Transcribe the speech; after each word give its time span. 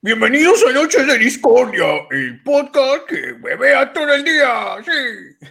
Bienvenidos 0.00 0.64
a 0.64 0.72
Noches 0.72 1.08
de 1.08 1.18
Discordia, 1.18 1.84
el 2.12 2.40
podcast 2.44 3.04
que 3.08 3.34
me 3.42 3.56
vea 3.56 3.92
todo 3.92 4.14
el 4.14 4.22
día, 4.22 4.76
sí. 4.84 5.48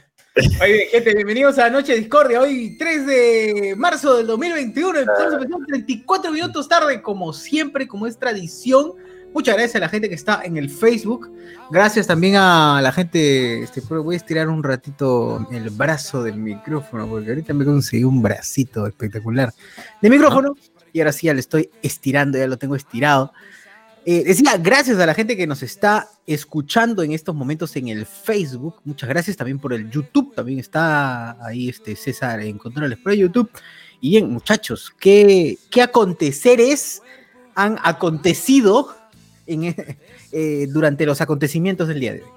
Oye, 0.61 0.87
gente, 0.89 1.15
bienvenidos 1.15 1.59
a 1.59 1.69
Noche 1.69 1.91
de 1.91 1.99
Discordia. 1.99 2.39
Hoy, 2.39 2.77
3 2.79 3.05
de 3.05 3.75
marzo 3.75 4.15
del 4.15 4.27
2021. 4.27 4.99
Estamos 4.99 5.33
empezando 5.33 5.65
34 5.67 6.31
minutos 6.31 6.69
tarde, 6.69 7.01
como 7.01 7.33
siempre, 7.33 7.89
como 7.89 8.07
es 8.07 8.17
tradición. 8.17 8.93
Muchas 9.33 9.55
gracias 9.55 9.75
a 9.75 9.79
la 9.79 9.89
gente 9.89 10.07
que 10.07 10.15
está 10.15 10.41
en 10.45 10.55
el 10.55 10.69
Facebook. 10.69 11.29
Gracias 11.69 12.07
también 12.07 12.37
a 12.37 12.79
la 12.81 12.93
gente. 12.93 13.63
Este, 13.63 13.81
voy 13.81 14.15
a 14.15 14.17
estirar 14.17 14.47
un 14.47 14.63
ratito 14.63 15.45
el 15.51 15.71
brazo 15.71 16.23
del 16.23 16.37
micrófono, 16.37 17.05
porque 17.05 17.31
ahorita 17.31 17.53
me 17.53 17.65
conseguí 17.65 18.05
un 18.05 18.21
bracito 18.21 18.87
espectacular 18.87 19.53
de 20.01 20.09
micrófono. 20.09 20.55
Y 20.93 21.01
ahora 21.01 21.11
sí 21.11 21.27
ya 21.27 21.33
le 21.33 21.41
estoy 21.41 21.69
estirando, 21.81 22.37
ya 22.37 22.47
lo 22.47 22.57
tengo 22.57 22.77
estirado. 22.77 23.33
Eh, 24.09 24.23
decía, 24.23 24.55
gracias 24.55 24.97
a 24.99 25.05
la 25.05 25.13
gente 25.13 25.35
que 25.35 25.45
nos 25.45 25.61
está 25.63 26.07
escuchando 26.25 27.03
en 27.03 27.11
estos 27.11 27.35
momentos 27.35 27.75
en 27.75 27.89
el 27.89 28.05
Facebook. 28.05 28.75
Muchas 28.85 29.09
gracias 29.09 29.35
también 29.35 29.59
por 29.59 29.73
el 29.73 29.91
YouTube. 29.91 30.33
También 30.33 30.59
está 30.59 31.35
ahí 31.45 31.67
este 31.67 31.93
César 31.97 32.39
en 32.39 32.57
controles 32.57 32.97
por 32.99 33.11
YouTube. 33.11 33.51
Y 33.99 34.11
bien, 34.11 34.31
muchachos, 34.31 34.93
¿qué, 34.97 35.57
qué 35.69 35.81
aconteceres 35.81 37.01
han 37.53 37.79
acontecido 37.83 38.95
en, 39.45 39.75
eh, 40.31 40.67
durante 40.69 41.05
los 41.05 41.19
acontecimientos 41.19 41.89
del 41.89 41.99
día 41.99 42.13
de 42.13 42.21
hoy? 42.21 42.29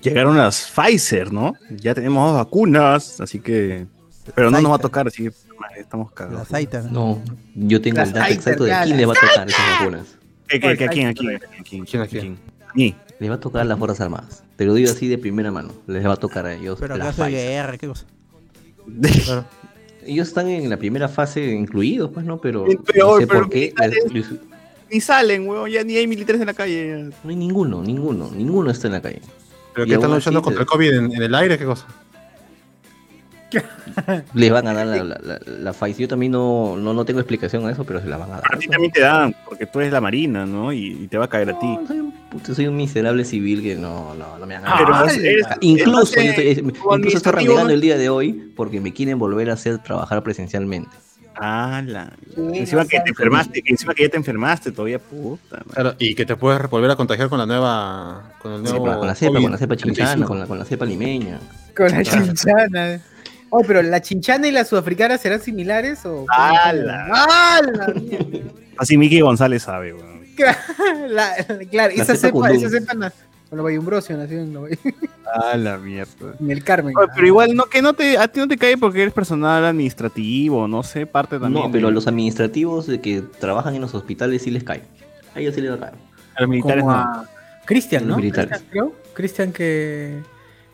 Llegaron 0.00 0.38
las 0.38 0.70
Pfizer, 0.70 1.30
¿no? 1.30 1.52
Ya 1.68 1.94
tenemos 1.94 2.32
vacunas, 2.32 3.20
así 3.20 3.38
que. 3.38 3.86
Pero 4.34 4.50
no 4.50 4.62
nos 4.62 4.72
va 4.72 4.76
a 4.76 4.78
tocar, 4.78 5.08
así 5.08 5.24
que 5.24 5.32
estamos 5.78 6.10
cagados. 6.12 6.48
No, 6.90 7.22
yo 7.54 7.82
tengo 7.82 7.98
Las 7.98 8.08
el 8.08 8.14
dato 8.14 8.32
exacto 8.32 8.64
de 8.64 8.74
quién 8.84 8.96
le 8.96 9.04
va 9.04 9.12
a 9.12 9.16
tocar 9.16 9.46
esas 9.46 9.78
vacunas. 9.78 10.21
¿Qué, 10.52 10.60
qué, 10.60 10.76
qué, 10.76 10.84
¿A 10.84 10.88
quién? 10.88 11.06
¿A 11.08 11.14
quién? 11.14 11.36
¿A 11.36 11.62
quién? 11.62 11.84
¿Quién 11.84 12.02
a 12.02 12.06
quién? 12.06 12.38
¿A 12.68 12.74
mí? 12.74 12.94
Le 13.18 13.28
va 13.28 13.36
a 13.36 13.40
tocar 13.40 13.62
a 13.62 13.64
las 13.64 13.78
Fuerzas 13.78 14.00
Armadas. 14.00 14.44
Te 14.56 14.64
lo 14.64 14.74
digo 14.74 14.90
así 14.90 15.08
de 15.08 15.18
primera 15.18 15.50
mano. 15.50 15.70
Les 15.86 16.06
va 16.06 16.12
a 16.12 16.16
tocar 16.16 16.46
a 16.46 16.54
ellos. 16.54 16.78
Pero 16.80 16.96
guerra, 16.96 17.78
¿qué 17.78 17.86
cosa? 17.86 18.06
Ellos 20.04 20.26
están 20.28 20.48
en 20.48 20.68
la 20.68 20.76
primera 20.76 21.08
fase 21.08 21.44
incluidos, 21.52 22.10
pues, 22.12 22.26
¿no? 22.26 22.40
Pero 22.40 22.66
pero- 22.84 23.12
no 23.12 23.18
sé 23.20 23.26
pero 23.28 23.40
por 23.42 23.50
qué. 23.50 23.72
militares- 23.78 24.12
les- 24.12 24.26
Ni 24.90 25.00
salen, 25.00 25.46
weón, 25.48 25.70
ya 25.70 25.84
ni 25.84 25.96
hay 25.96 26.06
militares 26.08 26.40
en 26.40 26.48
la 26.48 26.54
calle. 26.54 27.10
No 27.22 27.30
hay 27.30 27.36
ninguno, 27.36 27.82
ninguno, 27.82 28.28
ninguno 28.34 28.70
está 28.70 28.88
en 28.88 28.94
la 28.94 29.00
calle. 29.00 29.20
¿Pero 29.72 29.86
Y 29.86 29.90
qué 29.90 29.94
están 29.94 30.10
luchando 30.12 30.40
así 30.40 30.44
contra 30.44 30.62
el 30.62 30.66
COVID 30.66 30.92
en, 30.92 31.12
en 31.12 31.22
el 31.22 31.34
aire? 31.36 31.56
¿Qué 31.56 31.64
cosa? 31.64 31.86
Les 34.34 34.50
van 34.50 34.66
a 34.68 34.72
dar 34.74 34.86
la, 34.86 35.04
la, 35.04 35.18
la, 35.22 35.38
la 35.46 35.72
Pfizer. 35.72 36.02
Yo 36.02 36.08
también 36.08 36.32
no, 36.32 36.76
no, 36.76 36.94
no 36.94 37.04
tengo 37.04 37.20
explicación 37.20 37.66
a 37.66 37.72
eso, 37.72 37.84
pero 37.84 38.00
se 38.00 38.06
la 38.08 38.16
van 38.16 38.30
a 38.32 38.34
dar. 38.40 38.54
A 38.54 38.58
ti 38.58 38.66
también 38.68 38.92
te 38.92 39.00
dan, 39.00 39.34
porque 39.44 39.66
tú 39.66 39.80
eres 39.80 39.92
la 39.92 40.00
marina, 40.00 40.46
¿no? 40.46 40.72
Y, 40.72 40.86
y 41.04 41.08
te 41.08 41.18
va 41.18 41.26
a 41.26 41.28
caer 41.28 41.50
a 41.50 41.58
ti. 41.58 41.78
Soy, 41.86 42.00
un, 42.00 42.12
puto, 42.30 42.54
soy 42.54 42.66
un 42.66 42.76
miserable 42.76 43.24
civil 43.24 43.62
que 43.62 43.74
no, 43.76 44.14
no, 44.14 44.38
no 44.38 44.46
me 44.46 44.56
han 44.56 44.62
dado. 44.62 45.04
es- 45.06 45.16
eres- 45.18 45.46
Incluso, 45.60 46.14
eres 46.20 46.36
yo 46.36 46.42
estoy, 46.52 46.70
base 46.72 46.96
incluso 46.98 47.16
estoy 47.18 47.32
renegando 47.32 47.72
el 47.72 47.80
día 47.80 47.98
de 47.98 48.08
hoy 48.08 48.52
porque 48.56 48.80
me 48.80 48.92
quieren 48.92 49.18
volver 49.18 49.50
a 49.50 49.54
hacer 49.54 49.78
trabajar 49.78 50.22
presencialmente. 50.22 50.90
Ah, 51.34 51.82
la... 51.84 52.12
Sí, 52.34 52.58
Encima 52.58 52.82
no 52.82 52.88
que 52.88 53.00
te 53.00 53.08
enfermaste, 53.08 53.62
que 53.62 53.72
encima 53.72 53.94
que 53.94 54.02
ya 54.02 54.10
te 54.10 54.18
enfermaste 54.18 54.70
todavía, 54.70 54.98
puta. 54.98 55.62
Claro, 55.72 55.94
y 55.98 56.14
que 56.14 56.26
te 56.26 56.36
puedes 56.36 56.68
volver 56.68 56.90
a 56.90 56.96
contagiar 56.96 57.30
con 57.30 57.38
la 57.38 57.46
nueva. 57.46 58.32
Con 58.42 58.52
el 58.52 58.62
nuevo. 58.62 58.84
Cepa, 58.84 58.98
con 58.98 59.06
la 59.06 59.14
cepa, 59.14 59.32
COVID 59.32 59.42
con 59.42 59.52
la 59.52 59.58
cepa 59.58 59.76
chinchana, 59.76 60.06
35. 60.12 60.28
con 60.28 60.38
la, 60.38 60.46
con 60.46 60.58
la 60.58 60.64
cepa 60.66 60.84
limeña. 60.84 61.40
Con 61.74 61.90
la 61.90 62.02
chinchana. 62.02 63.00
Oh, 63.54 63.62
pero 63.66 63.82
la 63.82 64.00
chinchana 64.00 64.48
y 64.48 64.50
la 64.50 64.64
sudafricana 64.64 65.18
serán 65.18 65.40
similares 65.40 66.06
o. 66.06 66.24
¡Hala! 66.30 67.06
¡Hala! 67.12 67.88
mierda! 67.94 68.50
Así 68.78 68.96
Miki 68.96 69.20
González 69.20 69.62
sabe, 69.64 69.92
weón. 69.92 70.22
La- 71.08 71.34
claro, 71.70 71.92
La 71.94 72.02
esa 72.02 72.16
cepa 72.16 72.16
cepa, 72.16 72.30
condón. 72.32 72.56
esa 72.56 72.68
cepa 72.70 72.94
na- 72.94 73.12
con 73.50 73.62
Bayumbrosio 73.62 74.16
nació 74.16 74.40
en, 74.40 74.54
la- 74.54 74.60
Ah, 75.34 75.56
la 75.58 75.76
mierda. 75.76 76.34
en 76.40 76.50
el 76.50 76.64
Carmen. 76.64 76.94
Oye, 76.96 77.08
pero 77.14 77.26
igual 77.26 77.54
no 77.54 77.64
que 77.66 77.82
no 77.82 77.92
te 77.92 78.16
a 78.16 78.26
ti 78.28 78.40
no 78.40 78.48
te 78.48 78.56
cae 78.56 78.78
porque 78.78 79.02
eres 79.02 79.12
personal 79.12 79.62
administrativo, 79.66 80.66
no 80.66 80.82
sé, 80.82 81.04
parte 81.06 81.38
también. 81.38 81.66
No, 81.66 81.70
pero 81.70 81.88
a 81.88 81.90
de- 81.90 81.94
los 81.94 82.06
administrativos 82.06 82.86
de 82.86 83.00
que 83.02 83.20
trabajan 83.38 83.74
en 83.74 83.82
los 83.82 83.94
hospitales 83.94 84.40
sí 84.42 84.50
les 84.50 84.64
cae. 84.64 84.82
A 85.34 85.40
ellos 85.40 85.54
sí 85.54 85.60
les 85.60 85.76
cae. 85.78 85.90
a 86.36 86.40
los 86.40 86.48
militares 86.48 86.82
Como 86.82 86.94
no. 86.96 86.98
a 86.98 87.26
Cristian, 87.66 88.04
¿no? 88.04 88.08
Los 88.10 88.16
militares. 88.16 88.48
Cristian, 88.50 88.70
creo. 88.70 88.92
Cristian 89.12 89.52
que 89.52 90.20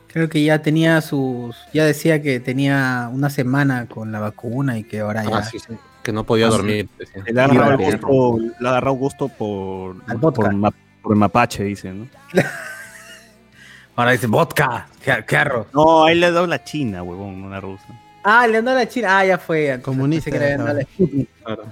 creo 0.09 0.29
que 0.29 0.43
ya 0.43 0.61
tenía 0.63 1.01
sus, 1.01 1.57
ya 1.73 1.85
decía 1.85 2.21
que 2.23 2.41
tenía 2.41 3.09
una 3.13 3.31
semana 3.31 3.87
con 3.87 4.11
la 4.13 4.21
vacuna 4.21 4.79
y 4.79 4.85
que 4.85 5.01
ahora 5.01 5.25
ya. 5.25 5.39
Ah, 5.39 5.43
sí, 5.45 5.59
sí. 5.59 5.75
Que 6.03 6.13
no 6.13 6.25
podía 6.25 6.47
Ah, 6.49 6.51
sí. 6.51 6.57
dormir. 6.57 6.89
decía. 6.99 7.23
Le 7.27 7.41
ha 7.41 7.45
agarrado 7.45 7.79
gusto, 7.79 8.39
le 8.61 8.67
ha 8.67 8.71
agarrado 8.71 8.95
gusto 8.97 9.29
por, 9.29 9.97
Al 10.07 10.17
vodka. 10.17 10.43
por, 10.43 10.55
ma- 10.55 10.73
por 11.03 11.13
el 11.13 11.19
mapache, 11.19 11.65
dice, 11.65 11.93
¿no? 11.93 12.07
Ahora 13.97 14.13
dice 14.13 14.27
vodka, 14.29 14.87
qué, 15.05 15.25
qué 15.27 15.37
arro. 15.37 15.67
No, 15.75 16.05
a 16.05 16.13
él 16.13 16.21
le 16.21 16.27
ha 16.27 16.31
dado 16.31 16.47
la 16.47 16.63
china, 16.63 17.03
huevón, 17.03 17.51
la 17.51 17.61
rusa. 17.61 17.85
Ah, 18.23 18.47
le 18.47 18.59
andó 18.59 18.71
a 18.73 18.75
la 18.75 18.89
China. 18.89 19.19
Ah, 19.19 19.25
ya 19.25 19.39
fue. 19.39 19.81
Comunista, 19.83 20.31
que 20.31 20.39
le 20.39 20.45
había 20.45 20.57
andado 20.57 20.71
a 20.71 20.75
la 20.75 20.83
Sputnik. 20.83 21.29
Claro. 21.45 21.65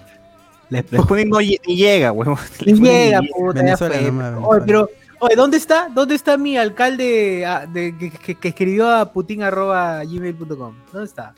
Les 0.70 0.90
Le 0.90 0.98
ponen 1.02 1.28
no 1.28 1.38
llega, 1.40 2.12
huevón. 2.12 2.38
Ni 2.64 2.72
llega, 2.74 3.20
puta, 3.36 3.64
ya 3.66 3.76
fue. 3.76 3.88
Oye, 4.10 4.62
pero, 4.66 4.88
oye, 5.20 5.36
¿dónde 5.36 5.56
está? 5.56 5.88
¿Dónde 5.94 6.14
está 6.14 6.36
mi 6.36 6.56
alcalde 6.56 7.44
ah, 7.46 7.66
de, 7.66 7.96
que, 7.96 8.10
que- 8.10 8.34
que 8.34 8.48
escribió 8.48 8.90
a 8.90 9.12
putin 9.12 9.42
arroba 9.42 10.02
gmail.com? 10.04 10.74
¿Dónde 10.92 11.06
está? 11.06 11.34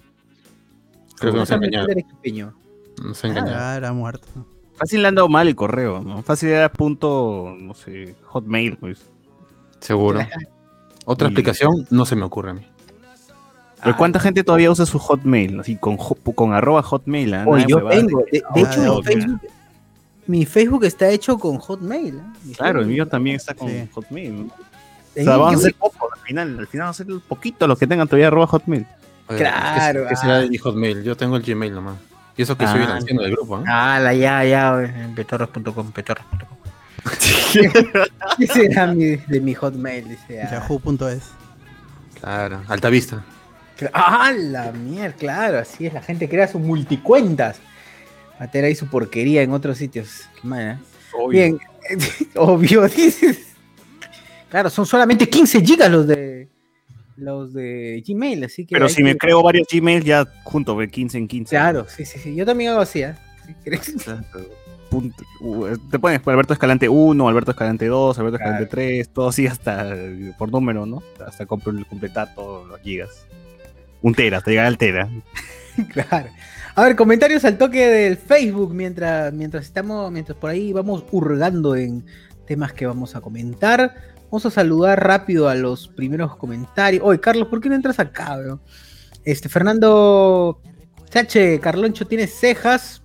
Creo 1.19 1.33
que 1.33 1.39
nos 1.39 1.50
ha 1.50 1.55
¿Dónde 1.56 1.69
está 1.69 1.83
mi 2.22 2.31
engañado. 2.31 2.55
Nos 3.03 3.25
ha 3.25 3.28
engañado. 3.28 3.56
Ah, 3.59 3.77
era 3.77 3.93
muerto. 3.93 4.27
Fácil 4.77 5.03
le 5.03 5.09
han 5.09 5.15
dado 5.16 5.28
mal 5.28 5.49
el 5.49 5.56
correo, 5.56 6.00
¿no? 6.05 6.22
Fácil 6.22 6.50
era 6.50 6.71
punto, 6.71 7.55
no 7.59 7.75
sé, 7.75 8.15
hotmail, 8.25 8.77
pues. 8.77 9.06
Seguro. 9.81 10.21
Otra 11.05 11.27
Y- 11.27 11.31
explicación 11.31 11.87
no 11.91 12.05
se 12.06 12.15
me 12.16 12.22
ocurre 12.25 12.50
a 12.50 12.55
mí. 12.55 12.66
Pero 13.83 13.97
¿cuánta 13.97 14.19
gente 14.19 14.43
todavía 14.43 14.71
usa 14.72 14.87
su 14.87 14.99
hotmail? 14.99 15.60
Así, 15.60 15.77
con, 15.77 15.97
con 15.97 16.53
arroba 16.53 16.83
hotmail, 16.83 17.33
¿ah? 17.34 17.45
Oye, 17.47 17.65
Nada 17.69 17.69
yo 17.69 17.89
tengo. 17.89 18.25
De, 18.31 18.39
de 18.39 18.43
Ah, 18.45 18.59
hecho. 18.72 19.03
Facebook, 19.05 19.41
mi 20.28 20.47
Facebook 20.47 20.84
está 20.84 21.09
hecho 21.09 21.37
con 21.39 21.59
Hotmail. 21.59 22.16
¿eh? 22.19 22.53
Claro, 22.56 22.81
el 22.81 22.87
mío 22.87 23.09
también 23.09 23.37
está 23.37 23.55
con 23.55 23.69
Sí. 23.69 23.89
hotmail. 23.93 24.47
¿no? 24.47 24.53
O 24.53 25.25
sea, 25.25 25.37
vamos 25.37 25.55
a 25.55 25.59
hacer 25.59 25.75
poco, 25.75 26.09
al 26.15 26.21
final, 26.21 26.59
al 26.61 26.66
final 26.69 26.84
vamos 26.87 27.00
a 27.00 27.03
hacer 27.03 27.15
poquito 27.27 27.66
los 27.66 27.77
que 27.78 27.87
tengan 27.89 28.06
todavía 28.06 28.28
arroba 28.28 28.47
hotmail. 28.47 28.87
Oye, 29.28 29.39
Claro, 29.39 30.03
¿Qué, 30.03 30.09
qué 30.09 30.15
ah. 30.15 30.16
será 30.16 30.39
de 30.39 30.49
mi 30.49 30.59
hotmail? 30.59 31.03
Yo 31.03 31.16
tengo 31.16 31.37
el 31.37 31.43
Gmail 31.43 31.75
nomás. 31.75 31.97
Y 32.37 32.43
eso 32.43 32.56
que 32.56 32.66
soy 32.69 32.83
el 32.83 32.89
Ah. 32.91 32.97
anciano 32.97 33.22
del 33.22 33.33
grupo, 33.33 33.59
¿no? 33.59 33.65
Ah, 33.66 33.99
la 34.00 34.15
ya, 34.15 34.44
ya, 34.44 34.81
en 34.83 35.15
petorros.com, 35.16 35.91
petorros.com. 35.91 36.56
¿Qué 38.39 38.47
será 38.53 38.87
mi, 38.89 39.16
de 39.16 39.41
mi 39.41 39.55
Hotmail? 39.55 40.09
Dice, 40.09 40.43
ah. 40.43 40.50
Yahoo.es. 40.53 41.22
Claro, 42.21 42.60
alta 42.69 42.89
vista. 42.91 43.25
Ah, 43.93 44.33
la 44.37 44.72
mierda, 44.72 45.15
claro, 45.16 45.59
así 45.59 45.87
es, 45.87 45.93
la 45.95 46.03
gente 46.03 46.28
crea 46.28 46.49
sus 46.49 46.60
multicuentas. 46.60 47.60
Tener 48.47 48.66
ahí 48.66 48.75
su 48.76 48.87
porquería 48.87 49.43
en 49.43 49.53
otros 49.53 49.76
sitios. 49.78 50.28
Qué 50.41 50.47
mal, 50.47 50.62
¿eh? 50.62 50.78
Bien, 51.31 51.59
obvio, 52.37 52.87
dices. 52.88 53.47
Claro, 54.49 54.71
son 54.71 54.87
solamente 54.87 55.28
15 55.28 55.60
gigas 55.65 55.91
los 55.91 56.06
de 56.06 56.48
los 57.16 57.53
de 57.53 58.03
Gmail, 58.06 58.44
así 58.44 58.65
que. 58.65 58.75
Pero 58.75 58.88
si 58.88 59.03
me 59.03 59.16
creo 59.16 59.43
varios 59.43 59.66
Gmails, 59.71 60.04
ya 60.04 60.25
junto, 60.44 60.77
ve 60.77 60.88
15 60.88 61.19
en 61.19 61.27
15. 61.28 61.50
Claro, 61.50 61.87
sí, 61.88 62.04
sí, 62.04 62.19
sí. 62.21 62.34
Yo 62.37 62.47
también 62.47 62.71
hago 62.71 62.81
así, 62.81 63.03
¿eh? 63.03 63.15
Punto- 64.91 65.22
uh, 65.41 65.77
te 65.91 65.98
pones 65.98 66.21
pues, 66.21 66.32
Alberto 66.32 66.53
Escalante 66.54 66.88
1, 66.88 67.28
Alberto 67.28 67.50
Escalante 67.50 67.87
2, 67.87 68.19
Alberto 68.19 68.38
Claro. 68.38 68.53
Escalante 68.53 68.71
3, 68.71 69.09
todo 69.10 69.28
así 69.28 69.47
hasta 69.47 69.94
por 70.38 70.50
número, 70.50 70.87
¿no? 70.87 71.03
Hasta 71.27 71.47
comple- 71.47 71.87
completar 71.87 72.34
todos 72.34 72.66
los 72.69 72.81
gigas. 72.81 73.27
Un 74.00 74.15
tera, 74.15 74.38
hasta 74.38 74.50
llegar 74.50 74.66
al 74.66 74.78
tera. 74.78 75.09
Claro. 75.93 76.28
A 76.78 76.83
ver, 76.84 76.94
comentarios 76.94 77.44
al 77.44 77.59
toque 77.59 77.89
del 77.89 78.16
Facebook 78.16 78.72
mientras, 78.72 79.33
mientras 79.33 79.65
estamos, 79.65 80.12
mientras 80.12 80.39
por 80.39 80.49
ahí 80.49 80.72
vamos 80.72 81.05
hurgando 81.11 81.75
en 81.75 82.07
temas 82.47 82.72
que 82.72 82.86
vamos 82.86 83.16
a 83.16 83.21
comentar. 83.21 83.97
Vamos 84.27 84.47
a 84.47 84.51
saludar 84.53 85.04
rápido 85.04 85.48
a 85.48 85.57
los 85.57 85.89
primeros 85.89 86.36
comentarios. 86.36 87.03
Oye, 87.04 87.19
Carlos, 87.19 87.48
¿por 87.48 87.60
qué 87.60 87.69
no 87.69 87.75
entras 87.75 87.98
acá, 87.98 88.36
weón? 88.36 88.60
Este, 89.25 89.48
Fernando 89.48 90.63
Chache, 91.10 91.59
Carloncho 91.59 92.07
tiene 92.07 92.28
cejas. 92.28 93.03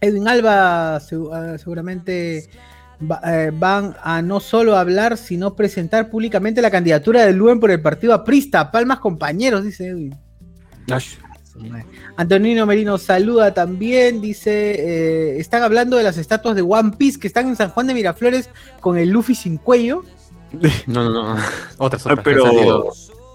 Edwin 0.00 0.28
Alba 0.28 0.94
ah, 0.94 1.00
seguramente 1.58 2.48
eh, 3.26 3.50
van 3.52 3.96
a 4.04 4.22
no 4.22 4.38
solo 4.38 4.76
hablar, 4.76 5.16
sino 5.16 5.56
presentar 5.56 6.10
públicamente 6.10 6.62
la 6.62 6.70
candidatura 6.70 7.26
de 7.26 7.32
Luen 7.32 7.58
por 7.58 7.72
el 7.72 7.82
partido 7.82 8.14
aprista. 8.14 8.70
Palmas 8.70 9.00
compañeros, 9.00 9.64
dice 9.64 9.88
Edwin. 9.88 10.16
Antonino 12.16 12.66
Merino 12.66 12.98
saluda 12.98 13.54
también, 13.54 14.20
dice, 14.20 14.74
eh, 15.34 15.38
están 15.40 15.62
hablando 15.62 15.96
de 15.96 16.02
las 16.02 16.16
estatuas 16.18 16.56
de 16.56 16.62
One 16.62 16.92
Piece 16.98 17.18
que 17.20 17.26
están 17.28 17.46
en 17.48 17.56
San 17.56 17.70
Juan 17.70 17.86
de 17.86 17.94
Miraflores 17.94 18.50
con 18.80 18.98
el 18.98 19.10
Luffy 19.10 19.34
sin 19.34 19.56
cuello. 19.58 20.02
No, 20.86 21.04
no, 21.04 21.34
no. 21.34 21.42
Otras, 21.78 22.06
Ah, 22.06 22.12
otras. 22.12 22.24
salido. 22.24 22.52
pero 22.54 22.84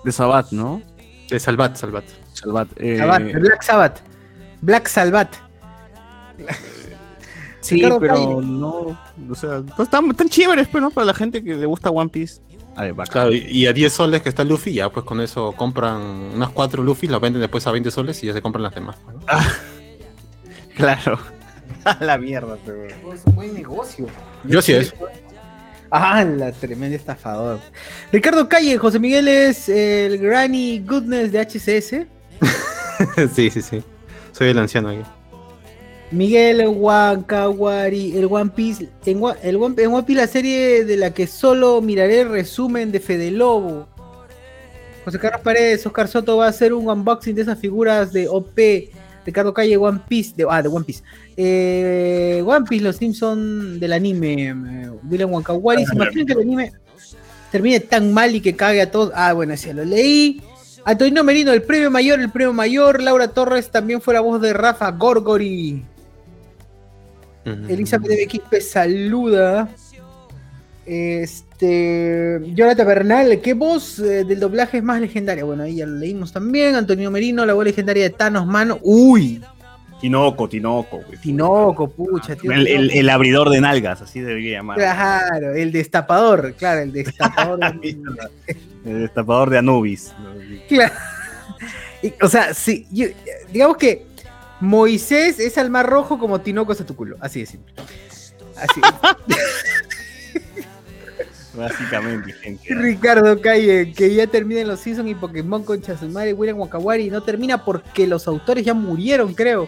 de 0.05 0.11
Sabat, 0.11 0.51
¿no? 0.51 0.81
De 1.29 1.39
Salvat, 1.39 1.75
Salvat. 1.75 2.05
Salvat. 2.33 2.67
eh, 2.77 2.97
Sabbath, 2.97 3.33
Black 3.41 3.61
Sabbath. 3.63 3.99
Black 4.61 4.87
Sabbath. 4.87 5.35
Sí, 7.61 7.81
pero 7.81 7.99
Calle. 7.99 8.45
no. 8.47 8.97
O 9.29 9.35
sea, 9.35 9.61
están, 9.79 10.09
están 10.09 10.29
chéveres, 10.29 10.67
pero 10.71 10.81
no 10.81 10.91
para 10.91 11.05
la 11.05 11.13
gente 11.13 11.43
que 11.43 11.55
le 11.55 11.65
gusta 11.65 11.89
One 11.89 12.09
Piece. 12.09 12.41
A 12.79 12.83
ver, 12.83 12.93
bacán. 12.93 13.11
Claro, 13.11 13.33
y- 13.33 13.67
a 13.67 13.73
10 13.73 13.91
soles 13.91 14.21
que 14.21 14.29
está 14.29 14.45
Luffy, 14.45 14.71
ya 14.73 14.89
pues 14.89 15.05
con 15.05 15.19
eso 15.19 15.51
compran 15.51 15.97
unas 16.01 16.47
4 16.49 16.81
Luffy, 16.81 17.07
las 17.07 17.19
venden 17.19 17.41
después 17.41 17.67
a 17.67 17.71
20 17.71 17.91
soles 17.91 18.23
y 18.23 18.27
ya 18.27 18.33
se 18.33 18.41
compran 18.41 18.63
las 18.63 18.73
demás. 18.73 18.95
¿no? 19.05 19.19
Claro. 20.75 21.19
A 21.83 22.01
la 22.03 22.17
mierda, 22.17 22.57
pero. 22.65 22.85
Es 23.13 23.21
un 23.25 23.35
buen 23.35 23.53
negocio. 23.53 24.05
Yo 24.45 24.61
sí 24.61 24.71
es. 24.73 24.93
Ah, 25.91 26.23
la 26.23 26.53
tremenda 26.53 26.95
estafador. 26.95 27.59
Ricardo 28.13 28.47
Calle, 28.47 28.77
José 28.77 28.97
Miguel 28.99 29.27
es 29.27 29.67
el 29.67 30.17
Granny 30.19 30.79
Goodness 30.79 31.31
de 31.33 31.39
HCS. 31.39 32.07
sí, 33.35 33.49
sí, 33.49 33.61
sí. 33.61 33.83
Soy 34.31 34.49
el 34.49 34.57
anciano 34.59 34.87
aquí. 34.89 35.01
Miguel 36.11 36.67
Wankawari, 36.67 38.17
el 38.17 38.25
One 38.25 38.51
Piece, 38.55 38.89
en, 39.05 39.21
el 39.43 39.55
One, 39.57 39.75
en 39.77 39.93
One 39.93 40.03
Piece 40.03 40.21
la 40.21 40.27
serie 40.27 40.83
de 40.83 40.97
la 40.97 41.13
que 41.13 41.27
solo 41.27 41.81
miraré 41.81 42.21
el 42.21 42.29
resumen 42.29 42.91
de 42.91 42.99
Fede 42.99 43.29
Lobo. 43.29 43.87
José 45.05 45.19
Carlos 45.19 45.41
Paredes, 45.41 45.85
Oscar 45.85 46.07
Soto 46.07 46.37
va 46.37 46.47
a 46.47 46.49
hacer 46.49 46.73
un 46.73 46.89
unboxing 46.89 47.35
de 47.35 47.43
esas 47.43 47.59
figuras 47.59 48.11
de 48.11 48.27
OP. 48.27 48.59
Ricardo 49.25 49.53
Calle, 49.53 49.77
One 49.77 50.01
Piece, 50.07 50.33
de, 50.35 50.47
ah, 50.49 50.61
de 50.61 50.69
One 50.69 50.85
Piece. 50.85 51.03
Eh, 51.37 52.43
One 52.45 52.65
Piece, 52.67 52.83
los 52.83 52.95
Simpson 52.95 53.79
del 53.79 53.93
anime. 53.93 54.49
eh, 54.49 54.89
William 55.09 55.31
Wankawari, 55.31 55.85
¿se 55.85 55.95
imaginan 55.95 56.25
que 56.25 56.33
el 56.33 56.39
anime 56.39 56.71
termine 57.51 57.79
tan 57.79 58.11
mal 58.11 58.35
y 58.35 58.41
que 58.41 58.55
cague 58.55 58.81
a 58.81 58.89
todos? 58.89 59.11
Ah, 59.13 59.33
bueno, 59.33 59.55
sí, 59.55 59.71
lo 59.73 59.85
leí. 59.85 60.41
Antonio 60.85 61.23
Merino, 61.23 61.51
el 61.51 61.61
premio 61.61 61.91
mayor, 61.91 62.19
el 62.19 62.31
premio 62.31 62.53
mayor. 62.53 63.01
Laura 63.01 63.27
Torres 63.27 63.69
también 63.69 64.01
fue 64.01 64.15
la 64.15 64.21
voz 64.21 64.41
de 64.41 64.53
Rafa 64.53 64.89
Gorgori. 64.91 65.83
Elizabeth 67.69 68.09
de 68.09 68.15
Bequispe 68.17 68.61
saluda. 68.61 69.69
Este. 70.85 72.39
Jonathan 72.55 72.87
Bernal, 72.87 73.41
¿qué 73.41 73.53
voz 73.53 73.99
eh, 73.99 74.23
del 74.23 74.39
doblaje 74.39 74.77
es 74.77 74.83
más 74.83 74.99
legendaria? 74.99 75.43
Bueno, 75.43 75.63
ahí 75.63 75.75
ya 75.77 75.85
lo 75.85 75.97
leímos 75.97 76.31
también. 76.33 76.75
Antonio 76.75 77.11
Merino, 77.11 77.45
la 77.45 77.53
voz 77.53 77.65
legendaria 77.65 78.03
de 78.03 78.09
Thanos 78.09 78.45
Mano. 78.47 78.79
¡Uy! 78.81 79.41
Tinoco, 80.01 80.47
Tinoco, 80.47 81.01
güey. 81.05 81.19
Tinoco, 81.19 81.89
pucha, 81.89 82.35
tío. 82.35 82.51
El, 82.51 82.65
el- 82.67 82.77
Tinoco. 82.87 82.99
el 82.99 83.09
abridor 83.09 83.49
de 83.49 83.61
nalgas, 83.61 84.01
así 84.01 84.21
debería 84.21 84.57
llamar. 84.59 84.77
Claro, 84.77 85.53
el 85.53 85.71
destapador, 85.71 86.53
claro, 86.53 86.81
el 86.81 86.91
destapador. 86.91 87.59
El 88.85 89.01
destapador 89.01 89.49
de 89.49 89.57
Anubis. 89.57 90.13
Claro. 90.69 90.93
Y, 92.01 92.13
o 92.23 92.29
sea, 92.29 92.53
sí, 92.53 92.87
yo- 92.91 93.07
digamos 93.51 93.75
que 93.75 94.05
Moisés 94.59 95.39
es 95.39 95.57
al 95.57 95.69
mar 95.69 95.89
rojo 95.89 96.19
como 96.19 96.41
Tinoco 96.41 96.73
es 96.73 96.81
a 96.81 96.85
tu 96.85 96.95
culo. 96.95 97.15
Así 97.19 97.39
de 97.41 97.45
simple. 97.45 97.73
Así. 98.55 98.81
Básicamente, 101.55 102.31
gente. 102.33 102.75
Ricardo 102.75 103.41
Calle, 103.41 103.91
que 103.93 104.13
ya 104.13 104.27
terminen 104.27 104.67
los 104.67 104.79
Season 104.79 105.07
y 105.07 105.15
Pokémon 105.15 105.63
con 105.63 105.81
Chasumare, 105.81 106.33
William 106.33 106.59
Wakawari, 106.59 107.09
no 107.09 107.21
termina 107.21 107.65
porque 107.65 108.07
los 108.07 108.27
autores 108.27 108.63
ya 108.63 108.73
murieron, 108.73 109.33
creo. 109.33 109.67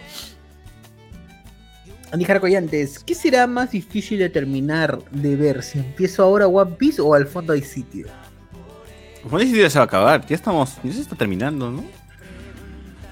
Andy 2.11 2.25
Collantes, 2.25 2.99
¿qué 2.99 3.15
será 3.15 3.47
más 3.47 3.71
difícil 3.71 4.19
de 4.19 4.29
terminar 4.29 4.99
de 5.11 5.35
ver? 5.35 5.63
¿Si 5.63 5.79
empiezo 5.79 6.23
ahora 6.23 6.45
One 6.47 6.75
Piece 6.77 7.01
o 7.01 7.13
al 7.13 7.25
fondo 7.25 7.53
hay 7.53 7.61
sitio? 7.61 8.07
Bueno, 9.23 9.45
ese 9.45 9.55
día 9.55 9.69
se 9.69 9.79
va 9.79 9.83
a 9.83 9.85
acabar. 9.85 10.25
Ya 10.25 10.35
estamos. 10.35 10.77
Ya 10.83 10.91
se 10.91 11.01
está 11.01 11.15
terminando, 11.15 11.71
¿no? 11.71 11.83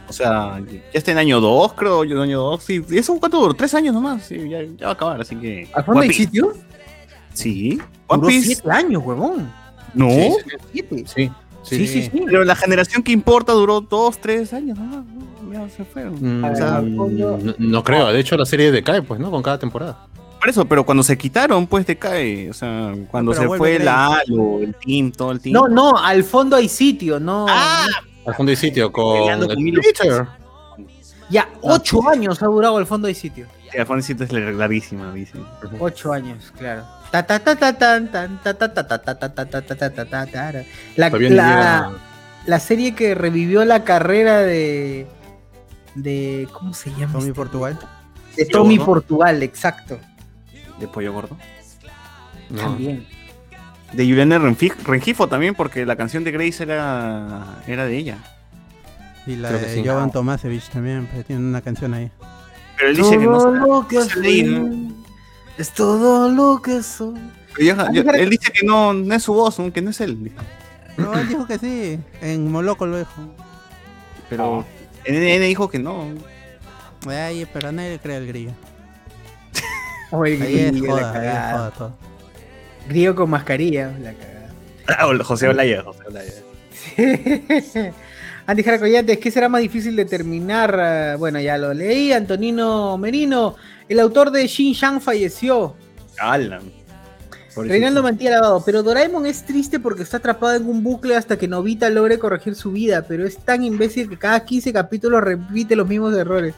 O 0.10 0.14
sea, 0.14 0.60
ya 0.68 0.80
está 0.94 1.12
en 1.12 1.20
año 1.20 1.40
2, 1.40 1.74
creo. 1.74 2.04
Yo 2.04 2.16
en 2.16 2.24
año 2.24 2.40
2. 2.40 2.64
Sí, 2.64 2.84
¿y 2.90 2.98
eso 2.98 3.18
cuánto 3.20 3.40
duró? 3.40 3.54
Tres 3.54 3.74
años 3.74 3.94
nomás. 3.94 4.24
Sí, 4.26 4.50
ya, 4.50 4.64
ya 4.64 4.86
va 4.86 4.90
a 4.90 4.94
acabar, 4.94 5.22
así 5.22 5.36
que. 5.36 5.70
¿Al 5.74 5.84
fondo 5.84 6.02
hay 6.02 6.14
sitio? 6.14 6.54
Sí. 7.34 7.80
One 8.08 8.22
Duró 8.22 8.28
Piece. 8.28 8.46
siete 8.48 8.72
años, 8.72 9.04
huevón. 9.06 9.52
No. 9.94 10.10
Sí, 10.10 10.34
Siete. 10.74 11.04
Sí. 11.06 11.32
Sí, 11.64 11.88
sí, 11.88 12.04
sí. 12.04 12.24
Pero 12.26 12.44
la 12.44 12.56
generación 12.56 13.04
que 13.04 13.12
importa 13.12 13.54
duró 13.54 13.82
dos, 13.82 14.20
tres 14.20 14.54
años 14.54 14.78
nomás. 14.78 15.06
¿no? 15.06 15.54
Ya 15.54 15.70
se 15.70 15.84
fueron. 15.84 16.16
Mm, 16.20 16.44
o 16.44 16.56
sea, 16.56 16.82
no, 16.82 17.38
no 17.58 17.84
creo, 17.84 18.08
de 18.12 18.20
hecho 18.20 18.38
la 18.38 18.46
serie 18.46 18.72
decae, 18.72 19.02
pues, 19.02 19.20
¿no? 19.20 19.30
Con 19.30 19.44
cada 19.44 19.60
temporada. 19.60 20.08
Por 20.40 20.50
eso, 20.50 20.66
pero 20.66 20.86
cuando 20.86 21.04
se 21.04 21.18
quitaron, 21.18 21.68
pues 21.68 21.86
te 21.86 21.98
cae. 21.98 22.50
O 22.50 22.54
sea, 22.54 22.94
cuando 23.12 23.32
Pero 23.34 23.52
se 23.52 23.58
fue 23.58 23.78
la 23.78 24.20
Halo, 24.20 24.60
el 24.62 24.74
team, 24.76 25.12
todo 25.12 25.32
el 25.34 25.42
team. 25.42 25.54
No, 25.54 25.68
no, 25.68 25.98
al 25.98 26.24
fondo 26.24 26.56
hay 26.56 26.70
sitio, 26.70 27.20
no. 27.20 27.46
Ah, 27.50 27.86
al 28.26 28.36
fondo 28.36 28.52
y 28.52 28.56
sitio 28.56 28.92
con, 28.92 29.48
con 29.48 29.56
Peter. 29.82 30.28
Ya, 31.30 31.48
ocho 31.62 32.08
años 32.10 32.42
ha 32.42 32.48
durado 32.48 32.80
el 32.80 32.86
fondo 32.86 33.08
y 33.08 33.14
sitio. 33.14 33.48
El 33.72 33.86
fondo 33.86 34.00
y 34.00 34.04
sitio 34.04 34.26
es 34.26 34.32
larguísima, 34.32 35.14
dice. 35.14 35.40
Ocho 35.80 36.12
años, 36.12 36.52
claro. 36.58 36.86
La, 40.96 41.10
la, 41.10 41.92
la 42.46 42.60
serie 42.60 42.96
que 42.96 43.16
revivió 43.16 43.64
la 43.66 43.84
carrera 43.84 44.40
de. 44.40 45.08
de 45.96 46.48
¿Cómo 46.52 46.74
se 46.74 46.90
llama? 46.92 47.14
Tommy 47.14 47.32
Portugal. 47.32 47.80
De 48.36 48.46
Tommy 48.46 48.80
Portugal, 48.80 49.44
exacto. 49.44 50.00
¿De 50.80 50.88
Pollo 50.88 51.14
Gordo? 51.14 51.38
También. 52.56 53.06
De 53.94 54.04
Juliana 54.08 54.38
Rengifo 54.38 55.28
también, 55.28 55.56
porque 55.56 55.86
la 55.86 55.96
canción 55.96 56.24
de 56.24 56.32
Grace 56.32 56.62
era, 56.64 57.58
era 57.68 57.86
de 57.86 57.98
ella. 57.98 58.18
Y 59.26 59.36
la 59.36 59.50
Creo 59.50 59.62
de 59.62 59.74
sí. 59.76 59.84
Jovan 59.86 60.12
Tomasevich 60.12 60.70
también, 60.70 61.08
pero 61.12 61.24
tiene 61.24 61.42
una 61.42 61.62
canción 61.62 61.94
ahí. 61.94 62.12
Pero 62.78 62.90
él 62.92 62.96
dice 62.98 63.18
que 63.18 63.26
no 63.26 63.32
Todo 63.38 63.42
sabe- 63.42 63.60
lo 63.68 63.88
que 63.88 63.96
no 64.54 64.94
es 65.58 65.72
todo 65.74 66.30
lo 66.30 66.62
que 66.62 66.82
soy. 66.84 67.16
Pero 67.58 67.92
yo- 67.92 68.04
yo- 68.04 68.12
él 68.12 68.30
dice 68.30 68.52
que 68.54 68.66
no, 68.66 68.94
no 68.94 69.14
es 69.14 69.24
su 69.24 69.34
voz, 69.34 69.60
¿no? 69.60 69.74
que 69.74 69.82
no 69.82 69.90
es 69.90 70.00
él. 70.02 70.24
dijo. 70.24 70.38
No, 70.98 71.14
él 71.18 71.28
dijo 71.28 71.46
que 71.48 71.58
sí. 71.58 72.00
En 72.22 72.52
Moloco 72.52 72.86
lo 72.86 72.98
dijo. 73.00 73.12
Pero 74.30 74.66
NN 75.06 75.42
dijo 75.48 75.70
que 75.70 75.80
no. 75.80 76.06
Ay, 77.08 77.48
pero 77.52 77.72
nadie 77.72 77.92
le 77.92 78.00
cree 78.00 78.18
al 78.18 78.28
grillo. 78.28 78.52
Oye, 80.12 80.42
Ahí 80.42 80.60
es 80.60 80.80
joda, 80.82 81.12
ahí 81.12 81.28
es 81.28 81.54
joda 81.58 81.72
todo. 81.72 81.98
Griego 82.90 83.16
con 83.16 83.30
mascarilla, 83.30 83.94
la 84.02 84.14
cagada. 84.14 84.50
Ah, 84.88 85.24
José 85.24 85.48
Olaya, 85.48 85.84
José 85.84 86.04
Olaya. 86.08 86.34
Andy 88.48 88.64
Jara 88.64 88.80
Collantes, 88.80 89.20
¿qué 89.20 89.30
será 89.30 89.48
más 89.48 89.62
difícil 89.62 89.96
de 89.96 90.06
terminar? 90.06 91.18
Bueno, 91.20 91.40
ya 91.40 91.56
lo 91.60 91.72
leí. 91.72 92.12
Antonino 92.12 92.98
Merino, 92.98 93.56
el 93.88 94.00
autor 94.00 94.32
de 94.32 94.48
Shin 94.48 94.74
Shang 94.74 95.00
falleció. 95.00 95.76
Alan. 96.18 96.64
Reinaldo 97.56 98.02
Mantilla 98.02 98.32
Lavado, 98.32 98.64
pero 98.66 98.82
Doraemon 98.82 99.26
es 99.26 99.44
triste 99.44 99.80
porque 99.80 100.04
está 100.04 100.18
atrapado 100.18 100.56
en 100.56 100.68
un 100.68 100.82
bucle 100.84 101.16
hasta 101.16 101.38
que 101.38 101.48
Novita 101.48 101.90
logre 101.90 102.18
corregir 102.18 102.56
su 102.56 102.72
vida, 102.72 103.06
pero 103.08 103.26
es 103.26 103.38
tan 103.38 103.64
imbécil 103.64 104.10
que 104.10 104.18
cada 104.18 104.44
15 104.44 104.74
capítulos 104.74 105.24
repite 105.24 105.76
los 105.76 105.88
mismos 105.88 106.16
errores. 106.16 106.56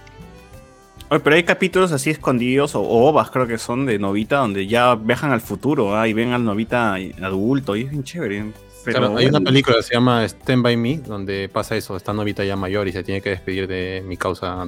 Oye, 1.11 1.19
pero 1.19 1.35
hay 1.35 1.43
capítulos 1.43 1.91
así 1.91 2.09
escondidos, 2.09 2.73
o, 2.73 2.79
o 2.79 3.09
ovas 3.09 3.29
creo 3.31 3.45
que 3.45 3.57
son 3.57 3.85
de 3.85 3.99
Novita, 3.99 4.37
donde 4.37 4.65
ya 4.65 4.95
viajan 4.95 5.33
al 5.33 5.41
futuro 5.41 5.93
ah, 5.93 6.07
y 6.07 6.13
ven 6.13 6.31
al 6.31 6.45
Novita 6.45 6.95
adulto, 7.21 7.75
y 7.75 7.81
es 7.81 7.91
bien 7.91 8.05
chévere. 8.05 8.53
Pero 8.85 8.97
Claro, 8.97 9.17
hay 9.17 9.25
una 9.25 9.41
película 9.41 9.75
que 9.75 9.83
se 9.83 9.93
llama 9.93 10.23
Stand 10.23 10.63
By 10.63 10.77
Me, 10.77 10.99
donde 10.99 11.49
pasa 11.49 11.75
eso, 11.75 11.97
está 11.97 12.13
Novita 12.13 12.45
ya 12.45 12.55
mayor 12.55 12.87
y 12.87 12.93
se 12.93 13.03
tiene 13.03 13.19
que 13.19 13.31
despedir 13.31 13.67
de 13.67 14.01
mi 14.07 14.15
causa 14.15 14.61
ah, 14.61 14.65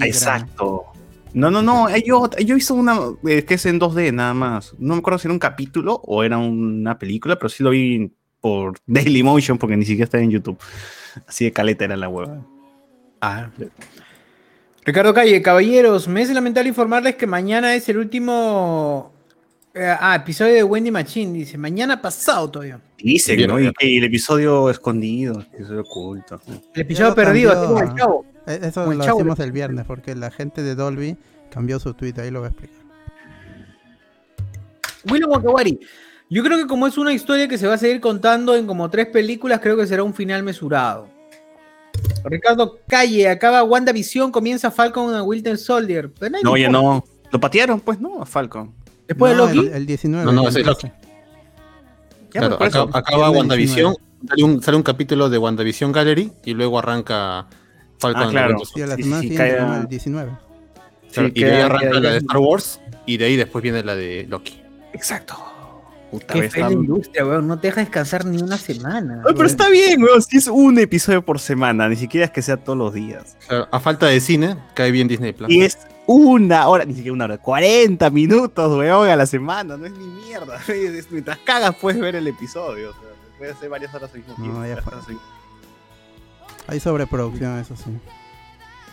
Exacto. 0.00 0.86
No, 1.32 1.48
no, 1.48 1.62
no, 1.62 1.96
yo, 1.98 2.28
yo 2.44 2.56
hice 2.56 2.72
una 2.72 2.98
eh, 3.28 3.44
que 3.44 3.54
es 3.54 3.64
en 3.66 3.78
2D 3.78 4.12
nada 4.12 4.34
más. 4.34 4.74
No 4.80 4.94
me 4.94 4.98
acuerdo 4.98 5.20
si 5.20 5.28
era 5.28 5.32
un 5.32 5.38
capítulo 5.38 6.00
o 6.04 6.24
era 6.24 6.38
una 6.38 6.98
película, 6.98 7.36
pero 7.36 7.50
sí 7.50 7.62
lo 7.62 7.70
vi 7.70 8.10
por 8.40 8.74
Dailymotion 8.86 9.58
porque 9.58 9.76
ni 9.76 9.84
siquiera 9.84 10.06
está 10.06 10.18
en 10.18 10.32
YouTube. 10.32 10.58
Así 11.24 11.44
de 11.44 11.52
caleta 11.52 11.84
era 11.84 11.96
la 11.96 12.08
hueva. 12.08 12.44
Ah. 13.20 13.48
Ricardo 14.88 15.12
Calle, 15.12 15.42
caballeros, 15.42 16.08
me 16.08 16.22
es 16.22 16.30
lamentable 16.30 16.70
informarles 16.70 17.16
que 17.16 17.26
mañana 17.26 17.74
es 17.74 17.86
el 17.90 17.98
último 17.98 19.12
eh, 19.74 19.94
ah, 20.00 20.16
episodio 20.16 20.54
de 20.54 20.64
Wendy 20.64 20.90
Machine. 20.90 21.34
Dice, 21.34 21.58
mañana 21.58 22.00
pasado 22.00 22.50
todavía. 22.50 22.80
Bien, 22.96 23.48
¿no? 23.48 23.60
Y 23.60 23.70
que 23.74 23.98
el 23.98 24.04
episodio 24.04 24.70
escondido, 24.70 25.40
el 25.40 25.46
episodio 25.56 25.80
oculto. 25.82 26.40
El 26.72 26.80
episodio 26.80 27.14
perdido, 27.14 27.52
cambió. 27.52 27.82
el 27.82 27.94
chavo. 27.98 28.24
Eh, 28.46 28.60
Eso 28.62 28.80
Como 28.80 28.92
el 28.92 28.98
lo 28.98 29.04
chavo. 29.04 29.18
hacemos 29.18 29.38
el 29.40 29.52
viernes 29.52 29.84
porque 29.84 30.14
la 30.14 30.30
gente 30.30 30.62
de 30.62 30.74
Dolby 30.74 31.18
cambió 31.50 31.78
su 31.78 31.92
tweet, 31.92 32.14
ahí 32.16 32.30
lo 32.30 32.40
voy 32.40 32.46
a 32.46 32.50
explicar. 32.52 32.78
William 35.10 35.30
Wakawari. 35.32 35.78
Yo 36.30 36.42
creo 36.42 36.56
que 36.56 36.66
como 36.66 36.86
es 36.86 36.96
una 36.96 37.12
historia 37.12 37.46
que 37.46 37.58
se 37.58 37.66
va 37.66 37.74
a 37.74 37.78
seguir 37.78 38.00
contando 38.00 38.56
en 38.56 38.66
como 38.66 38.88
tres 38.88 39.08
películas, 39.08 39.60
creo 39.60 39.76
que 39.76 39.86
será 39.86 40.02
un 40.02 40.14
final 40.14 40.42
mesurado. 40.42 41.17
Ricardo 42.24 42.78
Calle, 42.88 43.28
acaba 43.28 43.62
WandaVision, 43.62 44.30
comienza 44.32 44.70
Falcon 44.70 45.14
and 45.14 45.26
Winter 45.26 45.56
Soldier. 45.58 46.10
Pero 46.18 46.30
nadie 46.30 46.44
No, 46.44 46.56
importa. 46.56 46.72
no. 46.72 47.04
Lo 47.30 47.40
patearon, 47.40 47.80
pues, 47.80 48.00
¿no? 48.00 48.22
A 48.22 48.26
Falcon. 48.26 48.72
Después 49.06 49.36
No, 49.36 49.46
de 49.46 49.54
Loki, 49.54 49.68
El, 49.68 49.74
el 49.74 49.86
19. 49.86 50.24
No, 50.26 50.32
no, 50.32 50.48
ese 50.48 50.60
es 50.60 50.66
12. 50.66 50.86
Loki. 50.88 50.96
Claro, 52.30 52.54
acaba 52.56 53.30
Viernes 53.30 53.36
WandaVision, 53.38 53.96
sale 54.28 54.44
un, 54.44 54.62
sale 54.62 54.76
un 54.76 54.82
capítulo 54.82 55.30
de 55.30 55.38
WandaVision 55.38 55.92
Gallery 55.92 56.30
y 56.44 56.52
luego 56.54 56.78
arranca 56.78 57.46
Falcon 57.98 58.22
Ah, 58.24 58.30
claro. 58.30 58.58
Sí, 58.64 58.82
a 58.82 58.86
la 58.86 58.96
semana 58.96 59.22
sí, 59.22 59.28
siguiente, 59.28 59.56
cae- 59.56 59.66
¿no? 59.66 59.76
el 59.76 59.88
19. 59.88 60.32
Claro, 61.12 61.30
y 61.34 61.42
de 61.42 61.50
ahí 61.52 61.62
arranca 61.62 62.00
la 62.00 62.10
de 62.10 62.18
Star 62.18 62.36
Wars 62.38 62.80
y 63.06 63.16
de 63.16 63.24
ahí 63.24 63.36
después 63.36 63.62
viene 63.62 63.82
la 63.82 63.96
de 63.96 64.26
Loki. 64.28 64.60
Exacto. 64.92 65.36
Puta, 66.10 66.32
Qué 66.34 66.48
fea 66.48 66.66
la 66.68 66.72
industria, 66.72 67.26
weón. 67.26 67.46
No 67.46 67.58
te 67.60 67.68
deja 67.68 67.80
descansar 67.82 68.24
ni 68.24 68.40
una 68.40 68.56
semana. 68.56 69.22
Ay, 69.26 69.34
pero 69.36 69.46
está 69.46 69.68
bien, 69.68 70.02
weón. 70.02 70.22
Si 70.22 70.38
es 70.38 70.46
un 70.48 70.78
episodio 70.78 71.22
por 71.22 71.38
semana, 71.38 71.88
ni 71.88 71.96
siquiera 71.96 72.24
es 72.26 72.32
que 72.32 72.40
sea 72.40 72.56
todos 72.56 72.78
los 72.78 72.94
días. 72.94 73.36
Claro, 73.46 73.68
a 73.70 73.78
falta 73.80 74.06
de 74.06 74.18
cine, 74.20 74.56
cae 74.74 74.90
bien 74.90 75.06
Disney 75.08 75.32
Plus. 75.34 75.50
Y 75.50 75.60
es 75.62 75.76
una 76.06 76.66
hora, 76.68 76.86
ni 76.86 76.94
siquiera 76.94 77.12
una 77.12 77.26
hora, 77.26 77.36
40 77.38 78.08
minutos, 78.10 78.78
weón, 78.78 79.08
a 79.10 79.16
la 79.16 79.26
semana. 79.26 79.76
No 79.76 79.84
es 79.84 79.92
ni 79.92 80.06
mierda. 80.06 80.58
Es- 80.68 81.10
Mientras 81.10 81.36
cagas 81.38 81.74
puedes 81.80 82.00
ver 82.00 82.16
el 82.16 82.26
episodio. 82.26 82.90
O 82.90 82.92
sea, 82.94 83.02
puedes 83.36 83.56
hacer 83.56 83.68
varias 83.68 83.94
horas 83.94 84.10
al 84.12 84.18
mismo 84.18 84.34
No, 84.38 84.42
tiempo. 84.44 84.64
ya 84.64 84.74
varias 84.82 85.04
fue. 85.04 85.14
Hay 86.68 86.80
sobreproducción, 86.80 87.58
eso 87.58 87.76
sí. 87.76 87.90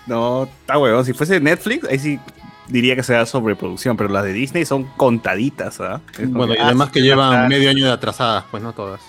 No, 0.07 0.43
está 0.43 0.77
weón. 0.77 1.03
Si 1.05 1.13
fuese 1.13 1.39
Netflix, 1.39 1.87
ahí 1.89 1.97
sí 1.99 2.19
diría 2.67 2.95
que 2.95 3.03
sea 3.03 3.25
sobreproducción, 3.25 3.97
pero 3.97 4.09
las 4.09 4.23
de 4.23 4.33
Disney 4.33 4.65
son 4.65 4.85
contaditas, 4.97 5.79
¿ah? 5.81 6.01
Bueno, 6.27 6.53
y 6.53 6.57
además 6.57 6.91
que 6.91 7.01
llevan 7.01 7.45
ah, 7.45 7.47
medio 7.47 7.69
año 7.69 7.85
de 7.85 7.91
atrasadas, 7.91 8.45
pues 8.51 8.61
no 8.63 8.73
todas. 8.73 9.01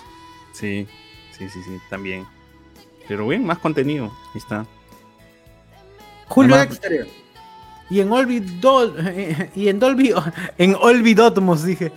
Sí, 0.53 0.87
sí, 1.37 1.49
sí, 1.49 1.61
sí, 1.63 1.77
también. 1.89 2.25
Pero 3.07 3.27
bien, 3.27 3.45
más 3.45 3.59
contenido. 3.59 4.05
Ahí 4.33 4.37
está. 4.39 4.65
Julio 6.27 6.55
Además- 6.55 6.79
Dexter. 6.81 7.07
Y 7.89 8.01
en 8.01 8.11
Olby 8.11 8.39
Dol 8.41 8.95
y 9.55 9.69
en 9.69 9.79
Dolby 9.79 10.13
en 10.57 10.75
Olby 10.75 11.13
Dotmos 11.13 11.63
dije. 11.63 11.91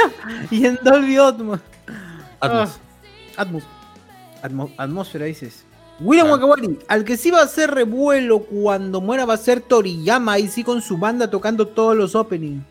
y 0.50 0.66
en 0.66 0.78
Dolby 0.84 1.16
Dotmos. 1.16 1.60
Atmos. 2.40 2.78
Ah, 3.36 3.42
Atmos. 3.42 3.64
Atmo- 4.42 4.72
atmósfera 4.76 5.24
dices. 5.24 5.64
William 6.02 6.26
Ah. 6.28 6.32
Wakawari, 6.32 6.78
al 6.88 7.04
que 7.04 7.16
sí 7.16 7.30
va 7.30 7.40
a 7.40 7.44
hacer 7.44 7.70
revuelo 7.70 8.40
cuando 8.40 9.00
muera 9.00 9.24
va 9.24 9.34
a 9.34 9.38
ser 9.38 9.60
Toriyama, 9.60 10.32
ahí 10.32 10.48
sí 10.48 10.64
con 10.64 10.82
su 10.82 10.98
banda 10.98 11.30
tocando 11.30 11.66
todos 11.68 11.96
los 11.96 12.14
openings. 12.14 12.62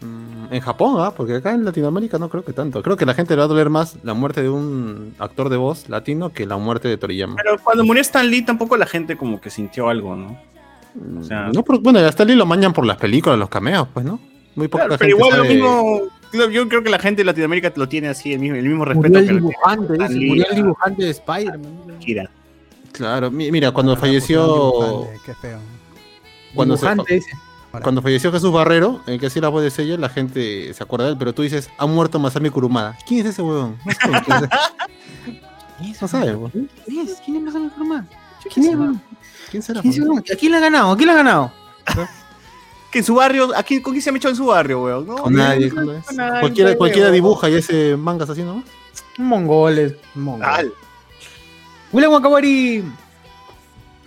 Mm, 0.00 0.52
En 0.52 0.60
Japón, 0.60 0.96
¿ah? 0.98 1.12
porque 1.16 1.36
acá 1.36 1.52
en 1.52 1.64
Latinoamérica 1.64 2.18
no 2.18 2.28
creo 2.28 2.44
que 2.44 2.52
tanto. 2.52 2.82
Creo 2.82 2.96
que 2.96 3.06
la 3.06 3.14
gente 3.14 3.34
le 3.34 3.38
va 3.38 3.44
a 3.44 3.48
doler 3.48 3.70
más 3.70 3.96
la 4.02 4.12
muerte 4.14 4.42
de 4.42 4.50
un 4.50 5.14
actor 5.18 5.48
de 5.48 5.56
voz 5.56 5.88
latino 5.88 6.32
que 6.32 6.46
la 6.46 6.56
muerte 6.58 6.88
de 6.88 6.96
Toriyama. 6.98 7.36
Pero 7.36 7.56
cuando 7.62 7.84
murió 7.84 8.02
Stan 8.02 8.28
Lee 8.28 8.42
tampoco 8.42 8.76
la 8.76 8.86
gente 8.86 9.16
como 9.16 9.40
que 9.40 9.48
sintió 9.50 9.88
algo, 9.88 10.14
¿no? 10.14 10.38
Mm, 10.94 11.22
sea- 11.24 11.48
no, 11.52 11.62
pero, 11.62 11.80
bueno, 11.80 11.98
hasta 12.00 12.24
Lee 12.24 12.34
lo 12.36 12.46
mañan 12.46 12.72
por 12.72 12.84
las 12.86 12.98
películas, 12.98 13.38
los 13.38 13.48
cameos, 13.48 13.88
pues, 13.94 14.04
¿no? 14.04 14.20
Muy 14.54 14.68
poca 14.68 14.84
Claro, 14.86 14.98
gente 14.98 15.14
pero 15.16 15.26
igual 15.26 15.38
lo 15.42 15.52
mismo, 15.52 16.02
yo 16.50 16.68
creo 16.68 16.82
que 16.82 16.90
la 16.90 16.98
gente 16.98 17.20
de 17.22 17.26
Latinoamérica 17.26 17.72
lo 17.76 17.88
tiene 17.88 18.08
así, 18.08 18.32
el 18.32 18.40
mismo, 18.40 18.56
el 18.56 18.64
mismo 18.68 18.84
respeto 18.84 19.08
Murió 19.08 19.18
el 19.20 19.26
que 19.28 19.34
dibujante, 19.34 19.92
dice, 19.94 20.26
murió 20.26 20.46
el 20.50 20.56
dibujante 20.56 21.04
de 21.04 21.10
Spider-Man. 21.10 21.98
Kira. 22.00 22.30
Claro, 22.92 23.30
mi- 23.30 23.50
mira, 23.50 23.70
cuando 23.72 23.92
Ah, 23.92 23.96
falleció 23.96 24.44
dibujante, 24.46 25.20
Qué 25.26 25.34
feo. 25.34 25.58
cuando 26.54 26.76
se- 26.76 26.86
cuando 27.82 28.02
falleció 28.02 28.30
Jesús 28.30 28.52
Barrero, 28.52 29.00
el 29.08 29.18
que 29.18 29.26
hacía 29.26 29.42
la 29.42 29.48
voz 29.48 29.62
de 29.64 29.70
Sella, 29.70 29.96
la 29.96 30.08
gente 30.08 30.72
se 30.72 30.82
acuerda 30.82 31.06
de 31.06 31.12
él, 31.12 31.18
pero 31.18 31.32
tú 31.34 31.42
dices, 31.42 31.68
ha 31.76 31.86
muerto 31.86 32.20
Masami 32.20 32.50
Kurumada. 32.50 32.96
¿Quién 33.06 33.20
es 33.20 33.26
ese 33.32 33.42
huevón? 33.42 33.76
No 33.84 33.92
sabe 33.92 34.22
quién 35.80 35.90
es. 35.90 36.00
No 36.02 36.06
sabe, 36.08 36.26
huevón. 36.36 36.68
¿Quién 36.86 37.06
es? 37.08 37.20
¿Quién 37.24 37.36
es 37.38 37.42
Masami 37.42 37.68
Kurumada? 37.70 38.06
¿Quién 38.52 38.66
es? 38.66 38.76
weón? 38.76 39.02
¿Quién 39.50 39.62
será? 39.62 39.80
¿Quién 39.80 39.92
es, 39.92 39.98
huevón? 39.98 40.14
weón? 40.18 40.24
¿A 40.32 40.36
quién 40.38 40.52
le 40.52 40.58
ha 40.58 40.60
ganado? 40.60 40.90
¿A 40.92 40.96
quién 40.96 41.06
le 41.08 41.12
ha 41.12 41.16
ganado? 41.16 41.52
Que 42.94 43.00
en 43.00 43.04
su 43.04 43.16
barrio, 43.16 43.50
aquí, 43.56 43.82
¿con 43.82 43.92
quién 43.92 44.02
se 44.02 44.10
ha 44.10 44.12
metido 44.12 44.30
en 44.30 44.36
su 44.36 44.46
barrio, 44.46 44.84
weón? 44.84 45.04
No, 45.04 45.16
Con 45.16 45.34
nadie. 45.34 45.68
con- 45.68 45.84
¿no 45.84 45.92
es? 45.94 46.04
con 46.04 46.14
nadie, 46.14 46.38
Cualquiera, 46.40 46.76
cualquiera 46.76 47.10
dibuja 47.10 47.50
y 47.50 47.54
ese 47.54 47.96
mangas 47.96 48.30
así, 48.30 48.42
¿no? 48.44 48.62
Mongoles. 49.18 49.94
mongoles. 50.14 50.70
William 51.92 52.12
Wakawari. 52.12 52.84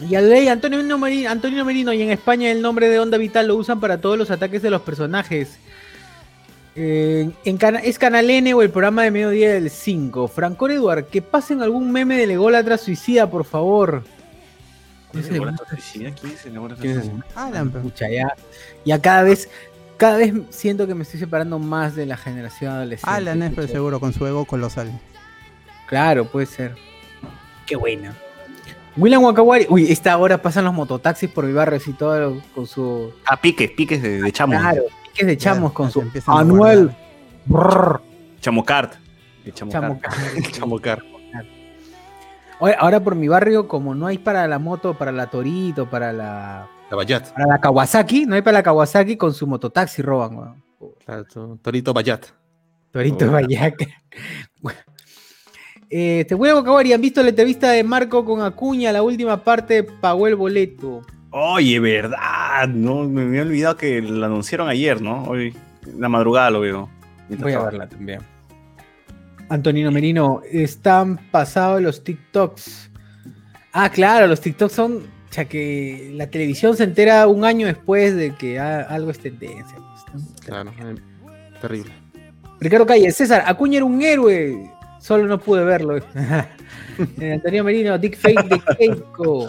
Y 0.10 0.16
al 0.16 0.30
ley 0.30 0.48
Antonio 0.48 0.98
Merino, 0.98 1.30
Antonio 1.30 1.66
Merino 1.66 1.92
y 1.92 2.02
en 2.02 2.12
España 2.12 2.50
el 2.50 2.62
nombre 2.62 2.88
de 2.88 2.98
Onda 2.98 3.18
Vital 3.18 3.48
lo 3.50 3.58
usan 3.58 3.82
para 3.82 4.00
todos 4.00 4.18
los 4.18 4.32
ataques 4.32 4.62
de 4.62 4.70
los 4.70 4.82
personajes. 4.84 5.58
Eh, 6.76 7.30
en 7.44 7.58
cana- 7.58 7.80
es 7.80 8.00
Canal 8.00 8.30
N 8.30 8.54
o 8.54 8.62
el 8.62 8.70
programa 8.70 9.04
de 9.04 9.12
mediodía 9.12 9.52
del 9.54 9.70
5. 9.70 10.30
Francor 10.30 10.72
Eduard, 10.72 11.08
que 11.08 11.22
pasen 11.22 11.62
algún 11.62 11.92
meme 11.92 12.16
del 12.18 12.32
ególatra 12.32 12.78
suicida, 12.78 13.30
por 13.30 13.44
favor. 13.44 14.04
¿Quién 15.12 15.24
es 15.24 15.30
el 15.32 15.58
suicida? 15.70 16.12
¿Quién 16.20 16.34
es 16.34 16.46
el 16.46 16.56
ególatra 16.56 16.82
¿Quién 16.82 17.00
es 17.00 17.06
suicida? 17.06 17.26
Alan. 17.36 17.72
Pucha, 17.72 18.10
ya, 18.10 18.28
ya 18.86 19.02
cada 19.02 19.24
vez, 19.24 19.50
cada 19.98 20.18
vez 20.18 20.34
siento 20.50 20.86
que 20.88 20.96
me 20.96 21.04
estoy 21.04 21.20
separando 21.20 21.60
más 21.60 21.96
de 21.96 22.06
la 22.06 22.18
generación 22.18 22.74
adolescente. 22.74 23.16
Alan 23.16 23.44
es, 23.44 23.50
pero 23.52 23.62
pucha. 23.64 23.74
seguro, 23.74 24.00
con 24.00 24.14
su 24.14 24.26
ego 24.28 24.46
colosal. 24.46 24.92
Claro, 25.88 26.26
puede 26.26 26.46
ser. 26.46 26.76
Qué 27.66 27.76
buena. 27.76 28.14
William 28.98 29.24
Wakawari. 29.24 29.68
Uy, 29.70 29.92
esta 29.92 30.18
hora 30.18 30.42
pasan 30.42 30.66
los 30.66 30.74
mototaxis 30.74 31.30
por 31.30 31.46
mi 31.46 31.54
barrio 31.54 31.80
y 31.86 31.94
todo 31.94 32.42
con 32.56 32.66
su. 32.66 33.14
Ah, 33.26 33.40
piques, 33.40 33.70
piques 33.72 34.02
de, 34.02 34.22
de 34.22 34.32
chamo. 34.32 34.58
Claro, 34.60 34.84
piques 35.12 35.28
de 35.28 35.38
chamos 35.38 35.72
Ya, 35.72 35.76
con 35.76 35.92
su. 35.92 36.04
Anuel. 36.26 36.92
Brrr, 37.46 38.02
Chamocart. 38.42 38.96
El 39.46 39.54
chamocart. 39.54 40.02
chamo- 40.04 40.52
Chamocar. 40.52 41.04
Ahora, 41.04 41.17
ahora 42.60 43.00
por 43.04 43.16
mi 43.16 43.28
barrio, 43.28 43.68
como 43.68 43.96
no 43.96 44.08
hay 44.08 44.18
para 44.18 44.48
la 44.48 44.60
moto, 44.60 44.94
para 44.96 45.12
la 45.12 45.28
Torito, 45.28 45.90
para 45.90 46.12
la. 46.14 46.68
La 46.90 46.96
Bayat. 46.96 47.32
Para 47.34 47.48
la 47.48 47.60
Kawasaki, 47.60 48.26
no 48.26 48.36
hay 48.36 48.42
para 48.42 48.60
la 48.60 48.64
Kawasaki, 48.64 49.18
con 49.18 49.34
su 49.34 49.46
mototaxi 49.46 50.02
roban, 50.02 50.36
weón. 50.36 50.64
Claro, 51.06 51.58
Torito 51.62 51.94
Bayat. 51.94 52.26
Torito 52.92 53.26
Oh. 53.26 53.32
Vallaca. 53.32 53.86
Eh, 55.90 56.26
te 56.28 56.36
voy 56.36 56.50
a 56.50 56.56
Wakawari, 56.56 56.92
¿han 56.92 57.00
visto 57.00 57.24
la 57.24 57.30
entrevista 57.30 57.72
de 57.72 57.82
Marco 57.84 58.26
con 58.26 58.42
Acuña? 58.42 58.92
La 58.92 59.04
última 59.04 59.42
parte 59.44 59.84
pagó 59.84 60.28
el 60.28 60.36
boleto. 60.36 61.02
Oye, 61.32 61.80
verdad. 61.80 62.68
No, 62.68 63.04
me 63.04 63.24
había 63.24 63.44
olvidado 63.44 63.78
que 63.78 64.02
lo 64.02 64.26
anunciaron 64.26 64.68
ayer, 64.68 65.02
¿no? 65.02 65.24
Hoy, 65.24 65.56
la 65.98 66.10
madrugada 66.10 66.50
lo 66.50 66.60
veo. 66.60 66.90
Mientras 67.30 67.54
Voy 67.54 67.62
a 67.62 67.66
verla 67.66 67.88
también. 67.88 68.20
Antonino 69.50 69.92
Merino, 69.92 70.42
están 70.52 71.18
pasados 71.32 71.82
los 71.82 72.04
TikToks. 72.04 72.90
Ah, 73.72 73.90
claro, 73.90 74.28
los 74.28 74.42
TikToks 74.42 74.74
son. 74.74 75.18
O 75.30 75.34
sea, 75.34 75.46
que 75.46 76.12
la 76.14 76.28
televisión 76.30 76.76
se 76.76 76.84
entera 76.84 77.28
un 77.28 77.46
año 77.46 77.68
después 77.68 78.16
de 78.16 78.34
que 78.36 78.60
algo 78.60 79.12
es 79.12 79.20
tendencia. 79.20 79.78
pues, 80.12 80.24
¿no? 80.24 80.36
Claro, 80.46 80.72
eh, 80.80 80.96
terrible. 81.62 81.92
Ricardo 82.60 82.86
Calle, 82.86 83.12
César, 83.12 83.44
Acuña 83.46 83.78
era 83.78 83.86
un 83.86 84.02
héroe. 84.02 84.72
Solo 85.00 85.28
no 85.28 85.40
pude 85.40 85.64
verlo. 85.64 86.00
Eh, 87.22 87.34
Antonio 87.34 87.64
Merino, 87.64 87.96
Dick 88.00 88.18
Fake 88.18 88.50
de 88.50 88.60
Keiko. 88.76 89.48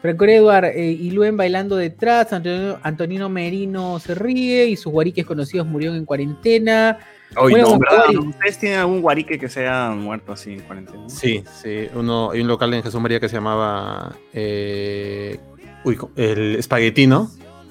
Franco 0.00 0.24
Edward 0.24 0.64
eh, 0.74 0.90
y 0.90 1.10
Luen 1.10 1.36
bailando 1.36 1.76
detrás. 1.76 2.32
Antonio, 2.32 2.80
Antonino 2.82 3.28
Merino 3.28 3.98
se 3.98 4.14
ríe 4.14 4.66
y 4.68 4.76
sus 4.76 4.90
guariques 4.90 5.26
conocidos 5.26 5.66
murieron 5.66 5.98
en 5.98 6.06
cuarentena. 6.06 6.98
Oye, 7.36 7.62
Bueno, 7.62 7.78
no. 8.12 8.28
¿Ustedes 8.28 8.58
tienen 8.58 8.78
algún 8.80 9.00
guarique 9.00 9.38
que 9.38 9.48
se 9.48 9.60
haya 9.66 9.90
muerto 9.90 10.32
así 10.32 10.52
en 10.52 10.60
cuarentena? 10.60 11.08
Sí, 11.08 11.42
sí. 11.62 11.88
Uno, 11.94 12.30
hay 12.32 12.40
un 12.40 12.48
local 12.48 12.72
en 12.74 12.82
Jesús 12.82 13.00
María 13.00 13.20
que 13.20 13.28
se 13.28 13.36
llamaba. 13.36 14.14
eh, 14.32 15.38
uy, 15.84 15.98
el 16.16 16.56
Espaguetino. 16.56 17.30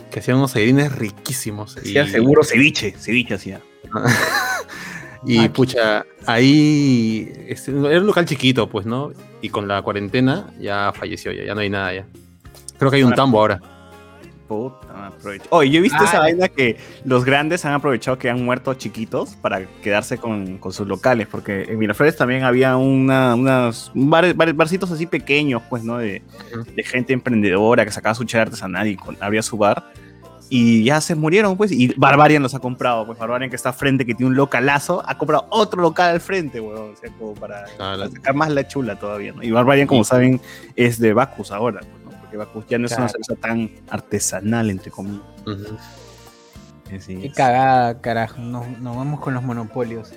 Que 0.09 0.19
hacían 0.19 0.37
unos 0.37 0.51
tallarines 0.53 0.93
riquísimos. 0.93 1.77
Hacía 1.77 2.03
y- 2.03 2.09
seguro 2.09 2.43
ceviche, 2.43 2.91
ceviche 2.97 3.35
hacía. 3.35 3.61
Y 5.23 5.37
Aquí. 5.37 5.49
pucha, 5.49 6.03
ahí 6.25 7.31
este, 7.47 7.69
era 7.69 7.99
un 7.99 8.07
local 8.07 8.25
chiquito, 8.25 8.67
pues, 8.67 8.87
¿no? 8.87 9.11
Y 9.39 9.49
con 9.49 9.67
la 9.67 9.83
cuarentena 9.83 10.47
ya 10.59 10.91
falleció, 10.95 11.31
ya, 11.31 11.43
ya 11.43 11.53
no 11.53 11.61
hay 11.61 11.69
nada 11.69 11.93
ya. 11.93 12.05
Creo 12.79 12.89
que 12.89 12.97
hay 12.97 13.03
un 13.03 13.13
tambo 13.13 13.39
ahora. 13.39 13.61
Puta. 14.51 15.11
Oye, 15.49 15.69
yo 15.69 15.79
he 15.79 15.81
visto 15.81 15.97
Ah. 16.01 16.03
esa 16.05 16.19
vaina 16.19 16.49
que 16.49 16.75
los 17.05 17.23
grandes 17.23 17.63
han 17.63 17.71
aprovechado 17.71 18.17
que 18.17 18.29
han 18.29 18.43
muerto 18.43 18.73
chiquitos 18.73 19.35
para 19.35 19.65
quedarse 19.81 20.17
con, 20.17 20.57
con 20.57 20.73
sus 20.73 20.85
locales, 20.87 21.27
porque 21.31 21.63
en 21.69 21.79
Miraflores 21.79 22.17
también 22.17 22.43
había 22.43 22.75
una, 22.75 23.33
unas 23.35 23.91
bar- 23.93 24.33
bar- 24.33 24.53
barcitos 24.53 24.91
así 24.91 25.05
pequeños, 25.05 25.61
pues, 25.69 25.85
¿no? 25.85 25.99
De, 25.99 26.21
Ujú. 26.53 26.65
de 26.75 26.83
gente 26.83 27.13
emprendedora 27.13 27.85
que 27.85 27.91
sacaba 27.91 28.13
su 28.13 28.25
chela 28.25 28.43
artesanal 28.43 28.87
y 28.89 28.97
con- 28.97 29.15
abría 29.21 29.41
su 29.41 29.55
bar. 29.57 29.85
Y 30.53 30.83
ya 30.83 30.99
se 30.99 31.15
murieron, 31.15 31.55
pues, 31.55 31.71
y 31.71 31.93
Barbarian 31.95 32.43
los 32.43 32.53
ha 32.53 32.59
comprado, 32.59 33.05
pues 33.05 33.17
Barbarian 33.17 33.49
que 33.49 33.55
está 33.55 33.69
al 33.69 33.75
frente, 33.75 34.05
que 34.05 34.13
tiene 34.15 34.31
un 34.31 34.35
localazo, 34.35 35.01
ha 35.07 35.17
comprado 35.17 35.45
otro 35.49 35.81
local 35.81 36.09
al 36.09 36.19
frente, 36.19 36.59
weón, 36.59 36.91
o 36.91 36.95
sea, 36.97 37.09
como 37.17 37.33
para, 37.35 37.63
para 37.77 38.09
sacar 38.09 38.35
más 38.35 38.49
la 38.51 38.67
chula 38.67 38.99
todavía, 38.99 39.31
¿no? 39.31 39.43
Y 39.43 39.51
Barbarian, 39.51 39.87
como 39.87 40.03
saben, 40.03 40.41
es 40.75 40.99
de 40.99 41.13
Bacchus 41.13 41.51
ahora, 41.53 41.79
pues, 41.79 42.00
¿no? 42.31 42.37
Porque 42.37 42.37
Bacchus 42.37 42.65
ya 42.67 42.77
no 42.77 42.85
es 42.87 42.97
una 42.97 43.07
cerveza 43.09 43.35
tan 43.35 43.69
artesanal, 43.89 44.69
entre 44.69 44.91
comillas. 44.91 45.21
Así 46.95 47.15
Qué 47.17 47.27
es. 47.27 47.33
cagada, 47.33 48.01
carajo. 48.01 48.39
Nos, 48.39 48.67
nos 48.79 48.95
vamos 48.97 49.19
con 49.21 49.33
los 49.33 49.43
monopolios. 49.43 50.11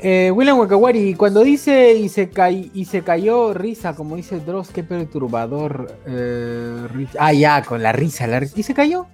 Eh, 0.00 0.30
William 0.30 0.58
Wakawari, 0.58 1.14
cuando 1.14 1.42
dice 1.42 1.94
y 1.94 2.10
se, 2.10 2.28
cay- 2.28 2.70
y 2.74 2.84
se 2.84 3.00
cayó 3.02 3.54
risa, 3.54 3.94
como 3.94 4.16
dice 4.16 4.38
Dross, 4.40 4.68
qué 4.68 4.82
perturbador. 4.84 5.96
eh, 6.06 6.86
risa. 6.92 7.18
Ah, 7.18 7.32
ya, 7.32 7.62
con 7.62 7.82
la 7.82 7.92
risa. 7.92 8.26
La 8.26 8.40
ri- 8.40 8.52
¿Y 8.54 8.62
se 8.62 8.74
cayó? 8.74 9.06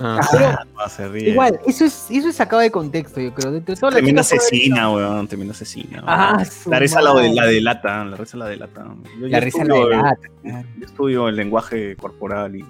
Ah, 0.00 0.20
Pero, 0.30 0.88
se 0.88 1.08
ríe. 1.08 1.30
Igual, 1.30 1.58
eso 1.66 1.84
es, 1.84 2.06
eso 2.10 2.28
es 2.28 2.36
sacado 2.36 2.60
de 2.62 2.70
contexto, 2.70 3.20
yo 3.20 3.34
creo. 3.34 3.50
Dentro 3.52 3.74
de 3.74 3.80
haber- 3.98 4.18
asesina, 4.20 4.90
weón. 4.92 5.26
Tremenda 5.26 5.52
asesina. 5.52 6.02
Ah, 6.06 6.44
la 6.66 6.78
risa 6.78 7.00
la, 7.00 7.12
la 7.14 7.46
delata. 7.46 8.04
La 8.04 8.16
risa 8.16 8.36
la 8.36 8.46
delata. 8.46 8.84
Yo, 9.18 9.20
yo 9.22 9.28
La 9.28 9.40
risa 9.40 9.64
la 9.64 9.74
estudio- 9.74 9.88
delata, 9.88 10.28
claro. 10.42 10.68
Yo 10.78 10.86
estudio 10.86 11.28
el 11.28 11.36
lenguaje 11.36 11.96
corporal 11.96 12.56
y. 12.56 12.64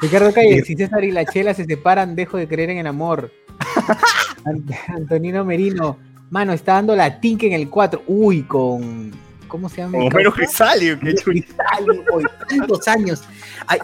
Ricardo, 0.00 0.32
Calle, 0.32 0.62
si 0.64 0.74
César 0.74 1.04
y 1.04 1.12
la 1.12 1.24
Chela 1.24 1.54
se 1.54 1.64
separan, 1.64 2.16
dejo 2.16 2.36
de 2.36 2.48
creer 2.48 2.70
en 2.70 2.78
el 2.78 2.86
amor. 2.86 3.30
Ant- 4.44 4.76
Antonino 4.88 5.44
Merino, 5.44 5.98
mano, 6.30 6.52
está 6.52 6.74
dando 6.74 6.96
la 6.96 7.20
tinca 7.20 7.46
en 7.46 7.52
el 7.52 7.68
4. 7.68 8.02
Uy, 8.06 8.42
con. 8.42 9.12
¿Cómo 9.48 9.68
se 9.68 9.82
llama? 9.82 9.98
Homero? 9.98 10.32
Crisalio, 10.32 10.98
que 10.98 11.14
Cristal, 11.14 11.84
uy, 12.14 12.24
tantos 12.48 12.88
años. 12.88 13.22
Ay, 13.66 13.80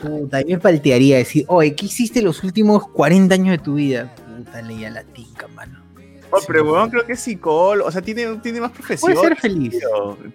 puta, 0.00 0.38
a 0.38 0.40
mí 0.40 0.52
me 0.52 0.60
faltearía 0.60 1.18
decir, 1.18 1.44
oye, 1.48 1.74
¿qué 1.74 1.86
hiciste 1.86 2.22
los 2.22 2.42
últimos 2.44 2.88
40 2.88 3.34
años 3.34 3.50
de 3.50 3.58
tu 3.58 3.74
vida? 3.74 4.14
Puta, 4.14 4.62
leía 4.62 4.90
la 4.90 5.04
tinca, 5.04 5.48
mano. 5.48 5.88
Oh, 6.30 6.38
pero 6.46 6.62
weón, 6.70 6.90
creo 6.90 7.06
que 7.06 7.14
es 7.14 7.20
psicólogo. 7.20 7.88
O 7.88 7.92
sea, 7.92 8.02
tiene, 8.02 8.36
tiene 8.42 8.60
más 8.60 8.72
profesiones. 8.72 9.18
Puede 9.18 9.28
ser 9.28 9.38
feliz. 9.38 9.78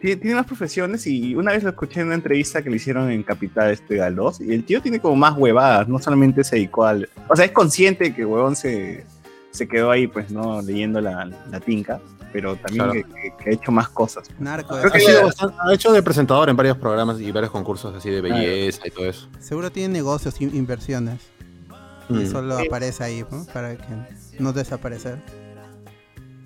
Tiene, 0.01 0.15
tiene 0.15 0.35
más 0.35 0.45
profesiones 0.45 1.05
y 1.05 1.35
una 1.35 1.51
vez 1.51 1.63
lo 1.63 1.69
escuché 1.69 2.01
en 2.01 2.07
una 2.07 2.15
entrevista 2.15 2.61
que 2.63 2.69
le 2.69 2.77
hicieron 2.77 3.11
en 3.11 3.21
Capital 3.21 3.71
este 3.71 3.97
Galdós 3.97 4.41
y 4.41 4.53
el 4.53 4.63
tío 4.63 4.81
tiene 4.81 4.99
como 4.99 5.15
más 5.15 5.37
huevadas, 5.37 5.87
no 5.87 5.99
solamente 5.99 6.43
se 6.43 6.55
dedicó 6.55 6.85
al... 6.85 7.09
O 7.27 7.35
sea, 7.35 7.45
es 7.45 7.51
consciente 7.51 8.13
que 8.13 8.25
huevón 8.25 8.55
se, 8.55 9.05
se 9.51 9.67
quedó 9.67 9.91
ahí, 9.91 10.07
pues, 10.07 10.31
¿no? 10.31 10.61
Leyendo 10.61 10.99
la, 10.99 11.29
la 11.51 11.59
tinca, 11.59 12.01
pero 12.33 12.55
también 12.57 12.75
Claro. 12.83 12.91
que, 12.91 13.03
que- 13.03 13.33
que 13.43 13.49
ha 13.49 13.53
hecho 13.53 13.71
más 13.71 13.87
cosas. 13.89 14.27
Narco. 14.39 14.73
Ha, 14.75 14.81
de- 14.89 14.99
sido 14.99 15.23
bastante- 15.23 15.55
ha 15.61 15.73
hecho 15.73 15.93
de 15.93 16.03
presentador 16.03 16.49
en 16.49 16.57
varios 16.57 16.77
programas 16.77 17.21
y 17.21 17.31
varios 17.31 17.51
concursos 17.51 17.95
así 17.95 18.09
de 18.09 18.19
belleza 18.21 18.81
y 18.85 18.89
todo 18.91 19.05
eso. 19.05 19.29
Seguro 19.39 19.71
tiene 19.71 19.93
negocios 19.93 20.41
y 20.41 20.45
inversiones. 20.45 21.21
Y 22.09 22.13
Mm. 22.15 22.27
solo 22.31 22.57
aparece 22.57 23.03
ahí, 23.03 23.23
¿no? 23.31 23.45
Para 23.53 23.77
que 23.77 23.85
no 24.39 24.51
desaparecer. 24.51 25.19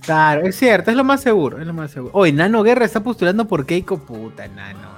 Claro, 0.02 0.46
es 0.46 0.56
cierto, 0.56 0.92
es 0.92 0.96
lo 0.98 1.04
más 1.04 1.22
seguro, 1.22 1.60
es 1.60 1.66
lo 1.68 1.74
más 1.74 1.92
seguro. 1.92 2.12
Oye, 2.14 2.32
Nano 2.32 2.64
Guerra 2.64 2.86
está 2.86 3.02
postulando 3.02 3.46
por 3.48 3.66
Keiko, 3.66 3.98
puta, 4.00 4.48
Nano. 4.48 4.96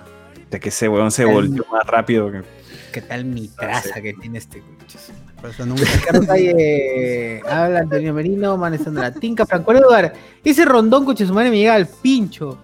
De 0.51 0.59
que 0.59 0.69
ese 0.69 0.87
huevón 0.89 1.11
se 1.11 1.25
volvió 1.25 1.65
más 1.71 1.85
rápido 1.87 2.31
que... 2.31 2.43
¿Qué 2.91 3.01
tal 3.01 3.23
mi 3.25 3.47
traza 3.47 4.01
que 4.01 4.13
tiene 4.13 4.39
este 4.39 4.61
coche? 4.61 4.97
Nunca. 5.65 5.83
Habla 7.47 7.79
Antonio 7.79 8.13
Merino, 8.13 8.57
manejando 8.57 9.01
la 9.01 9.11
tinca, 9.11 9.45
Franco 9.45 9.71
Eduard, 9.73 10.11
ese 10.43 10.65
rondón 10.65 11.05
coche 11.05 11.25
su 11.25 11.33
madre 11.33 11.49
me 11.49 11.57
llega 11.57 11.75
al 11.75 11.87
pincho. 11.87 12.57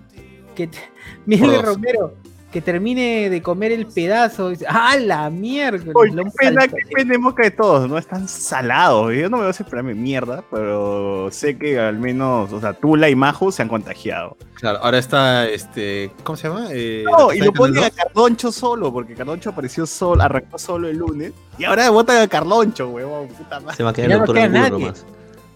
Que 0.56 0.68
te- 0.68 0.78
Miguel. 1.26 1.62
Romero, 1.62 2.14
que 2.56 2.62
termine 2.62 3.30
de 3.30 3.42
comer 3.42 3.74
el 3.74 3.86
pedazo. 3.86 4.48
Dice, 4.48 4.66
¡Ah, 4.70 4.96
la 4.96 5.30
mierda! 5.30 5.92
Lo 5.92 6.24
qué 6.24 6.32
pena, 6.38 6.66
qué 6.70 6.78
pena 6.90 7.16
en 7.16 7.22
boca 7.22 7.44
de 7.44 7.52
todos, 7.52 7.90
¿no? 7.90 7.98
Están 7.98 8.30
salados. 8.30 9.14
Yo 9.14 9.24
no 9.30 9.32
me 9.32 9.44
voy 9.44 9.48
a 9.48 9.50
hacer 9.50 9.66
esperarme 9.66 9.94
mierda, 9.94 10.42
pero 10.50 11.28
sé 11.32 11.58
que 11.58 11.78
al 11.78 12.00
menos, 12.00 12.54
o 12.54 12.62
sea, 12.62 12.72
Tula 12.72 13.10
y 13.10 13.16
Majo 13.16 13.52
se 13.52 13.62
han 13.62 13.68
contagiado. 13.68 14.38
Claro, 14.54 14.80
ahora 14.82 15.00
está 15.00 15.50
este. 15.50 16.12
¿Cómo 16.24 16.38
se 16.38 16.48
llama? 16.48 16.68
Eh, 16.72 17.04
No, 17.06 17.34
y 17.34 17.40
lo 17.40 17.48
en 17.48 17.52
ponen 17.52 17.84
a 17.84 17.90
Cardoncho 17.90 18.54
solo, 18.54 18.94
porque 18.94 19.16
Cardoncho 19.16 19.50
apareció 19.50 19.86
solo, 19.86 20.24
arrancó 20.24 20.58
solo 20.58 20.88
el 20.88 20.96
lunes. 20.96 21.34
Y 21.58 21.66
ahora 21.66 21.90
votan 21.90 22.22
a 22.22 22.28
Carloncho, 22.30 22.88
huevón, 22.88 23.28
puta 23.28 23.60
madre. 23.60 23.76
Se 23.76 23.84
va 23.84 23.90
a 23.90 23.94
quedar 23.94 24.12
el 24.12 24.18
no 24.18 24.26
doctor 24.26 24.36
queda 24.38 24.46
Angulo 24.46 24.80
nomás. 24.80 25.06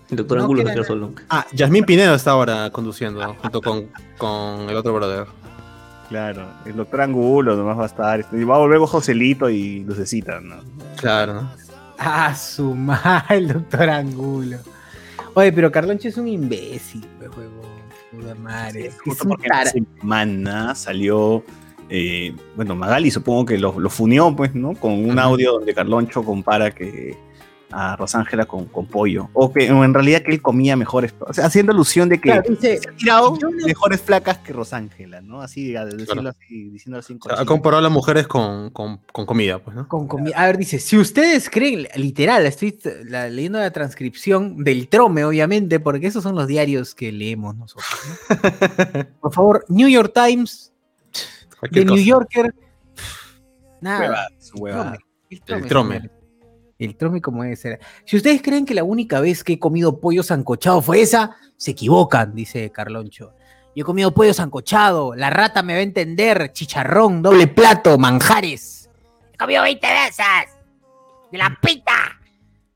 El 0.09 0.17
doctor 0.17 0.37
No 0.37 0.43
Angulo 0.43 0.59
se 0.59 0.65
queda 0.65 0.73
queda 0.73 0.83
solo. 0.83 1.11
Ah, 1.29 1.45
Yasmín 1.53 1.85
Pinedo 1.85 2.13
está 2.13 2.31
ahora 2.31 2.69
conduciendo 2.71 3.35
junto 3.35 3.61
con, 3.61 3.87
con 4.17 4.69
el 4.69 4.75
otro 4.75 4.93
brother. 4.93 5.39
Claro, 6.09 6.47
el 6.65 6.75
doctor 6.75 7.01
Angulo 7.01 7.55
nomás 7.55 7.77
va 7.77 7.83
a 7.83 7.87
estar. 7.87 8.19
este, 8.19 8.39
Y 8.39 8.43
va 8.43 8.55
a 8.55 8.59
volver 8.59 8.79
con 8.79 8.87
Joselito 8.87 9.49
y 9.49 9.83
Lucecita, 9.83 10.39
¿no? 10.41 10.55
Claro, 10.97 11.35
¿no? 11.35 11.51
Ah, 11.99 12.33
su 12.35 12.73
madre, 12.75 13.37
el 13.37 13.47
doctor 13.49 13.89
Angulo. 13.89 14.57
Oye, 15.35 15.51
pero 15.53 15.71
Carloncho 15.71 16.07
es 16.07 16.17
un 16.17 16.27
imbécil, 16.27 17.05
pues, 17.19 17.29
huevón. 17.37 17.69
Puta 18.11 18.33
madre. 18.35 18.87
Es 18.87 18.99
Justo 19.01 19.25
un 19.25 19.29
porque 19.29 19.49
semana 19.99 20.73
salió. 20.73 21.43
eh, 21.89 22.33
bueno, 22.55 22.75
Magali 22.75 23.11
supongo 23.11 23.45
que 23.45 23.57
lo, 23.59 23.79
lo 23.79 23.89
funió, 23.89 24.35
pues, 24.35 24.55
¿no? 24.55 24.73
Con 24.73 24.93
un 24.93 25.19
audio 25.19 25.53
donde 25.53 25.73
Carloncho 25.75 26.23
compara 26.23 26.71
que 26.71 27.15
a 27.71 27.95
Rosángela 27.95 28.45
con, 28.45 28.65
con 28.65 28.85
pollo. 28.87 29.29
O 29.33 29.53
que 29.53 29.71
o 29.71 29.83
en 29.83 29.93
realidad 29.93 30.21
que 30.23 30.31
él 30.31 30.41
comía 30.41 30.75
mejores. 30.75 31.13
O 31.19 31.33
sea, 31.33 31.45
haciendo 31.45 31.71
alusión 31.71 32.09
de 32.09 32.17
que 32.19 32.31
Claro, 32.31 32.43
dice, 32.49 32.79
se 32.79 32.89
ha 32.89 32.91
tirado 32.93 33.37
no- 33.39 33.51
mejores 33.65 34.01
flacas 34.01 34.39
que 34.39 34.53
Rosángela, 34.53 35.21
¿no? 35.21 35.41
Así, 35.41 35.75
al 35.75 35.89
decirlo 35.91 36.21
Claro. 36.23 36.29
así, 36.29 36.69
diciéndolo 36.69 36.99
así 36.99 37.13
en 37.13 37.19
O 37.21 37.29
sea, 37.29 37.39
ha 37.41 37.45
comparado 37.45 37.79
a 37.79 37.83
las 37.83 37.91
mujeres 37.91 38.27
con, 38.27 38.71
con, 38.71 38.97
con 39.11 39.25
comida, 39.25 39.59
pues, 39.59 39.75
¿no? 39.75 39.87
Con 39.87 40.07
comi- 40.07 40.33
a 40.35 40.45
ver, 40.47 40.57
dice, 40.57 40.79
si 40.79 40.97
ustedes 40.97 41.49
creen, 41.49 41.87
literal, 41.95 42.45
estoy 42.45 42.77
la- 43.05 43.29
leyendo 43.29 43.59
la 43.59 43.71
transcripción 43.71 44.63
del 44.63 44.87
Trome, 44.87 45.23
obviamente, 45.25 45.79
porque 45.79 46.07
esos 46.07 46.23
son 46.23 46.35
los 46.35 46.47
diarios 46.47 46.95
que 46.95 47.11
leemos 47.11 47.55
nosotros. 47.55 47.87
¿no? 48.29 49.05
Por 49.21 49.33
favor, 49.33 49.65
New 49.69 49.87
York 49.87 50.11
Times, 50.13 50.73
The 51.71 51.85
New. 51.85 51.97
Yorker, 51.97 52.53
nada. 53.81 54.27
El 54.41 54.61
Trome. 54.65 54.97
El 55.29 55.65
Trome. 55.67 56.09
El 56.79 56.95
Trome 56.95 57.21
como 57.21 57.43
debe 57.43 57.57
ser. 57.57 57.79
Si 58.05 58.15
ustedes 58.15 58.41
creen 58.41 58.65
que 58.65 58.73
la 58.73 58.85
única 58.85 59.19
vez 59.19 59.43
que 59.43 59.53
he 59.53 59.59
comido 59.59 59.99
pollo 59.99 60.23
sancochado 60.23 60.81
fue 60.81 61.01
esa, 61.01 61.35
se 61.57 61.71
equivocan, 61.71 62.33
dice 62.33 62.71
Carloncho. 62.71 63.33
Yo 63.75 63.83
he 63.83 63.85
comido 63.85 64.13
pollo 64.13 64.33
sancochado, 64.33 65.13
la 65.13 65.29
rata 65.29 65.61
me 65.61 65.73
va 65.73 65.79
a 65.79 65.83
entender, 65.83 66.53
chicharrón, 66.53 67.21
doble 67.21 67.47
plato, 67.47 67.97
manjares. 67.97 68.89
He 69.33 69.37
comido 69.37 69.61
20 69.63 69.87
veces. 69.87 70.25
De 71.31 71.37
la 71.37 71.55
pita. 71.61 72.17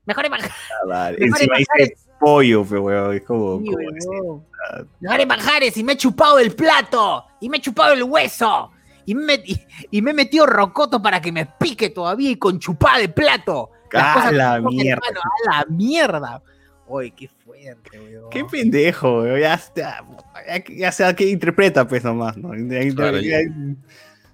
Mejores 0.04 0.30
manjares. 0.30 0.56
Ah, 0.70 0.86
vale. 0.86 1.18
Mejores 1.18 1.48
dice 1.58 1.96
pollo, 2.20 2.64
pero 2.68 2.82
huevón, 2.82 3.16
es 3.16 3.22
como. 3.22 3.58
Sí, 3.60 4.86
Mejores 5.00 5.26
manjares 5.26 5.76
y 5.78 5.82
me 5.82 5.94
he 5.94 5.96
chupado 5.96 6.38
el 6.38 6.54
plato. 6.54 7.24
Y 7.40 7.48
me 7.48 7.56
he 7.56 7.60
chupado 7.60 7.94
el 7.94 8.02
hueso. 8.02 8.70
Y 9.06 9.14
me, 9.14 9.34
y, 9.44 9.60
y 9.90 10.02
me 10.02 10.12
he 10.12 10.14
metido 10.14 10.46
rocoto 10.46 11.02
para 11.02 11.20
que 11.20 11.32
me 11.32 11.46
pique 11.46 11.90
todavía 11.90 12.30
y 12.30 12.36
con 12.36 12.58
chupada 12.58 12.98
de 12.98 13.08
plato. 13.08 13.70
¡Ah, 13.94 14.14
cosas 14.14 14.32
la 14.32 14.60
mierda! 14.60 15.00
hermano, 15.08 15.20
¡A 15.22 15.50
la 15.58 15.64
mierda! 15.68 16.42
Oye, 16.86 17.10
qué 17.12 17.28
fuerte, 17.28 17.98
weón. 17.98 18.30
Qué 18.30 18.44
pendejo, 18.44 19.22
weón. 19.22 19.40
Ya, 19.40 19.60
ya, 19.74 20.04
ya, 20.46 20.64
ya 20.76 20.92
sea 20.92 21.14
que 21.16 21.28
interpreta, 21.28 21.86
pues 21.88 22.04
nomás, 22.04 22.36
¿no? 22.36 22.54
Ya- 22.54 22.82
ya- 22.82 22.94
Claro, 22.94 23.20
ya- 23.20 23.38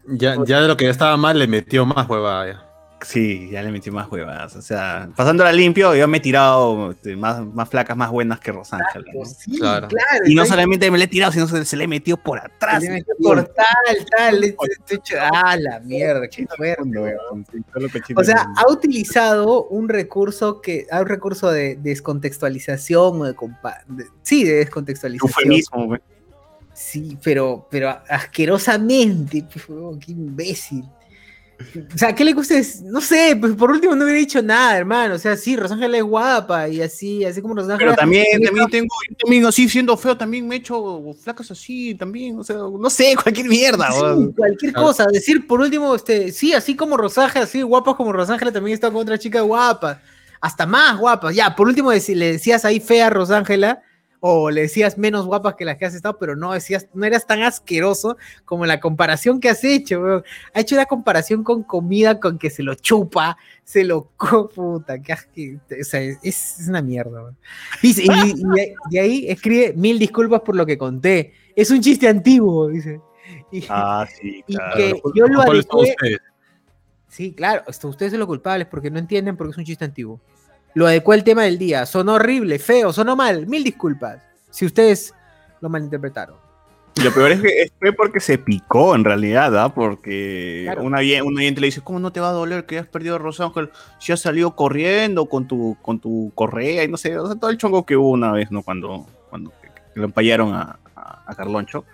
Ya, 0.06 0.36
ya 0.44 0.60
de 0.62 0.66
lo 0.68 0.76
que 0.76 0.84
ya 0.86 0.90
estaba 0.90 1.16
mal 1.16 1.38
le 1.38 1.46
metió 1.46 1.86
más 1.86 2.08
hueva. 2.08 2.69
Sí, 3.02 3.48
ya 3.50 3.62
le 3.62 3.70
metí 3.72 3.90
más 3.90 4.10
huevas. 4.10 4.54
O 4.56 4.62
sea, 4.62 5.08
pasándola 5.16 5.52
limpio, 5.52 5.94
yo 5.94 6.06
me 6.06 6.18
he 6.18 6.20
tirado 6.20 6.90
este, 6.90 7.16
más, 7.16 7.44
más 7.46 7.68
flacas, 7.68 7.96
más 7.96 8.10
buenas 8.10 8.40
que. 8.40 8.52
Sí, 9.24 9.56
Claro. 9.58 9.88
claro. 9.88 10.24
Y 10.26 10.34
no 10.34 10.44
solamente 10.44 10.90
me 10.90 10.98
la 10.98 11.04
he 11.04 11.08
tirado, 11.08 11.32
sino 11.32 11.48
se, 11.48 11.64
se 11.64 11.76
le 11.76 11.84
he 11.84 11.88
metido 11.88 12.16
por 12.18 12.38
atrás. 12.38 12.82
le 12.82 12.90
metió 12.90 13.14
por 13.22 13.42
tal, 13.44 14.06
tal. 14.16 14.40
le- 14.40 14.48
le- 14.48 14.56
le- 14.90 15.18
¡Ah, 15.32 15.56
la 15.56 15.80
mierda! 15.80 16.28
Qué 16.28 16.46
fuerte, 16.46 16.82
O 18.16 18.24
sea, 18.24 18.46
ha 18.56 18.70
utilizado 18.70 19.64
un 19.68 19.88
recurso 19.88 20.60
que, 20.60 20.86
un 20.92 21.06
recurso 21.06 21.50
de 21.50 21.76
descontextualización 21.76 23.20
o 23.20 23.24
de, 23.24 23.34
compa- 23.34 23.82
de- 23.88 24.06
sí, 24.22 24.44
de 24.44 24.54
descontextualización. 24.56 25.30
eufemismo, 25.44 25.84
weón. 25.86 26.02
Sí, 26.74 27.18
pero, 27.22 27.66
pero 27.70 27.98
asquerosamente, 28.08 29.44
qué 30.00 30.12
imbécil. 30.12 30.84
O 31.94 31.98
sea, 31.98 32.14
¿qué 32.14 32.24
le 32.24 32.32
gusta? 32.32 32.56
Es- 32.58 32.80
No 32.82 33.00
sé, 33.00 33.36
pues 33.40 33.52
por 33.54 33.70
último 33.70 33.94
no 33.94 34.04
hubiera 34.04 34.18
dicho 34.18 34.40
nada, 34.42 34.76
hermano. 34.76 35.14
O 35.14 35.18
sea, 35.18 35.36
sí, 35.36 35.56
Rosángela 35.56 35.98
es 35.98 36.02
guapa 36.02 36.68
y 36.68 36.80
así, 36.82 37.24
así 37.24 37.40
como 37.42 37.54
Rosángela. 37.54 37.78
Pero 37.78 37.94
también, 37.94 38.24
También 38.32 38.46
también 38.46 38.70
tengo, 38.70 38.94
yo 39.08 39.16
también 39.16 39.46
así 39.46 39.68
siendo 39.68 39.96
feo, 39.96 40.16
también 40.16 40.48
me 40.48 40.56
he 40.56 40.58
hecho 40.58 41.02
flacas 41.22 41.50
así, 41.50 41.94
también, 41.94 42.38
o 42.38 42.44
sea, 42.44 42.56
no 42.56 42.90
sé, 42.90 43.14
cualquier 43.22 43.46
mierda, 43.48 43.90
Sí, 43.92 44.32
cualquier 44.36 44.72
cosa. 44.72 45.06
Decir 45.06 45.46
por 45.46 45.60
último, 45.60 45.94
este, 45.94 46.32
sí, 46.32 46.52
así 46.54 46.74
como 46.74 46.96
Rosángela, 46.96 47.44
así 47.44 47.62
guapas 47.62 47.94
como 47.94 48.12
Rosángela, 48.12 48.52
también 48.52 48.74
está 48.74 48.88
con 48.90 49.02
otra 49.02 49.18
chica 49.18 49.40
guapa. 49.42 50.00
Hasta 50.40 50.64
más 50.64 50.96
guapas. 50.98 51.34
Ya, 51.34 51.54
por 51.54 51.68
último, 51.68 51.92
le 51.92 52.32
decías 52.32 52.64
ahí 52.64 52.80
fea 52.80 53.08
a 53.08 53.10
Rosángela, 53.10 53.82
o 54.22 54.50
le 54.50 54.62
decías 54.62 54.98
menos 54.98 55.24
guapas 55.24 55.54
que 55.54 55.64
las 55.64 55.78
que 55.78 55.86
has 55.86 55.94
estado, 55.94 56.18
pero 56.18 56.36
no 56.36 56.52
decías, 56.52 56.88
no 56.92 57.06
eras 57.06 57.26
tan 57.26 57.42
asqueroso 57.42 58.18
como 58.44 58.66
la 58.66 58.78
comparación 58.78 59.40
que 59.40 59.48
has 59.48 59.64
hecho, 59.64 60.00
weón. 60.00 60.24
Ha 60.52 60.60
hecho 60.60 60.74
una 60.74 60.84
comparación 60.84 61.42
con 61.42 61.62
comida 61.62 62.20
con 62.20 62.38
que 62.38 62.50
se 62.50 62.62
lo 62.62 62.74
chupa, 62.74 63.38
se 63.64 63.82
lo 63.84 64.10
co- 64.16 64.48
puta, 64.50 65.00
que 65.00 65.12
asque- 65.14 65.58
o 65.80 65.84
sea, 65.84 66.00
es, 66.02 66.18
es 66.22 66.66
una 66.68 66.82
mierda, 66.82 67.22
weón. 67.22 67.36
Dice, 67.82 68.04
y, 68.90 68.98
ahí 68.98 69.24
escribe 69.28 69.72
mil 69.74 69.98
disculpas 69.98 70.42
por 70.42 70.54
lo 70.54 70.66
que 70.66 70.76
conté. 70.76 71.32
Es 71.56 71.70
un 71.70 71.80
chiste 71.80 72.06
antiguo, 72.06 72.68
dice. 72.68 73.00
Y- 73.50 73.64
Ah, 73.70 74.06
sí, 74.20 74.44
Y 74.46 74.54
claro. 74.54 74.76
que 74.76 75.00
yo 75.14 75.26
lo 75.28 75.42
¿Cuáles 75.44 75.66
son 75.70 75.80
adecué. 75.80 76.18
Sí, 77.08 77.32
claro, 77.32 77.62
ustedes 77.66 78.12
son 78.12 78.20
los 78.20 78.28
culpables 78.28 78.66
porque 78.68 78.90
no 78.90 78.98
entienden 78.98 79.36
porque 79.36 79.52
es 79.52 79.58
un 79.58 79.64
chiste 79.64 79.84
antiguo. 79.84 80.20
Lo 80.74 80.86
adecué 80.86 81.16
al 81.16 81.24
tema 81.24 81.42
del 81.44 81.58
día. 81.58 81.84
Sonó 81.86 82.14
horrible, 82.14 82.58
feo, 82.58 82.92
sonó 82.92 83.16
mal. 83.16 83.46
Mil 83.46 83.64
disculpas 83.64 84.18
si 84.50 84.66
ustedes 84.66 85.14
lo 85.60 85.68
malinterpretaron. 85.68 86.36
Lo 87.04 87.12
peor 87.14 87.30
es 87.32 87.40
que 87.40 87.72
fue 87.78 87.92
porque 87.92 88.18
se 88.20 88.36
picó 88.36 88.94
en 88.94 89.04
realidad, 89.04 89.56
¿ah? 89.58 89.72
Porque 89.72 90.62
Claro. 90.66 90.82
una, 90.82 91.00
vie- 91.00 91.22
un 91.24 91.36
oyente 91.38 91.60
le 91.60 91.68
dice, 91.68 91.80
¿cómo 91.82 91.98
no 92.00 92.12
te 92.12 92.20
va 92.20 92.28
a 92.30 92.32
doler 92.32 92.66
que 92.66 92.78
has 92.78 92.86
perdido 92.86 93.14
a 93.14 93.18
Rosángel? 93.18 93.70
Si 93.98 94.12
has 94.12 94.20
salido 94.20 94.54
corriendo 94.56 95.26
con 95.26 95.46
tu, 95.46 95.76
con 95.82 96.00
tu 96.00 96.32
correa 96.34 96.82
y 96.84 96.88
no 96.88 96.96
sé, 96.96 97.16
o 97.16 97.26
sea, 97.26 97.36
todo 97.36 97.50
el 97.50 97.58
chongo 97.58 97.86
que 97.86 97.96
hubo 97.96 98.10
una 98.10 98.32
vez, 98.32 98.50
¿no? 98.50 98.62
Cuando, 98.62 99.06
cuando 99.30 99.52
que 99.62 100.00
lo 100.00 100.04
empallaron 100.04 100.52
a, 100.52 100.78
a, 100.96 101.22
a 101.26 101.34
Carloncho. 101.34 101.84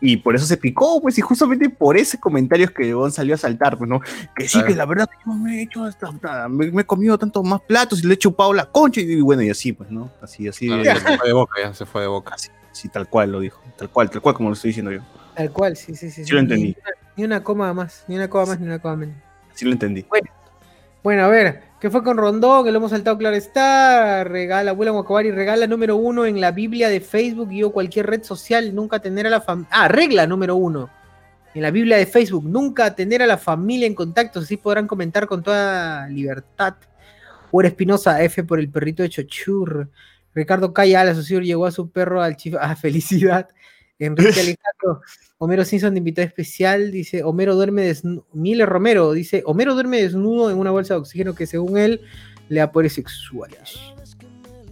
Y 0.00 0.18
por 0.18 0.34
eso 0.36 0.44
se 0.44 0.56
picó, 0.58 1.00
pues, 1.00 1.16
y 1.16 1.22
justamente 1.22 1.70
por 1.70 1.96
ese 1.96 2.20
comentario 2.20 2.66
es 2.66 2.70
que 2.70 2.92
Bon 2.92 3.10
salió 3.10 3.34
a 3.34 3.38
saltar, 3.38 3.78
pues, 3.78 3.88
¿no? 3.88 4.00
Que 4.36 4.46
sí, 4.46 4.62
que 4.64 4.74
la 4.74 4.84
verdad 4.84 5.08
yo 5.24 5.32
me 5.32 5.58
he 5.58 5.62
hecho 5.62 5.84
hasta, 5.84 6.08
hasta- 6.08 6.48
me, 6.48 6.70
me 6.70 6.82
he 6.82 6.84
comido 6.84 7.16
tantos 7.16 7.42
más 7.44 7.62
platos 7.62 8.04
y 8.04 8.06
le 8.06 8.14
he 8.14 8.18
chupado 8.18 8.52
la 8.52 8.66
concha 8.66 9.00
y, 9.00 9.20
bueno, 9.22 9.42
y 9.42 9.48
así, 9.50 9.72
pues, 9.72 9.90
¿no? 9.90 10.10
Así, 10.20 10.46
así, 10.48 10.70
Ah, 10.70 10.82
ya 10.84 11.00
se 11.00 11.16
fue 11.16 11.26
de 11.28 11.32
boca, 11.32 11.54
ya 11.62 11.72
se 11.72 11.86
fue 11.86 12.02
de 12.02 12.08
boca. 12.08 12.34
así, 12.34 12.50
así, 12.70 12.88
tal 12.90 13.08
cual 13.08 13.32
lo 13.32 13.40
dijo, 13.40 13.62
tal 13.78 13.88
cual, 13.88 14.10
tal 14.10 14.20
cual 14.20 14.34
como 14.34 14.50
lo 14.50 14.54
estoy 14.54 14.68
diciendo 14.70 14.92
yo. 14.92 15.00
Tal 15.34 15.50
cual, 15.50 15.76
sí, 15.76 15.94
sí, 15.96 16.10
sí. 16.10 16.24
Sí 16.26 16.30
lo 16.32 16.38
Ni- 16.38 16.42
entendí. 16.42 16.66
Ni 16.66 16.74
una, 16.74 16.90
ni 17.16 17.24
una 17.24 17.42
coma 17.42 17.72
más, 17.72 18.04
ni 18.06 18.16
una 18.16 18.28
coma 18.28 18.46
más, 18.46 18.60
ni 18.60 18.66
una 18.66 18.78
coma 18.78 18.96
menos. 18.96 19.16
Así 19.54 19.64
lo 19.64 19.72
entendí. 19.72 20.04
Bueno, 20.10 20.28
a 21.08 21.28
ver, 21.28 21.62
¿qué 21.80 21.88
fue 21.88 22.02
con 22.02 22.16
Rondón? 22.16 22.64
Que 22.64 22.72
lo 22.72 22.78
hemos 22.78 22.90
saltado, 22.90 23.16
claro 23.16 23.36
está. 23.36 24.24
Regala, 24.24 24.72
abuela 24.72 24.90
Guacabari, 24.90 25.30
regala 25.30 25.66
número 25.66 25.96
uno 25.96 26.26
en 26.26 26.40
la 26.40 26.50
Biblia 26.50 26.88
de 26.88 27.00
Facebook 27.00 27.52
y 27.52 27.62
o 27.62 27.70
cualquier 27.70 28.06
red 28.06 28.24
social, 28.24 28.74
nunca 28.74 28.98
tener 28.98 29.26
a 29.26 29.30
la 29.30 29.40
familia. 29.40 29.68
Ah, 29.72 29.86
regla 29.86 30.26
número 30.26 30.56
uno. 30.56 30.90
En 31.54 31.62
la 31.62 31.70
Biblia 31.70 31.96
de 31.96 32.06
Facebook, 32.06 32.44
nunca 32.44 32.94
tener 32.94 33.22
a 33.22 33.26
la 33.26 33.38
familia 33.38 33.86
en 33.86 33.94
contacto, 33.94 34.40
así 34.40 34.56
podrán 34.56 34.86
comentar 34.86 35.26
con 35.26 35.42
toda 35.42 36.08
libertad. 36.08 36.74
Ura 37.52 37.68
Espinosa, 37.68 38.20
F 38.22 38.42
por 38.44 38.58
el 38.58 38.68
perrito 38.68 39.02
de 39.02 39.08
Chochur. 39.08 39.88
Ricardo 40.34 40.74
Calla, 40.74 41.04
la 41.04 41.14
socio 41.14 41.40
llegó 41.40 41.66
a 41.66 41.70
su 41.70 41.88
perro 41.88 42.20
al 42.20 42.36
chifa. 42.36 42.58
Ah, 42.60 42.76
felicidad. 42.76 43.48
Enrique 43.98 44.40
Alejandro, 44.40 45.00
Homero 45.38 45.64
Simpson 45.64 45.94
de 45.94 45.98
invitado 45.98 46.26
especial, 46.26 46.90
dice 46.90 47.22
Homero 47.22 47.54
duerme 47.54 47.82
desnudo. 47.82 48.26
Miller 48.32 48.68
Romero 48.68 49.12
dice 49.12 49.42
Homero 49.46 49.74
duerme 49.74 50.02
desnudo 50.02 50.50
en 50.50 50.58
una 50.58 50.70
bolsa 50.70 50.94
de 50.94 51.00
oxígeno 51.00 51.34
que 51.34 51.46
según 51.46 51.78
él 51.78 52.00
le 52.48 52.60
da 52.60 52.72
poderes 52.72 52.94
sexuales. 52.94 53.78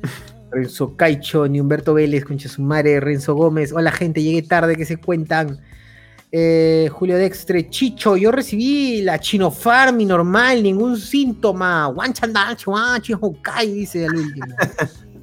Renzo 0.51 0.97
Caicho, 0.97 1.49
ni 1.49 1.61
Humberto 1.61 1.95
Vélez, 1.95 2.25
concha 2.25 2.49
su 2.49 2.63
madre, 2.63 3.01
Renzo 3.01 3.35
Gómez, 3.35 3.73
hola 3.73 3.91
gente, 3.91 4.23
llegué 4.23 4.43
tarde, 4.43 4.77
que 4.77 4.85
se 4.85 4.99
cuentan? 4.99 5.59
Eh, 6.37 6.89
Julio 6.91 7.17
Dextre, 7.17 7.71
Chicho, 7.71 8.17
yo 8.17 8.33
recibí 8.33 9.03
la 9.03 9.21
Chinofarm 9.21 10.01
y 10.01 10.05
normal, 10.05 10.65
ningún 10.65 10.97
síntoma. 10.97 11.87
Wanchandal, 11.89 12.57
Chuachi, 12.57 13.13
Hokai, 13.21 13.73
dice 13.73 14.05
el 14.05 14.15
último. 14.17 14.47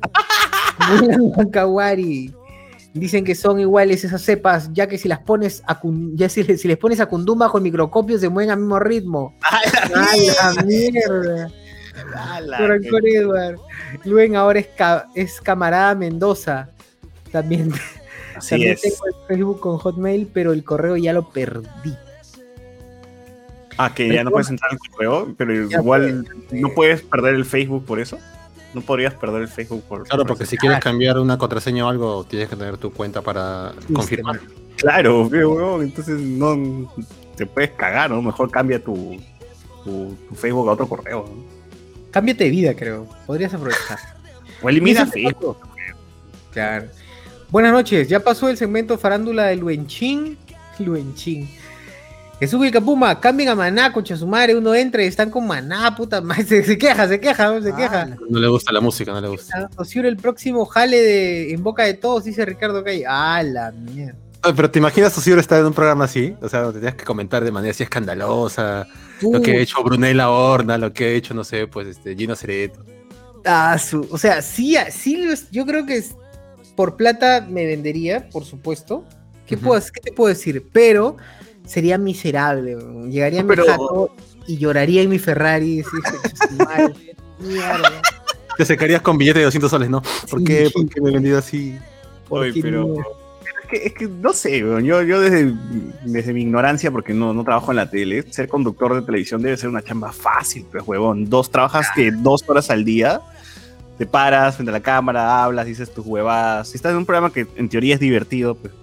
Wakawari. 1.36 2.34
Dicen 2.94 3.24
que 3.24 3.36
son 3.36 3.60
iguales 3.60 4.04
esas 4.04 4.22
cepas, 4.22 4.70
ya 4.74 4.86
que 4.88 4.98
si 4.98 5.08
las 5.08 5.20
pones 5.20 5.64
a 5.66 5.80
ya 6.16 6.28
si, 6.28 6.44
si 6.58 6.68
les 6.68 6.78
pones 6.78 7.00
a 7.00 7.06
Kunduma 7.06 7.50
con 7.50 7.64
microscopio 7.64 8.18
se 8.20 8.28
mueven 8.28 8.52
al 8.52 8.60
mismo 8.60 8.80
ritmo. 8.80 9.36
¡A 9.42 10.56
la 10.56 10.64
mierda! 10.66 11.50
Ancor 12.58 13.08
Edward. 13.08 13.56
Luen 14.04 14.36
ahora 14.36 14.60
es, 14.60 14.68
ca- 14.68 15.08
es 15.16 15.40
camarada 15.40 15.96
Mendoza. 15.96 16.70
También, 17.32 17.72
Así 18.36 18.50
también 18.52 18.74
es. 18.74 18.82
tengo 18.82 19.06
el 19.08 19.14
Facebook 19.28 19.60
con 19.62 19.78
Hotmail, 19.78 20.28
pero 20.34 20.52
el 20.52 20.64
correo 20.66 20.98
ya 20.98 21.14
lo 21.14 21.30
perdí. 21.30 21.96
Ah, 23.78 23.94
que 23.96 24.14
ya 24.14 24.24
no 24.24 24.32
puedes 24.32 24.50
entrar 24.50 24.70
al 24.72 24.78
correo, 24.92 25.34
pero 25.38 25.54
igual 25.54 25.84
puedes, 25.84 26.52
no 26.62 26.70
puedes 26.74 27.02
perder 27.04 27.36
el 27.36 27.46
Facebook 27.46 27.86
por 27.86 28.00
eso. 28.00 28.18
No 28.74 28.82
podrías 28.82 29.14
perder 29.14 29.42
el 29.42 29.48
Facebook 29.48 29.84
por 29.84 30.04
Claro, 30.04 30.24
por 30.24 30.30
porque 30.30 30.46
si 30.46 30.58
quieres 30.58 30.80
cambiar 30.80 31.20
una 31.20 31.38
contraseña 31.38 31.86
o 31.86 31.90
algo, 31.90 32.24
tienes 32.24 32.50
que 32.50 32.56
tener 32.56 32.78
tu 32.78 32.92
cuenta 32.92 33.22
para 33.22 33.74
confirmar. 33.94 34.40
Claro, 34.78 35.28
pero, 35.30 35.52
weón, 35.52 35.84
entonces 35.84 36.20
no 36.20 36.92
te 37.36 37.46
puedes 37.46 37.72
cagar, 37.72 38.10
¿no? 38.10 38.22
Mejor 38.22 38.50
cambia 38.50 38.84
tu, 38.84 39.18
tu, 39.84 40.16
tu 40.28 40.36
Facebook 40.36 40.70
a 40.70 40.74
otro 40.74 40.88
correo. 40.88 41.26
¿no? 41.28 41.44
Cámbiate 42.12 42.46
de 42.46 42.50
vida, 42.50 42.74
creo. 42.74 43.08
Podrías 43.26 43.54
aprovechar. 43.54 44.00
O 44.62 44.70
elimina 44.70 45.06
Facebook. 45.06 45.58
Claro. 46.52 46.88
Buenas 47.50 47.74
noches, 47.74 48.08
ya 48.08 48.22
pasó 48.22 48.50
el 48.50 48.58
segmento 48.58 48.98
farándula 48.98 49.48
de 49.48 49.58
Luenchín. 49.58 50.38
Luenchín. 50.80 51.50
Jesús 52.42 52.60
Vilcapuma, 52.60 53.20
cambien 53.20 53.50
a 53.50 53.56
Maná, 53.56 53.94
concha 53.94 54.18
su 54.18 54.26
madre, 54.26 54.56
uno 54.56 54.74
entra 54.74 55.04
y 55.04 55.06
están 55.06 55.30
con 55.30 55.46
Maná, 55.46 55.96
puta 55.96 56.22
madre. 56.22 56.44
Se, 56.48 56.64
se 56.64 56.76
queja, 56.78 57.08
se 57.08 57.20
queja, 57.20 57.62
se 57.62 57.72
queja. 57.76 58.02
Ah, 58.12 58.16
No 58.30 58.40
le 58.40 58.48
gusta 58.48 58.74
la 58.74 58.82
música, 58.82 59.12
no 59.14 59.22
le 59.22 59.28
gusta. 59.28 59.70
Osiur, 59.78 60.08
el 60.08 60.18
próximo 60.18 60.66
jale 60.66 61.00
de 61.00 61.54
En 61.54 61.62
Boca 61.62 61.84
de 61.84 61.94
Todos, 61.94 62.24
dice 62.24 62.44
Ricardo 62.44 62.84
Calle. 62.84 63.06
Ah, 63.08 63.44
la 63.44 63.72
mierda. 63.72 64.18
Ay, 64.42 64.54
pero 64.56 64.72
te 64.72 64.80
imaginas 64.80 65.14
si 65.14 65.32
estar 65.34 65.60
en 65.60 65.68
un 65.68 65.74
programa 65.74 66.06
así, 66.06 66.36
o 66.42 66.50
sea, 66.50 66.62
donde 66.62 66.80
tenías 66.80 66.96
que 66.96 67.06
comentar 67.06 67.44
de 67.44 67.52
manera 67.52 67.70
así 67.72 67.84
escandalosa, 67.84 68.88
lo 69.22 69.40
que 69.40 69.52
ha 69.52 69.58
hecho 69.60 69.84
Brunella 69.84 70.32
Horna, 70.32 70.80
lo 70.80 70.92
que 70.92 71.06
ha 71.06 71.10
hecho, 71.10 71.36
no 71.36 71.44
sé, 71.44 71.68
pues 71.68 71.86
este 71.88 72.16
Gino 72.16 72.36
Cereto. 72.36 72.84
Ah, 73.46 73.78
su- 73.78 74.08
o 74.10 74.18
sea, 74.18 74.42
sí, 74.42 74.76
sí, 74.90 75.28
yo 75.52 75.64
creo 75.68 75.86
que 75.86 75.98
es- 75.98 76.16
por 76.76 76.96
plata 76.98 77.46
me 77.48 77.68
vendería, 77.68 78.28
por 78.30 78.44
supuesto. 78.46 79.06
¿Qué, 79.46 79.58
puedo, 79.58 79.80
¿Qué 79.94 80.00
te 80.02 80.12
puedo 80.12 80.30
decir? 80.30 80.66
Pero 80.74 81.18
sería 81.72 81.98
miserable. 81.98 82.76
weón. 82.76 83.12
Llegaría 83.12 83.40
a 83.40 83.44
mi 83.44 83.50
Pero- 83.50 83.66
jato 83.66 84.16
y 84.48 84.58
lloraría 84.58 85.02
en 85.02 85.10
mi 85.10 85.20
Ferrari. 85.20 85.66
y 85.74 85.78
decir, 85.78 86.00
"Concha 86.04 86.48
su 86.50 86.56
madre, 86.56 86.94
mierda. 87.40 88.02
Te 88.58 88.66
secarías 88.66 89.02
con 89.02 89.18
billete 89.18 89.40
de 89.40 89.46
200 89.46 89.72
soles, 89.72 89.90
¿no? 89.90 90.02
¿Por 90.30 90.40
Sí. 90.40 90.46
qué? 90.46 90.70
¿Por 90.72 90.90
qué 90.90 91.02
me 91.02 91.10
he 91.10 91.14
vendido 91.14 91.38
así? 91.40 91.78
¿Por 92.28 92.42
Oye, 92.42 92.62
pero- 92.62 92.86
no? 92.88 92.96
Es 93.00 93.68
que, 93.80 93.86
es 93.88 93.94
que 93.94 94.08
no 94.08 94.34
sé, 94.34 94.64
weón, 94.66 94.84
yo, 94.84 95.02
yo 95.02 95.22
desde, 95.22 95.54
desde 96.04 96.34
mi 96.34 96.42
ignorancia, 96.42 96.92
porque 96.92 97.14
no, 97.14 97.34
no 97.34 97.44
trabajo 97.46 97.72
en 97.72 97.78
la 97.78 97.90
tele, 97.90 98.24
ser 98.30 98.50
conductor 98.50 98.94
de 98.94 99.02
televisión 99.02 99.42
debe 99.42 99.56
ser 99.56 99.70
una 99.70 99.82
chamba 99.82 100.12
fácil, 100.12 100.66
pues, 100.70 100.84
huevón. 100.86 101.30
Dos, 101.30 101.50
trabajas 101.50 101.88
que 101.96 102.12
dos 102.12 102.44
horas 102.48 102.70
al 102.70 102.84
día, 102.84 103.22
te 103.98 104.06
paras 104.06 104.56
frente 104.56 104.72
a 104.72 104.74
la 104.74 104.82
cámara, 104.82 105.42
hablas, 105.44 105.66
dices 105.68 105.90
tus 105.94 106.06
huevadas. 106.06 106.68
Si 106.68 106.76
estás 106.76 106.92
en 106.92 106.98
un 106.98 107.06
programa 107.06 107.32
que 107.32 107.48
en 107.56 107.70
teoría 107.70 107.94
es 107.94 108.02
divertido, 108.02 108.56
pues 108.56 108.74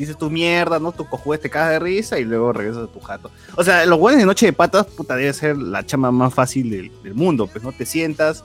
dices 0.00 0.18
tu 0.18 0.30
mierda, 0.30 0.78
¿no? 0.78 0.92
Tu 0.92 1.06
cojuez 1.08 1.40
te 1.40 1.50
cagas 1.50 1.70
de 1.70 1.78
risa 1.78 2.18
y 2.18 2.24
luego 2.24 2.52
regresas 2.52 2.84
a 2.84 2.92
tu 2.92 3.00
jato. 3.00 3.30
O 3.56 3.64
sea, 3.64 3.84
los 3.86 3.98
buenos 3.98 4.20
de 4.20 4.26
Noche 4.26 4.46
de 4.46 4.52
Patas, 4.52 4.86
puta, 4.86 5.16
debe 5.16 5.32
ser 5.32 5.56
la 5.56 5.84
chamba 5.84 6.10
más 6.10 6.34
fácil 6.34 6.70
del, 6.70 6.92
del 7.02 7.14
mundo, 7.14 7.46
pues, 7.46 7.62
¿no? 7.62 7.72
Te 7.72 7.86
sientas 7.86 8.44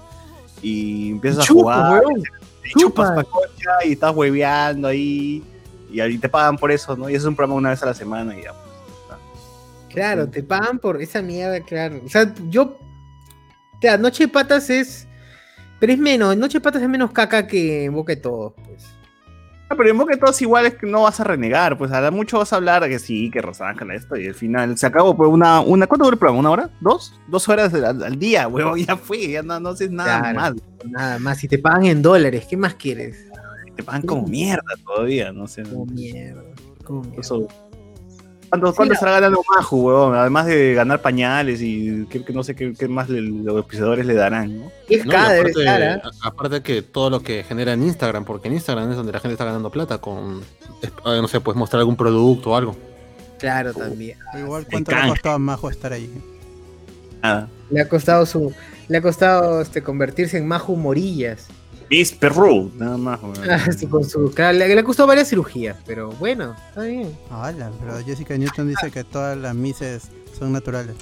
y 0.62 1.12
empiezas 1.12 1.50
a 1.50 1.54
jugar, 1.54 2.04
weón. 2.04 2.24
y 2.63 2.80
chupas 2.80 3.10
chupa. 3.10 3.15
pa' 3.15 3.24
concha 3.24 3.86
y 3.86 3.94
estás 3.94 4.15
hueveando 4.15 4.88
ahí 4.88 5.44
y 5.91 6.00
ahí 6.00 6.18
te 6.18 6.28
pagan 6.28 6.58
por 6.58 6.72
eso, 6.72 6.96
¿no? 6.96 7.10
Y 7.10 7.13
eso 7.15 7.24
es 7.24 7.30
un 7.30 7.36
programa 7.36 7.58
una 7.58 7.70
vez 7.70 7.82
a 7.84 7.86
la 7.86 7.94
semana 7.94 8.38
y 8.38 8.44
ya. 8.44 8.54
pues, 8.54 9.20
Claro, 9.94 10.28
te 10.28 10.44
pagan 10.44 10.80
por 10.80 11.02
esa 11.02 11.22
mierda, 11.22 11.62
claro. 11.62 12.02
O 12.06 12.10
sea, 12.10 12.34
yo. 12.50 12.78
Sea, 13.82 13.98
Noche 13.98 14.26
de 14.26 14.28
Patas 14.28 14.70
es. 14.70 15.08
Pero 15.80 15.94
es 15.94 16.00
menos. 16.00 16.36
Noche 16.36 16.58
de 16.58 16.62
Patas 16.62 16.82
es 16.82 16.89
menos 16.89 17.12
caca 17.12 17.48
que 17.48 17.88
Boca 17.89 18.13
de 18.13 18.22
Todos, 18.22 18.54
pues. 18.65 18.84
Ah, 19.67 19.73
pero 19.75 19.89
en 19.89 20.08
que 20.08 20.17
todos 20.17 20.39
igual 20.43 20.67
es 20.67 20.75
que 20.75 20.86
no 20.86 21.01
vas 21.01 21.19
a 21.19 21.23
renegar, 21.23 21.75
pues 21.78 21.91
a 21.91 21.99
lo 21.99 22.12
mucho 22.12 22.38
vas 22.38 22.54
a 22.54 22.58
hablar 22.58 22.84
de 22.84 22.89
que 22.89 22.99
sí, 22.99 23.32
que 23.32 23.41
Rosángela 23.41 23.95
esto, 23.95 24.15
y 24.15 24.28
al 24.28 24.36
final 24.36 24.78
se 24.78 24.86
acabó 24.86 25.17
por 25.17 25.28
una, 25.28 25.60
una 25.62 25.88
¿cuánto 25.88 26.06
dura 26.06 26.13
el 26.13 26.19
programa? 26.19 26.39
¿Una 26.39 26.51
hora? 26.51 26.69
¿Dos? 26.82 27.19
Dos 27.28 27.49
horas 27.49 27.73
al, 27.73 28.04
al 28.04 28.19
día, 28.19 28.47
huevón, 28.49 28.78
ya 28.80 28.95
fue, 28.95 29.28
ya 29.28 29.41
no, 29.41 29.60
no 29.60 29.69
haces 29.69 29.89
nada 29.89 30.19
Claro. 30.19 30.39
más. 30.39 30.54
Nada 30.86 31.17
más. 31.19 31.39
Si 31.39 31.47
te 31.47 31.58
pagan 31.58 31.86
en 31.86 32.01
dólares, 32.04 32.45
¿qué 32.47 32.58
más 32.58 32.75
quieres? 32.75 33.25
Te 33.75 33.82
pagan 33.84 34.04
como 34.04 34.28
mierda 34.28 34.62
todavía, 34.86 35.32
no 35.32 35.47
sé. 35.47 35.63
Como 35.63 35.86
mierda. 35.88 36.43
Como 36.84 37.01
mierda. 37.01 37.21
Eso- 37.21 37.47
¿Cuánto, 38.50 38.68
Sí, 38.68 38.74
cuánto 38.76 38.86
la- 38.86 38.94
estará 38.96 39.12
ganando 39.14 39.42
Maju, 39.56 39.82
huevón? 39.82 40.16
Además 40.16 40.46
de 40.46 40.74
ganar 40.74 41.02
pañales 41.02 41.62
y 41.62 42.06
que, 42.06 42.24
que 42.24 42.34
no 42.34 42.44
sé 42.44 42.56
qué, 42.56 42.74
qué 42.74 42.88
más 42.88 43.10
le- 43.10 43.22
los 43.22 43.56
auspiciadores 43.58 44.06
le 44.06 44.14
darán, 44.14 44.60
¿no? 44.60 44.72
10K 44.88 45.06
No, 45.06 45.14
y 45.14 45.30
debe 45.34 45.40
aparte, 45.40 45.60
estar, 45.60 45.84
a- 45.84 46.02
aparte 46.28 46.62
que 46.62 46.82
todo 46.82 47.10
lo 47.10 47.22
que 47.22 47.44
genera 47.44 47.74
en 47.74 47.84
Instagram, 47.84 48.24
porque 48.26 48.48
en 48.48 48.54
Instagram 48.56 48.92
es 48.92 48.98
donde 48.98 49.12
la 49.12 49.20
gente 49.20 49.34
está 49.34 49.46
ganando 49.46 49.70
plata 49.72 49.98
con, 50.00 50.42
es- 50.82 50.90
eh, 50.90 50.94
no 51.22 51.28
sé, 51.28 51.40
puedes 51.42 51.58
mostrar 51.58 51.80
algún 51.80 51.96
producto 51.98 52.52
o 52.52 52.56
algo. 52.56 52.76
Claro, 53.40 53.74
también. 53.74 54.18
Igual 54.40 54.66
cuánto 54.70 54.92
le 54.92 54.98
ha 54.98 55.08
costado 55.10 55.36
a 55.36 55.40
Majo 55.40 55.70
estar 55.70 55.92
ahí. 55.92 56.10
Nada. 57.22 57.50
Le 57.70 57.82
ha 57.82 57.90
costado 57.90 58.26
su. 58.26 58.54
Le 58.88 58.98
ha 58.98 59.02
costado 59.02 59.62
este, 59.62 59.82
convertirse 59.82 60.38
en 60.38 60.48
Maju 60.48 60.76
Morillas. 60.76 61.48
Miss 61.89 62.12
Perru, 62.12 62.71
nada 62.76 62.98
más. 62.98 63.19
Ah, 63.50 63.71
sí, 63.71 63.88
con 63.88 64.04
su, 64.04 64.34
le, 64.38 64.54
le 64.67 64.80
ha 64.80 64.84
costado 64.84 65.08
varias 65.08 65.30
cirugías, 65.30 65.78
pero 65.86 66.12
bueno, 66.12 66.56
está 66.69 66.82
bien. 66.84 67.12
Hola, 67.30 67.71
pero 67.80 68.04
Jessica 68.06 68.38
Newton 68.38 68.69
dice 68.69 68.89
que 68.91 69.04
todas 69.04 69.38
las 69.38 69.54
mises 69.56 70.10
son 70.38 70.52
naturales. 70.52 70.95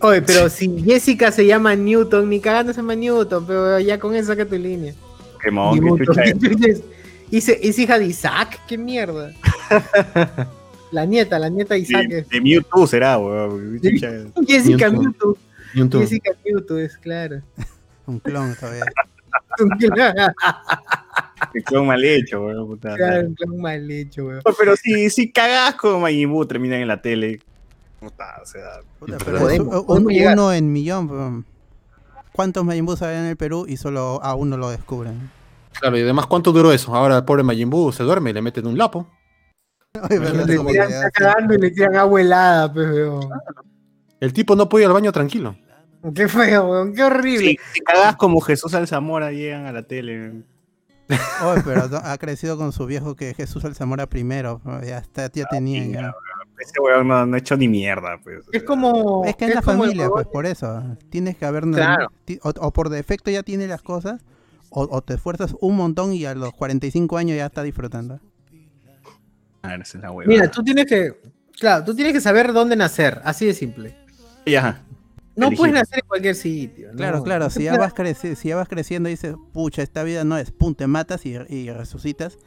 Oye, 0.00 0.20
pero 0.22 0.48
si 0.50 0.82
Jessica 0.82 1.32
se 1.32 1.46
llama 1.46 1.74
Newton, 1.74 2.28
ni 2.28 2.40
cagando 2.40 2.72
se 2.72 2.80
llama 2.80 2.94
Newton, 2.94 3.46
pero 3.46 3.78
ya 3.80 3.98
con 3.98 4.14
eso 4.14 4.28
saca 4.28 4.44
tu 4.44 4.56
línea. 4.56 4.92
Pokémon, 5.34 5.74
qué 5.74 5.80
Newton, 5.80 6.16
¿qué 6.16 6.30
es. 6.30 6.38
chucha 6.38 6.66
es? 6.70 6.82
Hice- 7.30 7.58
es 7.62 7.78
hija 7.78 7.98
de 7.98 8.06
Isaac, 8.06 8.60
qué 8.68 8.76
mierda. 8.76 9.32
la 10.92 11.06
nieta, 11.06 11.38
la 11.38 11.48
nieta 11.48 11.74
de 11.74 11.80
Isaac 11.80 12.08
De, 12.08 12.22
de 12.22 12.40
Mewtwo 12.40 12.86
será, 12.86 13.18
es. 13.82 14.46
Jessica 14.46 14.90
Newton. 14.90 15.02
Mewtwo. 15.04 15.36
YouTube. 15.74 16.00
Jessica 16.02 16.30
Mewtwo 16.44 16.78
es, 16.78 16.96
claro. 16.98 17.40
Un 18.06 18.18
clon 18.20 18.54
todavía. 18.54 18.84
El 21.54 21.64
clon 21.64 21.86
mal 21.86 22.04
hecho, 22.04 22.44
weón. 22.44 22.66
puta 22.66 22.94
Claro, 22.96 23.12
madre. 23.14 23.26
un 23.28 23.34
clon 23.34 23.60
mal 23.60 23.90
hecho, 23.90 24.26
weón. 24.26 24.42
Pero 24.58 24.76
si, 24.76 25.10
si 25.10 25.32
cagás 25.32 25.74
con 25.74 26.00
Majin 26.00 26.30
Buu, 26.30 26.44
terminan 26.46 26.80
en 26.80 26.88
la 26.88 27.00
tele. 27.00 27.40
Puta, 28.00 28.38
o 28.42 28.46
sea, 28.46 28.62
Puta, 28.98 29.16
pero 29.24 29.38
podemos- 29.38 29.84
un- 29.88 30.06
uno 30.32 30.52
en 30.52 30.72
millón. 30.72 31.08
pero 31.08 31.44
¿Cuántos 32.32 32.64
Majin 32.64 32.84
Buu 32.84 32.96
hay 33.00 33.16
en 33.16 33.24
el 33.24 33.36
Perú 33.36 33.64
y 33.68 33.76
solo 33.78 34.20
a 34.22 34.34
uno 34.34 34.56
lo 34.56 34.70
descubren? 34.70 35.30
Claro, 35.80 35.96
y 35.98 36.02
además, 36.02 36.26
¿cuánto 36.26 36.52
duró 36.52 36.72
eso? 36.72 36.94
Ahora 36.94 37.16
el 37.18 37.24
pobre 37.24 37.42
Majin 37.42 37.70
Buu 37.70 37.92
se 37.92 38.02
duerme 38.02 38.30
y 38.30 38.32
le 38.34 38.42
meten 38.42 38.66
un 38.66 38.76
lapo. 38.76 39.08
Le 40.10 40.56
como 40.56 40.70
tiran, 40.70 40.88
que 40.88 40.94
está 40.94 41.06
hace- 41.06 41.10
cagando 41.12 41.54
y 41.54 41.58
le 41.58 41.70
tiran 41.70 41.96
agua 41.96 42.20
helada, 42.20 42.72
pues, 42.72 42.86
weón. 42.86 43.30
El 44.20 44.32
tipo 44.34 44.54
no 44.56 44.68
puede 44.68 44.84
ir 44.84 44.88
al 44.88 44.94
baño 44.94 45.12
tranquilo. 45.12 45.56
Qué 46.14 46.28
feo, 46.28 46.68
weón, 46.68 46.92
qué 46.94 47.02
horrible. 47.04 47.38
si, 47.50 47.58
si 47.74 47.80
cagás 47.80 48.16
como 48.16 48.40
Jesús 48.40 48.74
Alzamora, 48.74 49.32
llegan 49.32 49.66
a 49.66 49.72
la 49.72 49.82
tele. 49.82 50.42
Oye, 51.44 51.62
pero 51.64 51.88
no- 51.88 51.98
ha 51.98 52.18
crecido 52.18 52.56
con 52.56 52.72
su 52.72 52.84
viejo 52.86 53.14
que 53.14 53.32
Jesús 53.34 53.64
Alzamora 53.64 54.06
primero. 54.08 54.60
Ya, 54.84 54.98
está, 54.98 55.30
ya 55.32 55.46
tenía. 55.46 55.84
sí, 55.84 55.92
ya. 55.92 56.14
Ese 56.58 56.80
weón 56.80 57.06
no, 57.08 57.26
no 57.26 57.34
ha 57.34 57.38
hecho 57.38 57.56
ni 57.56 57.68
mierda, 57.68 58.18
pues. 58.24 58.44
Es 58.52 58.62
como. 58.62 59.24
Es 59.24 59.36
que 59.36 59.44
es 59.44 59.54
la 59.54 59.62
como 59.62 59.84
el 59.84 59.90
familia, 59.90 60.08
pues 60.08 60.26
por 60.26 60.46
eso. 60.46 60.82
Tienes 61.10 61.36
que 61.36 61.44
haber. 61.44 61.64
Claro. 61.64 62.08
O, 62.42 62.48
o 62.48 62.72
por 62.72 62.88
defecto 62.88 63.30
ya 63.30 63.42
tienes 63.42 63.68
las 63.68 63.82
cosas. 63.82 64.22
O, 64.70 64.82
o 64.90 65.02
te 65.02 65.14
esfuerzas 65.14 65.54
un 65.60 65.76
montón 65.76 66.12
y 66.12 66.24
a 66.24 66.34
los 66.34 66.52
45 66.54 67.16
años 67.18 67.36
ya 67.36 67.46
está 67.46 67.62
disfrutando. 67.62 68.18
Ah, 69.62 69.74
esa 69.76 69.98
es 69.98 70.02
la. 70.02 70.12
Mira, 70.26 70.50
tú 70.50 70.62
tienes 70.62 70.86
que. 70.86 71.12
Claro, 71.58 71.84
tú 71.84 71.94
tienes 71.94 72.12
que 72.14 72.20
saber 72.20 72.52
dónde 72.52 72.74
nacer, 72.76 73.20
así 73.24 73.46
de 73.46 73.54
simple. 73.54 73.96
Ya. 74.44 74.82
No 75.36 75.48
Elegir. 75.48 75.58
puedes 75.58 75.74
nacer 75.74 75.98
en 76.02 76.08
cualquier 76.08 76.34
sitio. 76.34 76.88
¿no? 76.92 76.96
Claro, 76.96 77.22
claro. 77.22 77.50
Si 77.50 77.62
ya, 77.64 77.76
vas 77.76 77.92
si 78.36 78.48
ya 78.48 78.56
vas 78.56 78.68
creciendo 78.68 79.08
y 79.08 79.12
dices, 79.12 79.34
pucha, 79.52 79.82
esta 79.82 80.02
vida 80.02 80.24
no 80.24 80.38
es, 80.38 80.50
pum, 80.50 80.74
te 80.74 80.86
matas 80.86 81.26
y, 81.26 81.36
y 81.48 81.70
resucitas. 81.70 82.38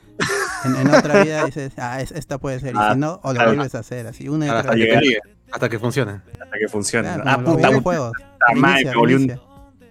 En, 0.66 0.76
en 0.76 0.88
otra 0.94 1.24
vida 1.24 1.46
dices, 1.46 1.74
ah, 1.78 2.02
es- 2.02 2.12
esta 2.12 2.40
puede 2.40 2.60
ser. 2.60 2.74
Y 2.74 2.78
Ah, 2.80 2.94
si 2.94 3.00
no, 3.00 3.20
o 3.24 3.28
lo 3.30 3.34
claro. 3.36 3.52
vuelves 3.52 3.76
a 3.76 3.80
hacer. 3.80 4.08
Así, 4.08 4.28
una 4.28 4.48
y 4.48 4.50
Hasta 4.50 4.62
otra 4.62 4.74
llegar. 4.76 5.04
hasta 5.52 5.70
que 5.70 5.78
funcione. 5.80 6.12
Hasta 6.14 6.58
que 6.60 6.68
funcione. 6.68 7.08
Claro, 7.14 7.24
ah, 7.28 7.38
puta, 7.44 7.70
puta 7.72 8.12
madre, 8.56 8.86
me 8.86 8.96
volví, 8.96 9.14
un- 9.14 9.20
reinicia. 9.28 9.42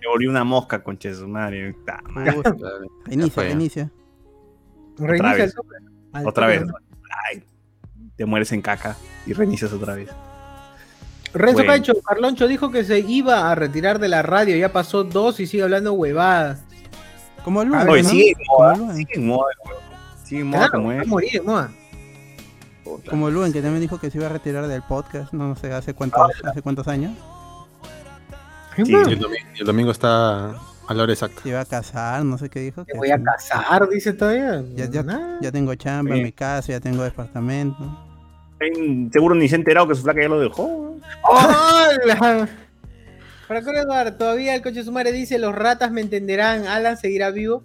me 0.01 0.09
volví 0.09 0.27
una 0.27 0.43
mosca, 0.45 0.83
conche 0.83 1.11
de 1.11 1.15
su 1.15 1.29
madre. 1.29 1.73
Puta 1.75 2.01
madre. 2.11 2.37
Uy, 2.37 2.43
Claro. 2.43 2.79
Reinicia. 3.07 3.91
Reinicia 4.99 5.45
vez. 5.45 5.55
Otra 6.27 6.47
vez. 6.49 6.63
te 8.17 8.27
mueres 8.27 8.51
en 8.51 8.61
caca 8.61 8.97
y 9.27 9.33
reinicias 9.35 9.73
otra 9.73 9.95
vez. 9.95 10.09
Renzo 11.35 11.55
Bueno. 11.59 11.73
Cancho, 11.73 11.93
Carloncho 12.03 12.49
dijo 12.49 12.71
que 12.71 12.85
se 12.85 13.01
iba 13.01 13.51
a 13.51 13.55
retirar 13.55 13.99
de 13.99 14.09
la 14.09 14.23
radio, 14.23 14.57
ya 14.57 14.73
pasó 14.73 15.05
dos 15.05 15.41
y 15.41 15.47
sigue 15.47 15.63
hablando 15.63 15.93
huevadas. 15.93 16.61
Como 17.45 17.63
el 17.63 17.73
Ah, 17.75 17.87
Oye, 17.89 18.03
¿no? 18.03 18.09
sigue 18.09 18.31
en 18.33 18.37
moda, 18.49 18.73
el 18.75 18.79
Luen. 18.81 18.97
sigue 18.97 19.15
en 19.15 19.27
moda, 19.27 19.51
weón. 19.65 19.79
Sigue 20.25 20.41
en 20.41 20.47
moda 20.49 20.59
Claro, 20.59 20.73
como 20.73 20.89
va 20.89 20.95
a 20.95 21.03
es. 21.03 21.09
morir 21.09 21.43
moda. 21.45 21.71
Como 23.11 23.31
Luen, 23.31 23.53
que 23.53 23.61
también 23.61 23.81
dijo 23.83 23.99
que 24.01 24.11
se 24.11 24.19
iba 24.19 24.27
a 24.27 24.31
retirar 24.31 24.67
del 24.67 24.83
podcast, 24.83 25.33
no 25.33 25.55
sé, 25.57 25.73
hace 25.73 25.93
cuántos, 25.95 26.31
hace 26.45 26.63
cuántos 26.63 26.89
años. 26.89 27.13
Sí, 28.77 28.83
el, 28.95 29.19
domingo, 29.19 29.49
y 29.57 29.61
el 29.61 29.67
domingo 29.67 29.91
está 29.91 30.51
a 30.51 30.95
la 30.95 31.03
hora 31.03 31.13
exacta. 31.13 31.43
Se 31.43 31.49
iba 31.51 31.61
a 31.61 31.65
casar, 31.65 32.25
no 32.25 32.39
sé 32.39 32.49
qué 32.49 32.61
dijo. 32.61 32.85
Voy 32.97 33.11
a 33.11 33.21
casar, 33.23 33.89
dice 33.89 34.13
todavía. 34.13 34.63
Ya, 34.75 34.89
ya, 35.41 35.53
tengo 35.53 35.75
chamba, 35.75 36.15
Sí. 36.15 36.23
mi 36.23 36.33
casa, 36.33 36.73
ya 36.73 36.81
tengo 36.81 37.03
departamento. 37.03 38.08
En- 38.61 39.11
Seguro 39.13 39.35
ni 39.35 39.49
se 39.49 39.55
ha 39.55 39.59
enterado 39.59 39.87
que 39.89 39.95
su 39.95 40.03
flaca 40.03 40.21
ya 40.23 40.29
lo 40.29 40.41
dejó. 40.41 40.97
¡Hola! 41.23 42.49
Franco 43.47 43.71
Eduardo, 43.71 44.13
todavía 44.15 44.55
el 44.55 44.63
coche 44.63 44.85
sumare 44.85 45.11
dice, 45.11 45.39
los 45.39 45.55
ratas 45.55 45.91
me 45.91 46.03
entenderán, 46.03 46.67
Alan 46.67 46.99
seguirá 46.99 47.31
vivo. 47.31 47.63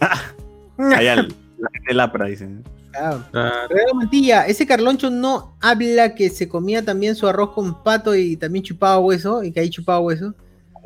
Allá 0.78 1.16
la 1.16 1.68
gente 1.74 1.94
lapra, 1.94 2.26
dicen. 2.26 2.64
Claro. 2.92 3.24
Ah, 3.34 3.66
Mantilla, 3.94 4.46
ese 4.46 4.66
Carloncho 4.66 5.10
no 5.10 5.56
habla 5.60 6.14
que 6.14 6.30
se 6.30 6.48
comía 6.48 6.84
también 6.84 7.14
su 7.14 7.26
arroz 7.28 7.50
con 7.52 7.82
pato 7.82 8.14
y 8.14 8.36
también 8.36 8.64
chupaba 8.64 8.98
hueso, 8.98 9.42
y 9.44 9.52
que 9.52 9.60
ahí 9.60 9.70
chupaba 9.70 10.00
hueso. 10.00 10.34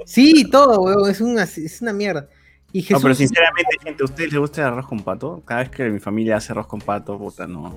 Sí, 0.04 0.44
todo, 0.50 0.80
weón, 0.82 1.10
es 1.10 1.20
una, 1.20 1.44
es 1.44 1.80
una 1.80 1.92
mierda. 1.92 2.28
Y 2.72 2.82
Jesús, 2.82 2.98
No, 3.00 3.02
pero 3.02 3.14
sinceramente, 3.14 3.76
gente, 3.82 4.02
¿a 4.02 4.06
ustedes 4.06 4.32
les 4.32 4.40
gusta 4.40 4.60
el 4.62 4.66
arroz 4.68 4.86
con 4.86 5.00
pato? 5.00 5.40
Cada 5.44 5.60
vez 5.60 5.70
que 5.70 5.84
mi 5.88 5.98
familia 6.00 6.36
hace 6.36 6.52
arroz 6.52 6.66
con 6.66 6.80
pato, 6.80 7.16
puta, 7.18 7.46
no. 7.46 7.74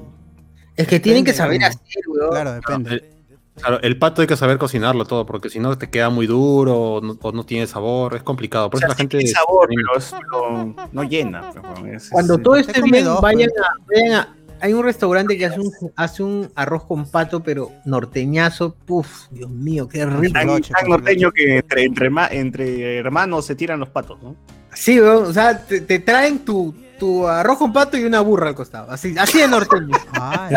Es 0.81 0.87
que 0.87 0.99
tienen 0.99 1.23
que 1.25 1.33
saber 1.33 1.63
hacer, 1.63 1.81
weón. 2.07 2.29
Claro, 2.31 2.53
depende. 2.53 2.91
el, 2.93 3.03
claro, 3.55 3.79
el 3.81 3.97
pato 3.97 4.21
hay 4.21 4.27
que 4.27 4.37
saber 4.37 4.57
cocinarlo 4.57 5.05
todo, 5.05 5.25
porque 5.25 5.49
si 5.49 5.59
no 5.59 5.77
te 5.77 5.89
queda 5.89 6.09
muy 6.09 6.27
duro 6.27 6.75
o 6.77 7.01
no, 7.01 7.17
o 7.21 7.31
no 7.31 7.45
tiene 7.45 7.67
sabor, 7.67 8.15
es 8.15 8.23
complicado. 8.23 8.69
Por 8.69 8.77
O 8.77 8.79
sea, 8.79 8.87
eso 8.87 8.91
la 8.93 8.95
sí 8.95 9.01
gente. 9.01 9.17
tiene 9.17 9.31
sabor, 9.31 9.67
pero, 9.69 9.97
es- 9.97 10.11
pero 10.19 10.75
no 10.91 11.03
llena. 11.03 11.51
pues, 11.51 12.03
es- 12.03 12.09
Cuando 12.09 12.35
es- 12.35 12.43
todo 12.43 12.55
esté 12.55 12.81
bien, 12.81 13.05
dos, 13.05 13.21
vayan 13.21 13.49
pues. 13.49 13.61
a, 13.63 14.03
vayan 14.03 14.13
a- 14.19 14.35
Hay 14.61 14.73
un 14.73 14.83
restaurante 14.83 15.37
que 15.37 15.45
hace 15.45 15.59
un, 15.61 15.71
hace 15.95 16.21
un 16.21 16.51
arroz 16.55 16.83
con 16.83 17.09
pato, 17.09 17.41
pero 17.41 17.71
norteñazo. 17.85 18.75
Puf, 18.85 19.27
Dios 19.31 19.49
mío, 19.49 19.87
qué 19.87 20.05
rico. 20.05 20.33
tan, 20.33 20.47
norteño 20.89 21.31
que 21.31 21.57
entre, 21.59 21.83
entre, 21.85 22.07
herma- 22.09 22.27
entre 22.31 22.97
hermanos 22.97 23.45
se 23.45 23.55
tiran 23.55 23.79
los 23.79 23.87
patos, 23.89 24.21
¿no? 24.21 24.35
Sí, 24.73 24.99
weón, 24.99 25.23
o 25.25 25.33
sea, 25.33 25.57
te, 25.65 25.79
te 25.81 25.99
traen 25.99 26.39
tu, 26.39 26.73
tu 26.99 27.27
arroz 27.27 27.57
con 27.57 27.73
pato 27.73 27.97
y 27.97 28.03
una 28.03 28.19
burra 28.21 28.49
al 28.49 28.55
costado. 28.55 28.91
Así, 28.91 29.15
así 29.17 29.39
de 29.39 29.47
norteño. 29.47 29.97
Ay, 30.11 30.55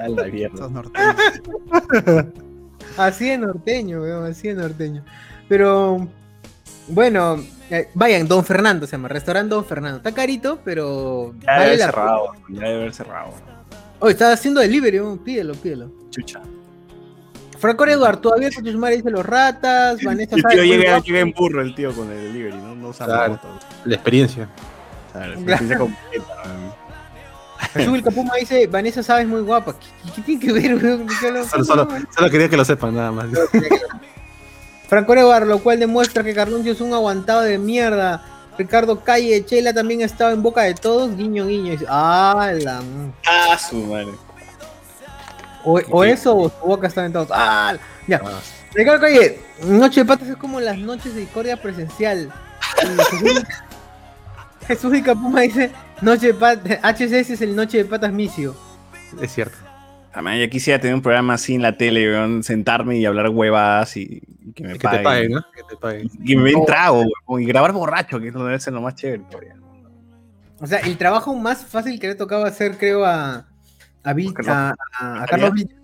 A 0.00 0.08
la 0.08 0.24
mierda. 0.24 0.54
esos 0.56 0.70
norteños. 0.72 1.16
Así 2.96 3.28
de 3.28 3.38
norteño, 3.38 4.00
weón, 4.02 4.24
así 4.30 4.48
de 4.48 4.54
norteño. 4.54 5.04
Pero, 5.48 6.08
bueno, 6.88 7.36
eh, 7.70 7.88
vayan, 7.94 8.26
Don 8.26 8.44
Fernando 8.44 8.86
se 8.86 8.92
llama, 8.92 9.08
restaurante 9.08 9.54
Don 9.54 9.64
Fernando. 9.64 9.98
Está 9.98 10.12
carito, 10.12 10.58
pero 10.64 11.32
Ya 11.40 11.52
debe 11.54 11.58
vale 11.58 11.64
haber 11.64 11.78
cerrado, 11.80 12.32
ya 12.48 12.60
debe 12.62 12.74
haber 12.74 12.94
cerrado. 12.94 13.32
Oh, 14.00 14.08
está 14.08 14.32
haciendo 14.32 14.60
delivery, 14.60 15.00
weón, 15.00 15.18
pídelo, 15.18 15.54
pídelo. 15.54 15.90
Chucha. 16.10 16.40
Franco 17.60 17.86
Eduardo, 17.86 18.20
todavía 18.20 18.50
con 18.50 18.64
Chusmare 18.64 18.96
dice 18.96 19.10
los 19.10 19.24
ratas, 19.26 20.02
Vanessa 20.02 20.34
El 20.36 20.42
sabe 20.42 20.54
tío 20.54 20.64
llega, 20.64 20.98
llega 21.00 21.20
en 21.20 21.32
burro, 21.32 21.60
el 21.60 21.74
tío, 21.74 21.92
con 21.94 22.10
el 22.10 22.18
delivery, 22.32 22.56
¿no? 22.56 22.74
No 22.74 22.92
Claro. 22.92 23.32
moto. 23.34 23.48
La 23.84 23.94
experiencia. 23.94 24.48
Claro, 25.12 25.34
Claro. 25.44 25.60
empieza 25.60 25.78
completa. 25.78 26.26
Jesús 27.74 27.92
Vilcapuma 27.92 28.34
dice, 28.40 28.66
Vanessa 28.66 29.02
sabes 29.02 29.26
muy 29.28 29.42
guapa. 29.42 29.74
¿Qué, 29.78 30.12
qué 30.16 30.22
tiene 30.22 30.40
que 30.40 30.52
ver, 30.52 30.80
Solo, 31.50 31.64
solo, 31.64 31.88
solo 32.16 32.30
quería 32.30 32.48
que 32.48 32.56
lo 32.56 32.64
sepan, 32.64 32.94
nada 32.94 33.12
más. 33.12 33.26
Franco 34.88 35.14
Eduardo, 35.14 35.46
lo 35.46 35.58
cual 35.58 35.78
demuestra 35.78 36.24
que 36.24 36.34
Carloncho 36.34 36.70
es 36.70 36.80
un 36.80 36.94
aguantado 36.94 37.42
de 37.42 37.58
mierda. 37.58 38.24
Ricardo 38.58 39.00
Calle, 39.00 39.44
Chela 39.44 39.72
también 39.72 40.02
ha 40.02 40.04
estado 40.06 40.32
en 40.32 40.42
boca 40.42 40.62
de 40.62 40.74
todos, 40.74 41.14
guiño, 41.16 41.46
guiño. 41.46 41.72
Dice, 41.72 41.86
Ah, 41.88 42.50
la... 42.60 42.80
Ah, 43.26 43.58
su 43.58 43.76
madre. 43.76 44.08
O, 45.64 45.80
o 45.90 46.04
eso, 46.04 46.36
o 46.36 46.48
su 46.48 46.66
boca 46.66 46.86
está 46.86 47.04
en 47.04 47.12
todos. 47.12 47.28
Ah, 47.32 47.76
ya. 48.06 48.20
Ricardo 48.74 49.00
Calle, 49.00 49.40
Noche 49.64 50.00
de 50.00 50.06
Patas 50.06 50.28
es 50.28 50.36
como 50.36 50.60
las 50.60 50.78
noches 50.78 51.14
de 51.14 51.20
discordia 51.20 51.56
presencial. 51.60 52.32
Jesús, 53.10 53.44
Jesús 54.66 54.96
y 54.96 55.02
Capuma 55.02 55.40
dice, 55.40 55.70
Noche 56.00 56.28
de 56.28 56.34
Patas, 56.34 56.78
HCS 56.82 57.30
es 57.30 57.42
el 57.42 57.56
Noche 57.56 57.78
de 57.78 57.84
Patas 57.84 58.12
Misio. 58.12 58.54
Es 59.20 59.32
cierto. 59.32 59.56
También 60.12 60.38
yo 60.38 60.50
quisiera 60.50 60.80
tener 60.80 60.94
un 60.94 61.02
programa 61.02 61.34
así 61.34 61.54
en 61.54 61.62
la 61.62 61.76
tele, 61.76 62.10
weón, 62.10 62.42
sentarme 62.42 62.96
y 62.96 63.06
hablar 63.06 63.28
huevadas 63.28 63.96
y, 63.96 64.22
y 64.40 64.52
que 64.52 64.64
me 64.64 64.74
Y 64.74 64.78
que 64.78 64.88
te 64.88 64.98
paguen. 64.98 65.32
¿no? 65.32 65.42
Que 65.54 65.62
te 65.68 65.76
paguen. 65.76 66.10
Y 66.20 66.26
que 66.26 66.36
me 66.36 66.50
den 66.50 66.64
trago, 66.64 67.04
weón, 67.26 67.42
y 67.42 67.46
grabar 67.46 67.72
borracho, 67.72 68.18
que 68.20 68.28
es 68.28 68.34
lo 68.34 68.44
debe 68.44 68.58
ser 68.58 68.72
lo 68.72 68.80
más 68.80 68.94
chévere. 68.94 69.24
O 70.60 70.66
sea, 70.66 70.78
el 70.80 70.96
trabajo 70.98 71.34
más 71.34 71.64
fácil 71.64 71.98
que 71.98 72.08
le 72.08 72.14
tocaba 72.14 72.46
hacer, 72.46 72.76
creo, 72.76 73.04
a, 73.04 73.46
a, 74.02 74.14
Carlos- 74.14 74.48
a, 74.48 74.74
a- 74.98 75.22
a 75.22 75.26
Carlos 75.26 75.52
Vilches. 75.54 75.76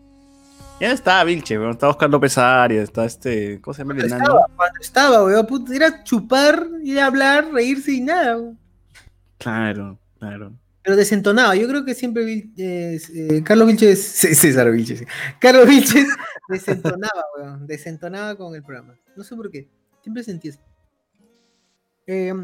Ya 0.78 0.92
está 0.92 1.24
Vilche, 1.24 1.58
weón, 1.58 1.70
está 1.70 1.88
Oscar 1.88 2.10
López 2.10 2.36
Arias, 2.36 2.84
está 2.84 3.06
este, 3.06 3.60
¿cómo 3.62 3.72
se 3.72 3.82
llama 3.82 3.94
el 3.94 4.04
enano? 4.04 4.24
Estaba, 4.24 4.46
cuando 4.56 4.80
estaba, 4.80 5.24
weón, 5.24 5.72
era 5.72 6.04
chupar, 6.04 6.66
ir 6.82 7.00
a 7.00 7.06
hablar, 7.06 7.50
reírse 7.52 7.92
y 7.92 8.00
nada. 8.02 8.36
weón. 8.36 8.58
Claro, 9.38 9.98
claro. 10.18 10.52
Pero 10.82 10.96
desentonaba, 10.96 11.56
yo 11.56 11.66
creo 11.66 11.84
que 11.84 11.94
siempre 11.94 12.50
eh, 12.58 13.00
eh, 13.14 13.42
Carlos 13.42 13.68
Vilches, 13.68 14.02
César 14.06 14.70
Vilches, 14.70 14.98
sí. 15.00 15.04
Carlos 15.40 15.66
Vilches 15.66 16.08
desentonaba, 16.48 17.24
weón, 17.38 17.66
desentonaba 17.66 18.36
con 18.36 18.54
el 18.54 18.62
programa. 18.62 18.94
No 19.16 19.24
sé 19.24 19.34
por 19.34 19.50
qué, 19.50 19.70
siempre 20.02 20.22
sentí 20.22 20.48
eso. 20.48 20.60
Eh, 22.06 22.34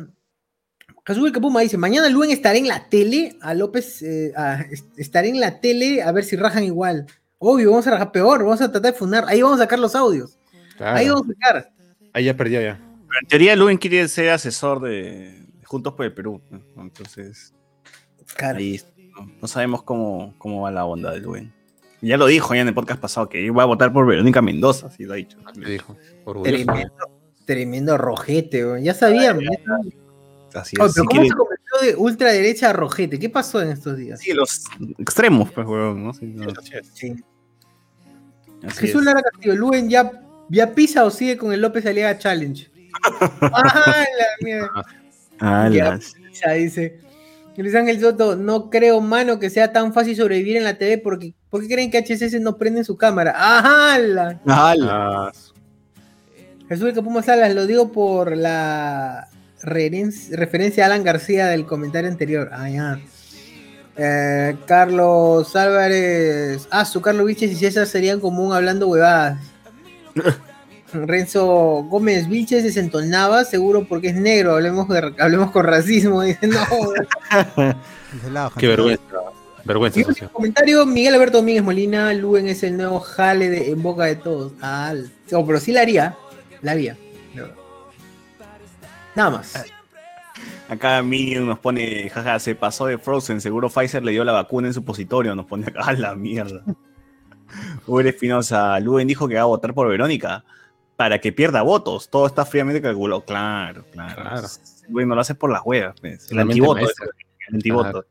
Jesús 1.07 1.23
Vilcapuma 1.25 1.61
dice, 1.61 1.77
mañana 1.77 2.09
Luen 2.09 2.31
estará 2.31 2.57
en 2.59 2.69
la 2.69 2.89
tele, 2.89 3.37
a 3.41 3.55
López, 3.55 4.03
eh, 4.03 4.33
a- 4.37 4.61
est- 4.71 4.99
estaré 4.99 5.29
en 5.29 5.41
la 5.41 5.61
tele 5.61 6.03
a 6.03 6.13
ver 6.13 6.25
si 6.25 6.37
rajan 6.37 6.65
igual. 6.65 7.07
Obvio, 7.39 7.71
vamos 7.71 7.87
a 7.89 7.93
rajar 7.93 8.13
peor, 8.13 8.41
vamos 8.45 8.61
a 8.61 8.71
tratar 8.71 8.93
de 8.93 8.99
funar, 8.99 9.25
ahí 9.29 9.43
vamos 9.43 9.59
a 9.61 9.65
sacar 9.65 9.79
los 9.79 9.95
audios, 9.95 10.39
Claro. 10.77 10.97
ahí 10.99 11.09
vamos 11.09 11.25
a 11.29 11.33
sacar. 11.33 11.73
Ahí 12.13 12.25
ya 12.25 12.37
perdió 12.37 12.61
ya. 12.61 12.79
Pero 13.09 13.21
en 13.21 13.27
teoría 13.29 13.57
Luen 13.57 13.79
quiere 13.79 14.07
ser 14.09 14.31
asesor 14.31 14.81
de 14.81 15.45
Juntos 15.65 15.95
por 15.95 16.05
el 16.07 16.13
Perú, 16.15 16.41
¿no? 16.51 16.83
entonces 16.83 17.53
Claro. 18.37 18.59
ahí 18.59 18.81
no, 19.17 19.31
no 19.43 19.49
sabemos 19.49 19.83
cómo, 19.83 20.35
cómo 20.39 20.63
va 20.63 20.71
la 20.71 20.85
onda 20.85 21.11
de 21.13 21.21
Luen. 21.21 21.53
Ya 22.01 22.17
lo 22.17 22.27
dijo 22.27 22.53
ya 22.55 22.63
en 22.63 22.69
el 22.69 22.75
podcast 22.75 23.01
pasado, 23.01 23.29
que 23.29 23.41
iba 23.41 23.63
a 23.63 23.67
votar 23.67 23.93
por 23.93 24.05
Verónica 24.07 24.43
Mendoza, 24.43 24.89
así 24.89 25.05
lo 25.05 25.13
ha 25.13 25.17
dicho. 25.17 25.39
Dijo. 25.55 25.97
Tremendo, 26.43 26.93
tremendo 27.45 27.97
rojete, 27.99 28.65
weón. 28.65 28.83
ya 28.83 28.93
sabíamos. 28.95 29.45
ya 29.45 29.51
sabíamos. 29.65 29.95
Así 30.55 30.77
es. 30.77 30.79
pero 30.79 30.89
Si 30.89 30.99
¿cómo 31.01 31.09
quieren- 31.11 31.29
se 31.29 31.35
convirtió 31.37 31.81
de 31.83 31.97
ultraderecha 31.97 32.71
a 32.71 32.73
rojete? 32.73 33.19
¿Qué 33.19 33.29
pasó 33.31 33.61
en 33.63 33.71
estos 33.71 33.97
días? 33.97 34.21
Sí, 34.21 34.33
los 34.33 34.65
extremos, 34.99 35.51
pues, 35.53 35.67
huevón, 35.67 36.05
¿no? 36.05 36.13
Sí, 36.15 36.27
no. 36.27 36.47
Sí. 36.93 37.15
Jesús 38.77 39.01
es. 39.01 39.05
Lara 39.07 39.23
Castillo, 39.23 39.57
Luen 39.57 39.89
ya, 39.91 40.11
ya 40.49 40.75
pisa 40.75 41.05
o 41.05 41.11
sigue 41.11 41.37
con 41.37 41.53
el 41.53 41.61
López 41.61 41.85
Aliaga 41.87 42.19
Challenge. 42.19 42.71
¡Ah, 43.41 44.05
la 44.19 44.27
mierda! 44.47 44.69
Ah, 45.41 45.69
Ya. 45.73 45.99
dice. 46.55 47.01
Luis 47.57 47.75
Ángel 47.75 48.01
Soto, 48.01 48.35
no 48.37 48.71
creo, 48.71 49.01
mano, 49.01 49.39
que 49.39 49.51
sea 49.51 49.73
tan 49.73 49.93
fácil 49.93 50.17
sobrevivir 50.17 50.57
en 50.57 50.65
la 50.65 50.79
TV 50.79 50.97
porque 50.99 51.35
¿por 51.51 51.61
qué 51.61 51.69
creen 51.69 51.91
que 51.91 51.99
HSS 51.99 52.41
no 52.41 52.57
prende 52.57 52.83
su 52.83 52.97
cámara? 52.97 53.35
¡Ajá! 53.37 53.99
la- 53.99 54.41
Ah, 54.47 55.31
Jesús 56.69 56.87
de 56.87 56.95
Capuma 56.95 57.23
Salas, 57.23 57.55
lo 57.55 57.67
digo 57.67 57.93
por 57.93 58.35
la 58.37 59.29
referencia 59.63 60.85
a 60.85 60.87
Alan 60.87 61.05
García 61.05 61.47
del 61.47 61.67
comentario 61.67 62.11
anterior. 62.11 62.51
Ah, 62.53 62.69
ya. 62.69 63.01
Eh, 63.97 64.57
Carlos 64.67 65.55
Álvarez. 65.55 66.67
Ah, 66.71 66.85
su 66.85 67.01
Carlos 67.01 67.27
Vilches 67.27 67.53
y 67.53 67.57
César 67.57 67.87
serían 67.87 68.21
común 68.21 68.53
hablando 68.53 68.89
huevadas. 68.89 69.39
Renzo 70.93 71.47
Gómez 71.89 72.29
Vilches 72.29 72.65
desentonaba, 72.65 73.45
seguro 73.45 73.87
porque 73.89 74.09
es 74.09 74.15
negro. 74.15 74.55
Hablemos, 74.55 74.89
de- 74.89 75.15
hablemos 75.19 75.51
con 75.51 75.65
racismo. 75.65 76.23
Dice, 76.23 76.47
no. 76.47 76.59
Qué 78.59 78.67
vergüenza. 78.69 79.03
Y 79.95 80.05
comentario, 80.33 80.85
Miguel 80.85 81.15
Alberto 81.15 81.39
Domínguez 81.39 81.63
Molina, 81.63 82.13
Luen 82.13 82.49
es 82.49 82.63
el 82.63 82.77
nuevo 82.77 82.99
jale 83.01 83.49
de, 83.49 83.71
en 83.71 83.83
boca 83.83 84.05
de 84.07 84.17
todos. 84.17 84.53
Ah, 84.61 84.93
no, 85.31 85.47
pero 85.47 85.61
sí 85.61 85.71
la 85.73 85.83
haría, 85.83 86.17
la 86.63 86.73
haría. 86.73 86.97
Nada 89.15 89.31
más. 89.31 89.65
Acá 90.69 91.03
Minion 91.03 91.47
nos 91.47 91.59
pone, 91.59 92.09
jaja, 92.09 92.39
se 92.39 92.55
pasó 92.55 92.87
de 92.87 92.99
Frozen, 92.99 93.41
seguro 93.41 93.69
Pfizer 93.69 94.03
le 94.03 94.13
dio 94.13 94.25
la 94.25 94.33
vacuna 94.33 94.69
en 94.69 94.75
supositorio, 94.75 95.35
nos 95.35 95.47
pone 95.47 95.67
acá, 95.67 95.81
a 95.87 95.93
la 95.93 96.15
mierda. 96.15 96.63
Uber 97.87 98.07
Espinosa, 98.07 98.79
Luen 98.81 99.07
dijo 99.07 99.29
que 99.29 99.35
va 99.35 99.43
a 99.43 99.47
votar 99.47 99.75
por 99.75 99.89
Verónica 99.89 100.45
para 100.97 101.21
que 101.21 101.33
pierda 101.33 101.63
votos, 101.63 102.09
todo 102.09 102.27
está 102.27 102.47
fríamente 102.47 102.81
calculado, 102.81 103.25
claro, 103.25 103.85
claro. 103.93 104.23
Claro. 104.23 104.49
Bueno, 104.89 105.15
lo 105.15 105.21
hace 105.21 105.35
por 105.35 105.51
las 105.51 105.63
huevas, 105.65 105.95
pues. 106.01 106.31
el 106.31 106.39
antivoto, 106.39 106.81
el 106.81 107.55
antivoto. 107.55 108.07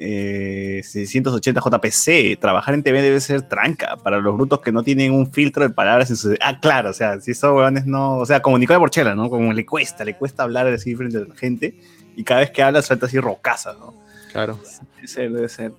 Eh, 0.00 0.80
680 0.84 1.60
JPC, 1.60 2.38
trabajar 2.38 2.74
en 2.74 2.84
TV 2.84 3.02
debe 3.02 3.20
ser 3.20 3.42
tranca 3.42 3.96
para 3.96 4.20
los 4.20 4.34
brutos 4.36 4.60
que 4.60 4.70
no 4.70 4.84
tienen 4.84 5.12
un 5.12 5.32
filtro 5.32 5.64
de 5.64 5.70
palabras 5.70 6.08
en 6.10 6.16
su... 6.16 6.36
Ah, 6.40 6.60
claro, 6.60 6.90
o 6.90 6.92
sea, 6.92 7.20
si 7.20 7.32
esos 7.32 7.52
huevones 7.52 7.84
no... 7.84 8.18
O 8.18 8.26
sea, 8.26 8.40
como 8.40 8.58
Nicole 8.58 8.78
Borchela, 8.78 9.16
¿no? 9.16 9.28
Como 9.28 9.52
le 9.52 9.66
cuesta, 9.66 10.04
le 10.04 10.16
cuesta 10.16 10.44
hablar 10.44 10.68
así 10.68 10.94
frente 10.94 11.18
a 11.18 11.22
la 11.22 11.34
gente 11.34 11.74
y 12.14 12.22
cada 12.22 12.40
vez 12.40 12.50
que 12.50 12.62
habla 12.62 12.82
suelta 12.82 13.06
así 13.06 13.18
rocaza, 13.18 13.74
¿no? 13.74 13.94
Claro. 14.32 14.58
Debe 14.96 15.08
ser, 15.08 15.32
debe 15.32 15.48
ser. 15.48 15.72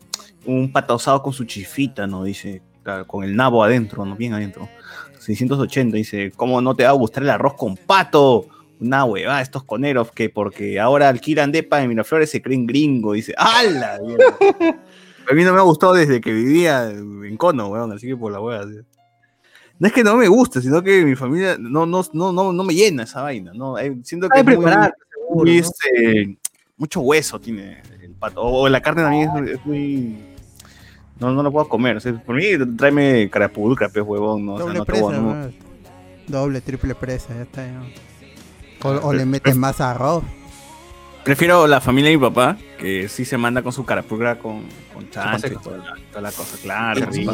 Un 0.46 0.72
pata 0.72 0.94
osado 0.94 1.22
con 1.22 1.34
su 1.34 1.46
chifita, 1.46 2.08
¿no? 2.08 2.24
Dice, 2.24 2.62
claro, 2.84 3.08
con 3.08 3.24
el 3.24 3.36
nabo 3.36 3.64
adentro, 3.64 4.06
¿no? 4.06 4.16
Bien 4.16 4.34
adentro. 4.34 4.68
680 5.20 5.96
dice, 5.96 6.32
¿cómo 6.36 6.62
no 6.62 6.76
te 6.76 6.84
va 6.84 6.90
a 6.90 6.94
gustar 6.94 7.24
el 7.24 7.30
arroz 7.30 7.56
con 7.56 7.76
pato? 7.76 8.48
Una 8.80 9.04
hueva, 9.04 9.42
estos 9.42 9.64
coneros 9.64 10.12
que 10.12 10.30
porque 10.30 10.80
ahora 10.80 11.10
alquilan 11.10 11.52
depa 11.52 11.82
en 11.82 11.90
Miraflores 11.90 12.30
se 12.32 12.42
creen 12.42 12.66
gringo. 12.66 13.14
Dice, 13.14 13.34
¡hala! 13.38 14.00
A 15.30 15.34
mí 15.34 15.44
no 15.44 15.54
me 15.54 15.60
ha 15.60 15.64
gustado 15.64 15.94
desde 15.94 16.22
que 16.22 16.32
vivía 16.34 16.90
en 16.90 17.38
Cono, 17.38 17.68
weón, 17.68 17.92
así 17.92 18.08
que 18.08 18.16
por 18.18 18.32
la 18.32 18.40
hueva. 18.42 18.66
No 19.78 19.88
es 19.88 19.94
que 19.94 20.04
no 20.04 20.16
me 20.18 20.28
guste, 20.28 20.62
sino 20.62 20.82
que 20.82 21.06
mi 21.06 21.16
familia 21.16 21.56
no, 21.60 21.86
no, 21.86 22.04
no, 22.14 22.34
no, 22.34 22.52
no 22.52 22.64
me 22.64 22.74
llena 22.74 23.04
esa 23.04 23.22
vaina, 23.22 23.52
¿no? 23.54 23.78
Eh, 23.78 23.96
Siento 24.04 24.28
que 24.28 24.40
es 24.40 24.46
muy- 24.46 24.66
muy, 25.32 25.58
este, 25.60 26.38
mucho 26.78 27.02
hueso 27.02 27.40
tiene 27.40 27.82
el 28.02 28.12
pato. 28.14 28.42
O 28.42 28.68
la 28.68 28.82
carne 28.82 29.04
también 29.04 29.30
es, 29.48 29.52
es 29.60 29.66
muy. 29.66 30.18
No, 31.20 31.32
no 31.32 31.44
lo 31.44 31.52
puedo 31.52 31.68
comer. 31.70 31.98
o 31.98 32.00
sea, 32.00 32.14
por 32.14 32.36
mí, 32.36 32.46
tráeme 32.78 33.30
carapulcra, 33.30 33.90
pez 33.90 34.04
huevón. 34.04 34.46
¿no? 34.46 34.54
O 34.54 34.58
sea, 34.58 34.66
Doble 34.66 34.80
no 34.80 34.86
te 34.86 34.92
presa, 34.92 35.06
voy 35.06 35.14
a- 35.14 35.18
no- 35.20 35.36
¿no? 35.36 35.52
Doble, 36.28 36.62
triple 36.62 36.96
presa, 36.96 37.36
ya 37.36 37.42
está. 37.44 37.66
ya. 37.66 37.82
O, 38.84 38.90
o 38.90 39.14
le 39.14 39.26
metes 39.26 39.56
más 39.56 39.82
arroz. 39.82 40.24
Prefiero 41.24 41.68
la 41.68 41.82
familia 41.82 42.10
de 42.12 42.18
mi 42.18 42.24
papá, 42.24 42.58
que 42.80 43.10
sí 43.10 43.26
se 43.26 43.38
manda 43.38 43.62
con 43.62 43.74
su 43.74 43.86
carapulcra 43.86 44.40
con, 44.40 44.64
con 44.94 45.10
chancho 45.12 45.48
y 45.48 45.56
toda 45.58 45.78
la, 45.78 45.94
toda 46.10 46.22
la 46.22 46.32
cosa. 46.32 46.58
Claro, 46.64 47.12
sí. 47.12 47.28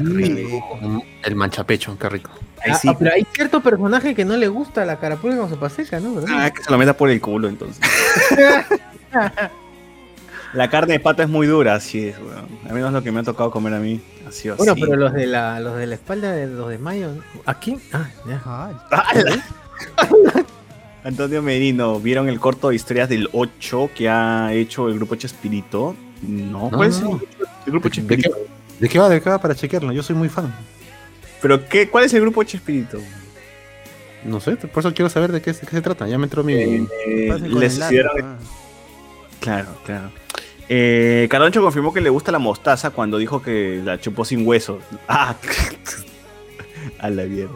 rico. 0.00 0.78
Mm, 0.80 1.00
El 1.24 1.34
manchapecho, 1.34 1.98
qué 1.98 2.08
rico. 2.08 2.30
Ahí 2.64 2.70
Ah, 2.72 2.74
sí. 2.76 2.88
ah, 2.88 2.96
pero 2.98 3.12
hay 3.12 3.26
cierto 3.34 3.60
personaje 3.60 4.14
que 4.14 4.24
no 4.24 4.36
le 4.36 4.46
gusta 4.48 4.84
la 4.84 4.98
carapulca 4.98 5.36
con 5.36 5.50
sopa 5.50 5.68
seca, 5.68 5.98
¿no? 6.00 6.14
Ah, 6.28 6.50
que 6.50 6.62
se 6.62 6.70
lo 6.70 6.78
meta 6.78 6.96
por 6.96 7.10
el 7.10 7.20
culo 7.20 7.48
entonces. 7.48 7.80
La 10.54 10.70
carne 10.70 10.94
de 10.94 11.00
pata 11.00 11.22
es 11.24 11.28
muy 11.28 11.46
dura, 11.46 11.74
así 11.74 12.08
es, 12.08 12.16
weón. 12.18 12.46
A 12.70 12.72
menos 12.72 12.90
lo 12.92 13.02
que 13.02 13.12
me 13.12 13.20
ha 13.20 13.22
tocado 13.22 13.50
comer 13.50 13.74
a 13.74 13.80
mí. 13.80 14.00
Así 14.26 14.48
o 14.48 14.56
bueno, 14.56 14.72
así. 14.72 14.80
pero 14.80 14.96
los 14.96 15.12
de 15.12 15.26
la, 15.26 15.60
los 15.60 15.76
de 15.76 15.86
la 15.86 15.94
espalda 15.94 16.32
de 16.32 16.46
los 16.46 16.70
de 16.70 16.78
Mayo. 16.78 17.10
¿Aquí? 17.44 17.76
Ah, 17.92 18.06
ya. 18.26 18.40
Ah. 18.46 19.12
Antonio 21.08 21.40
Merino, 21.42 21.98
¿vieron 22.00 22.28
el 22.28 22.38
corto 22.38 22.68
de 22.68 22.76
historias 22.76 23.08
del 23.08 23.30
8 23.32 23.92
que 23.94 24.10
ha 24.10 24.52
hecho 24.52 24.88
el 24.88 24.96
grupo 24.96 25.14
Chespirito? 25.14 25.96
No, 26.20 26.68
No, 26.68 26.76
¿cuál 26.76 26.90
es 26.90 27.00
no. 27.00 27.18
el, 27.64 27.72
grupo 27.72 27.88
¿De 27.88 27.94
Chespirito? 27.94 28.36
¿De 28.78 28.88
qué 28.90 28.98
va? 28.98 29.08
¿De 29.08 29.22
qué 29.22 29.30
va 29.30 29.40
para 29.40 29.54
chequearlo? 29.54 29.90
Yo 29.92 30.02
soy 30.02 30.14
muy 30.16 30.28
fan. 30.28 30.54
¿Pero 31.40 31.66
qué, 31.66 31.88
cuál 31.88 32.04
es 32.04 32.12
el 32.12 32.20
grupo 32.20 32.44
Chespirito? 32.44 32.98
No 34.22 34.38
sé, 34.38 34.56
por 34.56 34.80
eso 34.80 34.92
quiero 34.92 35.08
saber 35.08 35.32
de 35.32 35.40
qué, 35.40 35.54
de 35.54 35.60
qué 35.60 35.70
se 35.70 35.80
trata. 35.80 36.06
Ya 36.06 36.18
me 36.18 36.24
entró 36.24 36.44
mi. 36.44 36.52
Eh, 36.52 36.86
les 37.40 37.80
el 37.80 38.06
ah. 38.06 38.36
Claro, 39.40 39.68
claro. 39.86 40.10
Eh, 40.68 41.26
Carloncho 41.30 41.62
confirmó 41.62 41.94
que 41.94 42.02
le 42.02 42.10
gusta 42.10 42.32
la 42.32 42.38
mostaza 42.38 42.90
cuando 42.90 43.16
dijo 43.16 43.40
que 43.40 43.80
la 43.82 43.98
chupó 43.98 44.26
sin 44.26 44.46
hueso. 44.46 44.80
Ah, 45.08 45.34
a 46.98 47.08
la 47.08 47.24
mierda. 47.24 47.54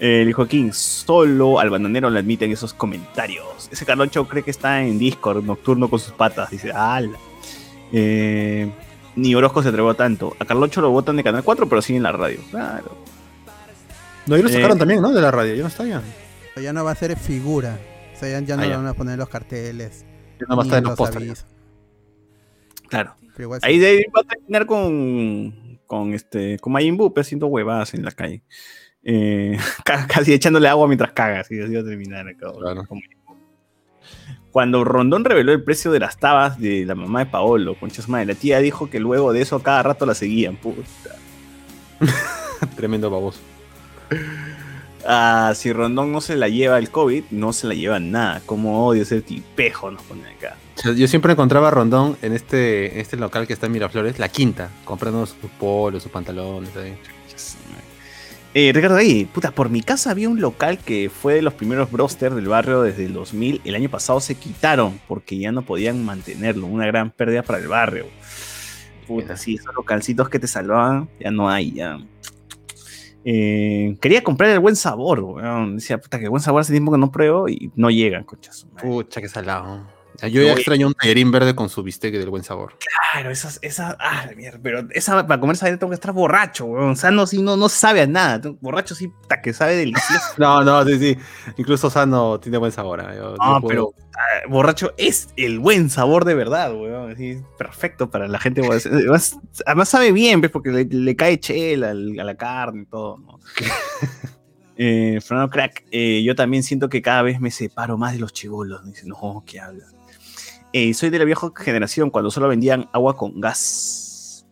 Eh, 0.00 0.22
el 0.22 0.32
Joaquín, 0.32 0.72
solo 0.72 1.60
al 1.60 1.68
bananero 1.70 2.08
le 2.10 2.18
admiten 2.20 2.50
esos 2.50 2.72
comentarios. 2.72 3.68
Ese 3.70 3.84
Carloncho 3.84 4.26
cree 4.26 4.42
que 4.42 4.50
está 4.50 4.82
en 4.82 4.98
Discord 4.98 5.44
nocturno 5.44 5.88
con 5.90 5.98
sus 6.00 6.12
patas. 6.12 6.50
Dice, 6.50 6.72
ala. 6.72 7.18
Eh, 7.92 8.70
ni 9.16 9.34
Orozco 9.34 9.62
se 9.62 9.68
atrevió 9.68 9.92
tanto. 9.94 10.34
A 10.38 10.44
Carloncho 10.46 10.80
lo 10.80 10.90
votan 10.90 11.16
de 11.16 11.22
Canal 11.24 11.44
4, 11.44 11.68
pero 11.68 11.82
sí 11.82 11.96
en 11.96 12.02
la 12.02 12.12
radio. 12.12 12.40
Claro. 12.50 12.96
No, 14.26 14.36
y 14.38 14.42
lo 14.42 14.48
Eh, 14.48 14.52
sacaron 14.52 14.78
también, 14.78 15.02
¿no? 15.02 15.12
De 15.12 15.20
la 15.20 15.30
radio. 15.30 15.54
Ya 15.54 15.62
no 15.62 15.68
está 15.68 15.84
ya. 15.84 16.02
Ya 16.60 16.72
no 16.72 16.84
va 16.84 16.92
a 16.92 16.94
ser 16.94 17.16
figura. 17.18 17.78
O 18.14 18.18
sea, 18.18 18.28
ya, 18.40 18.46
ya 18.46 18.56
no 18.56 18.62
Ah, 18.62 18.66
ya. 18.66 18.76
van 18.78 18.86
a 18.86 18.94
poner 18.94 19.18
los 19.18 19.28
carteles. 19.28 20.04
Ya 20.40 20.46
no 20.48 20.56
va 20.56 20.62
a 20.62 20.66
estar 20.66 20.78
en 20.78 20.84
los 20.84 21.00
avisos. 21.00 21.46
Claro. 22.88 23.14
Igual 23.38 23.60
Ahí 23.62 23.74
sí. 23.74 23.80
de 23.80 23.86
ahí 23.86 24.04
va 24.14 24.20
a 24.20 24.24
terminar 24.24 24.66
con, 24.66 25.78
con 25.86 26.12
este, 26.12 26.58
con 26.58 26.72
Majin 26.74 26.96
Buu, 26.96 27.12
pues, 27.14 27.26
haciendo 27.26 27.46
huevadas 27.46 27.94
en 27.94 28.04
la 28.04 28.10
calle. 28.10 28.42
Eh, 29.02 29.58
ca- 29.84 30.06
casi 30.06 30.32
echándole 30.32 30.68
agua 30.68 30.86
mientras 30.86 31.12
caga, 31.12 31.40
así, 31.40 31.60
así 31.60 31.74
va 31.74 31.80
a 31.80 31.84
terminar 31.84 32.28
acá. 32.28 32.46
Claro. 32.58 32.84
Como- 32.86 33.00
Cuando 34.50 34.84
Rondón 34.84 35.24
reveló 35.24 35.52
el 35.52 35.62
precio 35.62 35.90
de 35.92 36.00
las 36.00 36.18
tabas 36.18 36.58
de 36.58 36.84
la 36.84 36.94
mamá 36.94 37.20
de 37.20 37.26
Paolo, 37.26 37.74
concha 37.78 38.02
su 38.02 38.10
madre, 38.10 38.26
la 38.26 38.34
tía 38.34 38.58
dijo 38.60 38.90
que 38.90 38.98
luego 39.00 39.32
de 39.32 39.42
eso 39.42 39.62
cada 39.62 39.82
rato 39.82 40.06
la 40.06 40.14
seguían, 40.14 40.56
puta. 40.56 40.84
Tremendo 42.76 43.10
baboso. 43.10 43.40
Ah, 45.06 45.52
si 45.54 45.72
Rondón 45.72 46.12
no 46.12 46.20
se 46.20 46.36
la 46.36 46.48
lleva 46.48 46.78
el 46.78 46.90
COVID, 46.90 47.24
no 47.30 47.52
se 47.54 47.66
la 47.66 47.74
lleva 47.74 47.98
nada. 48.00 48.42
Como 48.44 48.86
odio 48.86 49.02
ese 49.02 49.22
tipejo, 49.22 49.90
nos 49.90 50.02
pone 50.02 50.22
acá. 50.28 50.56
Yo 50.94 51.08
siempre 51.08 51.32
encontraba 51.32 51.68
a 51.68 51.70
Rondón 51.70 52.16
en 52.20 52.32
este, 52.34 52.92
en 52.94 53.00
este 53.00 53.16
local 53.16 53.46
que 53.46 53.52
está 53.54 53.66
en 53.66 53.72
Miraflores, 53.72 54.18
la 54.18 54.28
quinta, 54.28 54.68
comprando 54.84 55.24
sus 55.26 55.36
polos, 55.58 56.02
sus 56.02 56.12
pantalones. 56.12 56.70
Eh, 58.52 58.72
Ricardo, 58.74 58.96
ahí, 58.96 59.26
puta, 59.26 59.52
por 59.52 59.70
mi 59.70 59.80
casa 59.80 60.10
había 60.10 60.28
un 60.28 60.40
local 60.40 60.78
que 60.78 61.08
fue 61.08 61.34
de 61.34 61.42
los 61.42 61.54
primeros 61.54 61.92
broster 61.92 62.34
del 62.34 62.48
barrio 62.48 62.82
desde 62.82 63.04
el 63.04 63.12
2000. 63.12 63.60
El 63.64 63.74
año 63.76 63.88
pasado 63.88 64.18
se 64.20 64.34
quitaron 64.34 65.00
porque 65.06 65.38
ya 65.38 65.52
no 65.52 65.62
podían 65.62 66.04
mantenerlo. 66.04 66.66
Una 66.66 66.86
gran 66.86 67.12
pérdida 67.12 67.42
para 67.42 67.60
el 67.60 67.68
barrio. 67.68 68.06
Puta, 69.06 69.36
sí, 69.36 69.54
esos 69.54 69.74
localcitos 69.74 70.28
que 70.28 70.40
te 70.40 70.48
salvaban, 70.48 71.08
ya 71.20 71.30
no 71.30 71.48
hay, 71.48 71.72
ya. 71.72 71.98
Eh, 73.24 73.96
quería 74.00 74.24
comprar 74.24 74.50
el 74.50 74.58
buen 74.58 74.74
sabor, 74.74 75.20
weón. 75.20 75.76
Decía, 75.76 75.98
puta, 75.98 76.18
que 76.18 76.28
buen 76.28 76.42
sabor 76.42 76.62
hace 76.62 76.72
tiempo 76.72 76.90
que 76.90 76.98
no 76.98 77.12
pruebo 77.12 77.48
y 77.48 77.70
no 77.76 77.90
llegan, 77.90 78.24
conchas. 78.24 78.66
Pucha, 78.80 79.20
qué 79.20 79.28
salado. 79.28 79.86
Yo 80.28 80.42
ya 80.42 80.52
extraño 80.52 80.86
un 80.86 80.94
tallerín 80.94 81.30
verde 81.30 81.54
con 81.54 81.68
su 81.68 81.82
bistec 81.82 82.12
del 82.14 82.30
buen 82.30 82.42
sabor. 82.44 82.76
Claro, 83.12 83.30
esas, 83.30 83.58
esas, 83.62 83.96
ah, 83.98 84.26
mierda, 84.36 84.58
pero 84.62 84.86
esa, 84.92 85.26
para 85.26 85.40
comer 85.40 85.56
esa 85.56 85.66
tengo 85.66 85.88
que 85.90 85.94
estar 85.94 86.12
borracho, 86.12 86.64
weón. 86.66 86.90
O 86.90 86.96
sea, 86.96 87.10
no, 87.10 87.26
sí, 87.26 87.42
no, 87.42 87.56
no 87.56 87.68
sabe 87.68 88.02
a 88.02 88.06
nada. 88.06 88.40
Borracho 88.60 88.94
sí, 88.94 89.08
puta, 89.08 89.40
que 89.40 89.52
sabe 89.52 89.76
delicioso. 89.76 90.20
No, 90.38 90.62
no, 90.62 90.84
sí, 90.84 90.98
sí. 90.98 91.16
Incluso 91.56 91.90
Sano 91.90 92.38
tiene 92.40 92.58
buen 92.58 92.72
sabor. 92.72 93.00
¿eh? 93.00 93.16
Yo- 93.16 93.36
No, 93.36 93.54
yo 93.56 93.60
puedo- 93.60 93.68
pero 93.68 93.94
ah, 94.14 94.46
borracho 94.48 94.92
es 94.96 95.28
el 95.36 95.58
buen 95.58 95.90
sabor 95.90 96.24
de 96.24 96.34
verdad, 96.34 96.74
weón. 96.74 97.12
Así, 97.12 97.40
perfecto 97.58 98.10
para 98.10 98.28
la 98.28 98.38
gente. 98.38 98.60
Además, 98.90 99.38
además 99.66 99.88
sabe 99.88 100.12
bien, 100.12 100.40
¿ves? 100.40 100.50
Porque 100.50 100.70
le, 100.70 100.84
le 100.84 101.16
cae 101.16 101.38
chela 101.40 101.90
a 101.90 101.94
la 101.94 102.34
carne 102.36 102.82
y 102.82 102.86
todo, 102.86 103.18
¿no? 103.18 103.38
Eh, 104.82 105.20
Fernando 105.20 105.50
Crack, 105.50 105.84
eh, 105.90 106.22
yo 106.24 106.34
también 106.34 106.62
siento 106.62 106.88
que 106.88 107.02
cada 107.02 107.20
vez 107.20 107.38
me 107.38 107.50
separo 107.50 107.98
más 107.98 108.14
de 108.14 108.18
los 108.18 108.32
chivolos. 108.32 108.82
Dice, 108.86 109.06
no, 109.06 109.42
¿qué 109.46 109.60
habla? 109.60 109.84
Eh, 110.72 110.94
soy 110.94 111.10
de 111.10 111.18
la 111.18 111.26
vieja 111.26 111.52
generación 111.54 112.08
cuando 112.08 112.30
solo 112.30 112.48
vendían 112.48 112.88
agua 112.92 113.14
con 113.14 113.38
gas. 113.42 114.46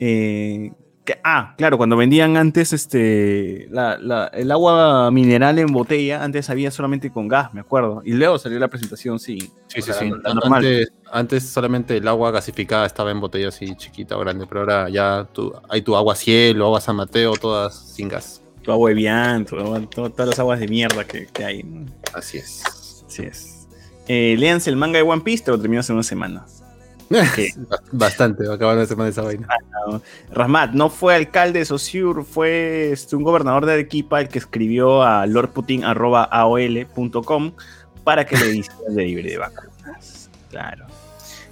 Eh, 0.00 0.72
que- 1.04 1.20
ah, 1.22 1.54
claro, 1.56 1.76
cuando 1.76 1.96
vendían 1.96 2.36
antes 2.36 2.72
este, 2.72 3.68
la- 3.70 3.96
la- 3.98 4.26
el 4.34 4.50
agua 4.50 5.10
mineral 5.12 5.58
en 5.60 5.68
botella, 5.68 6.24
antes 6.24 6.50
había 6.50 6.72
solamente 6.72 7.10
con 7.12 7.28
gas, 7.28 7.54
me 7.54 7.60
acuerdo. 7.60 8.02
Y 8.04 8.14
luego 8.14 8.38
salió 8.38 8.58
la 8.58 8.66
presentación, 8.66 9.20
sí. 9.20 9.38
Sí, 9.38 9.50
sí, 9.68 9.82
sea, 9.82 9.94
sí. 9.94 10.10
la 10.20 10.34
normal. 10.34 10.64
Antes, 10.64 10.88
antes 11.12 11.48
solamente 11.48 11.96
el 11.98 12.08
agua 12.08 12.32
gasificada 12.32 12.86
estaba 12.86 13.12
en 13.12 13.20
botella 13.20 13.48
así 13.50 13.72
chiquita 13.76 14.16
o 14.16 14.20
grande, 14.20 14.46
pero 14.48 14.60
ahora 14.62 14.88
ya 14.88 15.28
tu- 15.32 15.52
hay 15.68 15.82
tu 15.82 15.94
agua 15.94 16.16
cielo, 16.16 16.64
agua 16.64 16.80
San 16.80 16.96
Mateo, 16.96 17.34
todas 17.34 17.76
sin 17.94 18.08
gas. 18.08 18.40
Tu 18.64 18.72
agua 18.72 18.90
de 18.90 19.44
¿no? 19.52 19.88
To- 19.88 20.10
todas 20.10 20.28
las 20.30 20.38
aguas 20.38 20.58
de 20.58 20.66
mierda 20.68 21.04
que, 21.04 21.26
que 21.26 21.44
hay. 21.44 21.64
Así 22.14 22.38
es. 22.38 23.04
Así 23.06 23.22
es. 23.22 23.68
Eh, 24.08 24.36
léanse 24.38 24.70
el 24.70 24.76
manga 24.76 24.96
de 24.98 25.02
One 25.02 25.20
Piece, 25.22 25.44
te 25.44 25.50
lo 25.50 25.60
terminas 25.60 25.88
en 25.90 25.96
una 25.96 26.02
semana. 26.02 26.46
Bastante, 27.92 28.46
va 28.46 28.54
a 28.54 28.56
acabar 28.56 28.76
la 28.76 28.86
semana 28.86 29.10
esa 29.10 29.20
vaina. 29.22 29.46
Rasmat 30.32 30.72
no 30.72 30.88
fue 30.90 31.14
alcalde 31.14 31.58
de 31.60 31.64
Saussure, 31.66 32.24
fue 32.24 32.90
este, 32.92 33.14
un 33.16 33.22
gobernador 33.22 33.66
de 33.66 33.74
Arequipa 33.74 34.20
el 34.20 34.28
que 34.28 34.38
escribió 34.38 35.02
a 35.02 35.26
lordputin.aol.com 35.26 37.52
para 38.02 38.24
que 38.26 38.36
le 38.36 38.56
hicieran 38.56 38.94
delivery 38.94 39.30
de 39.30 39.38
vacunas. 39.38 40.30
Claro. 40.50 40.86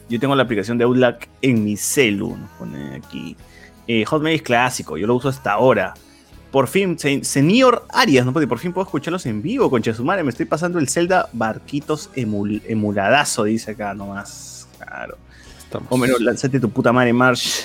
Yo 0.09 0.19
tengo 0.21 0.35
la 0.35 0.43
aplicación 0.43 0.79
de 0.79 0.85
Outlook 0.85 1.17
en 1.43 1.65
mi 1.65 1.77
celu, 1.77 2.37
nos 2.37 2.51
pone 2.59 2.97
aquí. 2.97 3.37
Eh, 3.87 4.05
Hotmail 4.05 4.37
es 4.37 4.43
clásico, 4.43 4.97
yo 4.97 5.07
lo 5.07 5.15
uso 5.17 5.29
hasta 5.29 5.53
ahora. 5.53 5.95
Por 6.53 6.69
fin, 6.69 6.97
se- 6.99 7.25
señor 7.25 7.87
Arias, 7.89 8.25
no 8.27 8.33
puede, 8.33 8.47
por 8.47 8.59
fin 8.59 8.73
puedo 8.73 8.85
escucharlos 8.85 9.27
en 9.27 9.41
vivo, 9.43 9.69
concha 9.71 9.93
su 9.95 10.05
madre. 10.05 10.23
Me 10.23 10.31
estoy 10.31 10.47
pasando 10.47 10.79
el 10.79 10.89
Zelda 10.89 11.29
Barquitos 11.33 12.11
emul- 12.15 12.63
emuladazo, 12.69 13.45
dice 13.45 13.73
acá 13.73 13.95
nomás. 13.95 14.69
Claro. 14.79 15.17
Estamos. 15.59 15.89
O 15.91 15.97
menos, 15.97 16.21
lánzate 16.21 16.61
tu 16.61 16.69
puta 16.71 16.93
madre, 16.93 17.13
Marsh. 17.15 17.63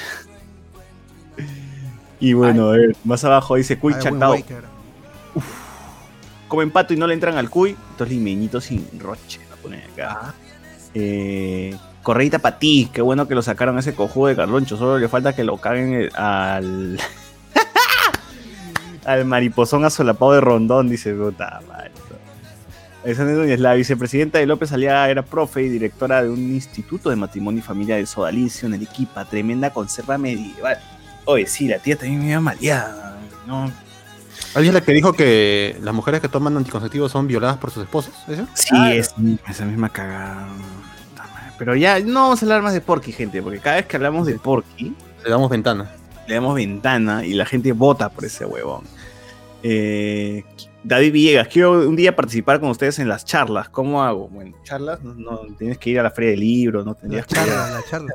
Y 2.20 2.34
bueno, 2.34 2.70
a 2.70 2.72
ver, 2.72 2.96
más 3.04 3.24
abajo 3.26 3.56
dice 3.56 3.78
Cuy 3.78 3.94
Chactao. 4.00 4.38
Comen 6.48 6.72
pato 6.72 6.94
y 6.94 6.98
no 6.98 7.06
le 7.08 7.14
entran 7.14 7.38
al 7.38 7.50
cuy. 7.50 7.76
Estos 7.92 8.10
limeñitos 8.10 8.64
sin 8.64 8.88
roche, 9.00 9.40
la 9.50 9.56
ponen 9.58 9.82
acá. 9.94 10.34
Eh, 10.94 11.76
correita 12.04 12.40
para 12.40 12.58
ti. 12.58 12.90
Qué 12.94 13.02
bueno 13.02 13.28
que 13.28 13.36
lo 13.36 13.42
sacaron 13.42 13.78
ese 13.78 13.94
cojudo 13.94 14.28
de 14.28 14.36
Carloncho. 14.38 14.78
Solo 14.78 14.98
le 14.98 15.10
falta 15.10 15.36
que 15.36 15.44
lo 15.44 15.58
caguen 15.58 15.94
el- 15.94 16.16
al. 16.16 16.98
Al 19.08 19.26
mariposón 19.26 19.86
asolapado 19.86 20.34
de 20.34 20.42
Rondón, 20.42 20.90
dice 20.90 21.14
puta 21.14 21.60
madre. 21.68 21.92
Alexander 23.04 23.38
Núñez, 23.38 23.60
la 23.62 23.74
vicepresidenta 23.74 24.38
de 24.38 24.46
López 24.46 24.72
Aliaga 24.74 25.10
era 25.10 25.22
profe 25.24 25.64
y 25.64 25.70
directora 25.70 26.22
de 26.24 26.30
un 26.30 26.40
instituto 26.40 27.10
de 27.10 27.16
matrimonio 27.16 27.60
y 27.60 27.64
familia 27.64 27.96
de 27.96 28.06
Sodalicio 28.06 28.68
en 28.68 28.74
Arequipa. 28.74 29.24
Tremenda 29.24 29.70
conserva 29.72 30.18
medieval. 30.18 30.78
Oye, 31.24 31.48
sí, 31.48 31.68
la 31.70 31.80
tía 31.80 31.96
también 31.98 32.20
me 32.20 32.32
iba 32.32 32.42
maleada. 32.42 33.18
No, 33.46 33.72
¿Alguien 34.56 34.74
la 34.74 34.82
que 34.82 34.92
dijo 34.92 35.14
que 35.14 35.78
las 35.82 35.94
mujeres 35.94 36.20
que 36.20 36.28
toman 36.28 36.58
anticonceptivos 36.58 37.12
son 37.12 37.28
violadas 37.28 37.58
por 37.58 37.72
sus 37.72 37.84
esposos? 37.84 38.14
¿Eso? 38.28 38.46
Sí, 38.54 38.76
es 38.92 39.14
esa 39.48 39.66
misma 39.66 39.88
cagada. 39.90 40.48
Pero 41.58 41.76
ya 41.76 42.00
no 42.02 42.24
vamos 42.24 42.42
a 42.42 42.46
hablar 42.46 42.62
más 42.62 42.74
de 42.74 42.82
Porky, 42.82 43.12
gente, 43.14 43.42
porque 43.42 43.60
cada 43.60 43.78
vez 43.78 43.86
que 43.86 43.96
hablamos 43.96 44.28
de 44.28 44.38
Porky, 44.38 44.94
Le 45.24 45.30
damos 45.30 45.50
ventana. 45.50 45.90
le 46.28 46.36
damos 46.36 46.56
ventana 46.56 47.26
y 47.26 47.34
la 47.34 47.46
gente 47.46 47.72
vota 47.72 48.10
por 48.10 48.26
ese 48.26 48.46
huevón. 48.46 48.84
Eh, 49.70 50.44
David 50.84 51.12
Villegas, 51.12 51.48
quiero 51.50 51.74
un 51.90 51.96
día 51.98 52.16
participar 52.16 52.60
con 52.62 52.70
ustedes 52.70 53.00
en 53.00 53.10
las 53.10 53.26
charlas. 53.26 53.68
¿Cómo 53.68 54.02
hago? 54.02 54.30
Bueno, 54.30 54.56
charlas, 54.64 55.04
no, 55.04 55.14
no, 55.16 55.42
tienes 55.58 55.78
que 55.78 55.90
ir 55.90 56.00
a 56.00 56.04
la 56.04 56.12
feria 56.12 56.30
del 56.32 56.40
libro, 56.40 56.84
no 56.86 56.92
La 56.92 56.98
tendrías 56.98 57.26
que 57.28 57.34
ir 57.36 57.42
a- 57.42 57.46
charla, 57.46 57.72
la 57.72 57.84
charla. 57.90 58.14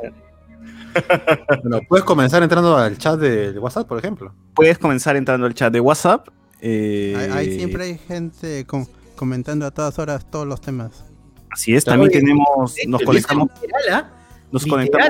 Bueno, 1.63 1.81
puedes 1.89 2.05
comenzar 2.05 2.43
entrando 2.43 2.77
al 2.77 2.99
chat 2.99 3.19
del 3.19 3.59
WhatsApp, 3.59 3.87
por 3.89 3.99
ejemplo. 3.99 4.35
Puedes 4.55 4.79
comenzar 4.79 5.17
entrando 5.17 5.47
al 5.47 5.55
chat 5.55 5.73
de 5.73 5.81
WhatsApp. 5.81 6.29
eh, 6.61 7.15
Ahí, 7.19 7.31
ahí 7.49 7.59
siempre 7.59 7.85
hay 7.85 7.99
gente 7.99 8.67
com- 8.67 8.87
comentando 9.17 9.65
a 9.67 9.71
todas 9.71 9.99
horas 9.99 10.31
todos 10.31 10.47
los 10.47 10.61
temas. 10.61 11.05
Así 11.51 11.75
es, 11.75 11.85
también 11.85 12.11
tenemos, 12.13 12.75
nos 12.87 13.01
el 13.01 13.07
conectamos, 13.07 13.49
¿ah? 13.91 14.11
nos 14.51 14.65
conectamos, 14.67 15.09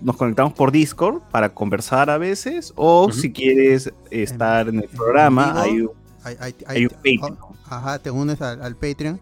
nos 0.00 0.16
conectamos 0.16 0.52
por 0.52 0.72
Discord 0.72 1.20
para 1.30 1.54
conversar 1.54 2.10
a 2.10 2.18
veces, 2.18 2.72
o 2.76 3.10
si 3.12 3.32
quieres 3.32 3.92
estar 4.10 4.68
en 4.68 4.80
el 4.80 4.88
programa, 4.88 5.52
vivo. 5.52 5.60
hay 5.62 5.80
un, 5.80 5.90
Hay, 6.22 6.36
hay- 6.40 6.54
hay 6.66 6.82
un 6.84 6.90
Patreon. 6.90 7.38
oh, 7.40 7.54
ajá, 7.68 7.98
te 7.98 8.10
unes 8.10 8.40
al, 8.42 8.62
al 8.62 8.76
Patreon. 8.76 9.20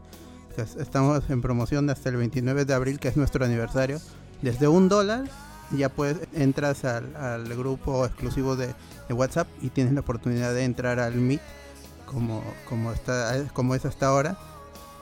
que 0.56 0.62
es- 0.62 0.74
estamos 0.76 1.22
en 1.30 1.40
promoción 1.40 1.88
hasta 1.90 2.08
el 2.08 2.16
29 2.16 2.64
de 2.64 2.74
abril, 2.74 2.98
que 2.98 3.06
es 3.08 3.16
nuestro 3.16 3.44
aniversario. 3.44 4.00
Desde 4.42 4.66
un 4.66 4.88
dólar 4.88 5.24
ya 5.70 5.88
puedes 5.88 6.18
entras 6.34 6.84
al, 6.84 7.14
al 7.16 7.44
grupo 7.56 8.04
exclusivo 8.04 8.56
de, 8.56 8.74
de 9.08 9.14
WhatsApp 9.14 9.46
y 9.62 9.68
tienes 9.68 9.92
la 9.92 10.00
oportunidad 10.00 10.52
de 10.54 10.64
entrar 10.64 10.98
al 10.98 11.14
Meet 11.14 11.40
como, 12.06 12.42
como, 12.68 12.90
está, 12.92 13.34
como 13.52 13.74
es 13.76 13.84
hasta 13.84 14.06
ahora. 14.08 14.36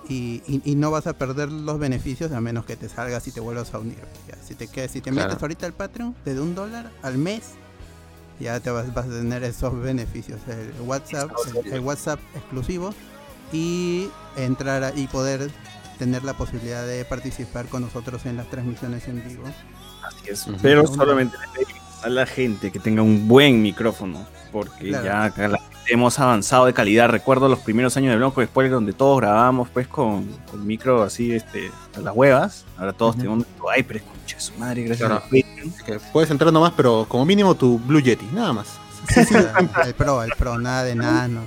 Y, 0.09 0.43
y- 0.47 0.63
y 0.65 0.75
no 0.77 0.91
vas 0.93 1.07
a 1.09 1.15
perder 1.15 1.51
los 1.51 1.79
beneficios 1.79 2.31
a 2.33 2.41
menos 2.41 2.65
que 2.65 2.77
te 2.77 2.89
salgas 2.89 3.27
y 3.27 3.33
te 3.33 3.41
vuelvas 3.41 3.75
a 3.75 3.79
unir. 3.81 3.99
Ya, 4.29 4.37
si 4.47 4.55
te, 4.55 4.69
quedas- 4.69 4.93
si 4.93 5.01
te 5.01 5.11
Claro. 5.11 5.29
metes 5.31 5.43
ahorita 5.43 5.67
al 5.67 5.73
Patreon, 5.73 6.15
desde 6.25 6.41
un 6.41 6.55
dólar 6.55 6.93
al 7.03 7.19
mes, 7.19 7.43
ya 8.39 8.61
te 8.61 8.71
vas, 8.71 8.93
vas 8.95 9.07
a 9.07 9.09
tener 9.09 9.43
esos 9.43 9.77
beneficios. 9.81 10.39
El 10.49 10.73
WhatsApp, 10.87 11.31
el, 11.65 11.73
el 11.73 11.81
WhatsApp 11.81 12.21
exclusivo 12.35 12.95
y 13.53 14.09
entrar 14.37 14.85
a- 14.85 14.95
y 14.95 15.07
poder 15.09 15.51
tener 15.99 16.23
la 16.25 16.35
posibilidad 16.35 16.87
de 16.87 17.05
participar 17.05 17.67
con 17.67 17.83
nosotros 17.83 18.27
en 18.27 18.37
las 18.37 18.49
transmisiones 18.51 19.09
en 19.09 19.27
vivo. 19.27 19.45
Así 20.07 20.31
es, 20.31 20.47
Ujú. 20.47 20.57
pero 20.63 20.83
Ujú. 20.85 20.95
solamente 20.95 21.37
le 21.39 21.65
pedimos 21.65 21.83
a 22.05 22.09
la 22.11 22.27
gente 22.27 22.71
que 22.71 22.79
tenga 22.79 23.03
un 23.03 23.27
buen 23.27 23.61
micrófono, 23.63 24.25
porque 24.53 24.89
Claro. 24.89 25.05
ya 25.05 25.25
acá 25.25 25.49
la- 25.49 25.59
hemos 25.89 26.19
avanzado 26.19 26.67
de 26.67 26.73
calidad. 26.73 27.09
Recuerdo 27.09 27.49
los 27.49 27.59
primeros 27.61 27.97
años 27.97 28.11
de 28.11 28.17
Blanco 28.17 28.43
Spoiler 28.45 28.73
donde 28.73 28.93
todos 28.93 29.19
grabábamos 29.21 29.69
pues 29.71 29.87
con, 29.89 30.27
con 30.51 30.67
micro 30.67 31.03
así 31.03 31.33
este, 31.33 31.71
a 31.97 32.01
las 32.01 32.15
huevas. 32.15 32.65
Ahora 32.79 32.93
todos 32.93 33.11
Ujú. 33.15 33.19
tenemos 33.19 33.39
nuestro 33.39 33.67
iPad, 33.77 33.97
escucha 33.97 34.41
su 34.41 34.55
madre, 34.59 34.83
gracias 34.85 35.09
Claro. 35.09 35.23
Patreon. 35.25 35.73
Que 35.85 36.01
puedes 36.13 36.31
entrar 36.31 36.53
nomás, 36.53 36.73
pero 36.77 37.07
como 37.09 37.25
mínimo 37.25 37.55
tu 37.55 37.79
Blue 37.79 38.01
Yeti, 38.01 38.27
nada 38.33 38.53
más. 38.53 38.79
el 39.87 39.95
pro, 39.95 40.23
el 40.23 40.33
pro, 40.37 40.59
nada 40.59 40.85
de 40.85 40.95
nano. 40.95 41.43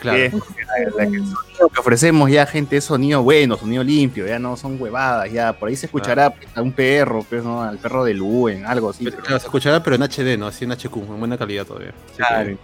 Claro. 0.00 0.18
Que- 0.18 0.30
la- 0.30 0.90
la- 0.96 1.02
el 1.04 1.24
sonido 1.24 1.68
que 1.72 1.80
ofrecemos 1.80 2.30
ya, 2.30 2.44
gente, 2.46 2.76
es 2.76 2.84
sonido 2.84 3.22
bueno, 3.22 3.56
sonido 3.56 3.82
limpio, 3.82 4.26
ya 4.26 4.38
no 4.38 4.54
son 4.56 4.80
huevadas, 4.80 5.32
ya 5.32 5.54
por 5.54 5.68
ahí 5.70 5.76
se 5.76 5.86
escuchará 5.86 6.28
pues, 6.30 6.46
a 6.54 6.60
un 6.60 6.72
perro, 6.72 7.24
pues, 7.28 7.42
¿no? 7.42 7.62
al 7.62 7.78
perro 7.78 8.04
de 8.04 8.12
Luen, 8.12 8.66
algo 8.66 8.90
así. 8.90 9.04
Pero, 9.04 9.16
pero- 9.16 9.26
claro, 9.26 9.40
se 9.40 9.46
escuchará, 9.46 9.82
pero 9.82 9.96
en 9.96 10.02
HD, 10.02 10.36
¿no? 10.36 10.46
Así 10.48 10.64
en 10.66 10.72
HQ, 10.72 10.96
en 10.98 11.18
buena 11.18 11.38
calidad 11.38 11.64
todavía. 11.64 11.90
Así 11.90 12.12
que- 12.12 12.16
Claro. 12.18 12.58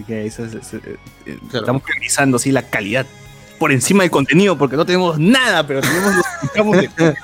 Así 0.00 0.06
que 0.06 0.24
eso 0.26 0.44
es- 0.46 0.54
es- 0.54 0.74
eh, 0.74 0.96
eh, 1.26 1.38
Claro. 1.50 1.64
estamos 1.66 1.82
priorizando 1.82 2.38
sí, 2.38 2.50
la 2.52 2.62
calidad 2.62 3.04
por 3.58 3.70
encima 3.70 4.02
del 4.02 4.10
contenido, 4.10 4.56
porque 4.56 4.76
no 4.76 4.86
tenemos 4.86 5.18
nada, 5.18 5.66
pero 5.66 5.82
tenemos 5.82 6.14
lo 6.14 6.22
escuchamos 6.42 6.76
de 6.78 6.88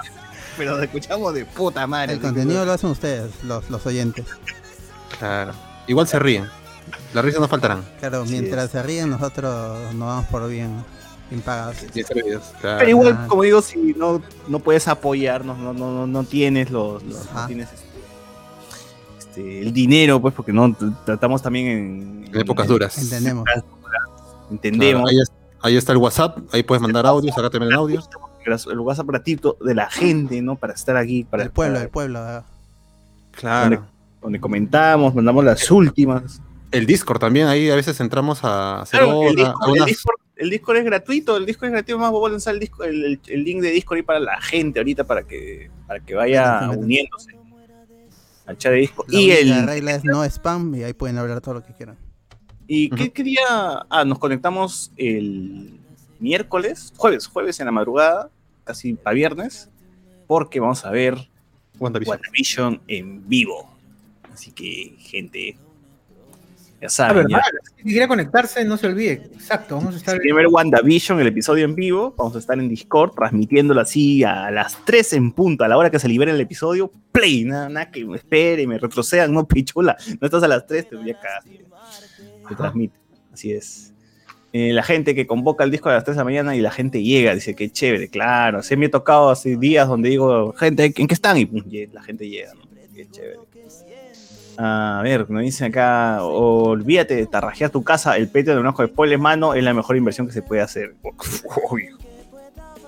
pero 0.58 0.76
lo 0.76 0.82
escuchamos 0.82 1.34
de 1.34 1.44
puta 1.46 1.86
madre. 1.86 2.12
El 2.14 2.20
contenido 2.20 2.64
lo 2.66 2.72
hacen 2.72 2.90
ustedes, 2.90 3.30
los, 3.44 3.70
los 3.70 3.86
oyentes. 3.86 4.26
Claro. 5.18 5.52
Igual 5.86 6.06
se 6.06 6.18
ríen. 6.18 6.46
Las 7.14 7.24
risas 7.24 7.40
no 7.40 7.48
faltarán. 7.48 7.82
Claro, 7.98 8.22
Así 8.22 8.32
mientras 8.32 8.66
es. 8.66 8.70
se 8.72 8.82
ríen, 8.82 9.08
nosotros 9.10 9.94
nos 9.94 10.08
vamos 10.08 10.26
por 10.26 10.46
bien, 10.48 10.84
bien 11.30 11.40
pagados. 11.42 11.76
Sí, 11.94 12.02
servidos, 12.02 12.44
claro. 12.60 12.78
Pero 12.78 12.90
igual, 12.90 13.18
Ah. 13.22 13.26
como 13.26 13.42
digo, 13.42 13.62
si 13.62 13.94
no, 13.96 14.20
no 14.48 14.58
puedes 14.58 14.86
apoyarnos, 14.88 15.56
no, 15.58 15.72
no, 15.72 15.92
no, 15.92 16.06
no 16.06 16.24
tienes 16.24 16.70
los, 16.70 17.02
los- 17.04 17.24
no 17.24 17.38
Ajá. 17.38 17.46
tienes 17.46 17.68
este, 17.72 17.86
este, 19.36 19.60
el 19.62 19.72
dinero, 19.72 20.20
pues, 20.20 20.34
porque 20.34 20.52
no 20.52 20.74
tratamos 21.04 21.42
también 21.42 21.66
en, 21.66 22.24
En 22.32 22.40
épocas 22.40 22.66
duras. 22.66 22.96
Entendemos. 22.98 23.44
Entendemos. 24.50 25.02
Claro, 25.02 25.08
ahí, 25.08 25.20
es- 25.22 25.32
ahí 25.62 25.76
está 25.76 25.92
el 25.92 25.98
WhatsApp, 25.98 26.38
ahí 26.52 26.62
puedes 26.62 26.80
mandar 26.82 27.06
audios, 27.06 27.36
acá 27.36 27.50
te 27.50 27.58
venden 27.58 27.76
audios. 27.76 28.08
El 28.70 28.78
WhatsApp 28.78 29.06
gratuito 29.08 29.56
de 29.60 29.74
la 29.74 29.90
gente, 29.90 30.40
¿no? 30.40 30.54
Para 30.56 30.72
estar 30.74 30.96
aquí, 30.96 31.24
para 31.24 31.42
el 31.42 31.50
pueblo, 31.50 31.74
para- 31.74 31.84
el 31.84 31.90
pueblo. 31.90 32.44
Claro. 33.32 33.84
donde 34.22 34.40
comentamos, 34.40 35.14
mandamos 35.14 35.44
las 35.44 35.70
últimas. 35.70 36.40
El 36.72 36.84
Discord 36.86 37.20
también, 37.20 37.46
ahí 37.46 37.70
a 37.70 37.76
veces 37.76 38.00
entramos 38.00 38.42
a 38.42 38.80
hacer 38.82 39.00
Claro, 39.00 39.22
el, 39.28 39.36
Discord, 39.36 39.54
el 39.54 39.62
algunas- 39.62 39.86
Discord- 39.86 40.20
el 40.36 40.50
Discord 40.50 40.76
es 40.78 40.84
gratuito, 40.84 41.36
el 41.36 41.46
Discord 41.46 41.66
es 41.68 41.72
gratuito, 41.74 41.98
más 41.98 42.10
voy 42.10 42.28
a 42.28 42.32
lanzar 42.32 42.54
el, 42.54 42.60
disco- 42.60 42.82
el, 42.84 43.20
link 43.44 43.60
de 43.62 43.70
Discord 43.70 43.96
ahí 43.98 44.02
para 44.02 44.18
la 44.20 44.40
gente 44.40 44.80
ahorita 44.80 45.04
para 45.04 45.22
que, 45.22 45.70
para 45.86 46.00
que 46.00 46.14
vaya 46.14 46.68
uniéndose 46.76 47.36
de. 48.46 48.90
La 49.08 49.18
Y 49.18 49.30
única 49.30 49.60
el 49.60 49.66
regla 49.66 49.94
es 49.94 50.04
no 50.04 50.24
spam 50.24 50.74
y 50.74 50.82
ahí 50.84 50.92
pueden 50.92 51.18
hablar 51.18 51.40
todo 51.40 51.54
lo 51.54 51.64
que 51.64 51.72
quieran. 51.74 51.96
y 52.68 52.90
qué, 52.90 53.12
qué 53.12 53.22
día 53.22 53.40
ah, 53.88 54.04
nos 54.04 54.18
conectamos 54.18 54.92
el 54.96 55.78
miércoles, 56.18 56.92
jueves, 56.96 57.26
jueves 57.26 57.60
en 57.60 57.66
la 57.66 57.72
madrugada, 57.72 58.30
casi 58.64 58.94
para 58.94 59.14
viernes, 59.14 59.68
porque 60.26 60.60
vamos 60.60 60.84
a 60.84 60.90
ver 60.90 61.28
WandaVision. 61.78 62.16
WandaVision 62.16 62.80
en 62.88 63.28
vivo. 63.28 63.70
Así 64.32 64.50
que, 64.52 64.96
gente, 64.98 65.56
Ya 66.86 66.90
saben, 66.90 67.26
ya. 67.28 67.42
Si 67.76 67.82
quiere 67.82 68.08
conectarse, 68.08 68.64
no 68.64 68.76
se 68.76 68.86
olvide. 68.86 69.12
Exacto, 69.34 69.76
vamos 69.76 69.94
a 69.94 69.98
estar. 69.98 70.18
Ver 70.18 70.46
WandaVision, 70.48 71.20
el 71.20 71.26
episodio 71.28 71.64
en 71.64 71.74
vivo, 71.74 72.14
vamos 72.16 72.36
a 72.36 72.38
estar 72.38 72.58
en 72.58 72.68
Discord 72.68 73.12
transmitiéndolo 73.14 73.80
así 73.80 74.24
a 74.24 74.50
las 74.50 74.84
3 74.84 75.12
en 75.14 75.32
punto, 75.32 75.64
a 75.64 75.68
la 75.68 75.76
hora 75.76 75.90
que 75.90 75.98
se 75.98 76.08
libere 76.08 76.32
el 76.32 76.40
episodio. 76.40 76.90
Play, 77.12 77.44
nada, 77.44 77.68
nada 77.68 77.90
que 77.90 78.04
me 78.04 78.16
espere, 78.16 78.66
me 78.66 78.78
retrocedan, 78.78 79.32
no 79.32 79.46
pichula. 79.48 79.96
No 80.20 80.26
estás 80.26 80.42
a 80.42 80.48
las 80.48 80.66
3, 80.66 80.88
te 80.90 80.96
voy 80.96 81.10
a 81.10 81.18
cagar. 81.20 81.42
Se 82.48 82.54
transmite, 82.54 82.94
así 83.32 83.52
es. 83.52 83.92
Eh, 84.52 84.72
la 84.72 84.82
gente 84.82 85.14
que 85.14 85.26
convoca 85.26 85.64
el 85.64 85.70
disco 85.70 85.90
a 85.90 85.94
las 85.94 86.04
3 86.04 86.16
de 86.16 86.20
la 86.20 86.24
mañana 86.24 86.56
y 86.56 86.60
la 86.60 86.70
gente 86.70 87.02
llega, 87.02 87.34
dice 87.34 87.54
que 87.54 87.70
chévere, 87.70 88.08
claro. 88.08 88.62
Se 88.62 88.76
me 88.76 88.86
ha 88.86 88.90
tocado 88.90 89.28
así 89.30 89.56
días 89.56 89.86
donde 89.88 90.08
digo, 90.08 90.52
gente, 90.54 90.92
¿en 90.96 91.06
qué 91.06 91.14
están? 91.14 91.36
Y 91.36 91.44
pum, 91.46 91.60
lle- 91.64 91.90
la 91.92 92.02
gente 92.02 92.28
llega, 92.28 92.54
¿no? 92.54 92.62
Qué 92.94 93.06
chévere. 93.10 93.36
A 94.58 95.00
ver, 95.02 95.28
nos 95.30 95.42
dicen 95.42 95.68
acá, 95.68 96.22
olvídate 96.22 97.16
de 97.16 97.26
tarrajear 97.26 97.70
tu 97.70 97.82
casa, 97.82 98.16
el 98.16 98.26
Patreon 98.26 98.56
de 98.56 98.60
un 98.60 98.66
ojo 98.66 98.82
de 98.82 98.88
spoiler, 98.88 99.18
mano, 99.18 99.54
es 99.54 99.62
la 99.62 99.74
mejor 99.74 99.96
inversión 99.96 100.26
que 100.26 100.32
se 100.32 100.42
puede 100.42 100.62
hacer. 100.62 100.94
Obvio. 101.70 101.96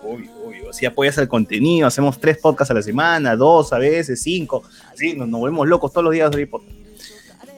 Obvio, 0.03 0.31
obvio. 0.47 0.71
Así 0.71 0.87
apoyas 0.87 1.19
el 1.19 1.29
contenido, 1.29 1.87
hacemos 1.87 2.19
tres 2.19 2.39
podcasts 2.39 2.71
a 2.71 2.75
la 2.75 2.83
semana, 2.83 3.37
dos 3.37 3.73
a 3.73 3.79
veces, 3.79 4.23
cinco. 4.23 4.62
Así 4.93 5.14
nos, 5.14 5.29
nos 5.29 5.41
volvemos 5.41 5.69
locos 5.69 5.93
todos 5.93 6.05
los 6.05 6.14
días 6.14 6.31
de 6.31 6.47
podcast. 6.47 6.79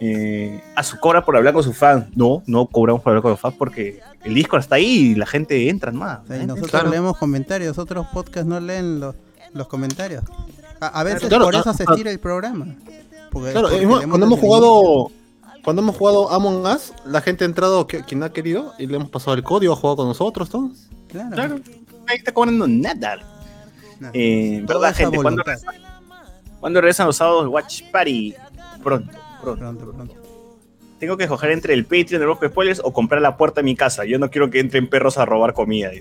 Eh, 0.03 0.63
a 0.77 0.83
su 0.83 0.99
cobra 0.99 1.23
por 1.23 1.37
hablar 1.37 1.53
con 1.53 1.63
sus 1.63 1.77
fans. 1.77 2.07
No, 2.17 2.43
no 2.47 2.67
cobramos 2.67 3.03
por 3.03 3.11
hablar 3.11 3.23
con 3.23 3.31
los 3.33 3.41
fans 3.41 3.55
porque 3.59 4.01
el 4.25 4.35
Discord 4.35 4.61
está 4.61 4.77
ahí 4.77 5.13
y 5.13 5.15
la 5.15 5.27
gente 5.27 5.69
entra 5.69 5.93
más. 5.93 6.21
Y 6.31 6.47
nosotros 6.47 6.91
leemos 6.91 7.19
comentarios, 7.19 7.79
otros 7.79 8.07
podcasts 8.07 8.49
no 8.49 8.59
leen 8.59 8.99
los, 8.99 9.15
los 9.53 9.69
comentarios. 9.69 10.25
A, 10.81 11.01
a 11.01 11.05
veces 11.05 11.29
Claro, 11.29 11.45
por 11.45 11.55
ah, 11.55 11.61
eso 11.61 11.75
se 11.75 11.85
ah. 11.87 11.95
tira 11.95 12.11
el 12.11 12.19
programa. 12.19 12.67
Porque- 13.31 13.53
Claro, 13.53 13.68
porque 13.68 13.83
hemos- 13.85 13.99
leemos 13.99 14.11
cuando 14.18 14.26
hemos 14.26 14.41
jugado 14.41 15.11
cuando 15.62 15.83
hemos 15.83 15.95
jugado 15.97 16.31
Among 16.33 16.64
Us, 16.66 16.93
la 17.05 17.20
gente 17.20 17.45
ha 17.45 17.47
entrado 17.47 17.87
quien 17.87 18.22
ha 18.22 18.33
querido 18.33 18.72
y 18.78 18.87
le 18.87 18.97
hemos 18.97 19.11
pasado 19.11 19.35
el 19.35 19.43
código, 19.43 19.74
ha 19.74 19.76
jugado 19.76 19.97
con 19.99 20.09
nosotros, 20.09 20.53
¿no? 20.55 20.66
inicio. 20.66 20.89
Claro. 21.09 21.31
Claro, 21.35 21.61
ahí 22.07 22.16
está 22.16 22.33
cobrando 22.33 22.66
nada. 22.66 23.18
No. 23.99 24.09
Eh, 24.14 24.64
Todo 24.66 24.81
¿Verdad, 24.81 24.97
gente? 24.97 25.18
¿Cuándo, 26.61 26.81
regresan 26.81 27.07
los 27.07 27.16
sábados 27.16 27.47
Watch 27.49 27.83
Party? 27.91 28.35
Pronto, 28.83 29.12
pronto. 29.43 29.59
Pronto, 29.61 29.93
pronto. 29.93 30.14
Tengo 30.99 31.16
que 31.18 31.24
escoger 31.24 31.51
entre 31.51 31.74
el 31.74 31.85
Patreon 31.85 32.20
de 32.20 32.26
Rojo 32.26 32.47
Spoilers 32.47 32.81
o 32.85 32.93
comprar 32.93 33.20
la 33.22 33.37
puerta 33.37 33.61
de 33.61 33.64
mi 33.64 33.74
casa. 33.76 34.05
Yo 34.07 34.18
no 34.18 34.31
quiero 34.31 34.49
que 34.51 34.61
entren 34.61 34.89
perros 34.89 35.18
a 35.18 35.24
robar 35.26 35.53
comida. 35.53 35.91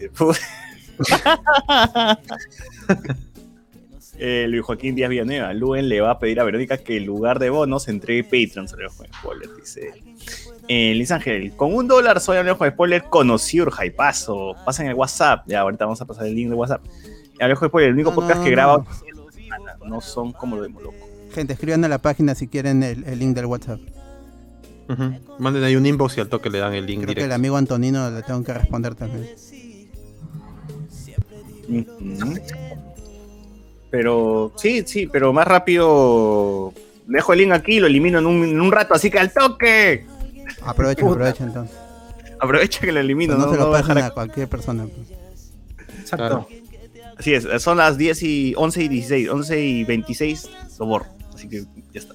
Eh, 4.21 4.47
Luis 4.49 4.63
Joaquín 4.63 4.95
Díaz 4.95 5.09
Villanueva. 5.09 5.53
Luen 5.53 5.87
le 5.87 6.01
va 6.01 6.11
a 6.11 6.19
pedir 6.19 6.39
a 6.39 6.43
Verónica 6.43 6.77
que 6.77 6.97
en 6.97 7.05
lugar 7.05 7.39
de 7.39 7.49
bonos 7.49 7.87
entregue 7.87 8.23
Patreon 8.25 8.67
sobre 8.67 8.83
Rojo 8.83 9.05
Spoilers, 9.05 9.55
dice. 9.55 9.93
Eh, 10.67 10.93
Liz 10.93 11.09
Ángel, 11.11 11.53
con 11.55 11.73
un 11.73 11.87
dólar 11.87 12.19
soy 12.19 12.37
Alejo 12.37 12.63
de 12.65 12.71
Spoiler, 12.71 13.03
conocí 13.03 13.59
Urjaipazo. 13.61 14.55
Pasen 14.65 14.87
el 14.87 14.93
WhatsApp. 14.95 15.43
Ya, 15.47 15.61
ahorita 15.61 15.85
vamos 15.85 16.01
a 16.01 16.05
pasar 16.05 16.25
el 16.27 16.35
link 16.35 16.49
de 16.49 16.55
WhatsApp. 16.55 16.81
Alejo 17.39 17.61
de 17.61 17.69
Spoiler, 17.69 17.89
el 17.89 17.95
único 17.95 18.09
No, 18.11 18.15
podcast 18.17 18.39
no, 18.39 18.43
que 18.45 18.51
graba 18.51 18.85
no 19.87 20.01
son 20.01 20.33
como 20.33 20.57
lo 20.57 20.63
de 20.63 20.69
Moloco. 20.69 20.95
Gente, 21.33 21.53
escriban 21.53 21.83
a 21.85 21.87
la 21.87 21.99
página 21.99 22.35
si 22.35 22.47
quieren 22.47 22.83
el, 22.83 23.03
el 23.05 23.19
link 23.19 23.35
del 23.35 23.45
WhatsApp. 23.45 23.79
Ujú. 24.89 25.13
Manden 25.39 25.63
ahí 25.63 25.75
un 25.75 25.85
inbox 25.85 26.17
y 26.17 26.21
al 26.21 26.27
toque 26.29 26.49
le 26.49 26.57
dan 26.59 26.73
el 26.73 26.85
link 26.85 27.03
Creo 27.03 27.07
que 27.07 27.11
el 27.11 27.15
directo. 27.27 27.35
amigo 27.35 27.55
Antonino 27.57 28.09
le 28.11 28.21
tengo 28.23 28.43
que 28.43 28.53
responder 28.53 28.95
también. 28.95 29.29
Ujú. 31.69 32.33
Pero 33.91 34.53
sí, 34.57 34.83
sí, 34.85 35.07
pero 35.07 35.33
más 35.33 35.47
rápido. 35.47 36.73
Dejo 37.07 37.33
el 37.33 37.39
link 37.39 37.51
aquí 37.53 37.77
y 37.77 37.79
lo 37.79 37.87
elimino 37.87 38.19
en 38.19 38.25
un, 38.27 38.43
en 38.43 38.61
un 38.61 38.71
rato, 38.71 38.93
así 38.93 39.09
que 39.09 39.17
al 39.19 39.31
toque. 39.33 40.05
Aprovechen, 40.61 41.05
Puta. 41.07 41.15
aprovechen 41.15 41.47
entonces. 41.47 41.75
Aprovecha 42.39 42.79
que 42.81 42.91
lo 42.91 42.99
elimino, 42.99 43.33
no, 43.35 43.45
no, 43.47 43.51
se 43.51 43.57
no 43.57 43.65
lo 43.67 43.73
a 43.73 43.77
dejar 43.77 43.87
pasen 43.95 44.03
a 44.03 44.05
aquí. 44.07 44.13
cualquier 44.13 44.47
persona. 44.47 44.85
pues. 44.85 45.89
Exacto. 45.99 46.47
Así 47.17 47.33
es, 47.33 47.47
son 47.61 47.77
las 47.77 47.97
10 47.97 48.23
y 48.23 48.53
11 48.55 48.83
y 48.83 48.87
16, 48.87 49.29
11 49.29 49.59
y 49.61 49.83
26, 49.83 50.49
lo 50.79 50.85
borro. 50.85 51.05
Así 51.33 51.49
que 51.49 51.63
ya 51.93 51.99
está. 51.99 52.13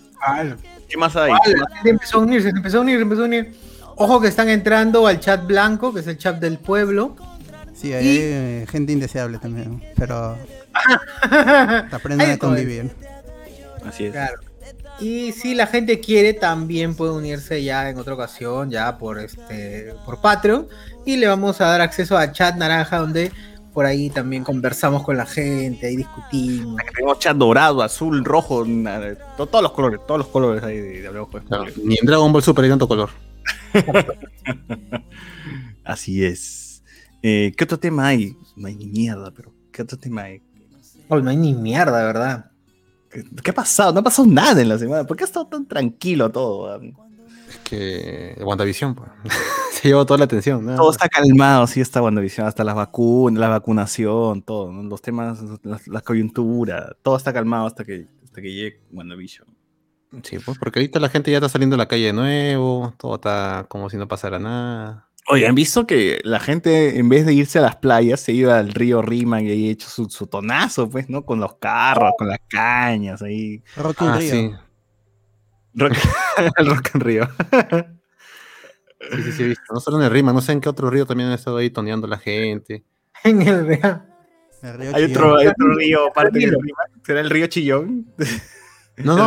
¿Qué 0.89 0.97
más 0.97 1.15
hay? 1.17 1.33
Gente 1.45 1.91
empezó 1.91 2.19
a 2.19 2.21
unirse, 2.23 2.51
se 2.51 2.57
empezó 2.57 2.79
a 2.79 2.81
unir, 2.81 2.97
se 2.97 3.03
empezó 3.03 3.23
a 3.23 3.25
unir. 3.27 3.55
Ojo 3.97 4.21
que 4.21 4.29
están 4.29 4.49
entrando 4.49 5.07
al 5.07 5.21
chat 5.21 5.47
blanco, 5.47 5.93
que 5.93 6.01
es 6.01 6.07
el 6.07 6.17
chat 6.17 6.39
del 6.41 6.59
pueblo. 6.59 7.17
Sí, 7.75 7.93
hay 7.93 8.07
Y- 8.07 8.19
eh, 8.21 8.67
gente 8.71 8.93
indeseable 8.93 9.39
también, 9.39 9.83
pero 9.97 10.37
aprendan 11.91 12.29
de 12.29 12.33
a 12.35 12.39
convivir. 12.39 12.91
Así 13.87 14.07
es. 14.07 14.13
Claro. 14.13 14.41
Y 15.01 15.33
si 15.33 15.55
la 15.55 15.67
gente 15.67 16.01
quiere, 16.01 16.35
también 16.35 16.95
puede 16.95 17.13
unirse 17.13 17.63
ya 17.63 17.91
en 17.91 17.99
otra 17.99 18.15
ocasión, 18.15 18.71
ya 18.71 18.97
por 18.97 19.19
este, 19.19 19.95
por 20.05 20.21
Patreon. 20.21 20.69
Y 21.05 21.17
le 21.17 21.27
vamos 21.27 21.61
a 21.61 21.67
dar 21.67 21.81
acceso 21.81 22.17
a 22.17 22.31
chat 22.33 22.57
naranja, 22.57 22.99
donde 22.99 23.33
por 23.73 23.87
ahí 23.87 24.09
también 24.09 24.45
conversamos 24.45 25.03
con 25.03 25.17
la 25.17 25.27
gente, 25.27 25.89
ahí 25.89 25.97
discutimos. 25.97 26.81
Tenemos 26.95 27.19
chat 27.19 27.37
dorado, 27.37 27.83
azul, 27.83 28.25
rojo, 28.25 28.65
todos 29.37 29.63
los 29.63 29.73
colores, 29.73 30.01
todos 30.07 30.19
los 30.19 30.29
colores 30.29 30.63
ahí 30.63 30.79
de, 30.79 31.03
de 31.03 31.09
Claro, 31.09 31.27
Spoilers. 31.27 31.77
Ni 31.79 31.97
en 31.99 32.07
Dragon 32.07 32.33
Ball 32.33 32.43
Super 32.43 32.65
hay 32.65 32.71
tanto 32.71 32.87
color. 32.87 33.11
Así 35.85 36.25
es. 36.25 36.85
Eh, 37.21 37.53
¿Qué 37.57 37.65
otro 37.65 37.79
tema 37.79 38.07
hay? 38.07 38.37
No 38.55 38.69
hay 38.69 38.77
ni 38.77 38.87
mierda, 38.87 39.33
pero 39.35 39.53
¿qué 39.73 39.83
otro 39.83 39.99
tema 39.99 40.23
hay? 40.23 40.43
Oh, 41.09 41.21
no 41.21 41.31
hay 41.31 41.37
ni 41.37 41.55
mierda, 41.55 42.05
¿verdad? 42.05 42.51
¿Qué, 43.11 43.25
qué 43.43 43.51
ha 43.51 43.55
pasado? 43.55 43.93
No 43.93 44.01
ha 44.01 44.03
pasado 44.03 44.27
nada 44.27 44.61
en 44.61 44.69
la 44.69 44.79
semana. 44.79 45.05
¿Por 45.05 45.17
qué 45.17 45.25
ha 45.25 45.27
estado 45.27 45.47
tan 45.47 45.67
tranquilo 45.67 46.31
todo? 46.31 46.81
Es 46.81 47.59
que 47.65 48.37
WandaVision, 48.41 48.95
pues. 48.95 49.11
Se 49.73 49.89
llevó 49.89 50.07
toda 50.07 50.19
la 50.19 50.25
atención. 50.25 50.65
nada 50.65 50.79
Todo 50.79 50.91
está 50.91 51.09
calmado, 51.09 51.67
sí, 51.67 51.81
está 51.81 52.03
WandaVision, 52.03 52.47
hasta 52.47 52.65
las 52.65 52.75
vacunas, 52.75 53.39
la 53.39 53.49
vacunación, 53.49 54.43
todo, 54.43 54.73
¿no? 54.73 54.83
los 54.83 55.03
temas, 55.03 55.43
la, 55.63 55.81
la 55.87 56.01
coyuntura, 56.01 56.97
todo 57.03 57.17
está 57.17 57.33
calmado 57.33 57.67
hasta 57.67 57.85
que, 57.85 58.09
hasta 58.25 58.41
que 58.41 58.53
llegue 58.53 58.81
WandaVision. 58.93 59.47
Sí, 60.23 60.39
pues 60.39 60.59
porque 60.59 60.79
ahorita 60.79 61.01
la 61.01 61.09
gente 61.09 61.31
ya 61.31 61.39
está 61.39 61.49
saliendo 61.49 61.75
a 61.75 61.79
la 61.79 61.89
calle 61.89 62.07
de 62.07 62.13
nuevo, 62.13 62.95
todo 62.99 63.17
está 63.17 63.67
como 63.69 63.91
si 63.91 63.97
no 63.97 64.07
pasara 64.07 64.39
nada. 64.39 65.09
Oye, 65.29 65.47
¿han 65.49 65.55
visto 65.55 65.87
que 65.87 66.21
la 66.23 66.39
gente, 66.39 66.99
en 66.99 67.09
vez 67.09 67.25
de 67.25 67.33
irse 67.33 67.59
a 67.59 67.63
las 67.63 67.77
playas, 67.77 68.21
se 68.21 68.33
iba 68.33 68.59
al 68.59 68.73
río 68.73 69.01
Rima 69.01 69.41
y 69.41 69.51
ahí 69.51 69.71
hecho 69.71 69.89
su, 69.89 70.11
su 70.11 70.27
tonazo, 70.27 70.91
pues, 70.91 71.09
¿no? 71.09 71.25
Con 71.25 71.41
los 71.41 71.57
carros, 71.57 72.13
con 72.19 72.29
las 72.29 72.41
cañas, 72.49 73.23
ahí. 73.23 73.63
Rocky 73.77 74.05
in 74.05 74.11
Ah, 74.11 74.19
Rio. 74.19 74.31
sí. 74.31 74.53
Rock, 75.77 75.93
el 76.59 76.67
Rock 76.67 76.91
en 76.95 77.01
Río. 77.01 77.29
Sí, 79.01 79.23
sí, 79.23 79.33
sí, 79.33 79.43
he 79.43 79.47
visto. 79.49 79.65
No 79.73 79.81
solo 79.81 79.99
en 79.99 80.05
el 80.05 80.11
Rima, 80.11 80.33
no 80.33 80.41
sé 80.41 80.53
en 80.53 80.61
qué 80.61 80.69
otro 80.69 80.89
río 80.91 81.07
también 81.07 81.29
han 81.31 81.35
estado 81.35 81.57
ahí 81.57 81.71
toneando 81.71 82.07
la 82.07 82.19
gente. 82.19 82.85
En 83.25 83.41
el 83.41 83.67
río 83.67 84.03
Hay 84.95 85.07
Chillón. 85.07 85.11
otro, 85.11 85.37
hay 85.37 85.47
otro 85.49 85.75
río 85.75 86.09
aparte 86.09 86.39
del 86.41 86.51
Rima. 86.53 86.79
¿Será 87.05 87.21
el 87.21 87.31
río 87.31 87.47
Chillón? 87.47 88.07
No, 88.97 89.17
no, 89.17 89.27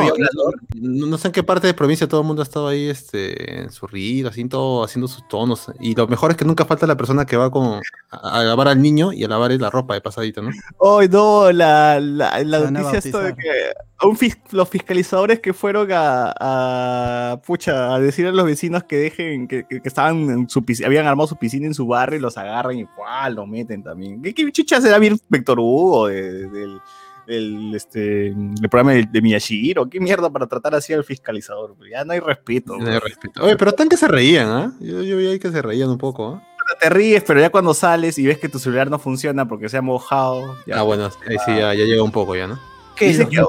no, 0.76 1.08
no 1.08 1.18
sé 1.18 1.28
en 1.28 1.32
qué 1.34 1.44
parte 1.44 1.68
de 1.68 1.74
provincia 1.74 2.08
todo 2.08 2.22
el 2.22 2.28
mundo 2.28 2.42
ha 2.42 2.44
estado 2.44 2.70
ahí 2.70 2.88
este, 2.90 3.64
en 3.64 3.70
su 3.70 3.86
río, 3.86 4.30
así 4.30 4.46
todo, 4.48 4.84
haciendo 4.84 5.08
sus 5.10 5.28
tonos. 5.28 5.70
Y 5.82 5.94
lo 5.94 6.08
mejor 6.08 6.32
es 6.32 6.38
que 6.38 6.46
nunca 6.46 6.64
falta 6.64 6.88
la 6.88 6.96
persona 6.96 7.26
que 7.26 7.36
va 7.36 7.52
con, 7.52 7.82
a, 8.12 8.40
a 8.40 8.44
lavar 8.44 8.70
al 8.70 8.82
niño 8.82 9.12
y 9.12 9.26
a 9.26 9.28
lavar 9.28 9.52
la 9.52 9.70
ropa 9.70 9.94
de 9.94 10.00
pasadita, 10.02 10.42
¿no? 10.42 10.52
Hoy 10.78 11.10
no, 11.10 11.52
la, 11.52 12.00
la, 12.00 12.42
la 12.44 12.72
noticia 12.72 13.00
esto 13.00 13.20
de 13.20 13.36
que 13.36 13.74
un 14.08 14.16
fis- 14.16 14.38
los 14.52 14.70
fiscalizadores 14.70 15.40
que 15.42 15.54
fueron 15.54 15.90
a, 15.92 16.34
a, 16.40 17.42
pucha, 17.42 17.94
a 17.94 18.00
decir 18.00 18.26
a 18.28 18.32
los 18.32 18.46
vecinos 18.46 18.84
que 18.86 18.96
dejen, 18.98 19.48
que, 19.50 19.66
que- 19.68 19.82
que 19.82 19.88
estaban 19.90 20.30
en 20.30 20.50
su 20.50 20.64
piscina, 20.64 20.88
habían 20.88 21.08
armado 21.08 21.28
su 21.28 21.36
piscina 21.36 21.66
en 21.68 21.74
su 21.74 21.86
barrio 21.88 22.20
y 22.20 22.22
los 22.22 22.38
agarran 22.38 22.78
y 22.80 22.84
¡guau! 22.96 23.34
lo 23.34 23.46
meten 23.46 23.84
también. 23.84 24.22
¿Qué, 24.22 24.34
qué 24.34 24.50
chucha 24.52 24.80
será 24.80 24.98
bien 24.98 25.20
Víctor 25.28 25.60
Hugo 25.60 26.08
de- 26.08 26.48
del, 26.48 26.80
del, 27.28 27.76
este, 27.76 28.34
del 28.36 28.70
programa 28.70 28.94
de, 28.94 29.06
de 29.12 29.22
Miyashiro? 29.22 29.90
¿Qué 29.90 30.00
mierda 30.00 30.30
para 30.30 30.48
tratar 30.48 30.74
así 30.74 30.94
al 30.94 31.04
fiscalizador? 31.04 31.76
Ya 31.92 32.04
no 32.06 32.14
hay 32.14 32.20
respeto. 32.20 32.78
No 32.78 32.86
hay 32.86 32.98
güey. 32.98 33.00
respeto. 33.00 33.44
Oye, 33.44 33.56
pero 33.58 33.74
tan 33.74 33.90
que 33.90 33.98
se 33.98 34.08
reían, 34.08 34.48
¿ah? 34.50 34.72
Yo, 34.80 35.04
yo 35.04 35.18
vi 35.18 35.28
ahí 35.28 35.40
que 35.40 35.52
se 35.52 35.62
reían 35.62 35.90
un 35.90 35.98
poco, 35.98 36.36
¿ah? 36.36 36.44
Te 36.82 36.90
ríes, 36.90 37.24
pero 37.24 37.40
ya 37.40 37.50
cuando 37.50 37.74
sales 37.74 38.18
y 38.20 38.26
ves 38.28 38.40
que 38.40 38.50
tu 38.50 38.60
celular 38.60 38.90
no 38.90 39.00
funciona 39.00 39.48
porque 39.48 39.70
se 39.70 39.78
ha 39.78 39.82
mojado. 39.82 40.58
ya 40.66 40.80
Ah, 40.80 40.84
bueno, 40.84 41.06
ahí 41.28 41.38
sí 41.46 41.56
ya, 41.56 41.74
ya 41.74 41.86
llega 41.86 42.04
un 42.04 42.12
poco 42.12 42.36
ya, 42.36 42.46
¿no? 42.48 42.60
¿Los, 43.06 43.18
que- 43.18 43.24
metieron, 43.26 43.48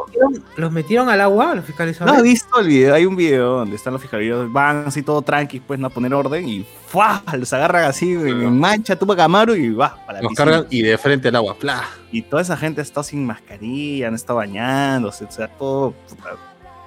los 0.57 0.72
metieron 0.72 1.09
al 1.09 1.20
agua, 1.20 1.46
los 1.46 1.57
No, 1.57 1.62
fiscalizadores? 1.62 2.20
he 2.20 2.22
visto 2.22 2.61
el 2.61 2.66
video, 2.68 2.94
hay 2.94 3.07
un 3.07 3.16
video 3.16 3.59
donde 3.59 3.76
están 3.76 3.92
los 3.94 4.03
fiscalistas, 4.03 4.53
van 4.53 4.84
así 4.86 5.03
todo 5.03 5.22
tranqui, 5.22 5.61
pues, 5.61 5.78
no 5.80 5.86
a 5.86 5.90
poner 5.90 6.12
orden 6.12 6.49
y 6.49 6.66
¡fua! 6.86 7.22
los 7.36 7.53
agarran 7.53 7.84
así 7.84 8.12
en 8.12 8.59
mancha, 8.59 8.96
tuba 8.96 9.16
Camaro 9.16 9.55
y 9.57 9.70
va 9.70 9.96
para 10.07 10.18
la 10.18 10.22
Los 10.24 10.34
cargan 10.34 10.66
y 10.70 10.82
de 10.82 10.99
frente 10.99 11.28
al 11.28 11.36
agua, 11.36 11.57
¡plah! 11.59 11.84
Y 12.12 12.22
toda 12.22 12.42
esa 12.42 12.57
gente 12.57 12.80
está 12.82 13.03
sin 13.03 13.24
mascarilla, 13.26 14.11
no 14.11 14.16
está 14.16 14.32
bañándose, 14.32 15.24
o 15.24 15.30
sea, 15.30 15.49
todo 15.49 15.92
puta, 16.09 16.30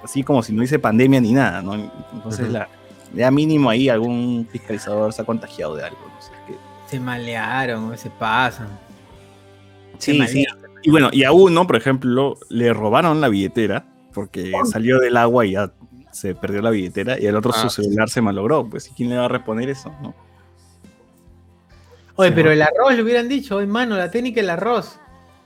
así 0.04 0.22
como 0.22 0.42
si 0.42 0.52
no 0.52 0.58
hubiese 0.58 0.78
pandemia 0.78 1.20
ni 1.20 1.32
nada, 1.32 1.62
¿no? 1.62 1.74
Entonces, 2.12 2.48
la, 2.50 2.68
ya 3.14 3.30
mínimo 3.30 3.70
ahí 3.70 3.88
algún 3.88 4.48
fiscalizador 4.50 5.12
se 5.12 5.22
ha 5.22 5.24
contagiado 5.24 5.76
de 5.76 5.84
algo, 5.84 5.98
no 6.14 6.22
sé 6.22 6.30
qué. 6.46 6.54
Se 6.88 6.98
malearon, 7.00 7.96
se 7.98 8.10
pasan. 8.10 8.68
Sí, 9.98 10.20
sí. 10.26 10.44
Y 10.82 10.90
bueno, 10.90 11.08
y 11.12 11.24
a 11.24 11.32
uno, 11.32 11.66
por 11.66 11.76
ejemplo, 11.76 12.36
le 12.48 12.72
robaron 12.72 13.20
la 13.20 13.28
billetera 13.28 13.86
porque 14.12 14.52
salió 14.70 14.98
del 14.98 15.16
agua 15.16 15.46
y 15.46 15.52
ya 15.52 15.72
se 16.12 16.34
perdió 16.34 16.60
la 16.60 16.70
billetera 16.70 17.18
y 17.18 17.26
el 17.26 17.36
otro 17.36 17.52
Ah. 17.54 17.58
su 17.58 17.70
celular 17.82 18.08
se 18.10 18.20
malogró. 18.20 18.68
Pues, 18.68 18.88
¿y 18.88 18.90
quién 18.92 19.08
le 19.10 19.16
va 19.16 19.24
a 19.26 19.28
responder 19.28 19.68
eso? 19.70 19.90
¿no? 20.02 20.14
Oye, 22.16 22.32
pero 22.32 22.50
el 22.50 22.60
arroz 22.60 22.94
le 22.94 23.02
hubieran 23.02 23.28
dicho, 23.28 23.56
oye, 23.56 23.66
mano, 23.66 23.96
la 23.96 24.10
técnica 24.10 24.40
del 24.40 24.50
arroz. 24.50 24.98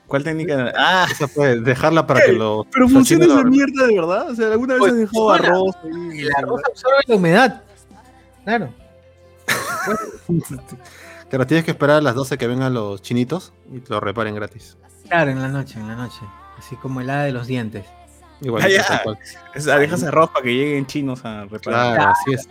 ¿Cuál 0.06 0.24
técnica? 0.24 0.72
Ah, 0.76 1.06
Esa 1.10 1.28
fue 1.28 1.60
dejarla 1.60 2.06
para 2.06 2.22
que 2.24 2.32
lo. 2.32 2.66
pero 2.72 2.88
funciona 2.88 3.24
esa 3.26 3.42
mierda 3.44 3.86
de 3.86 3.94
verdad. 3.94 4.30
O 4.30 4.34
sea, 4.34 4.48
alguna 4.52 4.74
vez 4.74 4.80
Pues, 4.80 4.92
has 4.92 4.98
dejado 4.98 5.30
arroz. 5.32 5.76
ahí? 5.84 6.18
El 6.20 6.32
arroz 6.36 6.60
absorbe 6.68 6.96
la 7.06 7.16
humedad. 7.16 7.62
Claro. 8.44 8.68
Claro, 11.28 11.44
tienes 11.44 11.64
que 11.64 11.72
esperar 11.72 11.96
a 11.96 12.00
las 12.00 12.14
12 12.14 12.38
que 12.38 12.46
vengan 12.46 12.72
los 12.72 13.02
chinitos 13.02 13.52
y 13.72 13.80
te 13.80 13.92
lo 13.92 13.98
reparen 13.98 14.34
gratis. 14.36 14.76
Claro, 15.08 15.30
en 15.30 15.40
la 15.40 15.48
noche, 15.48 15.78
en 15.78 15.88
la 15.88 15.94
noche. 15.94 16.20
Así 16.58 16.76
como 16.76 17.00
helada 17.00 17.24
de 17.24 17.32
los 17.32 17.46
dientes. 17.46 17.86
Igual. 18.40 18.64
Ah, 18.88 19.00
cual. 19.02 19.18
O 19.54 19.60
sea, 19.60 19.78
dejas 19.78 20.02
arroz 20.02 20.30
para 20.30 20.44
que 20.44 20.54
lleguen 20.54 20.86
chinos 20.86 21.24
a 21.24 21.44
reparar. 21.44 21.94
Claro, 21.94 22.12
así 22.12 22.34
es. 22.34 22.48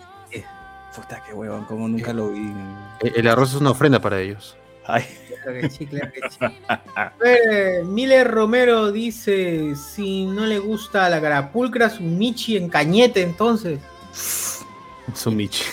Puta, 0.95 1.22
qué 1.28 1.34
huevón, 1.34 1.66
como 1.66 1.88
nunca 1.89 2.14
lo 2.14 2.30
vi. 2.30 2.53
El 3.01 3.14
el 3.18 3.28
arroz 3.28 3.49
es 3.49 3.56
una 3.60 3.72
ofrenda 3.72 3.99
para 3.99 4.20
ellos. 4.22 4.56
Ay, 4.88 5.03
Claro 5.45 5.62
que 5.62 5.70
sí, 5.70 5.86
claro 5.86 6.12
que 6.12 6.22
sí. 6.30 6.38
Eh, 7.26 7.84
Miller 7.86 8.30
Romero 8.30 8.91
dice: 8.91 9.76
si 9.76 10.26
no 10.26 10.45
le 10.45 10.60
gusta 10.60 11.10
la 11.10 11.22
carapulcra, 11.22 11.89
su 11.89 12.03
Michi 12.03 12.58
en 12.58 12.70
cañete, 12.70 13.22
entonces. 13.22 13.80
Es 14.12 15.28
un 15.28 15.36
Michi. 15.36 15.64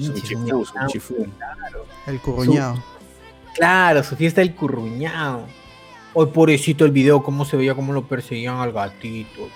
Su 0.00 0.12
chifú, 0.14 0.64
chifú. 0.86 1.26
El 2.06 2.20
curruñado. 2.20 2.82
Claro, 3.54 4.02
su 4.04 4.16
fiesta 4.16 4.40
del 4.40 4.54
curruñado. 4.54 5.46
Hoy, 6.14 6.26
pobrecito, 6.26 6.84
el 6.84 6.90
video, 6.90 7.22
cómo 7.22 7.44
se 7.44 7.56
veía, 7.56 7.74
cómo 7.74 7.92
lo 7.92 8.06
perseguían 8.06 8.56
al 8.56 8.72
gatito. 8.72 9.48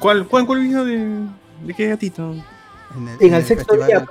¿Cuál, 0.00 0.26
cuál, 0.26 0.46
cuál 0.46 0.60
video 0.60 0.84
de, 0.84 1.26
de 1.64 1.74
qué 1.74 1.88
gatito? 1.88 2.32
En 2.96 3.08
el, 3.08 3.14
En 3.14 3.16
en 3.20 3.34
el 3.34 3.40
el 3.40 3.44
sexto 3.46 3.74
festival 3.74 3.88
día, 3.88 4.06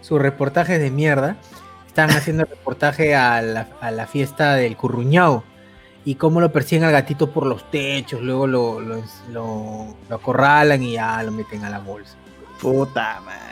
sus 0.00 0.20
reportajes 0.20 0.80
de 0.80 0.90
mierda. 0.90 1.36
Están 1.86 2.10
haciendo 2.10 2.44
el 2.44 2.48
reportaje 2.48 3.14
a 3.14 3.42
la, 3.42 3.68
a 3.82 3.90
la 3.90 4.06
fiesta 4.06 4.54
del 4.54 4.76
curruñao 4.78 5.44
y 6.06 6.14
cómo 6.14 6.40
lo 6.40 6.50
persiguen 6.50 6.84
al 6.84 6.92
gatito 6.92 7.30
por 7.30 7.44
los 7.46 7.70
techos, 7.70 8.22
luego 8.22 8.46
lo, 8.46 8.80
lo, 8.80 9.02
lo- 9.30 9.94
lo 10.08 10.16
acorralan 10.16 10.82
y 10.82 10.92
ya 10.92 11.22
lo 11.22 11.30
meten 11.32 11.64
a 11.64 11.70
la 11.70 11.78
bolsa. 11.80 12.14
Puta 12.60 13.20
madre. 13.20 13.51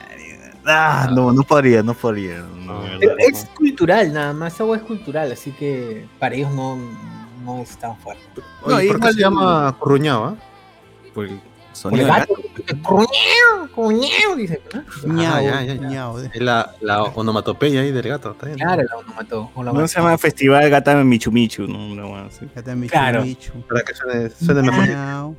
Ah, 0.66 1.08
no, 1.12 1.32
no 1.32 1.42
podría, 1.42 1.82
no 1.82 1.94
podría. 1.94 2.38
no, 2.64 2.82
Pero 2.98 3.14
es 3.18 3.46
cultural, 3.56 4.12
nada 4.12 4.32
más, 4.32 4.54
esa 4.54 4.62
agua 4.64 4.76
es 4.76 4.82
cultural, 4.82 5.32
así 5.32 5.52
que 5.52 6.06
para 6.18 6.34
ellos 6.34 6.50
no, 6.52 6.76
no 7.44 7.62
es 7.62 7.76
tan 7.78 7.96
fuerte. 7.98 8.22
No, 8.66 8.76
Oye, 8.76 8.88
¿Por 8.88 9.00
qué 9.00 9.12
se 9.12 9.20
llama 9.20 9.74
curruñado? 9.78 10.24
ah? 10.24 10.30
no. 10.36 11.12
Por 11.14 11.24
el 11.26 11.30
Por 11.40 11.76
sonido 11.76 12.06
el 12.06 12.12
gato, 12.12 12.34
curruñao, 12.82 13.68
curruñao, 13.74 14.36
dice. 14.36 14.60
Ah, 14.74 15.40
ya, 15.40 15.62
ya, 15.62 15.62
ya. 15.62 15.74
ñao. 15.74 16.18
Es 16.20 16.40
la, 16.40 16.74
la 16.80 17.02
onomatopeya 17.04 17.80
ahí 17.80 17.90
del 17.90 18.06
gato. 18.08 18.32
Está 18.32 18.46
bien. 18.46 18.58
Claro, 18.58 18.82
la 18.82 18.96
onomató. 18.98 19.50
o 19.54 19.62
la 19.64 19.72
No 19.72 19.88
se 19.88 19.98
llama 19.98 20.18
Festival 20.18 20.68
Gata 20.68 21.02
Michu 21.02 21.32
Michu, 21.32 21.66
no, 21.66 22.26
está 22.28 22.74
Michu, 22.74 22.90
Claro. 22.92 23.22
Michu. 23.22 23.52
Para 23.68 23.82
que 23.82 23.94
suene, 23.94 24.30
suene 24.30 24.62
mejor. 24.62 25.34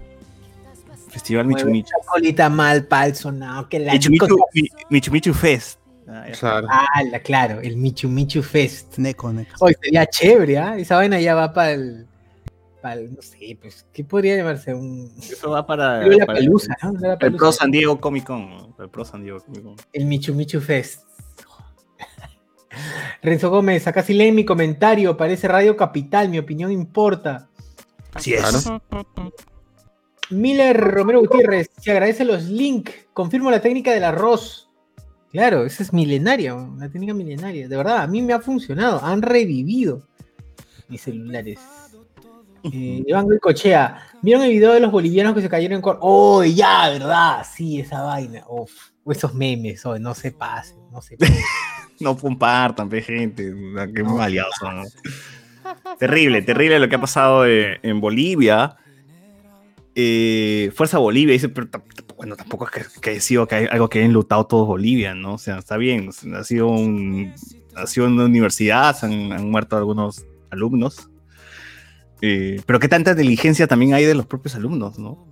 Festival 1.12 1.46
Michu 1.46 1.68
Michu. 1.68 1.92
colita 2.08 2.50
mal 2.50 2.86
pal 2.86 3.16
sonado, 3.16 3.68
que 3.70 3.80
la 3.80 3.94
Michu 3.94 4.12
Michu, 5.12 5.34
Fest. 5.34 5.80
Ah. 6.08 6.26
Claro. 6.40 6.68
Ah, 6.70 7.04
la- 7.10 7.20
claro, 7.20 7.62
el 7.62 7.78
Michu 7.78 8.10
Michu 8.10 8.42
Fest. 8.42 8.98
Neko, 8.98 9.32
Neko. 9.32 9.56
Hoy 9.60 9.76
sería 9.82 10.06
chévere, 10.06 10.58
¿ah? 10.58 10.78
Esa 10.78 10.96
vaina 10.96 11.20
ya 11.20 11.36
va 11.36 11.54
para 11.54 11.72
el, 11.72 12.08
no 12.84 13.22
sé, 13.22 13.58
pues, 13.62 13.86
¿qué 13.94 14.04
podría 14.04 14.36
llamarse? 14.38 14.74
Un... 14.74 15.12
Eso 15.22 15.52
va 15.52 15.66
para, 15.66 16.06
la 16.06 16.26
para 16.26 16.40
el, 16.40 16.46
¿no? 16.50 16.58
La 17.00 17.14
el. 17.20 17.36
Pro 17.36 17.52
San 17.52 17.72
Diego 17.72 18.00
Comic 18.00 18.26
Con. 18.26 18.50
¿no? 18.50 18.76
El 18.80 18.90
Pro 18.90 19.06
San 19.06 19.24
Diego 19.24 19.40
Comic 19.40 19.64
Con. 19.64 19.76
El 19.94 20.06
Michu 20.06 20.34
Michu 20.34 20.60
Fest. 20.60 21.04
Renzo 23.22 23.50
Gómez, 23.50 23.86
acá 23.88 24.02
sí 24.02 24.14
leen 24.14 24.36
mi 24.36 24.46
comentario, 24.46 25.16
parece 25.16 25.48
Radio 25.48 25.78
Capital, 25.78 26.30
mi 26.30 26.40
opinión 26.40 26.72
importa. 26.72 27.50
Así 28.14 28.34
es. 28.34 28.42
Claro. 28.42 28.82
Miller 30.32 30.78
Romero 30.78 31.20
Gutiérrez, 31.20 31.70
se 31.78 31.92
agradece 31.92 32.26
los 32.26 32.44
links, 32.46 32.94
confirmo 33.14 33.52
la 33.52 33.62
técnica 33.62 33.92
del 33.94 34.04
arroz. 34.04 34.70
Claro, 35.32 35.66
esa 35.66 35.84
es 35.84 35.94
milenaria, 35.94 36.54
una 36.54 36.90
técnica 36.90 37.14
milenaria. 37.14 37.68
De 37.68 37.78
verdad, 37.78 38.00
a 38.00 38.08
mí 38.08 38.22
me 38.22 38.34
ha 38.34 38.40
funcionado, 38.40 39.04
han 39.04 39.22
revivido 39.22 40.08
mis 40.90 41.02
celulares. 41.02 41.60
Eh, 42.64 43.04
Iván 43.08 43.28
Cochea, 43.42 44.04
¿vieron 44.22 44.44
el 44.44 44.52
video 44.52 44.74
de 44.74 44.80
los 44.80 44.92
bolivianos 44.92 45.34
que 45.34 45.42
se 45.42 45.50
cayeron 45.50 45.78
en 45.78 45.82
cor? 45.82 45.98
¡Oh, 46.02 46.44
ya, 46.44 46.90
verdad! 46.90 47.46
Sí, 47.50 47.80
esa 47.80 48.02
vaina. 48.02 48.44
Uf, 48.48 48.72
esos 49.08 49.34
memes, 49.34 49.86
oh, 49.86 49.98
no 49.98 50.14
se 50.14 50.32
pasen, 50.32 50.78
no 50.92 51.02
se 51.02 51.18
pasen. 51.18 51.36
No 52.00 52.18
compartan, 52.18 52.90
gente. 52.90 53.54
Qué 53.96 54.04
maleados 54.04 54.56
son. 54.60 54.84
Terrible, 56.00 56.42
terrible 56.42 56.80
lo 56.80 56.90
que 56.90 56.96
ha 56.96 57.02
pasado 57.02 57.46
eh, 57.46 57.80
en 57.84 58.02
Bolivia. 58.02 58.76
Eh, 59.96 60.72
Fuerza 60.74 61.00
Bolivia 61.00 61.34
dice, 61.34 61.50
pero 61.50 61.68
bueno, 62.18 62.36
tampoco 62.36 62.66
es 62.66 62.72
que, 62.72 63.00
que 63.02 63.10
haya 63.12 63.22
sido 63.22 63.48
que 63.48 63.56
hay 63.56 63.66
algo 63.70 63.90
que 63.90 64.00
hayan 64.00 64.14
lutado 64.14 64.46
todos 64.46 64.68
Bolivia, 64.68 65.14
¿no? 65.16 65.34
O 65.34 65.38
sea, 65.38 65.58
está 65.58 65.76
bien, 65.78 66.10
o 66.10 66.12
sea, 66.12 66.38
ha 66.40 66.44
sido, 66.46 66.68
un, 66.68 67.34
ha 67.76 67.88
sido 67.88 68.08
una 68.08 68.26
universidad, 68.26 68.96
han, 69.04 69.32
han 69.34 69.50
muerto 69.50 69.76
algunos 69.76 70.26
alumnos. 70.50 71.10
Eh, 72.22 72.62
pero 72.66 72.80
qué 72.80 72.88
tanta 72.88 73.12
inteligencia 73.12 73.68
también 73.68 73.94
hay 73.94 74.06
de 74.06 74.14
los 74.16 74.26
propios 74.28 74.56
alumnos, 74.56 74.98
¿no? 75.00 75.28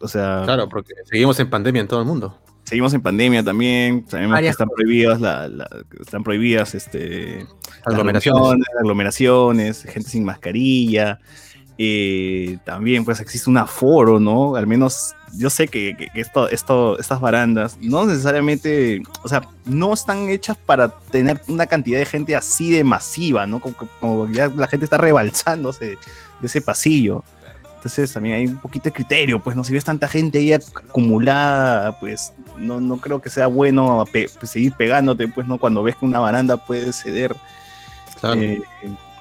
O 0.00 0.08
sea, 0.08 0.42
Claro, 0.44 0.68
porque 0.68 0.92
seguimos 1.04 1.38
en 1.40 1.48
pandemia 1.48 1.80
en 1.82 1.88
todo 1.88 2.00
el 2.00 2.06
mundo. 2.06 2.36
seguimos 2.64 2.92
en 2.94 3.00
pandemia 3.00 3.42
también, 3.44 4.04
sabemos 4.08 4.32
Varias 4.32 4.56
que 4.56 4.62
están 4.62 4.74
prohibidas, 4.74 5.20
la, 5.20 5.48
la- 5.48 5.68
que 5.90 6.02
están 6.02 6.22
prohibidas 6.24 6.74
este, 6.74 7.46
Aglomeraciones. 7.84 8.66
aglomeraciones, 8.78 9.82
gente 9.84 10.08
sin 10.10 10.24
mascarilla. 10.24 11.18
Eh, 11.82 12.58
también, 12.66 13.06
pues 13.06 13.20
existe 13.20 13.48
un 13.48 13.56
aforo, 13.56 14.20
¿no? 14.20 14.54
Al 14.54 14.66
menos 14.66 15.14
yo 15.32 15.48
sé 15.48 15.66
que, 15.66 16.10
esto, 16.14 16.46
esto, 16.50 16.98
estas 16.98 17.22
barandas 17.22 17.78
no 17.80 18.04
necesariamente, 18.04 19.02
o 19.22 19.28
sea, 19.28 19.48
no 19.64 19.94
están 19.94 20.28
hechas 20.28 20.58
para 20.58 20.90
tener 20.90 21.40
una 21.48 21.64
cantidad 21.66 21.98
de 21.98 22.04
gente 22.04 22.36
así 22.36 22.70
de 22.70 22.84
masiva, 22.84 23.46
¿no? 23.46 23.60
Como, 23.60 23.76
como 23.98 24.30
ya 24.30 24.48
la 24.48 24.66
gente 24.66 24.84
está 24.84 24.98
rebalsándose 24.98 25.96
de 26.40 26.46
ese 26.46 26.60
pasillo. 26.60 27.24
Entonces 27.76 28.12
también 28.12 28.34
hay 28.34 28.46
un 28.46 28.58
poquito 28.58 28.84
de 28.84 28.92
criterio, 28.92 29.40
pues 29.40 29.56
no 29.56 29.64
si 29.64 29.72
ves 29.72 29.84
tanta 29.86 30.06
gente 30.06 30.36
ahí 30.36 30.52
acumulada, 30.52 31.98
pues 31.98 32.34
no, 32.58 32.78
no 32.78 32.98
creo 32.98 33.22
que 33.22 33.30
sea 33.30 33.46
bueno 33.46 34.04
pe- 34.12 34.28
pues, 34.38 34.50
seguir 34.50 34.74
pegándote, 34.74 35.28
pues 35.28 35.46
no 35.46 35.56
cuando 35.56 35.82
ves 35.82 35.96
que 35.96 36.04
una 36.04 36.18
baranda 36.18 36.58
puede 36.58 36.92
ceder. 36.92 37.34
Claro. 38.20 38.38
Eh, 38.38 38.60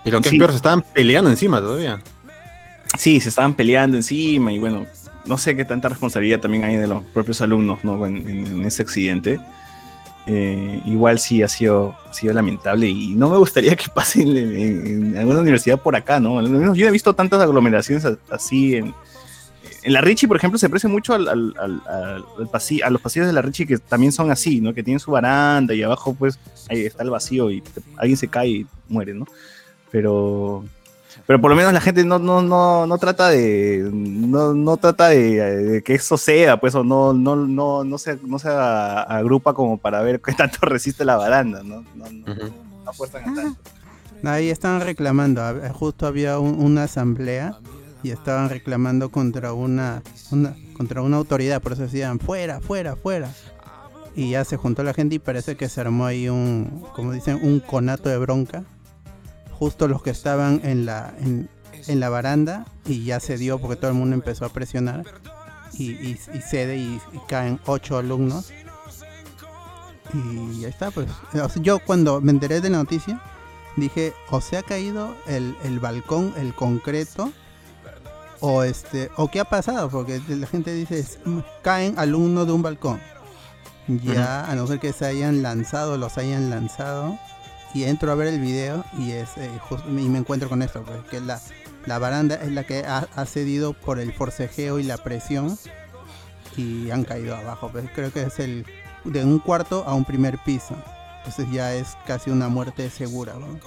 y 0.04 0.12
lo 0.12 0.20
que 0.20 0.30
sí. 0.30 0.36
es 0.36 0.40
peor, 0.40 0.50
se 0.52 0.58
estaban 0.58 0.82
peleando 0.82 1.30
encima 1.30 1.62
todavía. 1.62 2.02
Sí, 2.98 3.20
se 3.20 3.30
estaban 3.30 3.54
peleando 3.54 3.98
encima 3.98 4.52
y 4.52 4.60
bueno, 4.60 4.86
no 5.26 5.38
sé 5.38 5.56
qué 5.56 5.66
tanta 5.66 5.90
responsabilidad 5.90 6.40
también 6.40 6.64
hay 6.64 6.76
de 6.78 6.88
los 6.88 7.04
propios 7.06 7.42
alumnos 7.42 7.80
¿no? 7.84 8.06
en, 8.06 8.18
en- 8.30 8.48
en 8.48 8.66
ese 8.66 8.82
accidente. 8.82 9.40
Eh, 10.32 10.82
igual 10.86 11.18
sí 11.18 11.42
ha 11.42 11.48
sido, 11.48 11.96
ha 12.08 12.14
sido 12.14 12.34
lamentable 12.34 12.88
y 12.88 13.16
no 13.16 13.30
me 13.30 13.38
gustaría 13.38 13.76
que 13.76 13.86
pase 13.94 14.22
en, 14.22 14.38
en- 14.38 15.18
alguna 15.18 15.40
universidad 15.40 15.82
por 15.82 15.96
acá, 15.96 16.20
¿no? 16.20 16.74
Yo 16.76 16.88
he 16.88 16.92
visto 16.92 17.16
tantas 17.16 17.42
aglomeraciones 17.42 18.06
así 18.30 18.76
en, 18.76 18.94
la 19.86 20.02
Richie, 20.02 20.28
por 20.28 20.38
ejemplo, 20.38 20.60
se 20.60 20.66
aprecia 20.68 20.88
mucho 20.90 21.14
al, 21.16 21.28
al- 21.28 21.54
al- 21.58 21.82
a 21.88 22.20
los 22.90 23.02
pasillos 23.02 23.28
de 23.28 23.34
la 23.34 23.42
Richie 23.42 23.66
que 23.66 23.78
también 23.80 24.12
son 24.12 24.30
así, 24.30 24.62
¿no? 24.62 24.74
Que 24.74 24.84
tienen 24.84 25.00
su 25.00 25.10
baranda 25.10 25.74
y 25.74 25.82
abajo 25.82 26.14
pues 26.14 26.38
ahí 26.70 26.86
está 26.86 27.02
el 27.04 27.10
vacío 27.10 27.50
y 27.50 27.64
alguien 27.98 28.18
se 28.18 28.28
cae 28.28 28.48
y 28.50 28.68
muere, 28.88 29.14
¿no? 29.16 29.26
Pero 29.90 30.64
pero 31.30 31.40
por 31.40 31.52
lo 31.52 31.56
menos 31.56 31.72
la 31.74 31.80
gente 31.80 32.04
no, 32.04 32.18
no, 32.18 32.42
no, 32.42 32.88
no 32.88 32.98
trata 32.98 33.30
de 33.30 33.88
no, 33.94 34.56
no 34.56 34.78
trata 34.78 35.10
de, 35.10 35.40
de 35.62 35.84
que 35.84 35.94
eso 35.94 36.18
sea, 36.18 36.60
pues, 36.60 36.74
o 36.74 36.84
no, 36.84 37.14
no, 37.14 37.36
no, 37.36 37.84
no 37.84 37.98
se, 38.00 38.18
no 38.26 38.40
se 38.40 38.50
a- 38.50 39.04
agrupa 39.04 39.54
como 39.54 39.78
para 39.78 40.02
ver 40.02 40.22
qué 40.22 40.34
tanto 40.34 40.58
resiste 40.62 41.06
la 41.06 41.18
baranda, 41.18 41.62
¿no? 41.62 41.84
No, 41.94 42.06
no, 42.10 42.34
Ujú. 42.34 42.46
no 42.84 42.90
apuestan 42.90 43.30
a 43.30 43.36
tanto. 43.36 43.60
Ahí 44.24 44.50
estaban 44.50 44.82
reclamando, 44.82 45.44
justo 45.72 46.08
había 46.08 46.40
un- 46.40 46.60
una 46.64 46.86
asamblea 46.86 47.60
y 48.02 48.10
estaban 48.10 48.50
reclamando 48.50 49.10
contra 49.10 49.54
una, 49.54 50.02
una 50.32 50.56
contra 50.76 51.04
una 51.04 51.18
autoridad, 51.18 51.62
por 51.62 51.74
eso 51.74 51.84
decían 51.84 52.20
fuera, 52.20 52.60
fuera, 52.60 52.96
fuera. 52.96 53.30
Y 54.16 54.32
ya 54.32 54.44
se 54.46 54.58
juntó 54.58 54.82
la 54.82 54.96
gente 54.96 55.14
y 55.14 55.20
parece 55.20 55.56
que 55.56 55.70
se 55.70 55.80
armó 55.80 56.08
ahí 56.08 56.28
un, 56.28 56.84
como 56.96 57.12
dicen, 57.12 57.40
un 57.44 57.60
conato 57.60 58.10
de 58.10 58.18
bronca. 58.18 58.64
Justo 59.60 59.88
los 59.88 60.02
que 60.02 60.10
estaban 60.10 60.62
en 60.64 60.86
la, 60.86 61.14
en, 61.20 61.50
en 61.88 62.00
la 62.00 62.10
baranda 62.10 62.66
y 62.86 63.04
ya 63.04 63.20
se 63.20 63.38
dio 63.38 63.60
porque 63.60 63.76
todo 63.76 63.92
el 63.92 63.98
mundo 63.98 64.16
empezó 64.16 64.46
a 64.46 64.50
presionar 64.50 65.04
y, 65.74 65.92
y, 65.92 66.20
y 66.34 66.42
cede 66.42 66.78
y, 66.78 67.02
y 67.14 67.20
caen 67.28 67.60
ocho 67.66 67.98
alumnos. 67.98 68.52
Y 70.14 70.62
ya 70.62 70.70
está, 70.70 70.90
pues. 70.92 71.08
O 71.34 71.50
sea, 71.50 71.62
yo 71.62 71.80
cuando 71.80 72.22
me 72.22 72.32
enteré 72.32 72.62
de 72.62 72.70
la 72.70 72.78
noticia, 72.78 73.22
dije, 73.76 74.14
o 74.32 74.42
se 74.42 74.58
ha 74.58 74.64
caído 74.64 75.14
el, 75.28 75.56
el 75.64 75.80
balcón, 75.80 76.34
el 76.38 76.56
concreto, 76.56 77.32
O 78.42 78.64
este, 78.64 79.12
o 79.18 79.30
qué 79.30 79.42
ha 79.42 79.46
pasado, 79.46 79.90
porque 79.90 80.22
la 80.30 80.48
gente 80.48 80.74
dice, 80.74 81.06
caen 81.62 82.00
alumnos 82.00 82.48
de 82.48 82.54
un 82.54 82.62
balcón. 82.62 83.02
Ya, 83.88 84.46
a 84.50 84.56
no 84.56 84.66
ser 84.66 84.80
que 84.80 84.94
se 84.94 85.06
hayan 85.06 85.42
lanzado, 85.42 85.98
los 85.98 86.18
hayan 86.18 86.50
lanzado. 86.50 87.20
Y 87.74 87.84
entro 87.84 88.12
a 88.12 88.16
ver 88.16 88.28
el 88.28 88.40
video 88.40 88.84
y 88.98 89.12
es 89.12 89.30
eh, 89.38 89.50
jus- 89.70 89.84
y 89.88 90.10
me 90.10 90.18
encuentro 90.20 90.50
con 90.50 90.62
esto, 90.62 90.82
pues, 90.84 91.00
que 91.12 91.22
la, 91.22 91.40
la 91.86 92.00
baranda 92.00 92.36
es 92.36 92.52
la 92.52 92.64
que 92.66 92.80
ha, 92.86 93.08
ha 93.16 93.26
cedido 93.26 93.74
por 93.74 94.00
el 94.00 94.12
forcejeo 94.12 94.80
y 94.80 94.84
la 94.84 94.98
presión 94.98 95.58
y 96.58 96.90
han 96.92 97.04
caído 97.04 97.36
abajo. 97.36 97.70
Pues 97.72 97.86
creo 97.94 98.12
que 98.12 98.24
es 98.24 98.40
el 98.40 98.66
de 99.04 99.24
un 99.24 99.40
cuarto 99.40 99.84
a 99.86 99.94
un 99.94 100.04
primer 100.06 100.38
piso. 100.40 100.76
Entonces 101.20 101.48
ya 101.52 101.74
es 101.76 101.96
casi 102.08 102.32
una 102.32 102.48
muerte 102.50 102.90
segura. 102.90 103.34
¿no? 103.36 103.60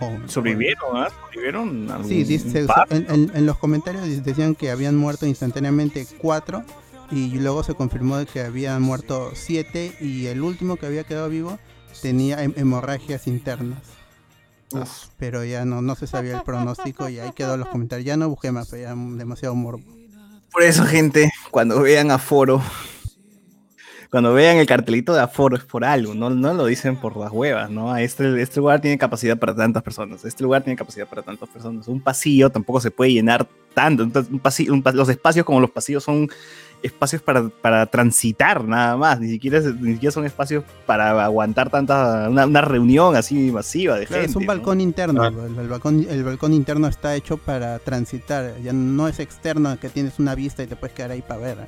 O- 0.00 0.28
Sobrevivieron, 0.28 0.96
¿ah? 0.96 1.08
Sobrevivieron. 1.26 1.90
algún 1.90 2.08
Sí, 2.08 2.24
dice, 2.24 2.66
en, 2.90 3.06
en- 3.10 3.30
en 3.34 3.46
los 3.46 3.58
comentarios 3.58 4.24
decían 4.24 4.54
que 4.54 4.70
habían 4.70 4.96
muerto 4.96 5.26
instantáneamente 5.26 6.06
cuatro 6.18 6.64
y 7.10 7.28
luego 7.38 7.62
se 7.62 7.74
confirmó 7.74 8.24
que 8.24 8.40
habían 8.40 8.80
muerto 8.80 9.32
siete 9.34 9.94
y 10.00 10.26
el 10.26 10.40
último 10.42 10.76
que 10.76 10.86
había 10.86 11.04
quedado 11.04 11.28
vivo 11.28 11.58
tenía 12.00 12.42
hem- 12.42 12.54
hemorragias 12.56 13.26
internas. 13.26 13.78
Pero 15.18 15.44
ya 15.44 15.64
no, 15.66 15.82
no 15.82 15.94
se 15.94 16.06
sabía 16.06 16.36
el 16.38 16.42
pronóstico 16.42 17.08
y 17.08 17.18
ahí 17.18 17.32
quedó 17.32 17.56
los 17.58 17.68
comentarios. 17.68 18.06
Ya 18.06 18.16
no 18.16 18.28
busqué 18.30 18.52
más, 18.52 18.68
pero 18.70 18.82
ya 18.82 18.94
demasiado 18.94 19.54
morbo. 19.54 19.84
Por 20.50 20.62
eso, 20.62 20.84
gente, 20.84 21.30
cuando 21.50 21.80
vean 21.82 22.10
Aforo, 22.10 22.62
cuando 24.10 24.34
vean 24.34 24.58
el 24.58 24.66
cartelito 24.66 25.14
de 25.14 25.20
Aforo 25.20 25.56
es 25.56 25.64
por 25.64 25.84
algo, 25.84 26.14
no, 26.14 26.28
no 26.30 26.52
lo 26.52 26.66
dicen 26.66 26.96
por 26.96 27.16
las 27.16 27.32
huevas, 27.32 27.70
¿no? 27.70 27.96
Este, 27.96 28.40
este 28.40 28.60
lugar 28.60 28.80
tiene 28.80 28.98
capacidad 28.98 29.38
para 29.38 29.54
tantas 29.54 29.82
personas, 29.82 30.24
este 30.24 30.42
lugar 30.42 30.62
tiene 30.62 30.76
capacidad 30.76 31.06
para 31.06 31.22
tantas 31.22 31.48
personas. 31.48 31.88
Un 31.88 32.00
pasillo 32.00 32.50
tampoco 32.50 32.80
se 32.80 32.90
puede 32.90 33.12
llenar 33.12 33.48
tanto, 33.74 34.02
entonces, 34.02 34.30
un 34.30 34.40
pasillo, 34.40 34.74
un 34.74 34.82
los 34.92 35.08
espacios 35.08 35.46
como 35.46 35.60
los 35.60 35.70
pasillos 35.70 36.04
son 36.04 36.28
espacios 36.82 37.22
para, 37.22 37.48
para 37.48 37.86
transitar 37.86 38.64
nada 38.64 38.96
más, 38.96 39.20
ni 39.20 39.28
siquiera, 39.28 39.60
ni 39.60 39.94
siquiera 39.94 40.12
son 40.12 40.24
espacios 40.26 40.64
para 40.86 41.24
aguantar 41.24 41.70
tanta, 41.70 42.28
una, 42.28 42.46
una 42.46 42.60
reunión 42.60 43.16
así 43.16 43.50
masiva 43.50 43.98
de 43.98 44.06
Claro, 44.06 44.22
gente. 44.22 44.30
es 44.30 44.36
un 44.36 44.42
¿no? 44.42 44.48
balcón 44.48 44.80
interno. 44.80 45.22
Ah. 45.22 45.28
El, 45.28 45.58
el 45.58 45.68
balcón, 45.68 46.06
el 46.08 46.24
balcón 46.24 46.52
interno 46.52 46.88
está 46.88 47.14
hecho 47.14 47.36
para 47.36 47.78
transitar. 47.78 48.54
Ya 48.62 48.72
no 48.72 49.08
es 49.08 49.18
externo 49.20 49.78
que 49.80 49.88
tienes 49.88 50.18
una 50.18 50.34
vista 50.34 50.62
y 50.62 50.66
te 50.66 50.76
puedes 50.76 50.94
quedar 50.94 51.10
ahí 51.12 51.22
para 51.22 51.40
ver. 51.40 51.58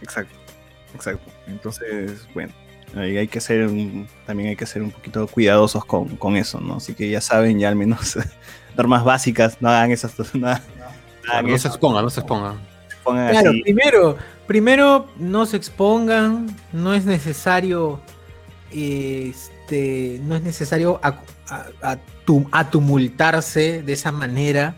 Exacto, 0.00 0.34
exacto. 0.94 1.30
Entonces, 1.46 2.26
bueno, 2.34 2.52
ahí 2.96 3.16
hay 3.16 3.28
que 3.28 3.40
ser 3.40 3.66
un- 3.66 4.06
también 4.26 4.50
hay 4.50 4.56
que 4.56 4.66
ser 4.66 4.82
un 4.82 4.90
poquito 4.90 5.26
cuidadosos 5.26 5.84
con, 5.84 6.16
con 6.16 6.36
eso, 6.36 6.60
¿no? 6.60 6.76
Así 6.76 6.94
que 6.94 7.08
ya 7.10 7.20
saben, 7.20 7.58
ya 7.58 7.68
al 7.68 7.76
menos 7.76 8.18
normas 8.76 9.04
básicas, 9.04 9.56
no 9.60 9.68
hagan 9.68 9.90
esas, 9.90 10.14
no, 10.34 10.46
hagan 10.48 10.62
Claro, 11.22 11.42
no 11.42 11.48
se 11.50 11.54
eso, 11.54 11.68
exponga, 11.68 12.02
no 12.02 12.10
se 12.10 12.20
exponga. 12.20 12.56
Claro, 13.04 13.50
así. 13.50 13.62
primero, 13.62 14.16
primero 14.46 15.08
no 15.18 15.44
se 15.46 15.56
expongan, 15.56 16.54
no 16.72 16.94
es 16.94 17.04
necesario, 17.04 18.00
este, 18.70 20.20
no 20.22 20.36
es 20.36 20.42
necesario 20.42 21.00
atumultarse 22.52 23.82
de 23.82 23.92
esa 23.92 24.12
manera. 24.12 24.76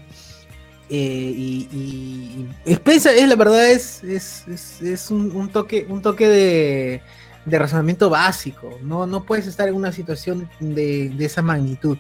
eh, 0.91 1.33
y, 1.35 1.69
y- 1.73 2.49
es, 2.67 2.79
pensa- 2.79 3.11
es 3.13 3.27
la 3.27 3.37
verdad 3.37 3.71
es, 3.71 4.05
es, 4.05 4.45
es- 4.47 4.83
es 4.83 5.11
un, 5.11 5.35
un 5.35 5.49
toque, 5.49 5.87
un 5.89 6.03
toque 6.03 6.29
de, 6.29 7.03
de 7.47 7.59
razonamiento 7.59 8.11
básico. 8.11 8.79
No, 8.83 9.07
no 9.07 9.25
puedes 9.25 9.47
estar 9.47 9.67
en 9.67 9.75
una 9.75 9.93
situación 9.93 10.49
de, 10.61 11.09
de 11.09 11.25
esa 11.25 11.41
magnitud. 11.41 11.97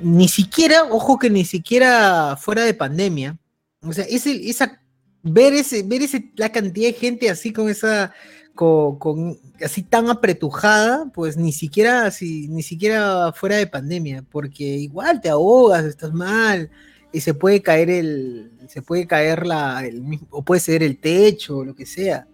Ni 0.00 0.26
siquiera, 0.28 0.82
ojo 0.90 1.18
que 1.20 1.30
ni 1.30 1.44
siquiera 1.44 2.36
fuera 2.36 2.64
de 2.64 2.74
pandemia. 2.74 3.36
O 3.80 3.92
sea, 3.92 4.04
ese, 4.04 4.48
esa 4.50 4.80
ver 5.22 5.52
ese, 5.54 5.82
ver 5.82 6.02
ese, 6.02 6.30
la 6.36 6.50
cantidad 6.52 6.88
de 6.88 6.94
gente 6.94 7.30
así 7.30 7.52
con 7.52 7.68
esa, 7.68 8.12
con, 8.54 8.98
con- 8.98 9.38
así 9.62 9.82
tan 9.82 10.08
apretujada, 10.10 11.10
pues 11.14 11.36
ni 11.36 11.52
siquiera 11.52 12.06
así, 12.06 12.48
ni 12.48 12.62
siquiera 12.62 13.32
fuera 13.32 13.56
de 13.56 13.66
pandemia, 13.66 14.24
porque 14.30 14.64
igual 14.64 15.20
te 15.20 15.28
ahogas, 15.28 15.84
estás 15.84 16.12
mal, 16.12 16.70
y 17.12 17.20
se 17.20 17.34
puede 17.34 17.62
caer 17.62 17.90
el, 17.90 18.52
se 18.68 18.82
puede 18.82 19.06
caer 19.06 19.46
la, 19.46 19.84
el 19.86 20.02
o 20.30 20.44
puede 20.44 20.60
ceder 20.60 20.82
el 20.82 20.98
techo, 20.98 21.58
o 21.58 21.64
lo 21.64 21.74
que 21.74 21.86
sea. 21.86 22.26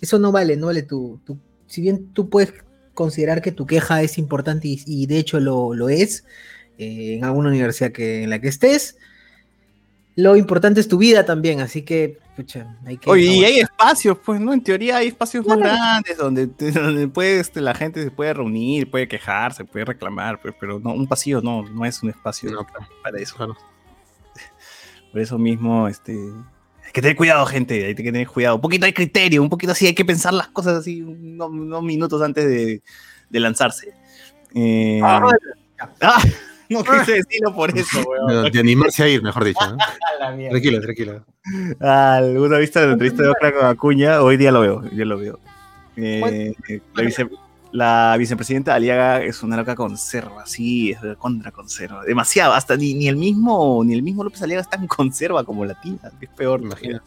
Eso 0.00 0.18
no 0.18 0.30
vale, 0.32 0.56
no 0.56 0.66
vale 0.66 0.82
tu, 0.82 1.20
tu- 1.24 1.38
si 1.66 1.80
bien 1.80 2.12
tú 2.12 2.28
puedes 2.28 2.52
considerar 2.94 3.42
que 3.42 3.52
tu 3.52 3.66
queja 3.66 4.02
es 4.02 4.18
importante 4.18 4.68
y, 4.68 4.80
y 4.86 5.06
de 5.06 5.18
hecho 5.18 5.40
lo, 5.40 5.74
lo 5.74 5.88
es, 5.88 6.24
eh, 6.78 7.14
en 7.16 7.24
alguna 7.24 7.48
universidad 7.48 7.92
que, 7.92 8.22
en 8.22 8.30
la 8.30 8.40
que 8.40 8.48
estés, 8.48 8.96
lo 10.16 10.34
importante 10.36 10.80
es 10.80 10.88
tu 10.88 10.98
vida 10.98 11.24
también, 11.26 11.60
así 11.60 11.82
que, 11.82 12.18
pucha, 12.34 12.74
hay 12.86 12.96
que... 12.96 13.08
Oye, 13.10 13.24
y 13.26 13.44
hay 13.44 13.58
espacios, 13.60 14.16
pues, 14.24 14.40
¿no? 14.40 14.52
En 14.54 14.62
teoría 14.62 14.96
hay 14.96 15.08
espacios 15.08 15.46
más 15.46 15.58
Claro. 15.58 15.74
grandes 15.74 16.16
donde, 16.16 16.46
donde 16.72 17.08
puede, 17.08 17.38
este, 17.40 17.60
la 17.60 17.74
gente 17.74 18.02
se 18.02 18.10
puede 18.10 18.32
reunir, 18.34 18.90
puede 18.90 19.06
quejarse, 19.08 19.64
puede 19.64 19.84
reclamar, 19.84 20.40
pues, 20.40 20.54
pero 20.58 20.80
no, 20.80 20.92
un 20.94 21.06
pasillo 21.06 21.40
no, 21.42 21.62
no 21.62 21.84
es 21.84 22.02
un 22.02 22.08
espacio 22.10 22.50
No, 22.50 22.66
para 23.02 23.18
eso. 23.20 23.36
claro. 23.36 23.56
Por 25.12 25.20
eso 25.20 25.38
mismo, 25.38 25.86
este, 25.88 26.12
hay 26.12 26.92
que 26.92 27.00
tener 27.02 27.16
cuidado, 27.16 27.44
gente, 27.46 27.84
hay 27.86 27.94
que 27.94 28.02
tener 28.02 28.26
cuidado. 28.26 28.56
Un 28.56 28.60
poquito 28.62 28.86
de 28.86 28.94
criterio, 28.94 29.42
un 29.42 29.48
poquito 29.50 29.72
así, 29.72 29.86
hay 29.86 29.94
que 29.94 30.04
pensar 30.04 30.32
las 30.34 30.48
cosas 30.48 30.74
así 30.78 31.02
unos, 31.02 31.50
unos 31.50 31.82
minutos 31.82 32.20
antes 32.22 32.44
de, 32.46 32.82
de 33.28 33.40
lanzarse. 33.40 33.92
Eh, 34.54 35.00
Ah, 35.02 35.20
ah, 36.00 36.22
no 36.68 36.82
quise 36.84 37.12
decirlo 37.12 37.54
por 37.54 37.76
eso, 37.76 38.00
weón. 38.08 38.44
De, 38.44 38.50
de 38.50 38.60
animarse 38.60 39.02
a 39.02 39.08
ir, 39.08 39.22
mejor 39.22 39.44
dicho. 39.44 39.58
Tranquilo, 40.50 40.80
tranquilo. 40.80 41.24
¿Alguna 41.80 42.58
vista 42.58 42.80
de 42.80 42.86
la 42.86 42.92
entrevista 42.94 43.22
de 43.22 43.52
con 43.52 43.66
Acuña? 43.66 44.22
Hoy 44.22 44.36
día 44.36 44.50
lo 44.50 44.60
veo, 44.60 44.78
hoy 44.78 44.90
día 44.90 45.04
lo 45.04 45.18
veo. 45.18 45.38
Eh, 45.96 46.52
la, 46.94 47.02
vice- 47.02 47.30
la 47.72 48.16
vicepresidenta 48.18 48.74
Aliaga 48.74 49.22
es 49.22 49.42
una 49.42 49.56
loca 49.56 49.74
conserva, 49.74 50.44
sí, 50.46 50.90
es 50.92 51.00
de 51.02 51.16
contra 51.16 51.50
conserva. 51.52 52.04
Demasiado, 52.04 52.52
hasta 52.54 52.76
ni, 52.76 52.94
ni 52.94 53.08
el 53.08 53.16
mismo, 53.16 53.82
ni 53.84 53.94
el 53.94 54.02
mismo 54.02 54.24
López 54.24 54.42
Aliaga 54.42 54.62
es 54.62 54.70
tan 54.70 54.86
conserva 54.86 55.44
como 55.44 55.64
la 55.64 55.80
tía, 55.80 55.96
que 56.18 56.26
es 56.26 56.30
peor. 56.32 56.60
Imagínate. 56.62 57.04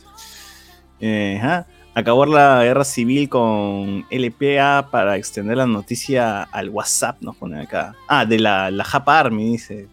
Eh, 1.02 1.38
ajá. 1.42 1.68
Acabó 1.96 2.26
la 2.26 2.64
guerra 2.64 2.84
civil 2.86 3.28
con 3.30 4.06
LPA 4.10 4.90
para 4.92 5.18
extender 5.18 5.58
la 5.58 5.66
noticia 5.66 6.44
al 6.44 6.70
WhatsApp, 6.70 7.22
nos 7.22 7.36
ponen 7.36 7.60
acá. 7.62 7.96
Ah, 8.08 8.26
de 8.26 8.40
la, 8.40 8.72
la 8.72 8.84
Japa 8.84 9.20
Army, 9.20 9.52
dice. 9.52 9.88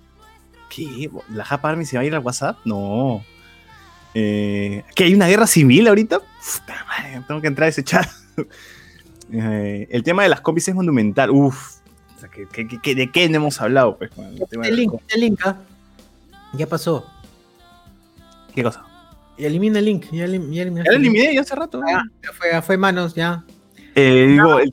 ¿Qué? 0.68 1.10
¿La 1.30 1.44
Japa 1.44 1.70
Army 1.70 1.84
se 1.84 1.96
va 1.96 2.02
a 2.02 2.04
ir 2.04 2.14
al 2.14 2.22
WhatsApp? 2.22 2.58
No. 2.64 3.24
Eh, 4.14 4.84
¿Que 4.94 5.04
hay 5.04 5.14
una 5.14 5.26
guerra 5.26 5.46
civil 5.46 5.88
ahorita? 5.88 6.20
Puta 6.20 6.84
madre, 6.86 7.22
tengo 7.26 7.40
que 7.40 7.46
entrar 7.48 7.66
a 7.66 7.68
ese 7.70 7.82
chat. 7.84 8.08
Eh, 9.32 9.88
el 9.90 10.04
tema 10.04 10.22
de 10.22 10.28
las 10.28 10.40
combis 10.40 10.68
es 10.68 10.74
monumental. 10.76 11.30
Uf. 11.32 11.78
O 12.16 12.20
sea, 12.20 12.28
¿que- 12.28 12.46
que- 12.46 12.80
que- 12.80 12.94
¿De 12.94 13.10
qué 13.10 13.28
no 13.28 13.38
hemos 13.38 13.60
hablado? 13.60 13.98
Pues, 13.98 14.12
con 14.12 14.24
el 14.24 14.40
tema 14.48 14.62
de 14.62 14.68
El 14.70 14.76
link, 14.76 14.92
el 15.08 15.20
link, 15.20 15.40
¿ah? 15.44 15.56
Ya 16.52 16.68
pasó. 16.68 17.04
¿Qué 18.54 18.62
cosa? 18.62 18.84
Elimina 19.38 19.78
el 19.78 19.84
link. 19.84 20.06
Ya, 20.12 20.24
elim- 20.26 20.50
ya 20.52 20.62
eliminaste 20.62 20.90
Ya 20.90 20.92
lo 20.92 20.96
el 20.96 21.02
link. 21.02 21.14
eliminé 21.14 21.34
ya 21.34 21.40
hace 21.42 21.54
rato. 21.54 21.80
Ya, 21.86 22.02
ya 22.22 22.32
fue, 22.32 22.48
ya 22.52 22.62
fue 22.62 22.76
manos, 22.76 23.14
ya. 23.14 23.44
Eh, 23.94 24.26
digo, 24.30 24.58
el, 24.58 24.72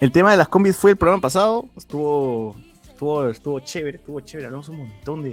el 0.00 0.12
tema 0.12 0.30
de 0.32 0.36
las 0.36 0.48
combis 0.48 0.76
fue 0.76 0.92
el 0.92 0.96
programa 0.96 1.20
pasado. 1.20 1.68
Estuvo, 1.76 2.56
estuvo, 2.88 3.28
estuvo 3.28 3.60
chévere, 3.60 3.96
estuvo 3.98 4.20
chévere. 4.20 4.46
Hablamos 4.46 4.68
un 4.68 4.78
montón 4.78 5.22
de, 5.22 5.30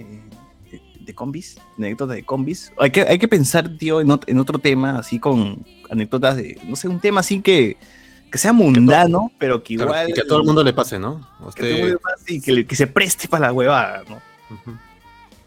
de, 0.71 0.81
de 0.99 1.15
combis, 1.15 1.55
de 1.77 1.87
anécdotas 1.87 2.15
de 2.17 2.23
combis. 2.23 2.71
Hay 2.77 2.91
que, 2.91 3.01
hay 3.01 3.17
que 3.19 3.27
pensar, 3.27 3.69
tío, 3.77 4.01
en, 4.01 4.07
ot- 4.09 4.23
en 4.27 4.39
otro 4.39 4.59
tema, 4.59 4.99
así 4.99 5.19
con 5.19 5.65
anécdotas 5.89 6.37
de, 6.37 6.59
no 6.65 6.75
sé, 6.75 6.87
un 6.87 6.99
tema 6.99 7.19
así 7.21 7.41
que, 7.41 7.77
que 8.31 8.37
sea 8.37 8.53
mundano, 8.53 9.31
pero 9.39 9.63
que 9.63 9.75
Claro, 9.75 9.91
igual. 9.91 10.09
y 10.09 10.13
que 10.13 10.21
a 10.21 10.27
todo 10.27 10.39
el 10.39 10.45
mundo 10.45 10.63
le 10.63 10.73
pase, 10.73 10.99
¿no? 10.99 11.19
Que, 11.19 11.61
todo 11.61 11.67
el 11.67 11.73
usted- 11.73 11.81
mundo 11.83 11.99
pase 12.03 12.33
y 12.33 12.41
que, 12.41 12.51
le- 12.51 12.65
que 12.67 12.75
se 12.75 12.85
preste 12.87 13.27
para 13.27 13.47
la 13.47 13.53
huevada, 13.53 14.03
¿no? 14.07 14.21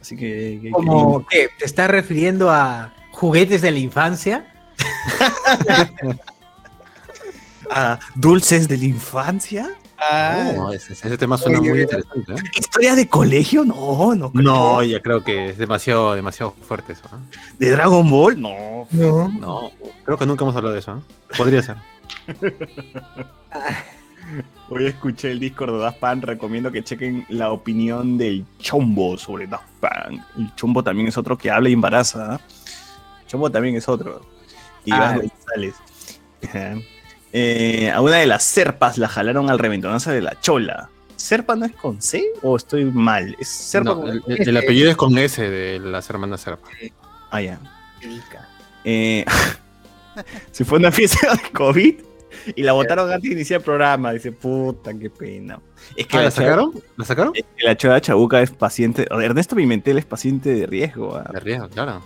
Así 0.01 0.17
que. 0.17 0.59
que- 0.63 0.71
Como 0.71 1.25
que 1.27 1.49
te 1.59 1.65
estás 1.65 1.89
refiriendo 1.91 2.51
a 2.51 2.93
juguetes 3.23 3.63
de 3.63 3.71
la 3.71 3.79
infancia. 3.79 4.45
a 7.71 8.01
dulces 8.17 8.67
de 8.67 8.77
la 8.77 8.85
infancia. 8.85 9.71
No, 10.57 10.73
ese, 10.73 10.95
ese 10.95 11.17
tema 11.17 11.39
suena 11.39 11.61
Oye, 11.61 11.71
muy 11.71 11.83
interesante. 11.83 12.33
¿eh? 12.33 12.51
¿Historia 12.59 12.97
de 12.97 13.07
colegio? 13.09 13.65
No, 13.65 14.17
no. 14.17 14.33
creo. 14.33 14.43
No, 14.43 14.83
ya 14.83 15.01
creo 15.01 15.23
que 15.23 15.51
es 15.51 15.59
demasiado, 15.59 16.17
demasiado 16.17 16.57
fuerte 16.67 16.95
eso. 16.95 17.05
¿eh? 17.05 17.39
¿De 17.61 17.71
Dragon 17.71 18.11
Ball? 18.11 18.41
No. 18.41 18.89
No. 18.91 19.29
No, 19.29 19.71
creo 20.05 20.19
que 20.19 20.27
nunca 20.27 20.43
hemos 20.43 20.57
hablado 20.57 20.75
de 20.75 20.81
eso. 20.81 20.97
¿eh? 20.97 21.01
Podría 21.37 21.63
ser. 21.63 21.77
Hoy 24.69 24.87
escuché 24.87 25.31
el 25.31 25.39
Discord 25.39 25.75
de 25.75 25.79
Daft 25.79 26.01
Punk, 26.01 26.25
recomiendo 26.25 26.73
que 26.73 26.83
chequen 26.83 27.25
la 27.29 27.53
opinión 27.53 28.19
del 28.19 28.45
Chombo 28.59 29.17
sobre 29.17 29.47
Daft 29.47 29.69
Punk. 29.79 30.21
El 30.37 30.53
Chombo 30.57 30.83
también 30.83 31.07
es 31.07 31.17
otro 31.17 31.39
que 31.39 31.53
habla 31.53 31.69
y 31.69 31.75
embaraza. 31.75 32.35
¿ah? 32.35 32.41
Chombo 33.33 33.51
también 33.51 33.75
es 33.77 33.89
otro. 33.89 34.21
Iván 34.85 35.03
Ah. 35.03 35.17
González. 35.17 35.75
Eh, 37.35 37.91
a 37.91 38.03
una 38.03 38.17
de 38.17 38.27
las 38.27 38.43
serpas 38.45 38.99
la 38.99 39.09
jalaron 39.09 39.49
al 39.49 39.59
reventonazo 39.59 40.11
de 40.11 40.21
la 40.21 40.39
chola. 40.43 40.91
¿Serpa 41.17 41.57
no 41.57 41.65
es 41.65 41.73
con 41.73 42.03
C 42.03 42.23
o 42.43 42.57
estoy 42.59 42.85
mal? 42.85 43.35
Es 43.41 43.49
serpa 43.49 43.89
No, 43.95 44.01
con 44.03 44.11
el, 44.11 44.23
el- 44.27 44.49
el 44.51 44.57
apellido 44.59 44.91
es 44.91 44.97
con 44.99 45.17
S 45.17 45.41
de 45.49 45.79
las 45.79 46.11
hermanas 46.11 46.43
Serpa. 46.43 46.69
Ah, 47.31 47.41
ya. 47.41 47.59
Eh, 48.85 49.25
se 50.51 50.67
fue 50.67 50.79
una 50.79 50.93
fiesta 50.93 51.33
de 51.33 51.51
COVID 51.53 51.95
y 52.55 52.63
la 52.63 52.73
votaron 52.73 53.11
antes 53.11 53.31
de 53.31 53.35
iniciar 53.37 53.61
el 53.61 53.65
programa. 53.65 54.13
Dice, 54.13 54.33
puta, 54.33 54.93
qué 54.93 55.09
pena. 55.09 55.59
Es 55.97 56.07
que 56.07 56.17
Ah, 56.19 56.21
la, 56.21 56.25
¿La 56.25 56.31
sacaron? 56.33 56.83
¿La 56.99 57.05
sacaron? 57.07 57.33
Es 57.35 57.45
que 57.57 57.65
la 57.65 57.77
Choda 57.79 57.99
Chabuca 58.03 58.43
es 58.43 58.51
paciente. 58.51 59.07
Ernesto 59.11 59.57
Pimentel 59.57 59.97
es 59.97 60.05
paciente 60.05 60.53
de 60.53 60.67
riesgo. 60.67 61.17
ah. 61.17 61.31
De 61.33 61.41
riesgo, 61.41 61.67
claro. 61.71 62.03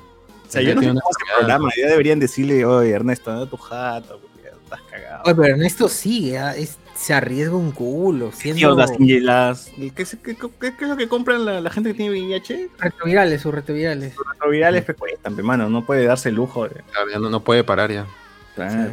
O 0.48 0.50
sea, 0.50 0.62
yo 0.62 0.74
no 0.74 0.80
sé 0.82 0.88
cómo 0.88 1.00
programa. 1.38 1.70
Ya 1.76 1.88
deberían 1.88 2.18
decirle, 2.20 2.64
oye, 2.64 2.90
Ernesto, 2.90 3.30
anda 3.30 3.46
tu 3.46 3.56
jato, 3.56 4.20
porque 4.20 4.48
estás 4.62 4.80
cagado. 4.90 5.22
Oye, 5.24 5.34
pero 5.34 5.48
Ernesto 5.48 5.88
sí, 5.88 6.34
ah, 6.36 6.54
es- 6.56 6.78
se 6.94 7.12
arriesga 7.12 7.54
un 7.56 7.72
culo. 7.72 8.32
Siendo 8.32 8.58
Tío, 8.58 8.74
las, 9.20 9.70
¿qué, 9.94 10.06
se- 10.06 10.18
qué- 10.18 10.34
qué- 10.36 10.50
qué 10.58 10.84
es 10.84 10.88
lo 10.88 10.96
que 10.96 11.08
compran 11.08 11.44
la, 11.44 11.60
la 11.60 11.68
gente 11.70 11.90
que 11.90 11.94
tiene 11.96 12.10
VIH? 12.10 12.70
retrovirales, 12.78 13.42
sus 13.42 13.52
retrovirales. 13.54 14.16
Los 14.16 14.26
retrovirales 14.32 14.84
pues, 14.84 14.96
cuestan, 14.96 15.36
pe, 15.36 15.42
mano. 15.42 15.68
No 15.68 15.84
puede 15.84 16.06
darse 16.06 16.30
el 16.30 16.36
lujo 16.36 16.64
de. 16.68 16.82
Claro, 16.90 17.10
ya 17.10 17.18
no, 17.18 17.28
no 17.28 17.40
puede 17.44 17.64
parar 17.64 17.92
ya. 17.92 18.06
Claro. 18.54 18.92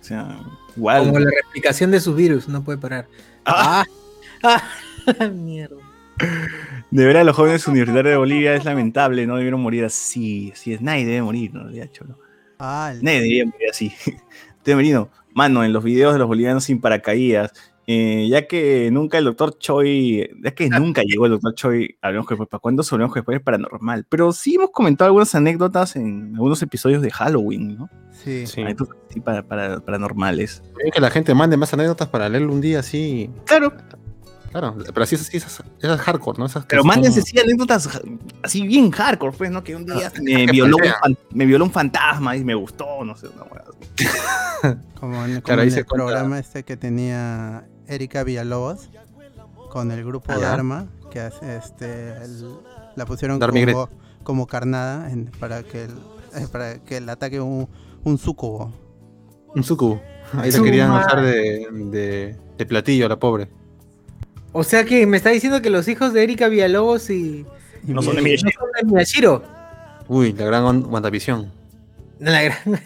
O 0.00 0.04
sea, 0.04 0.38
igual. 0.76 1.04
Como 1.04 1.18
la 1.18 1.30
replicación 1.44 1.90
de 1.90 2.00
sus 2.00 2.16
virus, 2.16 2.48
no 2.48 2.62
puede 2.64 2.78
parar. 2.78 3.06
Ah, 3.44 3.84
Ah, 4.42 4.62
ah, 5.20 5.26
mierda. 5.26 5.76
De 6.90 7.04
ver 7.06 7.16
a 7.18 7.24
los 7.24 7.36
jóvenes 7.36 7.66
universitarios 7.66 8.12
de 8.12 8.16
Bolivia 8.18 8.54
es 8.54 8.64
lamentable, 8.64 9.26
no 9.26 9.36
debieron 9.36 9.60
morir 9.60 9.84
así. 9.84 10.50
Así 10.52 10.72
es, 10.72 10.80
nadie 10.80 11.04
debe 11.04 11.22
morir, 11.22 11.52
¿no? 11.54 11.70
Ya, 11.70 11.90
cholo. 11.90 12.18
Ah, 12.58 12.90
el- 12.94 13.02
Nadie 13.02 13.16
debería 13.20 13.44
morir 13.46 13.68
así. 13.70 13.92
Te 14.62 14.74
Merino, 14.74 15.10
mano, 15.34 15.62
en 15.64 15.72
los 15.72 15.84
videos 15.84 16.12
de 16.12 16.18
los 16.18 16.26
bolivianos 16.28 16.64
sin 16.64 16.80
paracaídas, 16.80 17.52
eh, 17.86 18.26
ya 18.28 18.48
que 18.48 18.90
nunca 18.90 19.18
el 19.18 19.24
doctor 19.26 19.56
Choi, 19.58 20.28
ya 20.42 20.50
que 20.52 20.68
nunca 20.68 21.02
llegó 21.02 21.26
el 21.26 21.32
doctor 21.32 21.54
Choi, 21.54 21.96
hablemos 22.02 22.26
que 22.26 22.36
para 22.36 22.58
cuándo 22.58 22.82
hablemos 22.90 23.14
que 23.14 23.20
después 23.20 23.40
paranormal. 23.40 24.06
Pero 24.08 24.32
sí 24.32 24.56
hemos 24.56 24.70
comentado 24.72 25.06
algunas 25.06 25.32
anécdotas 25.36 25.94
en 25.94 26.32
algunos 26.34 26.60
episodios 26.62 27.00
de 27.02 27.10
Halloween, 27.12 27.76
¿no? 27.78 27.88
sí. 28.10 28.44
Sí. 28.46 28.64
Para, 29.24 29.42
para- 29.46 29.78
paranormales. 29.80 30.62
Que 30.92 31.00
la 31.00 31.10
gente 31.10 31.32
mande 31.34 31.56
más 31.56 31.72
anécdotas 31.74 32.08
para 32.08 32.28
leerlo 32.28 32.52
un 32.52 32.60
día 32.60 32.80
así. 32.80 33.30
Claro, 33.44 33.72
Claro, 34.50 34.76
pero 34.86 35.02
así 35.02 35.14
esas, 35.16 35.32
esas, 35.34 35.62
esas 35.80 36.00
hardcore, 36.00 36.38
¿no? 36.38 36.46
Esas 36.46 36.64
pero 36.66 36.82
son- 36.82 36.88
mándense 36.88 37.20
sí 37.22 37.38
anécdotas 37.38 37.88
así 38.42 38.66
bien 38.66 38.90
hardcore, 38.90 39.36
pues, 39.36 39.50
¿no? 39.50 39.62
Que 39.62 39.76
un 39.76 39.84
día 39.84 40.10
me 40.22 40.46
violó, 40.46 40.76
un, 40.78 40.84
fan- 40.84 41.18
me 41.32 41.44
violó 41.46 41.64
un 41.64 41.70
fantasma 41.70 42.36
y 42.36 42.44
me 42.44 42.54
gustó, 42.54 43.04
no 43.04 43.16
sé, 43.16 43.28
una 43.28 43.42
hueá 43.42 43.64
así. 43.68 44.06
Como 44.98 45.16
en, 45.24 45.30
como 45.32 45.42
Claro, 45.42 45.62
ahí 45.62 45.68
en 45.68 45.74
el 45.74 45.84
cuenta- 45.86 46.04
programa 46.06 46.38
este 46.38 46.62
que 46.64 46.76
tenía 46.76 47.66
Erika 47.86 48.24
Villalobos 48.24 48.88
con 49.70 49.90
el 49.92 50.04
grupo 50.04 50.32
Ah, 50.32 50.36
ya. 50.40 50.48
Dharma, 50.48 50.86
que 51.10 51.20
hace 51.20 51.56
este 51.58 52.12
el- 52.24 52.56
la 52.96 53.04
pusieron 53.04 53.38
como, 53.38 53.88
como 54.22 54.46
carnada 54.46 55.10
en- 55.10 55.26
para 55.38 55.62
que 55.62 55.84
el, 55.84 55.90
eh, 56.34 56.46
para 56.50 56.78
que 56.82 57.00
le 57.00 57.12
ataque 57.12 57.40
un, 57.40 57.68
un 58.04 58.18
sucubo. 58.18 58.72
Un 59.54 59.62
suku. 59.62 59.98
Ahí 60.32 60.50
se 60.50 60.58
Su 60.58 60.64
querían 60.64 60.90
usar 60.90 61.20
de, 61.20 61.68
de, 61.70 62.36
de 62.58 62.66
platillo 62.66 63.06
a 63.06 63.08
la 63.10 63.18
pobre. 63.18 63.48
O 64.58 64.64
sea 64.64 64.84
que 64.84 65.06
me 65.06 65.18
está 65.18 65.28
diciendo 65.30 65.60
que 65.60 65.68
los 65.68 65.86
hijos 65.86 66.12
de 66.14 66.22
Erika 66.22 66.48
Villalobos 66.48 67.10
y. 67.10 67.44
Y 67.86 67.92
No 67.92 68.00
son 68.00 68.16
de 68.16 68.22
mi- 68.22 68.30
Miyashiro. 68.30 68.50
no 68.50 68.60
son 68.60 68.70
de 68.88 68.94
Miyashiro. 68.94 69.42
Uy, 70.08 70.32
la 70.32 70.44
gran 70.46 70.84
WandaVision. 70.86 71.52
La 72.20 72.42
gran- 72.42 72.80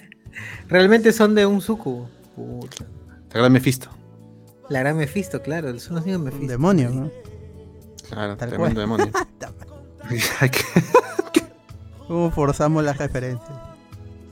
Realmente 0.68 1.12
son 1.12 1.34
de 1.36 1.46
un 1.46 1.60
suku. 1.60 2.06
Puta. 2.34 2.84
La 3.32 3.38
gran 3.40 3.52
Mephisto. 3.52 3.88
La 4.68 4.80
gran 4.80 4.96
Mephisto, 4.96 5.40
claro. 5.42 5.78
Son 5.78 5.94
los 5.96 6.04
niños 6.06 6.18
un 6.18 6.24
Mephisto. 6.26 6.46
demonio, 6.48 6.90
¿no? 6.90 7.10
Claro, 8.08 8.36
Tal 8.36 8.48
tremendo 8.48 8.80
demonio. 8.80 9.10
Hay 10.40 10.50
que- 10.50 10.62
¿Cómo 12.08 12.30
forzamos 12.32 12.82
las 12.82 12.98
referencias? 12.98 13.48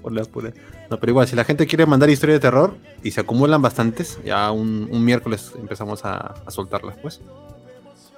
por 0.02 0.12
la 0.12 0.24
pura- 0.24 0.52
No, 0.90 0.98
pero 0.98 1.10
igual, 1.10 1.28
si 1.28 1.36
la 1.36 1.44
gente 1.44 1.66
quiere 1.66 1.84
mandar 1.86 2.08
historias 2.08 2.36
de 2.36 2.40
terror 2.40 2.74
y 3.02 3.10
se 3.10 3.20
acumulan 3.20 3.60
bastantes, 3.60 4.18
ya 4.24 4.50
un, 4.50 4.88
un 4.90 5.04
miércoles 5.04 5.52
empezamos 5.58 6.04
a, 6.04 6.34
a 6.46 6.50
soltarlas, 6.50 6.96
pues. 7.02 7.20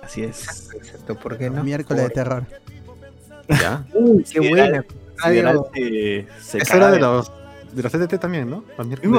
Así 0.02 0.22
es. 0.22 0.70
Exacto, 0.74 1.14
¿por 1.16 1.36
qué 1.36 1.50
no? 1.50 1.62
Miércoles 1.64 2.04
de 2.04 2.10
terror. 2.10 2.44
Ya. 3.48 3.84
Uy, 3.94 4.24
qué 4.24 4.40
buena. 4.48 4.84
Se 6.40 6.58
Eso 6.58 6.76
era 6.76 6.90
de 6.90 6.98
los 7.00 7.30
de 7.72 7.84
los 7.84 7.92
TTT 7.92 8.18
también, 8.18 8.50
¿no? 8.50 8.64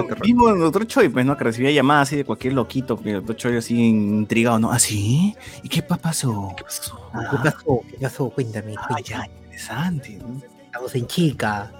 Terror. 0.08 0.26
mismo 0.26 0.49
el 0.49 0.60
doctor 0.60 0.86
Choi, 0.86 1.08
pues, 1.08 1.26
¿no? 1.26 1.38
Que 1.38 1.43
recibía 1.45 1.72
llamadas 1.72 2.10
así 2.10 2.18
de 2.18 2.26
cualquier 2.26 2.52
loquito, 2.54 2.97
que 3.02 3.12
el 3.12 3.16
doctor 3.18 3.36
Choi 3.38 3.58
así 3.58 3.80
intrigado, 3.82 4.60
¿no? 4.60 4.72
¿Así? 4.74 5.36
¿Y 5.64 5.70
qué 5.70 5.82
pa- 5.82 5.95
pasó? 5.97 6.52
¿Qué 6.58 6.64
pasó? 6.64 6.95
¿Qué 7.12 7.18
Ah, 7.18 7.41
pasó? 7.43 7.80
¿Qué 7.89 7.97
pasó? 8.02 8.30
Cuéntame. 8.30 8.74
ah, 8.78 8.88
cuéntame. 8.89 9.04
ya, 9.04 9.26
interesante. 9.43 10.18
¿no? 10.22 10.41
Estamos 10.66 10.95
en 10.95 11.08
Chilca. 11.08 11.72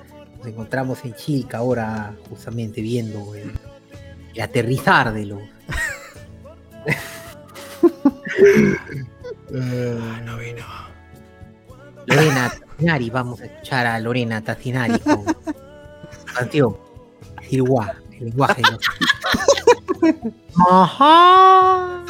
Nos 0.42 0.48
encontramos 0.50 1.06
en 1.06 1.14
Chilca 1.14 1.60
ahora, 1.60 2.16
justamente 2.28 2.82
viendo 2.82 3.36
el, 3.36 3.52
el 4.34 4.42
aterrizar 4.42 5.14
de 5.14 5.26
los. 5.28 5.39
no 9.52 10.38
vino. 10.38 10.66
Lorena 12.08 12.50
Tacinari, 12.50 13.10
vamos 13.12 13.42
a 13.42 13.46
escuchar 13.46 13.86
a 13.86 14.00
Lorena 14.00 14.44
Tacinari 14.44 14.98
con 15.00 15.24
canción 16.34 16.76
el 18.14 18.26
lenguaje 18.26 18.64
de 18.64 18.72
los- 18.72 18.80
Ajá. 20.72 22.04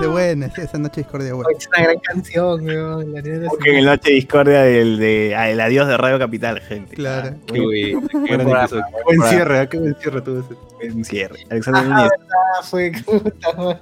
Es 0.00 0.08
buena, 0.08 0.46
esa 0.56 0.78
noche 0.78 1.00
discordia 1.02 1.34
buena. 1.34 1.50
Es 1.58 1.66
una 1.68 1.82
gran 1.84 1.98
canción, 2.00 2.64
weón. 2.64 3.12
Lorena 3.12 3.48
Busquen 3.48 3.74
el 3.76 3.84
Noche 3.84 4.10
Discordia 4.12 4.62
del 4.62 4.98
de, 4.98 5.34
ah, 5.36 5.50
el 5.50 5.60
adiós 5.60 5.88
de 5.88 5.96
Radio 5.96 6.18
Capital, 6.18 6.60
gente. 6.60 6.94
Claro. 6.96 7.30
Ah, 7.34 7.36
Qué, 7.46 7.52
qué 7.54 7.60
buen 7.96 8.08
gran 8.26 8.38
programa, 8.40 8.60
episodio. 8.64 8.82
buen 8.82 8.92
Qué 8.92 9.16
buen 9.18 9.30
cierre, 9.30 9.62
¿eh? 9.62 9.68
qué 9.68 9.78
buen 9.78 9.94
cierre 10.00 10.20
tuvo 10.22 10.40
ese. 10.40 10.54
buen 10.92 11.04
cierre. 11.04 11.38
Alexander 11.50 11.82
Ajá, 11.82 11.94
Núñez. 11.96 12.10
Ah, 12.22 12.62
fue 12.62 12.92
puta 13.04 13.52
madre. 13.56 13.80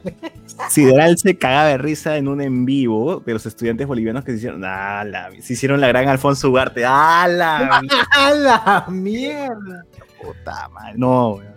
Sideral 0.68 1.18
se 1.18 1.36
cagaba 1.38 1.68
de 1.68 1.78
risa 1.78 2.16
en 2.16 2.28
un 2.28 2.40
en 2.40 2.64
vivo 2.64 3.20
de 3.24 3.32
los 3.32 3.46
estudiantes 3.46 3.86
bolivianos 3.86 4.24
que 4.24 4.32
se 4.32 4.38
hicieron. 4.38 4.62
¡Ah, 4.64 5.05
la- 5.05 5.30
se 5.40 5.53
hicieron 5.53 5.80
la 5.80 5.88
gran 5.88 6.09
Alfonso 6.09 6.48
Ugarte. 6.51 6.84
¡Ah, 6.86 7.26
la 7.28 7.80
¡A 8.16 8.34
la 8.34 8.86
mierda! 8.88 9.84
puta 10.22 10.68
madre! 10.68 10.94
No, 10.96 11.30
weón, 11.34 11.55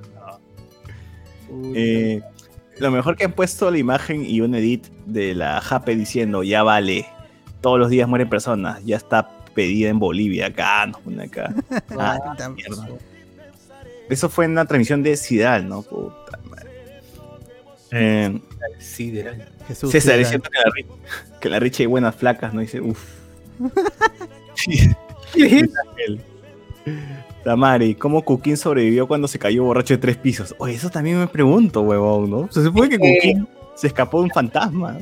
no. 1.51 1.71
Eh, 1.75 2.21
lo 2.77 2.91
mejor 2.91 3.15
que 3.15 3.25
han 3.25 3.33
puesto 3.33 3.69
la 3.71 3.77
imagen 3.77 4.25
y 4.25 4.41
un 4.41 4.55
edit 4.55 4.87
de 5.05 5.35
la 5.35 5.61
Jape 5.61 5.95
diciendo, 5.95 6.43
ya 6.43 6.63
vale, 6.63 7.05
todos 7.61 7.79
los 7.79 7.89
días 7.89 8.07
mueren 8.07 8.29
personas, 8.29 8.83
ya 8.83 8.97
está 8.97 9.29
pedida 9.53 9.89
en 9.89 9.99
Bolivia, 9.99 10.47
acá, 10.47 10.85
nos 10.87 11.01
pone 11.01 11.23
acá. 11.23 11.53
Ah, 11.97 12.19
mierda. 12.49 12.87
Eso 14.09 14.29
fue 14.29 14.45
en 14.45 14.51
una 14.51 14.65
transmisión 14.65 15.01
de 15.03 15.15
Sidal, 15.15 15.67
¿no? 15.67 15.81
Puta 15.81 16.39
madre. 16.49 16.69
Eh, 17.91 18.39
Sideral. 18.79 19.49
Jesús, 19.67 19.91
César, 19.91 20.19
es 20.19 20.29
cierto 20.29 20.49
que 20.49 20.59
la, 20.59 21.39
que 21.39 21.49
la 21.49 21.59
Richie 21.59 21.83
hay 21.83 21.87
buenas 21.87 22.15
flacas, 22.15 22.53
¿no? 22.53 22.61
Dice, 22.61 22.81
uff. 22.81 23.01
Tamari, 27.43 27.95
¿cómo 27.95 28.21
Cuquín 28.23 28.55
sobrevivió 28.57 29.07
cuando 29.07 29.27
se 29.27 29.37
cayó 29.39 29.63
borracho 29.65 29.93
de 29.95 29.97
tres 29.97 30.17
pisos? 30.17 30.55
Oye, 30.59 30.75
eso 30.75 30.89
también 30.89 31.19
me 31.19 31.27
pregunto, 31.27 31.81
huevón, 31.81 32.29
¿no? 32.29 32.49
Se 32.51 32.63
supone 32.63 32.89
que 32.89 32.97
Cuquín 32.97 33.47
se 33.75 33.87
escapó 33.87 34.19
de 34.19 34.25
un 34.25 34.29
fantasma. 34.31 34.97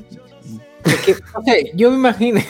No 0.84 1.44
sé, 1.46 1.72
yo 1.76 1.92
me 1.92 1.98
imagino. 1.98 2.42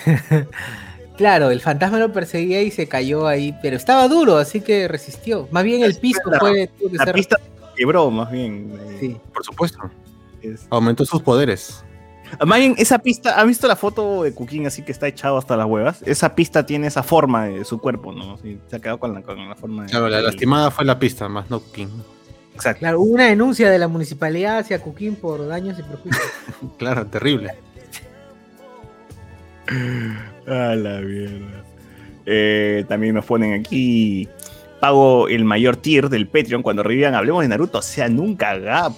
claro, 1.18 1.52
el 1.52 1.60
fantasma 1.60 2.00
lo 2.00 2.12
perseguía 2.14 2.62
y 2.62 2.72
se 2.72 2.88
cayó 2.88 3.28
ahí, 3.28 3.54
pero 3.62 3.76
estaba 3.76 4.08
duro, 4.08 4.38
así 4.38 4.62
que 4.62 4.88
resistió. 4.88 5.48
Más 5.52 5.64
bien 5.64 5.84
el 5.84 5.96
piso 5.98 6.22
La- 6.26 6.40
fue. 6.40 6.70
que 6.80 6.90
La 6.98 7.04
ser- 7.06 7.16
pista 7.16 7.38
quebró, 7.76 8.10
más 8.10 8.32
bien. 8.32 8.72
eh, 8.80 8.98
Sí. 9.00 9.18
Por 9.34 9.44
supuesto. 9.44 9.80
es- 10.42 10.66
Aumentó 10.70 11.06
sus 11.06 11.22
poderes. 11.22 11.84
Bien, 12.46 12.76
esa 12.78 13.00
pista, 13.00 13.40
¿ha 13.40 13.44
visto 13.44 13.68
la 13.68 13.76
foto 13.76 14.24
de 14.24 14.34
Cuquín 14.34 14.66
así 14.68 14.84
que 14.84 14.92
está 14.92 15.08
echado 15.08 15.38
hasta 15.38 15.58
las 15.58 15.68
huevas? 15.68 16.02
Esa 16.06 16.36
pista 16.36 16.66
tiene 16.66 16.88
esa 16.88 17.04
forma 17.04 17.46
de 17.46 17.66
su 17.66 17.80
cuerpo, 17.80 18.12
¿no? 18.14 18.38
Sí, 18.38 18.60
se 18.68 18.76
ha 18.76 18.80
quedado 18.80 19.00
con 19.00 19.14
la, 19.14 19.22
con 19.22 19.50
la 19.50 19.56
forma 19.56 19.84
de. 19.84 19.90
Claro, 19.90 20.10
la 20.10 20.22
lastimada 20.22 20.72
fue 20.72 20.86
la 20.86 20.98
pista, 21.00 21.28
más 21.30 21.50
no 21.50 21.62
King. 21.72 21.88
Exacto. 22.54 22.80
Claro, 22.80 23.02
hubo 23.02 23.14
una 23.14 23.26
denuncia 23.26 23.70
de 23.70 23.80
la 23.80 23.88
municipalidad 23.88 24.60
hacia 24.60 24.82
Cuquín 24.82 25.16
por 25.16 25.48
daños 25.48 25.80
y 25.80 25.84
perjuicios. 25.84 26.24
Claro, 26.78 27.06
terrible. 27.08 27.52
A 30.48 30.76
la 30.76 31.00
mierda. 31.02 31.64
Eh, 32.26 32.86
también 32.88 33.16
nos 33.16 33.26
ponen 33.26 33.60
aquí. 33.60 34.28
Pago 34.82 35.28
el 35.30 35.46
mayor 35.46 35.78
tier 35.78 36.10
del 36.10 36.28
Patreon 36.28 36.62
cuando 36.64 36.84
revivan 36.84 37.16
Hablemos 37.16 37.44
de 37.44 37.48
Naruto. 37.48 37.78
O 37.78 37.82
sea, 37.82 38.10
nunca 38.10 38.58
gap. 38.58 38.94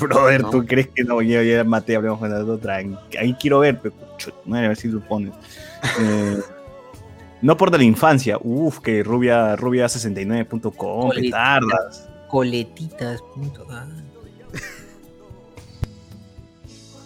Brother, 0.00 0.42
No. 0.42 0.50
¿tú 0.50 0.64
crees 0.64 0.88
que 0.94 1.04
no? 1.04 1.20
Ya, 1.20 1.42
ya 1.42 1.64
maté 1.64 1.96
Hablemos 1.96 2.22
de 2.22 2.28
Naruto. 2.30 2.56
Tranqui. 2.58 3.16
Ahí 3.18 3.34
quiero 3.38 3.58
ver, 3.58 3.78
pero 3.82 3.94
chut, 4.16 4.32
a 4.46 4.60
ver 4.60 4.76
si 4.76 4.88
lo 4.88 5.00
pones. 5.00 5.32
Eh, 6.00 6.40
no 7.42 7.58
por 7.58 7.70
de 7.70 7.76
la 7.76 7.84
infancia. 7.84 8.38
Uf, 8.40 8.78
que 8.78 9.02
rubia, 9.02 9.54
rubia69.com. 9.56 11.08
Colita. 11.10 11.58
Petardas. 11.60 12.08
Coletitas. 12.28 13.20
ah. 13.70 13.86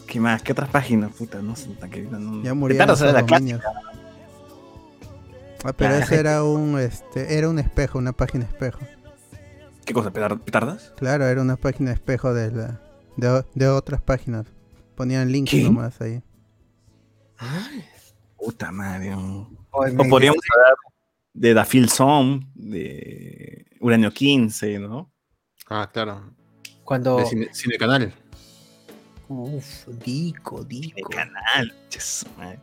¿Qué 0.06 0.20
más? 0.20 0.42
¿Qué 0.42 0.52
otras 0.52 0.70
páginas? 0.70 1.10
Puta, 1.12 1.42
no 1.42 1.54
sé. 1.56 1.68
tan 1.80 1.90
querida, 1.90 2.18
no- 2.18 2.42
Ya 2.42 2.54
murieron 2.54 2.86
Petardas 2.86 3.00
era 3.02 3.12
la 3.12 3.26
clásica. 3.26 3.62
Ah, 5.64 5.72
pero 5.72 5.90
La 5.90 5.98
ese 5.98 6.16
era 6.20 6.44
un 6.44 6.78
este 6.78 7.36
era 7.36 7.48
un 7.48 7.58
espejo, 7.58 7.98
una 7.98 8.12
página 8.12 8.44
espejo. 8.44 8.80
¿Qué 9.84 9.92
cosa? 9.94 10.12
petar- 10.12 10.38
¿Petardas? 10.40 10.92
Claro, 10.96 11.24
era 11.26 11.40
una 11.42 11.56
página 11.56 11.92
espejo 11.92 12.32
de 12.34 12.50
la 12.52 12.80
de, 13.16 13.28
o- 13.28 13.46
de 13.54 13.68
otras 13.68 14.00
páginas. 14.00 14.46
Ponían 14.94 15.30
links 15.32 15.50
¿Qué? 15.50 15.62
nomás 15.64 16.00
ahí. 16.00 16.22
Puta 18.36 18.70
madre. 18.70 19.14
O 19.14 19.48
me- 19.92 20.08
podríamos 20.08 20.38
hablar 20.54 20.74
de 21.34 21.54
Da 21.54 21.64
Phil 21.64 21.88
Song, 21.88 22.44
de 22.54 23.66
Uranio 23.80 24.12
15, 24.12 24.78
¿no? 24.78 25.10
Ah, 25.68 25.88
claro. 25.92 26.32
Cuando. 26.84 27.16
De 27.18 27.26
cine, 27.26 27.48
Cinecanal. 27.52 28.12
Uf, 29.28 29.86
Dico, 30.04 30.64
Dico. 30.64 31.10
canal. 31.10 31.74
ches, 31.90 32.24
madre. 32.38 32.58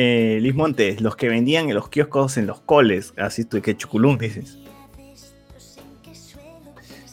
Eh, 0.00 0.38
Luis 0.40 0.54
Montes, 0.54 1.00
los 1.00 1.16
que 1.16 1.28
vendían 1.28 1.68
en 1.68 1.74
los 1.74 1.88
kioscos 1.88 2.36
en 2.36 2.46
los 2.46 2.60
coles, 2.60 3.12
así 3.16 3.44
tú 3.44 3.60
que 3.60 3.76
chuculún 3.76 4.16
dices. 4.16 4.58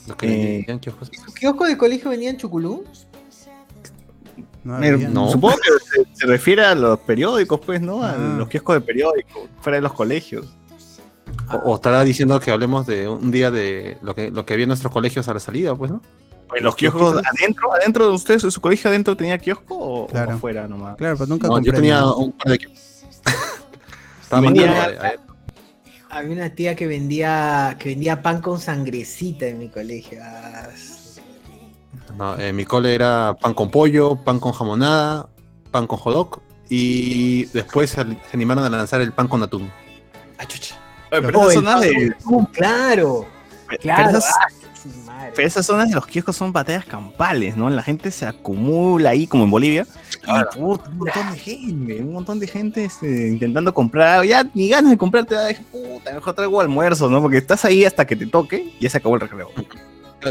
Los 0.07 0.15
que 0.17 0.27
Eh, 0.27 0.55
vendían 0.57 0.79
kioscos. 0.79 1.09
¿Tu 1.09 1.33
kiosco 1.33 1.65
de 1.65 1.77
colegio 1.77 2.11
vendía 2.11 2.29
en 2.29 2.38
Chuculú? 2.38 2.83
No 4.63 4.83
Eh, 4.83 4.97
no. 4.97 5.31
Supongo 5.31 5.55
que 5.57 6.03
se, 6.03 6.15
se 6.15 6.25
refiere 6.27 6.63
a 6.63 6.75
los 6.75 6.99
periódicos, 6.99 7.59
pues, 7.65 7.81
¿no? 7.81 8.03
A 8.03 8.11
Ah. 8.11 8.36
los 8.38 8.47
kioscos 8.49 8.75
de 8.75 8.81
periódicos, 8.81 9.49
fuera 9.61 9.77
de 9.77 9.81
los 9.81 9.93
colegios. 9.93 10.45
O, 11.51 11.71
o 11.71 11.75
estará 11.75 12.03
diciendo 12.03 12.39
que 12.39 12.51
hablemos 12.51 12.86
de 12.86 13.07
un 13.07 13.31
día 13.31 13.49
de 13.49 13.97
lo 14.03 14.13
que, 14.13 14.29
lo 14.29 14.45
que 14.45 14.53
había 14.53 14.63
en 14.65 14.69
nuestros 14.69 14.93
colegios 14.93 15.27
a 15.27 15.33
la 15.33 15.39
salida, 15.39 15.75
pues, 15.75 15.89
¿no? 15.89 16.01
Pues, 16.48 16.62
¿Los 16.62 16.76
kioscos 16.76 17.22
adentro? 17.38 17.74
¿Adentro 17.74 18.08
de 18.08 18.14
ustedes, 18.14 18.43
en 18.43 18.52
su 18.52 18.62
colegio 18.62 18.89
adentro 18.89 19.18
tenía 19.18 19.38
kiosco 19.38 19.76
o, 19.78 20.08
Claro. 20.08 20.32
o 20.32 20.34
afuera 20.36 20.68
nomás? 20.68 20.96
Claro, 20.98 21.16
pero 21.18 21.28
nunca 21.28 21.48
No, 21.48 21.54
yo 21.54 21.56
compré 21.58 21.72
tenía 21.74 21.96
nada. 21.96 22.16
un 22.16 22.32
par 22.34 22.52
de 22.52 22.58
kioscos. 22.60 22.80
Estaba 24.22 24.41
Vendía- 24.41 24.68
mandando 24.72 25.24
Había 26.12 26.32
una 26.32 26.50
tía 26.52 26.76
que 26.76 26.88
vendía 26.88 27.76
que 27.80 27.89
vendía 27.89 28.22
pan 28.22 28.39
con 28.41 28.60
sangrecita 28.62 29.48
en 29.48 29.60
mi 29.60 29.70
colegio. 29.70 30.20
No, 32.18 32.38
en 32.39 32.56
mi 32.56 32.64
cole 32.64 32.96
era 32.96 33.36
pan 33.39 33.54
con 33.54 33.70
pollo, 33.70 34.16
pan 34.16 34.39
con 34.39 34.54
jamonada, 34.54 35.28
pan 35.72 35.88
con 35.88 35.98
hot 36.00 36.41
y 36.70 37.46
después 37.46 37.89
se, 37.89 38.06
animaron 38.34 38.64
a 38.64 38.70
lanzar 38.70 39.02
el 39.02 39.12
pan 39.12 39.28
con 39.28 39.43
atún. 39.43 39.70
ah, 40.38 40.46
chucha. 40.46 40.76
Oye, 41.12 41.22
pero 41.22 41.50
esas 41.52 41.64
pan 41.64 41.82
de, 41.82 42.16
claro, 42.54 43.26
pero 43.68 43.82
claro. 43.82 44.10
esas- 44.18 44.32
ah, 44.39 44.48
su 44.93 44.99
madre. 45.01 45.31
pero 45.36 45.47
esas 45.47 45.65
zonas 45.65 45.89
de 45.89 45.95
los 45.95 46.05
kioscos 46.07 46.36
son 46.36 46.51
batallas 46.53 46.86
campales, 46.86 47.55
¿no? 47.57 47.69
La 47.69 47.83
gente 47.83 48.11
se 48.11 48.25
acumula 48.25 49.11
ahí, 49.11 49.27
como 49.27 49.43
en 49.43 49.51
Bolivia. 49.51 49.86
Y 50.27 50.57
puta, 50.57 50.89
un 50.89 50.97
montón 50.97 51.31
de 51.33 51.38
gente, 51.39 52.01
un 52.01 52.13
montón 52.13 52.39
de 52.39 52.47
gente 52.47 52.86
este, 52.86 53.27
intentando 53.29 53.73
comprar. 53.73 54.25
Ya 54.25 54.43
ni 54.53 54.69
ganas 54.69 54.91
de 54.91 54.97
comprar 54.97 55.25
te 55.25 55.36
da, 55.36 55.49
puta, 55.71 56.13
mejor 56.13 56.33
traigo 56.33 56.61
almuerzo, 56.61 57.09
¿no? 57.09 57.21
Porque 57.21 57.38
estás 57.38 57.63
ahí 57.65 57.86
hasta 57.86 58.05
que 58.05 58.15
te 58.15 58.25
toque 58.27 58.73
y 58.79 58.83
ya 58.83 58.89
se 58.89 58.97
acabó 58.97 59.15
el 59.15 59.21
recreo. 59.21 59.49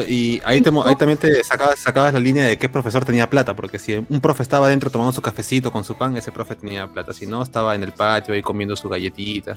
Y 0.09 0.41
ahí, 0.45 0.61
te 0.61 0.73
mo- 0.73 0.85
ahí 0.85 0.97
también 0.97 1.19
te 1.19 1.45
sacabas, 1.45 1.79
sacabas 1.79 2.13
la 2.13 2.19
línea 2.19 2.45
de 2.45 2.59
qué 2.59 2.69
profesor 2.69 3.05
tenía 3.05 3.31
plata, 3.31 3.55
porque 3.55 3.79
si 3.79 3.95
un 3.95 4.21
profe 4.21 4.43
estaba 4.43 4.67
adentro 4.67 4.91
tomando 4.91 5.13
su 5.13 5.23
cafecito 5.23 5.71
con 5.71 5.85
su 5.85 5.95
pan, 5.97 6.17
ese 6.17 6.33
profe 6.33 6.57
tenía 6.57 6.89
plata. 6.89 7.13
Si 7.13 7.27
no, 7.29 7.43
estaba 7.45 7.77
en 7.77 7.85
el 7.85 7.93
patio 7.93 8.35
ahí 8.35 8.43
comiendo 8.43 8.75
su 8.75 8.89
galletita. 8.89 9.57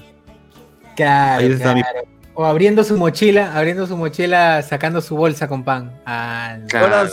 Claro, 0.94 1.40
Ahí 1.44 1.50
está 1.52 1.74
mi- 1.74 1.82
claro. 1.82 2.00
O 2.40 2.44
abriendo 2.44 2.84
su 2.84 2.96
mochila, 2.96 3.52
abriendo 3.58 3.84
su 3.84 3.96
mochila, 3.96 4.62
sacando 4.62 5.00
su 5.00 5.16
bolsa 5.16 5.48
con 5.48 5.64
pan. 5.64 5.90
Ah, 6.06 6.56
no. 6.72 6.78
Ahora, 6.78 7.08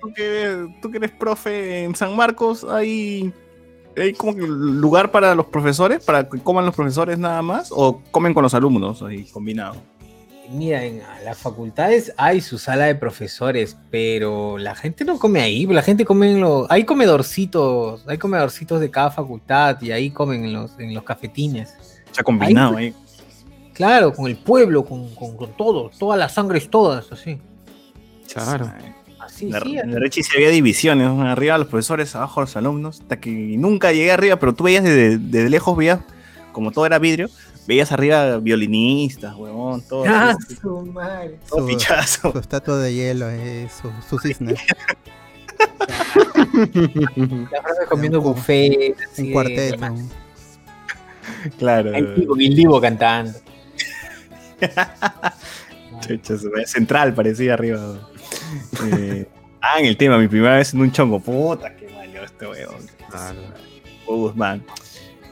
tú 0.00 0.12
que, 0.12 0.66
tú 0.82 0.90
que 0.90 0.96
eres 0.96 1.12
profe 1.12 1.84
en 1.84 1.94
San 1.94 2.16
Marcos, 2.16 2.66
¿hay, 2.68 3.32
¿hay 3.96 4.12
como 4.14 4.34
que 4.34 4.42
lugar 4.42 5.12
para 5.12 5.32
los 5.36 5.46
profesores? 5.46 6.02
¿Para 6.02 6.28
que 6.28 6.40
coman 6.40 6.66
los 6.66 6.74
profesores 6.74 7.20
nada 7.20 7.40
más? 7.40 7.68
¿O 7.70 8.02
comen 8.10 8.34
con 8.34 8.42
los 8.42 8.52
alumnos 8.52 9.00
ahí 9.04 9.22
combinado? 9.26 9.76
Mira, 10.50 10.84
en 10.84 11.02
las 11.24 11.38
facultades 11.38 12.12
hay 12.16 12.40
su 12.40 12.58
sala 12.58 12.86
de 12.86 12.96
profesores, 12.96 13.76
pero 13.92 14.58
la 14.58 14.74
gente 14.74 15.04
no 15.04 15.20
come 15.20 15.40
ahí, 15.40 15.66
la 15.66 15.82
gente 15.82 16.04
come 16.04 16.32
en 16.32 16.40
los... 16.40 16.68
Hay 16.68 16.82
comedorcitos, 16.82 18.04
hay 18.08 18.18
comedorcitos 18.18 18.80
de 18.80 18.90
cada 18.90 19.12
facultad 19.12 19.80
y 19.82 19.92
ahí 19.92 20.10
comen 20.10 20.46
en 20.46 20.52
los, 20.52 20.76
en 20.80 20.92
los 20.92 21.04
cafetines. 21.04 22.02
Ya 22.12 22.24
combinado 22.24 22.76
ahí. 22.76 22.92
Claro, 23.74 24.12
con 24.14 24.26
el 24.26 24.36
pueblo, 24.36 24.84
con, 24.84 25.14
con, 25.14 25.36
con 25.36 25.50
todo, 25.56 25.90
todas 25.98 26.18
las 26.18 26.32
sangres, 26.32 26.70
todas, 26.70 27.10
así. 27.12 27.38
Claro. 28.32 28.72
Así, 29.18 29.46
En 29.46 29.52
la, 29.52 29.60
sí, 29.60 29.78
en 29.78 29.92
la 29.92 29.98
Rechi 30.00 30.22
sí 30.22 30.30
había 30.36 30.50
divisiones, 30.50 31.08
arriba 31.08 31.58
los 31.58 31.66
profesores, 31.68 32.14
abajo 32.14 32.40
los 32.42 32.56
alumnos, 32.56 33.00
hasta 33.00 33.18
que 33.20 33.30
nunca 33.30 33.90
llegué 33.92 34.12
arriba, 34.12 34.36
pero 34.36 34.54
tú 34.54 34.64
veías 34.64 34.84
desde, 34.84 35.18
desde 35.18 35.50
lejos, 35.50 35.76
veías, 35.76 36.00
como 36.52 36.70
todo 36.70 36.86
era 36.86 36.98
vidrio, 36.98 37.28
veías 37.66 37.90
arriba 37.90 38.36
violinistas, 38.38 39.34
huevón, 39.34 39.82
todo, 39.88 40.04
Ah, 40.06 40.36
así, 40.38 40.54
su 40.56 40.82
madre. 40.86 41.38
todo 41.48 41.60
Su- 41.60 41.66
pichazo. 41.66 42.32
Su 42.32 42.38
estatua 42.38 42.78
de 42.78 42.94
hielo, 42.94 43.28
eh, 43.30 43.68
su, 43.80 43.90
su 44.08 44.18
cisne. 44.18 44.54
La 47.50 47.62
profe 47.62 47.86
comiendo 47.88 48.20
buffet, 48.20 48.94
así 49.10 49.22
un 49.22 49.32
cuarteto. 49.32 49.86
un- 49.86 50.10
Claro. 51.58 51.92
El 51.94 52.54
Divo 52.54 52.80
cantando. 52.80 53.32
Central 56.66 57.14
parecía 57.14 57.54
arriba. 57.54 57.80
Eh, 58.92 59.26
ah, 59.62 59.78
en 59.78 59.86
el 59.86 59.96
tema, 59.96 60.18
mi 60.18 60.28
primera 60.28 60.56
vez 60.56 60.74
en 60.74 60.80
un 60.80 60.92
chongo. 60.92 61.20
Puta, 61.20 61.74
qué 61.76 61.88
malo 61.90 62.24
este 62.24 62.46
weón. 62.46 62.76
Claro. 63.10 63.38
Oh, 64.06 64.16
Guzmán. 64.16 64.64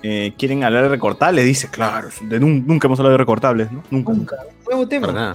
Eh, 0.02 0.32
¿Quieren 0.36 0.64
hablar 0.64 0.84
de 0.84 0.88
recortables? 0.88 1.44
Dice, 1.44 1.68
claro, 1.68 2.08
de 2.22 2.40
nun- 2.40 2.64
nunca 2.66 2.88
hemos 2.88 2.98
hablado 2.98 3.12
de 3.12 3.18
recortables, 3.18 3.70
¿no? 3.70 3.82
Nunca. 3.90 4.12
Nunca. 4.12 4.36
Nuevo 4.66 4.88
tema. 4.88 5.06
Para 5.08 5.20
nada. 5.20 5.34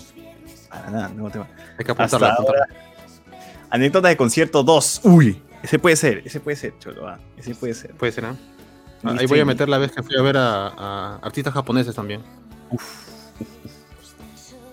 Para 0.70 0.90
nada, 0.92 1.10
nuevo 1.10 1.30
tema. 1.30 1.48
Hay 1.78 1.86
que 1.86 1.92
apuntarlo. 1.92 2.28
Anécdotas 3.70 4.10
de 4.10 4.18
concierto 4.18 4.64
2. 4.64 5.02
Uy, 5.04 5.42
ese 5.62 5.80
puede 5.80 5.96
ser, 5.96 6.24
ese 6.26 6.40
puede 6.40 6.58
ser, 6.58 6.74
cholo. 6.80 7.08
ah, 7.08 7.20
Ese 7.38 7.54
puede 7.56 7.74
ser. 7.74 7.92
Puede 7.92 8.12
ser, 8.12 8.26
¿ah? 8.26 8.36
Ah, 9.04 9.16
Ahí 9.18 9.28
voy 9.28 9.40
a 9.40 9.46
meter 9.46 9.70
la 9.70 9.78
vez 9.78 9.92
que 9.92 10.02
fui 10.04 10.18
a 10.18 10.22
ver 10.22 10.38
a, 10.38 10.68
a 10.68 11.20
artistas 11.22 11.54
japoneses 11.54 11.96
también. 11.96 12.22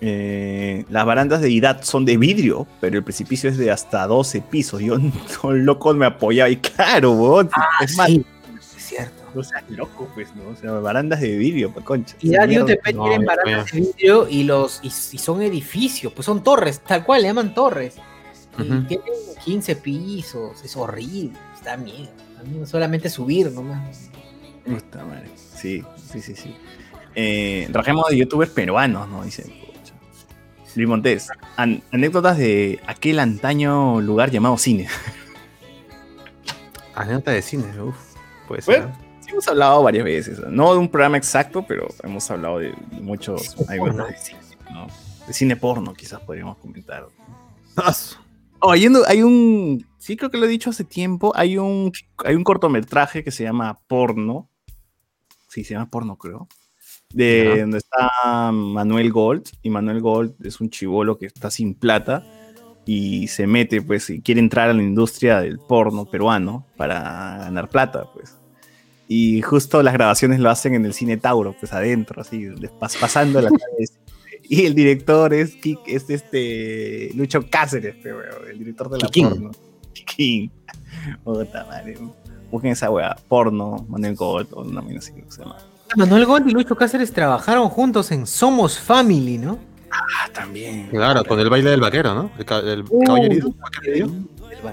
Eh, 0.06 0.84
las 0.90 1.06
barandas 1.06 1.40
de 1.40 1.48
Idat 1.48 1.82
son 1.82 2.04
de 2.04 2.18
vidrio, 2.18 2.66
pero 2.78 2.98
el 2.98 3.02
precipicio 3.02 3.48
es 3.48 3.56
de 3.56 3.70
hasta 3.70 4.06
12 4.06 4.42
pisos. 4.42 4.82
Yo, 4.82 4.98
no, 5.42 5.52
loco, 5.52 5.94
me 5.94 6.04
apoyaba. 6.04 6.50
Y 6.50 6.56
claro, 6.56 7.12
weón. 7.12 7.48
es 7.80 7.96
más, 7.96 8.08
Sí, 8.08 8.24
es 8.76 8.84
cierto. 8.84 9.22
no 9.34 9.42
seas 9.42 9.64
loco, 9.70 10.06
pues, 10.14 10.28
¿no? 10.36 10.50
O 10.50 10.56
sea, 10.56 10.72
barandas 10.72 11.22
de 11.22 11.34
vidrio, 11.38 11.72
pa' 11.72 11.80
concha. 11.80 12.16
Y. 12.20 12.36
UTP 12.36 12.92
No, 12.94 13.04
tienen 13.04 13.24
barandas 13.24 13.72
de 13.72 13.80
vidrio 13.80 14.28
y 14.28 14.42
los 14.42 14.80
y, 14.82 14.88
y 14.88 15.18
son 15.18 15.40
edificios, 15.40 16.12
pues 16.12 16.26
son 16.26 16.42
torres, 16.42 16.80
tal 16.80 17.02
cual, 17.02 17.22
le 17.22 17.28
llaman 17.28 17.54
torres. 17.54 17.94
Y 18.58 18.62
tienen 18.64 19.12
15 19.42 19.76
pisos, 19.76 20.62
es 20.62 20.76
horrible, 20.76 21.32
está 21.56 21.78
miedo. 21.78 22.10
A 22.38 22.42
mí 22.42 22.58
no 22.58 22.66
solamente 22.66 23.08
subir 23.08 23.50
nomás. 23.50 24.10
Puta 24.66 25.02
madre. 25.02 25.30
Sí, 25.34 25.82
sí, 26.12 26.20
sí, 26.20 26.34
sí. 26.36 26.54
Eh, 27.14 27.68
rajemos 27.70 28.08
de 28.10 28.18
youtubers 28.18 28.50
peruanos, 28.50 29.08
¿no? 29.08 29.24
Dice. 29.24 29.63
Luis 30.76 30.88
Montes. 30.88 31.28
an- 31.56 31.82
anécdotas 31.92 32.36
de 32.38 32.80
aquel 32.86 33.18
antaño 33.20 34.00
lugar 34.00 34.30
llamado 34.30 34.56
cine. 34.58 34.88
Anécdota 36.94 37.32
de 37.32 37.42
cine, 37.42 37.64
uff. 37.82 37.96
Puede 38.46 38.62
ser. 38.62 38.80
Bueno, 38.82 38.98
sí 39.20 39.30
hemos 39.30 39.48
hablado 39.48 39.82
varias 39.82 40.04
veces. 40.04 40.38
No 40.48 40.72
de 40.72 40.78
un 40.78 40.88
programa 40.88 41.16
exacto, 41.16 41.64
pero 41.66 41.88
hemos 42.02 42.30
hablado 42.30 42.58
de 42.58 42.72
muchos 42.92 43.56
anécdotas 43.68 44.08
de 44.10 44.16
cine, 44.18 44.40
¿no? 44.72 44.86
De 45.26 45.32
cine 45.32 45.56
porno, 45.56 45.94
quizás 45.94 46.20
podríamos 46.20 46.58
comentar. 46.58 47.06
Oh, 48.66 48.70
hay, 48.70 48.86
un, 48.86 48.96
hay 49.06 49.22
un- 49.22 49.86
Sí, 49.98 50.16
creo 50.16 50.30
que 50.30 50.38
lo 50.38 50.46
he 50.46 50.48
dicho 50.48 50.70
hace 50.70 50.84
tiempo. 50.84 51.34
Hay 51.36 51.58
un, 51.58 51.92
hay 52.24 52.34
un 52.34 52.44
cortometraje 52.44 53.22
que 53.22 53.30
se 53.30 53.44
llama 53.44 53.78
Porno. 53.86 54.48
Sí, 55.48 55.64
se 55.64 55.74
llama 55.74 55.90
Porno, 55.90 56.16
creo. 56.16 56.48
De 57.12 57.60
donde 57.60 57.78
está 57.78 58.50
Manuel 58.52 59.12
Gold. 59.12 59.48
Y 59.62 59.70
Manuel 59.70 60.00
Gold 60.00 60.34
es 60.44 60.60
un 60.60 60.70
chivolo 60.70 61.18
que 61.18 61.26
está 61.26 61.50
sin 61.50 61.74
plata. 61.74 62.24
Y 62.86 63.28
se 63.28 63.46
mete, 63.46 63.80
pues, 63.80 64.10
y 64.10 64.20
quiere 64.20 64.40
entrar 64.40 64.68
a 64.68 64.74
la 64.74 64.82
industria 64.82 65.40
del 65.40 65.58
porno 65.58 66.04
peruano 66.04 66.66
para 66.76 67.38
ganar 67.38 67.70
plata, 67.70 68.10
pues. 68.12 68.36
Y 69.08 69.40
justo 69.42 69.82
las 69.82 69.94
grabaciones 69.94 70.38
lo 70.40 70.50
hacen 70.50 70.74
en 70.74 70.84
el 70.84 70.92
cine 70.92 71.16
Tauro, 71.16 71.54
pues 71.58 71.72
adentro, 71.72 72.20
así, 72.20 72.42
pas- 72.80 72.98
pasando 73.00 73.40
la 73.40 73.48
tarde. 73.50 73.86
Y 74.42 74.66
el 74.66 74.74
director 74.74 75.32
es, 75.32 75.56
Kik- 75.58 75.80
es 75.86 76.10
este 76.10 77.10
Lucho 77.14 77.48
Cáceres, 77.48 77.94
pe, 77.96 78.12
weón, 78.12 78.48
el 78.50 78.58
director 78.58 78.90
de 78.90 78.98
la 78.98 79.06
Kikín. 79.08 79.28
porno. 79.30 79.50
Kikín. 79.94 80.50
Puta 81.22 81.64
madre. 81.64 81.96
Busquen 82.50 82.72
esa 82.72 82.90
weá, 82.90 83.16
porno, 83.28 83.86
Manuel 83.88 84.14
Gold, 84.14 84.48
o 84.52 84.60
una 84.62 84.82
mina 84.82 84.98
así 84.98 85.12
que 85.12 85.24
se 85.30 85.40
llama. 85.42 85.56
Manuel 85.96 86.26
Gold 86.26 86.48
y 86.48 86.52
Lucho 86.52 86.76
Cáceres 86.76 87.12
trabajaron 87.12 87.68
juntos 87.68 88.10
en 88.12 88.26
Somos 88.26 88.78
Family, 88.78 89.38
¿no? 89.38 89.58
Ah, 89.90 90.28
también. 90.32 90.88
Claro, 90.88 91.24
con 91.24 91.38
el 91.38 91.48
baile 91.48 91.70
del 91.70 91.80
vaquero, 91.80 92.14
¿no? 92.14 92.30
El, 92.38 92.44
ca- 92.44 92.58
el 92.58 92.84
Uh, 92.88 93.04
caballo 93.04 93.24
herido. 93.26 93.50
vaquero 93.58 93.92
herido. 93.92 94.10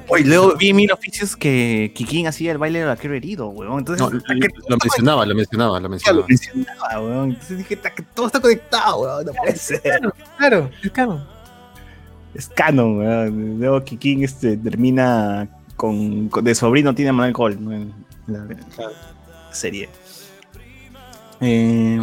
Oye, 0.08 0.24
luego 0.26 0.56
vi 0.58 0.70
en 0.70 0.76
mil 0.78 0.92
oficios 0.92 1.36
que 1.36 1.92
Kikín 1.94 2.26
hacía 2.28 2.52
el 2.54 2.58
baile 2.58 2.80
del 2.80 2.88
vaquero 2.88 3.14
herido, 3.14 3.50
weón. 3.50 3.80
Entonces, 3.80 4.02
No, 4.02 4.10
lo, 4.10 4.20
lo 4.70 4.78
mencionaba, 4.82 5.26
lo 5.26 5.36
mencionaba, 5.36 5.74
lo 5.80 5.84
lo 5.84 5.90
mencionaba. 5.90 6.26
mencionaba, 6.28 7.02
weón. 7.02 7.30
Entonces 7.32 7.58
dije, 7.58 7.76
"Ta- 7.76 7.90
que 7.94 8.02
todo 8.04 8.28
está 8.28 8.40
conectado, 8.40 9.02
weón. 9.02 9.26
No 9.26 9.34
puede 9.34 9.56
ser. 9.58 9.82
Claro, 10.38 10.70
es 10.82 10.92
canon. 10.92 11.24
Es 12.34 12.48
canon, 12.48 12.98
weón. 13.00 13.60
Luego 13.60 13.84
Kikín 13.84 14.24
este, 14.24 14.56
termina 14.58 15.48
con, 15.76 16.30
con- 16.30 16.44
de 16.44 16.56
sobrino 16.56 16.96
tiene 16.96 17.10
a 17.10 17.14
Manuel 17.14 17.34
Cole, 17.34 17.58
¿no? 17.60 17.72
En 17.74 17.94
la 18.28 18.48
serie. 19.52 19.90
Eh, 21.42 22.00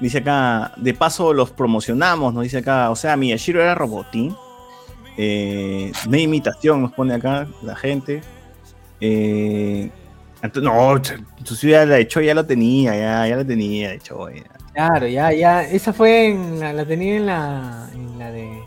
dice 0.00 0.18
acá, 0.18 0.72
de 0.76 0.92
paso 0.94 1.32
los 1.32 1.50
promocionamos, 1.50 2.34
nos 2.34 2.42
dice 2.42 2.58
acá, 2.58 2.90
o 2.90 2.96
sea, 2.96 3.16
Miyashiro 3.16 3.62
era 3.62 3.74
robotín. 3.74 4.36
Eh, 5.16 5.92
no 6.08 6.16
hay 6.16 6.22
imitación, 6.22 6.82
nos 6.82 6.92
pone 6.92 7.14
acá 7.14 7.46
la 7.62 7.76
gente. 7.76 8.22
Eh, 9.00 9.90
no, 10.62 11.00
inclusive 11.38 11.72
ya 11.72 11.86
la 11.86 11.96
de 11.96 12.06
ya 12.06 12.34
lo 12.34 12.46
tenía, 12.46 12.96
ya, 12.96 13.26
ya 13.26 13.36
lo 13.36 13.46
tenía 13.46 13.90
de 13.90 14.00
Choi. 14.00 14.36
ya. 14.36 14.60
Claro, 14.72 15.06
ya, 15.06 15.32
ya. 15.32 15.62
Esa 15.62 15.92
fue 15.92 16.28
en 16.28 16.60
la, 16.60 16.72
la 16.72 16.84
tenía 16.84 17.16
en 17.16 17.26
la, 17.26 17.90
en 17.92 18.18
la 18.18 18.30
de 18.30 18.62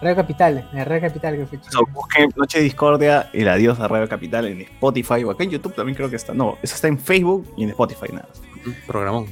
Radio 0.00 0.16
Capital, 0.16 0.68
en 0.72 0.78
la 0.78 0.84
Radio 0.84 1.02
Capital 1.02 1.36
que 1.36 1.46
fue 1.46 1.58
So, 1.70 1.86
busquen 1.92 2.30
Noche 2.36 2.58
de 2.58 2.64
Discordia, 2.64 3.30
el 3.32 3.48
adiós 3.48 3.78
a 3.78 3.86
Radio 3.86 4.08
Capital 4.08 4.46
en 4.46 4.62
Spotify 4.62 5.22
o 5.24 5.30
acá 5.30 5.44
en 5.44 5.50
YouTube 5.50 5.74
también 5.74 5.94
creo 5.96 6.10
que 6.10 6.16
está. 6.16 6.34
No, 6.34 6.58
eso 6.62 6.74
está 6.74 6.88
en 6.88 6.98
Facebook 6.98 7.46
y 7.56 7.64
en 7.64 7.70
Spotify 7.70 8.12
nada. 8.12 8.28
más. 8.28 8.53
Programón. 8.86 9.26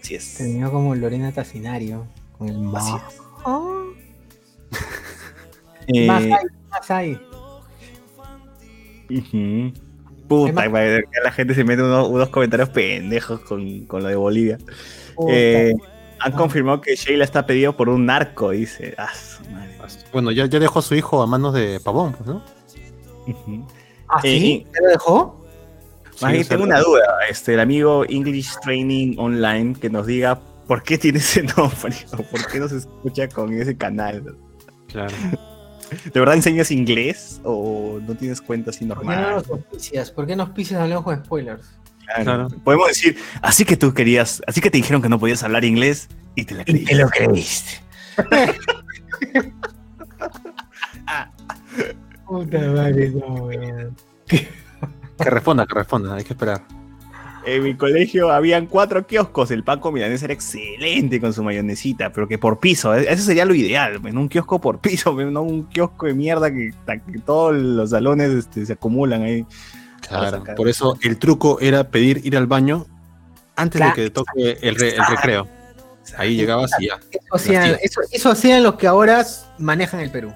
Así 0.00 0.14
es. 0.14 0.34
Terminó 0.34 0.70
como 0.70 0.94
Lorena 0.94 1.32
Tacinario, 1.32 2.06
con 2.38 2.48
el 2.48 2.58
más. 2.58 2.84
Eh, 5.88 6.06
Más 6.06 6.22
hay, 6.22 6.30
más 6.70 6.90
hay. 6.92 7.20
Puta, 10.28 10.52
Además- 10.52 10.70
madre, 10.70 11.04
que 11.12 11.20
la 11.22 11.32
gente 11.32 11.54
se 11.54 11.64
mete 11.64 11.82
unos, 11.82 12.08
unos 12.08 12.28
comentarios 12.28 12.68
pendejos 12.70 13.40
con, 13.40 13.84
con 13.86 14.02
lo 14.02 14.08
de 14.08 14.14
Bolivia. 14.16 14.58
Puta. 15.16 15.32
Eh, 15.34 15.74
han 16.20 16.32
confirmado 16.32 16.80
que 16.80 16.94
Sheila 16.94 17.24
está 17.24 17.44
pedido 17.46 17.76
por 17.76 17.88
un 17.88 18.06
narco, 18.06 18.50
dice. 18.50 18.94
Ah, 18.96 19.10
madre. 19.50 19.72
Bueno, 20.12 20.30
ya, 20.30 20.46
ya 20.46 20.60
dejó 20.60 20.78
a 20.78 20.82
su 20.82 20.94
hijo 20.94 21.20
a 21.20 21.26
manos 21.26 21.52
de 21.52 21.80
Pavón, 21.80 22.12
pues, 22.12 22.28
¿no? 22.28 22.44
Ujú. 23.26 23.66
¿Ah, 24.08 24.20
eh, 24.22 24.38
sí? 24.38 24.66
¿Ya 24.72 24.80
lo 24.82 24.88
dejó? 24.88 25.41
Más 26.22 26.30
Sí, 26.30 26.32
bien 26.32 26.42
o 26.42 26.46
sea, 26.46 26.56
tengo 26.56 26.64
una 26.64 26.80
duda. 26.80 27.02
Este, 27.28 27.54
el 27.54 27.60
amigo 27.60 28.04
English 28.08 28.50
Training 28.62 29.16
Online 29.18 29.74
que 29.78 29.90
nos 29.90 30.06
diga 30.06 30.40
por 30.66 30.82
qué 30.82 30.96
tiene 30.98 31.18
ese 31.18 31.42
nombre 31.56 31.94
o 32.12 32.22
por 32.22 32.46
qué 32.50 32.58
no 32.60 32.68
se 32.68 32.78
escucha 32.78 33.28
con 33.28 33.52
ese 33.52 33.76
canal. 33.76 34.36
Claro. 34.88 35.14
¿De 36.12 36.18
verdad 36.20 36.36
enseñas 36.36 36.70
inglés 36.70 37.40
o 37.44 37.98
no 38.06 38.14
tienes 38.14 38.40
cuenta 38.40 38.70
así 38.70 38.86
¿Por 38.86 39.00
qué 39.00 39.04
no 39.06 39.12
normal? 39.12 39.34
nos 39.36 39.50
auspicias? 39.50 40.10
¿Por 40.10 40.26
qué 40.26 40.36
nos 40.36 40.50
pisas 40.50 40.80
al 40.80 40.92
ojo 40.94 41.10
de 41.10 41.18
spoilers? 41.22 41.66
Claro. 42.06 42.24
Claro. 42.24 42.48
Podemos 42.64 42.88
decir, 42.88 43.18
así 43.42 43.64
que 43.64 43.76
tú 43.76 43.92
querías, 43.92 44.42
así 44.46 44.60
que 44.60 44.70
te 44.70 44.78
dijeron 44.78 45.02
que 45.02 45.08
no 45.10 45.18
podías 45.18 45.42
hablar 45.42 45.64
inglés 45.64 46.08
y 46.34 46.44
te 46.44 46.54
la 46.54 46.64
creíste. 46.64 46.94
lo 46.94 47.08
creíste. 47.10 47.70
Puta 52.26 52.58
madre, 52.72 53.10
no, 53.10 53.26
weón. 53.44 53.96
Que 55.22 55.30
responda, 55.30 55.66
que 55.66 55.74
responda, 55.74 56.14
hay 56.14 56.24
que 56.24 56.32
esperar. 56.32 56.62
En 57.44 57.64
mi 57.64 57.74
colegio 57.74 58.30
habían 58.30 58.66
cuatro 58.66 59.04
kioscos. 59.06 59.50
El 59.50 59.64
pan 59.64 59.80
con 59.80 59.92
milanesa 59.94 60.26
era 60.26 60.34
excelente 60.34 61.20
con 61.20 61.32
su 61.32 61.42
mayonesita, 61.42 62.12
pero 62.12 62.28
que 62.28 62.38
por 62.38 62.60
piso. 62.60 62.94
eh, 62.94 63.06
Eso 63.08 63.24
sería 63.24 63.44
lo 63.44 63.54
ideal. 63.54 64.00
pues, 64.00 64.14
Un 64.14 64.28
kiosco 64.28 64.60
por 64.60 64.78
piso, 64.80 65.12
no 65.30 65.42
un 65.42 65.64
kiosco 65.64 66.06
de 66.06 66.14
mierda 66.14 66.52
que, 66.52 66.72
que 66.86 67.18
todos 67.18 67.54
los 67.54 67.90
salones 67.90 68.30
este, 68.30 68.64
se 68.64 68.74
acumulan 68.74 69.22
ahí. 69.22 69.44
Claro, 70.08 70.42
por 70.56 70.68
eso 70.68 70.96
el 71.02 71.16
truco 71.18 71.58
era 71.60 71.84
pedir 71.88 72.20
ir 72.24 72.36
al 72.36 72.46
baño 72.46 72.86
antes 73.56 73.78
Claro. 73.80 73.96
de 73.96 74.02
que 74.04 74.10
toque 74.10 74.58
el, 74.62 74.74
re- 74.76 74.94
el 74.96 75.06
recreo. 75.08 75.46
Ahí 76.18 76.36
llegabas 76.36 76.70
y 76.80 76.88
ya. 76.88 76.96
Eso 77.10 77.20
hacían, 77.34 77.76
eso, 77.82 78.00
eso 78.10 78.30
hacían 78.30 78.62
los 78.62 78.74
que 78.74 78.86
ahora 78.88 79.24
manejan 79.58 80.00
el 80.00 80.10
Perú. 80.10 80.32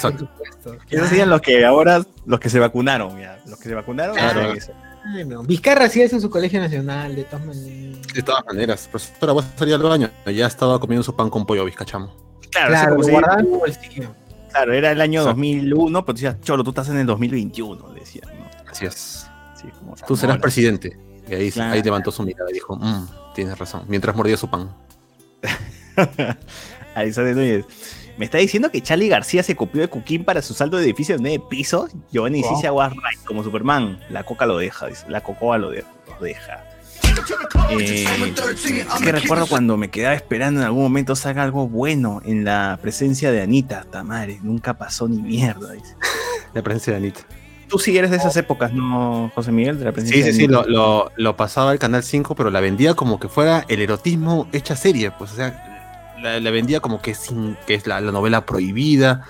Por 0.00 0.10
Exacto. 0.12 0.28
supuesto. 0.30 0.76
Esos 0.90 1.08
serían 1.08 1.30
los 1.30 1.40
que 1.40 1.64
ahora, 1.64 2.02
los 2.26 2.40
que 2.40 2.48
se 2.50 2.58
vacunaron. 2.58 3.18
Ya. 3.18 3.38
Los 3.46 3.58
que 3.58 3.68
se 3.68 3.74
vacunaron. 3.74 4.16
Claro. 4.16 4.52
Bueno, 5.12 5.42
Vizcarra 5.42 5.84
hacía 5.84 6.06
eso 6.06 6.16
en 6.16 6.22
su 6.22 6.30
colegio 6.30 6.58
nacional, 6.60 7.14
de 7.14 7.24
todas 7.24 7.44
maneras. 7.44 7.98
De 8.14 8.22
todas 8.22 8.44
maneras, 8.46 8.88
profesora, 8.90 9.32
vos 9.34 9.44
salía 9.56 9.74
al 9.76 9.82
baño. 9.82 10.10
Ya 10.34 10.46
estaba 10.46 10.78
comiendo 10.80 11.02
su 11.02 11.14
pan 11.14 11.28
con 11.28 11.44
pollo 11.44 11.64
bizcachamo. 11.66 12.14
Claro, 12.50 12.68
Claro, 12.68 12.96
como 12.96 13.02
lo 13.02 13.08
si- 13.08 13.14
era 14.76 14.92
el 14.92 15.00
año 15.00 15.20
Exacto. 15.20 15.36
2001, 15.36 16.04
pero 16.06 16.14
decías, 16.14 16.40
Cholo, 16.40 16.62
tú 16.64 16.70
estás 16.70 16.88
en 16.88 16.96
el 16.98 17.06
2021, 17.06 17.92
le 17.92 18.00
decían. 18.00 18.28
¿no? 18.38 18.70
Así 18.70 18.86
es. 18.86 19.26
Sí, 19.60 19.68
como 19.78 19.94
Tú 20.06 20.16
serás 20.16 20.38
presidente. 20.38 20.96
Y 21.28 21.34
ahí, 21.34 21.50
Claro. 21.50 21.72
ahí 21.74 21.82
levantó 21.82 22.10
su 22.10 22.22
mirada 22.22 22.48
y 22.50 22.54
dijo, 22.54 22.76
"Mm, 22.76 23.06
tienes 23.34 23.58
razón. 23.58 23.82
Mientras 23.88 24.14
mordía 24.16 24.36
su 24.36 24.48
pan. 24.48 24.70
Alexander 26.94 27.34
Núñez. 27.36 27.64
¿Me 28.16 28.26
está 28.26 28.38
diciendo 28.38 28.70
que 28.70 28.80
Charlie 28.80 29.08
García 29.08 29.42
se 29.42 29.56
copió 29.56 29.80
de 29.80 29.88
Cuquín 29.88 30.24
para 30.24 30.40
su 30.42 30.54
salto 30.54 30.76
de 30.76 30.84
edificio 30.84 31.16
de 31.16 31.22
nueve 31.22 31.42
pisos? 31.50 31.90
Giovanni 32.12 32.42
Wow. 32.42 32.54
Cicia 32.54 32.72
was 32.72 32.92
right, 32.92 33.24
como 33.26 33.42
Superman. 33.42 34.00
La 34.10 34.22
coca 34.24 34.46
lo 34.46 34.58
deja, 34.58 34.86
dice. 34.86 35.04
La 35.08 35.22
cocoa 35.22 35.58
lo, 35.58 35.70
de- 35.70 35.84
lo 36.08 36.24
deja. 36.24 36.64
Eh, 37.70 38.04
es 38.04 39.02
que 39.02 39.12
recuerdo 39.12 39.46
cuando 39.46 39.76
me 39.76 39.90
quedaba 39.90 40.14
esperando 40.14 40.60
en 40.60 40.66
algún 40.66 40.82
momento 40.82 41.16
salga 41.16 41.42
algo 41.42 41.68
bueno 41.68 42.20
en 42.24 42.44
la 42.44 42.78
presencia 42.80 43.32
de 43.32 43.42
Anita. 43.42 43.84
Tamare, 43.90 44.38
nunca 44.42 44.74
pasó 44.74 45.08
ni 45.08 45.20
mierda. 45.22 45.72
Dice. 45.72 45.94
La 46.52 46.62
presencia 46.62 46.92
de 46.92 46.98
Anita. 46.98 47.20
Tú 47.68 47.78
sí 47.78 47.96
eres 47.96 48.10
de 48.10 48.18
esas 48.18 48.36
épocas, 48.36 48.72
¿no, 48.72 49.32
José 49.34 49.50
Miguel? 49.50 49.78
De 49.78 49.86
la 49.86 49.92
presencia 49.92 50.16
Sí, 50.18 50.22
sí, 50.22 50.28
de 50.28 50.34
sí, 50.34 50.44
Anita? 50.44 50.68
lo, 50.70 51.04
lo, 51.06 51.12
lo 51.16 51.36
pasaba 51.36 51.70
al 51.70 51.78
Canal 51.78 52.02
5, 52.04 52.34
pero 52.36 52.50
la 52.50 52.60
vendía 52.60 52.94
como 52.94 53.18
que 53.18 53.28
fuera 53.28 53.64
el 53.68 53.80
erotismo 53.80 54.46
hecha 54.52 54.76
serie. 54.76 55.10
Pues, 55.10 55.32
o 55.32 55.36
sea, 55.36 55.73
la, 56.24 56.40
la 56.40 56.50
vendía 56.50 56.80
como 56.80 57.00
que, 57.00 57.14
sin, 57.14 57.56
que 57.66 57.74
es 57.74 57.86
la, 57.86 58.00
la 58.00 58.10
novela 58.10 58.44
prohibida, 58.46 59.24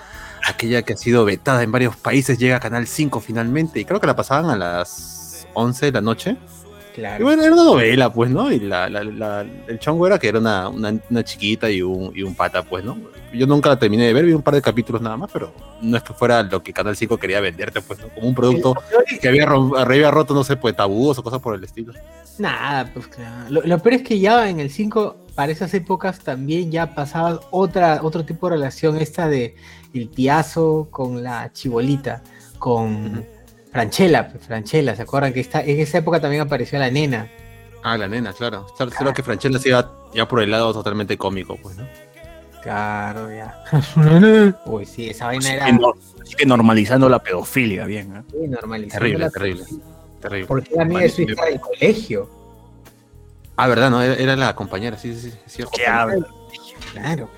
aquella 0.47 0.81
que 0.83 0.93
ha 0.93 0.97
sido 0.97 1.25
vetada 1.25 1.61
en 1.61 1.71
varios 1.71 1.95
países, 1.97 2.39
llega 2.39 2.55
a 2.55 2.59
Canal 2.59 2.87
5 2.87 3.19
finalmente, 3.19 3.79
y 3.79 3.85
creo 3.85 3.99
que 3.99 4.07
la 4.07 4.15
pasaban 4.15 4.49
a 4.49 4.55
las 4.55 5.45
11 5.53 5.87
de 5.87 5.91
la 5.91 6.01
noche. 6.01 6.37
Y 6.51 6.55
Claro. 6.95 7.25
bueno, 7.25 7.43
era 7.43 7.51
una 7.53 7.65
novela, 7.65 8.13
pues, 8.13 8.31
¿no? 8.31 8.49
Y 8.53 8.57
la, 8.61 8.85
el 8.87 9.79
chongo 9.79 10.07
era 10.07 10.17
que 10.17 10.29
era 10.29 10.39
una, 10.39 10.69
una, 10.69 10.97
una 11.09 11.23
chiquita 11.25 11.69
y 11.69 11.81
un, 11.81 12.13
y 12.15 12.23
un 12.23 12.33
pata, 12.35 12.63
pues, 12.63 12.85
¿no? 12.85 12.97
Yo 13.33 13.45
nunca 13.45 13.67
la 13.67 13.77
terminé 13.77 14.05
de 14.05 14.13
ver, 14.13 14.23
vi 14.23 14.31
un 14.31 14.41
par 14.41 14.53
de 14.53 14.61
capítulos 14.61 15.01
nada 15.01 15.17
más, 15.17 15.29
pero 15.33 15.53
no 15.81 15.97
es 15.97 16.03
que 16.03 16.13
fuera 16.13 16.41
lo 16.43 16.63
que 16.63 16.71
Canal 16.71 16.95
5 16.95 17.17
quería 17.17 17.41
venderte, 17.41 17.81
pues, 17.81 17.99
¿no? 17.99 18.07
Como 18.15 18.29
un 18.29 18.33
producto 18.33 18.81
que 19.19 19.27
había, 19.27 19.45
había 19.77 20.09
roto, 20.09 20.33
no 20.33 20.45
sé, 20.45 20.55
pues, 20.55 20.73
tabúos 20.73 21.17
o 21.17 21.23
cosas 21.23 21.41
por 21.41 21.53
el 21.55 21.65
estilo. 21.65 21.91
Nada, 22.39 22.89
pues 22.93 23.07
claro. 23.07 23.49
Lo, 23.49 23.61
lo 23.63 23.79
peor 23.79 23.95
es 23.95 24.01
que 24.03 24.17
ya 24.17 24.47
en 24.49 24.61
el 24.61 24.69
5, 24.69 25.24
para 25.35 25.51
esas 25.51 25.73
épocas, 25.73 26.19
también 26.19 26.71
ya 26.71 26.95
pasaba 26.95 27.39
otra, 27.51 27.99
otro 28.03 28.23
tipo 28.25 28.47
de 28.49 28.55
relación, 28.55 28.97
esta 28.97 29.27
de 29.27 29.55
el 29.93 30.09
tiazo 30.09 30.87
con 30.89 31.23
la 31.23 31.51
chibolita, 31.53 32.23
con. 32.59 33.25
Franchella, 33.71 34.29
pues, 34.29 34.45
Franchella, 34.45 34.95
¿se 34.95 35.01
acuerdan? 35.01 35.33
Que 35.33 35.41
esta, 35.41 35.61
en 35.61 35.79
esa 35.81 35.97
época 35.97 36.21
también 36.21 36.41
apareció 36.41 36.79
la 36.79 36.89
nena. 36.89 37.29
Ah, 37.83 37.97
la 37.97 38.07
nena, 38.07 38.31
claro. 38.31 38.65
Solo 38.77 38.89
solo 38.91 39.13
que 39.13 39.21
Franchella 39.21 39.59
se 39.59 39.69
iba 39.69 39.91
ya 40.13 40.25
por 40.27 40.41
el 40.41 40.49
lado 40.51 40.71
totalmente 40.73 41.17
cómico, 41.17 41.57
pues, 41.61 41.75
¿no? 41.77 41.85
Claro, 42.63 43.29
ya. 43.31 43.63
Uy, 44.65 44.85
sí, 44.85 45.09
esa 45.09 45.25
vaina 45.27 45.45
Así 45.45 45.53
era 45.55 45.65
que, 45.67 45.73
no- 45.73 45.93
así 46.23 46.35
que 46.35 46.45
normalizando 46.45 47.09
la 47.09 47.19
pedofilia, 47.19 47.85
bien. 47.85 48.15
¿eh? 48.15 48.23
muy 48.35 48.47
normalizada. 48.47 48.99
Terrible, 49.01 49.29
terrible. 49.29 49.63
Terrible. 50.21 50.47
Porque 50.47 50.73
era 50.73 50.83
amiga 50.83 51.01
de 51.01 51.09
su 51.09 51.21
hija 51.23 51.45
del 51.45 51.59
colegio. 51.59 52.29
Ah, 53.55 53.67
verdad, 53.67 53.89
no, 53.89 54.01
era, 54.01 54.15
era 54.15 54.35
la 54.35 54.55
compañera, 54.55 54.97
sí, 54.97 55.13
sí, 55.15 55.31
sí, 55.31 55.37
es 55.45 55.53
cierto. 55.53 55.71
¿Qué 55.75 55.87
habla? 55.87 56.27
Claro. 56.91 57.29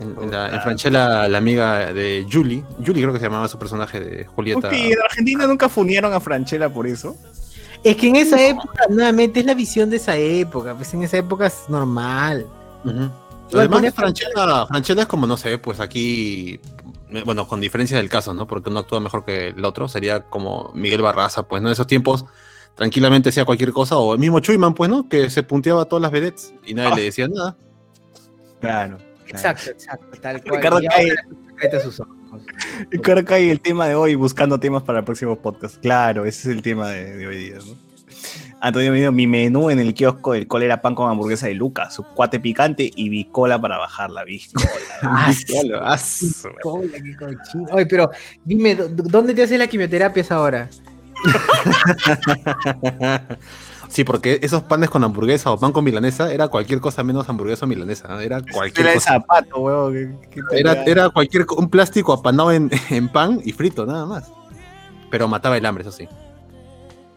En, 0.00 0.16
en 0.20 0.30
la, 0.30 0.48
en 0.48 0.60
Franchella, 0.60 1.28
la 1.28 1.38
amiga 1.38 1.92
de 1.92 2.26
Julie, 2.30 2.64
Julie 2.84 3.02
creo 3.02 3.12
que 3.12 3.20
se 3.20 3.26
llamaba 3.26 3.46
su 3.46 3.58
personaje 3.58 4.00
de 4.00 4.24
Julieta. 4.24 4.68
Uy, 4.68 4.92
en 4.92 5.00
Argentina 5.00 5.46
nunca 5.46 5.68
funieron 5.68 6.12
a 6.12 6.20
Franchella 6.20 6.68
por 6.68 6.86
eso. 6.86 7.16
Es 7.84 7.96
que 7.96 8.08
en 8.08 8.16
esa 8.16 8.42
época, 8.42 8.86
nuevamente, 8.88 9.40
es 9.40 9.46
la 9.46 9.54
visión 9.54 9.90
de 9.90 9.96
esa 9.98 10.16
época. 10.16 10.74
Pues 10.74 10.92
en 10.94 11.02
esa 11.02 11.18
época 11.18 11.46
es 11.46 11.64
normal. 11.68 12.46
Ujú. 12.84 13.10
Igual 13.50 13.68
Además, 13.72 13.94
Franchella, 13.94 14.66
Franchella 14.66 15.02
es 15.02 15.06
como, 15.06 15.26
no 15.26 15.36
sé, 15.36 15.58
pues 15.58 15.78
aquí, 15.78 16.58
eh, 17.10 17.22
bueno, 17.24 17.46
con 17.46 17.60
diferencia 17.60 17.98
del 17.98 18.08
caso, 18.08 18.32
¿no? 18.34 18.46
Porque 18.46 18.70
uno 18.70 18.80
actúa 18.80 19.00
mejor 19.00 19.24
que 19.24 19.48
el 19.48 19.64
otro, 19.64 19.86
sería 19.86 20.22
como 20.22 20.72
Miguel 20.74 21.02
Barraza, 21.02 21.44
pues, 21.44 21.62
¿no? 21.62 21.68
En 21.68 21.72
esos 21.72 21.86
tiempos, 21.86 22.24
tranquilamente 22.74 23.28
hacía 23.28 23.44
cualquier 23.44 23.72
cosa, 23.72 23.96
o 23.96 24.14
el 24.14 24.18
mismo 24.20 24.40
Chuyman, 24.40 24.74
pues, 24.74 24.90
¿no? 24.90 25.08
Que 25.08 25.30
se 25.30 25.42
punteaba 25.42 25.82
a 25.82 25.84
todas 25.84 26.02
las 26.02 26.10
vedettes 26.10 26.52
y 26.66 26.74
nadie 26.74 26.90
Ah. 26.92 26.96
le 26.96 27.02
decía 27.02 27.28
nada. 27.28 27.56
Claro. 28.60 28.98
Exacto, 29.28 29.70
exacto. 29.70 30.06
Tal 30.20 30.42
cual. 30.42 30.56
Ricardo 30.56 30.80
Calle. 30.88 31.80
sus 31.82 32.00
ojos. 32.00 32.14
El 32.90 33.60
tema 33.60 33.86
de 33.86 33.94
hoy, 33.94 34.14
buscando 34.16 34.58
temas 34.58 34.82
para 34.82 34.98
el 35.00 35.04
próximo 35.04 35.36
podcast. 35.36 35.76
Claro, 35.78 36.24
ese 36.24 36.50
es 36.50 36.56
el 36.56 36.62
tema 36.62 36.90
de, 36.90 37.16
de 37.16 37.26
hoy 37.26 37.36
día. 37.36 37.54
¿no? 37.56 37.84
Antonio 38.60 38.92
me 38.92 38.98
dijo, 38.98 39.12
mi 39.12 39.26
menú 39.26 39.68
en 39.70 39.78
el 39.78 39.92
kiosco 39.94 40.32
del 40.32 40.46
cole 40.46 40.64
era 40.64 40.80
pan 40.80 40.94
con 40.94 41.10
hamburguesa 41.10 41.46
de 41.46 41.54
Luca, 41.54 41.90
su 41.90 42.02
cuate 42.02 42.40
picante 42.40 42.90
y 42.96 43.08
bicola 43.10 43.60
para 43.60 43.76
bajar 43.78 44.10
la 44.10 44.24
biscola. 44.24 44.66
Ah, 45.02 45.26
Biscola, 45.28 45.98
su- 45.98 46.48
Cola, 46.62 46.88
qué 46.92 47.14
cochino. 47.16 47.66
Oye, 47.72 47.84
pero 47.86 48.10
dime, 48.44 48.74
¿dó- 48.74 48.88
¿dónde 48.88 49.34
te 49.34 49.42
haces 49.42 49.58
la 49.58 49.66
quimioterapia 49.66 50.24
ahora? 50.30 50.70
Sí, 53.88 54.02
porque 54.02 54.40
esos 54.42 54.62
panes 54.62 54.90
con 54.90 55.04
hamburguesa 55.04 55.52
o 55.52 55.58
pan 55.60 55.70
con 55.70 55.84
milanesa 55.84 56.32
era 56.32 56.48
cualquier 56.48 56.80
cosa 56.80 57.04
menos 57.04 57.28
hamburguesa 57.28 57.64
o 57.64 57.68
milanesa. 57.68 58.20
Era 58.24 58.42
cualquier 58.42 58.86
Era 58.86 58.94
cosa. 58.96 59.10
zapato, 59.12 59.92
Era, 60.50 60.82
era 60.84 61.10
cualquier 61.10 61.46
un 61.56 61.70
plástico 61.70 62.12
apanado 62.12 62.50
en, 62.50 62.70
en 62.90 63.08
pan 63.08 63.40
y 63.44 63.52
frito, 63.52 63.86
nada 63.86 64.04
más. 64.04 64.32
Pero 65.10 65.28
mataba 65.28 65.56
el 65.56 65.64
hambre, 65.64 65.82
eso 65.82 65.92
sí. 65.92 66.08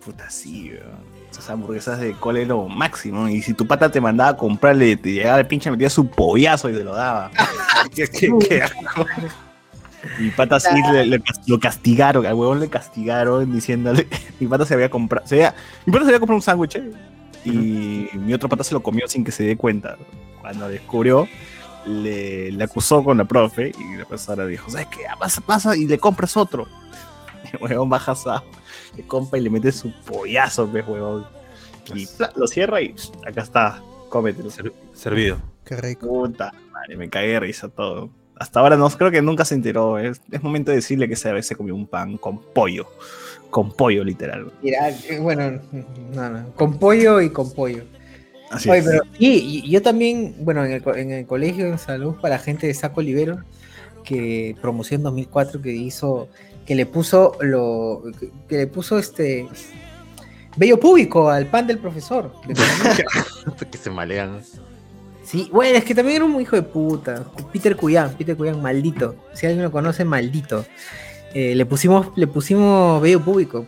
Puta, 0.05 0.29
sí, 0.29 0.69
weón. 0.71 1.17
Esas 1.31 1.49
hamburguesas 1.49 1.99
de 1.99 2.13
cole 2.13 2.45
lo 2.45 2.67
máximo. 2.67 3.27
Y 3.27 3.41
si 3.41 3.55
tu 3.55 3.65
pata 3.65 3.89
te 3.91 3.99
mandaba 3.99 4.31
a 4.31 4.37
comprarle, 4.37 4.97
te 4.97 5.13
llegaba 5.13 5.39
el 5.39 5.47
pinche, 5.47 5.71
metía 5.71 5.89
su 5.89 6.07
pollazo 6.07 6.69
y 6.69 6.73
te 6.73 6.83
lo 6.83 6.93
daba. 6.93 7.31
qué, 7.95 8.07
qué- 8.07 8.31
qué 8.39 8.63
Mi 10.19 10.29
pata 10.31 10.59
sí 10.59 10.69
le- 10.91 11.05
le- 11.05 11.21
lo 11.47 11.59
castigaron, 11.59 12.25
al 12.25 12.33
huevón 12.33 12.59
le 12.59 12.69
castigaron 12.69 13.51
diciéndole. 13.53 14.07
Mi 14.39 14.47
pata 14.47 14.65
se 14.65 14.73
había 14.73 14.89
comprado. 14.89 15.25
Se 15.27 15.35
había, 15.35 15.55
mi 15.85 15.91
pata 15.93 16.05
se 16.05 16.09
había 16.11 16.19
comprado 16.19 16.37
un 16.37 16.41
sándwich 16.41 16.75
eh, 16.75 16.91
y 17.45 18.09
mi 18.17 18.33
otro 18.33 18.49
pata 18.49 18.63
se 18.63 18.73
lo 18.73 18.81
comió 18.83 19.07
sin 19.07 19.23
que 19.23 19.31
se 19.31 19.43
dé 19.43 19.57
cuenta. 19.57 19.97
Cuando 20.41 20.67
descubrió, 20.69 21.27
le, 21.85 22.51
le 22.51 22.63
acusó 22.63 23.03
con 23.03 23.17
la 23.17 23.25
profe 23.25 23.71
y 23.77 23.97
la 23.97 24.05
profesora 24.05 24.45
dijo: 24.45 24.69
¿Sabes 24.69 24.87
qué? 24.87 25.03
Pasa, 25.19 25.41
pasa 25.41 25.75
y 25.75 25.85
le 25.87 25.97
compras 25.97 26.35
otro. 26.37 26.67
Y 27.45 27.55
el 27.55 27.61
huevón 27.63 27.89
baja 27.89 28.13
a 28.25 28.43
le 28.95 29.05
compra 29.05 29.39
y 29.39 29.43
le 29.43 29.49
mete 29.49 29.71
su 29.71 29.91
pollazo, 30.05 30.67
pues, 30.67 30.87
huevón. 30.87 31.25
Y 31.93 32.05
pla, 32.05 32.31
lo 32.35 32.47
cierra 32.47 32.81
y 32.81 32.93
acá 33.25 33.41
está, 33.41 33.81
cómetelo. 34.09 34.49
Ser- 34.49 34.73
servido. 34.93 35.37
Qué 35.63 35.77
rico. 35.77 36.07
Puta 36.07 36.53
madre, 36.71 36.97
me 36.97 37.09
cagué 37.09 37.27
de 37.33 37.39
risa 37.39 37.69
todo. 37.69 38.09
Hasta 38.39 38.59
ahora 38.59 38.77
no, 38.77 38.89
creo 38.89 39.09
que 39.11 39.21
nunca 39.21 39.45
se 39.45 39.55
enteró. 39.55 39.97
Es, 39.97 40.21
es 40.31 40.43
momento 40.43 40.71
de 40.71 40.77
decirle 40.77 41.07
que 41.07 41.15
esa 41.15 41.31
vez 41.31 41.47
se 41.47 41.55
comió 41.55 41.73
un 41.75 41.87
pan 41.87 42.17
con 42.17 42.39
pollo. 42.53 42.87
Con 43.49 43.71
pollo, 43.71 44.03
literal. 44.03 44.51
Mira, 44.61 44.89
eh, 44.89 45.19
bueno, 45.19 45.59
no, 46.13 46.29
no, 46.29 46.51
con 46.53 46.77
pollo 46.77 47.21
y 47.21 47.29
con 47.29 47.51
pollo. 47.53 47.83
Así 48.51 48.69
Oye, 48.69 48.79
es. 48.79 48.85
pero 48.85 49.03
y, 49.19 49.27
y 49.65 49.69
yo 49.69 49.81
también, 49.81 50.35
bueno, 50.39 50.63
en 50.65 50.71
el, 50.73 50.83
co- 50.83 50.95
en 50.95 51.11
el 51.11 51.25
colegio 51.25 51.65
en 51.67 51.77
salud 51.79 52.15
para 52.21 52.35
la 52.35 52.39
gente 52.39 52.67
de 52.67 52.73
Saco 52.73 52.99
Olivero, 52.99 53.39
que 54.03 54.55
promoción 54.61 55.03
2004 55.03 55.61
que 55.61 55.71
hizo, 55.73 56.29
que 56.65 56.75
le 56.75 56.85
puso 56.85 57.37
lo, 57.41 58.03
que, 58.19 58.29
que 58.47 58.57
le 58.57 58.67
puso 58.67 58.99
este 58.99 59.47
bello 60.55 60.79
público 60.79 61.29
al 61.29 61.45
pan 61.47 61.67
del 61.67 61.77
profesor. 61.79 62.31
que 63.71 63.77
se 63.77 63.89
malean. 63.89 64.41
Sí, 65.27 65.49
bueno, 65.51 65.77
es 65.77 65.83
que 65.83 65.93
también 65.93 66.15
era 66.17 66.25
un 66.25 66.39
hijo 66.41 66.55
de 66.55 66.63
puta. 66.63 67.23
Peter 67.51 67.75
Cuyán, 67.75 68.13
Peter 68.17 68.35
Cuyán, 68.37 68.61
maldito. 68.61 69.15
Si 69.33 69.45
alguien 69.45 69.63
lo 69.63 69.71
conoce, 69.71 70.05
maldito. 70.05 70.65
Eh, 71.33 71.53
le 71.55 71.65
pusimos, 71.65 72.07
le 72.15 72.27
pusimos 72.27 73.01
bello 73.01 73.21
público. 73.21 73.67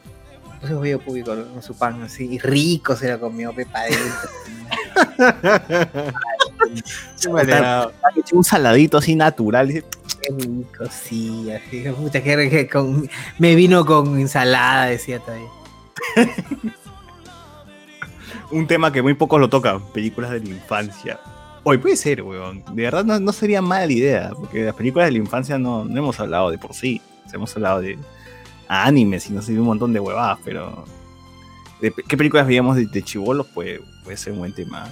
Le 0.54 0.60
pusimos 0.62 0.82
bello 0.82 1.00
público 1.00 1.34
en 1.34 1.62
su 1.62 1.76
pan 1.76 2.02
así, 2.04 2.26
y 2.34 2.40
rico 2.40 2.96
se 2.96 3.12
lo 3.12 3.20
comió 3.20 3.54
pepa 3.54 3.82
un 8.34 8.44
saladito 8.44 8.98
así 8.98 9.16
natural. 9.16 9.68
dice, 9.68 9.84
Qué 10.22 10.34
rico, 10.36 10.86
sí, 10.92 11.50
así, 11.52 11.84
puta, 11.98 12.22
que, 12.22 12.50
que 12.50 12.68
con- 12.68 13.10
me 13.38 13.56
vino 13.56 13.86
con 13.86 14.20
ensalada, 14.20 14.86
decía 14.86 15.20
todavía. 15.20 15.48
Un 18.52 18.66
tema 18.68 18.92
que 18.92 19.02
muy 19.04 19.14
pocos 19.14 19.40
lo 19.40 19.48
tocan. 19.48 19.80
Películas 19.92 20.32
de 20.32 20.40
la 20.40 20.50
infancia. 20.50 21.20
Hoy 21.64 21.78
puede 21.78 21.96
ser, 21.96 22.22
weón. 22.22 22.64
De 22.74 22.84
verdad 22.84 23.04
no, 23.04 23.20
no 23.20 23.32
sería 23.32 23.62
mala 23.62 23.92
idea. 23.92 24.32
Porque 24.36 24.64
las 24.64 24.76
películas 24.76 25.08
de 25.08 25.14
la 25.14 25.18
infancia 25.18 25.58
no, 25.58 25.86
no 25.86 25.98
hemos 25.98 26.20
hablado 26.20 26.52
de 26.52 26.58
por 26.58 26.74
sí. 26.74 27.02
Hemos 27.32 27.56
hablado 27.56 27.82
de 27.82 27.98
animes 28.68 29.30
y 29.30 29.34
no 29.34 29.42
sé, 29.42 29.54
de 29.54 29.60
un 29.60 29.66
montón 29.66 29.94
de 29.94 30.00
huevadas, 30.00 30.40
pero. 30.44 30.86
de 31.82 31.94
¿Qué 32.08 32.18
películas 32.18 32.48
veíamos 32.48 32.76
de, 32.76 32.86
de 32.86 33.02
chivolos? 33.04 33.48
Puede, 33.48 33.82
puede 34.04 34.18
ser 34.18 34.34
un 34.34 34.40
buen 34.40 34.54
tema. 34.54 34.88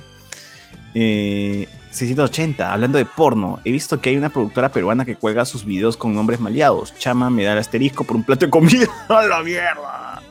Eh, 0.94 1.68
680, 1.92 2.74
hablando 2.74 2.98
de 2.98 3.06
porno, 3.06 3.60
he 3.64 3.72
visto 3.72 4.00
que 4.00 4.10
hay 4.10 4.18
una 4.18 4.30
productora 4.30 4.72
peruana 4.72 5.06
que 5.06 5.16
cuelga 5.16 5.46
sus 5.46 5.66
videos 5.66 5.98
con 5.98 6.14
nombres 6.14 6.40
maleados. 6.40 6.94
Chama 6.98 7.30
me 7.30 7.44
da 7.44 7.54
el 7.54 7.60
asterisco 7.60 8.04
por 8.04 8.16
un 8.16 8.24
plato 8.24 8.46
de 8.46 8.52
comida. 8.52 8.88
¡A 9.08 9.24
la 9.24 9.42
mierda! 9.42 10.22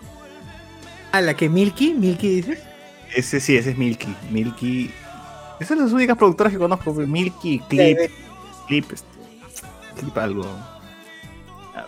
Ah, 1.12 1.20
la 1.20 1.34
que 1.34 1.48
Milky, 1.48 1.94
Milky 1.94 2.28
dices. 2.28 2.58
Ese 3.14 3.40
sí, 3.40 3.56
ese 3.56 3.70
es 3.70 3.78
Milky. 3.78 4.14
Milky. 4.30 4.90
Esas 5.58 5.68
son 5.68 5.78
las 5.84 5.92
únicas 5.92 6.16
productoras 6.16 6.52
que 6.52 6.58
conozco. 6.58 6.92
Milky, 6.92 7.60
Clip, 7.60 7.98
Clip, 8.66 8.92
este, 8.92 9.06
Clip 9.98 10.16
algo. 10.18 10.44
Ah, 11.74 11.86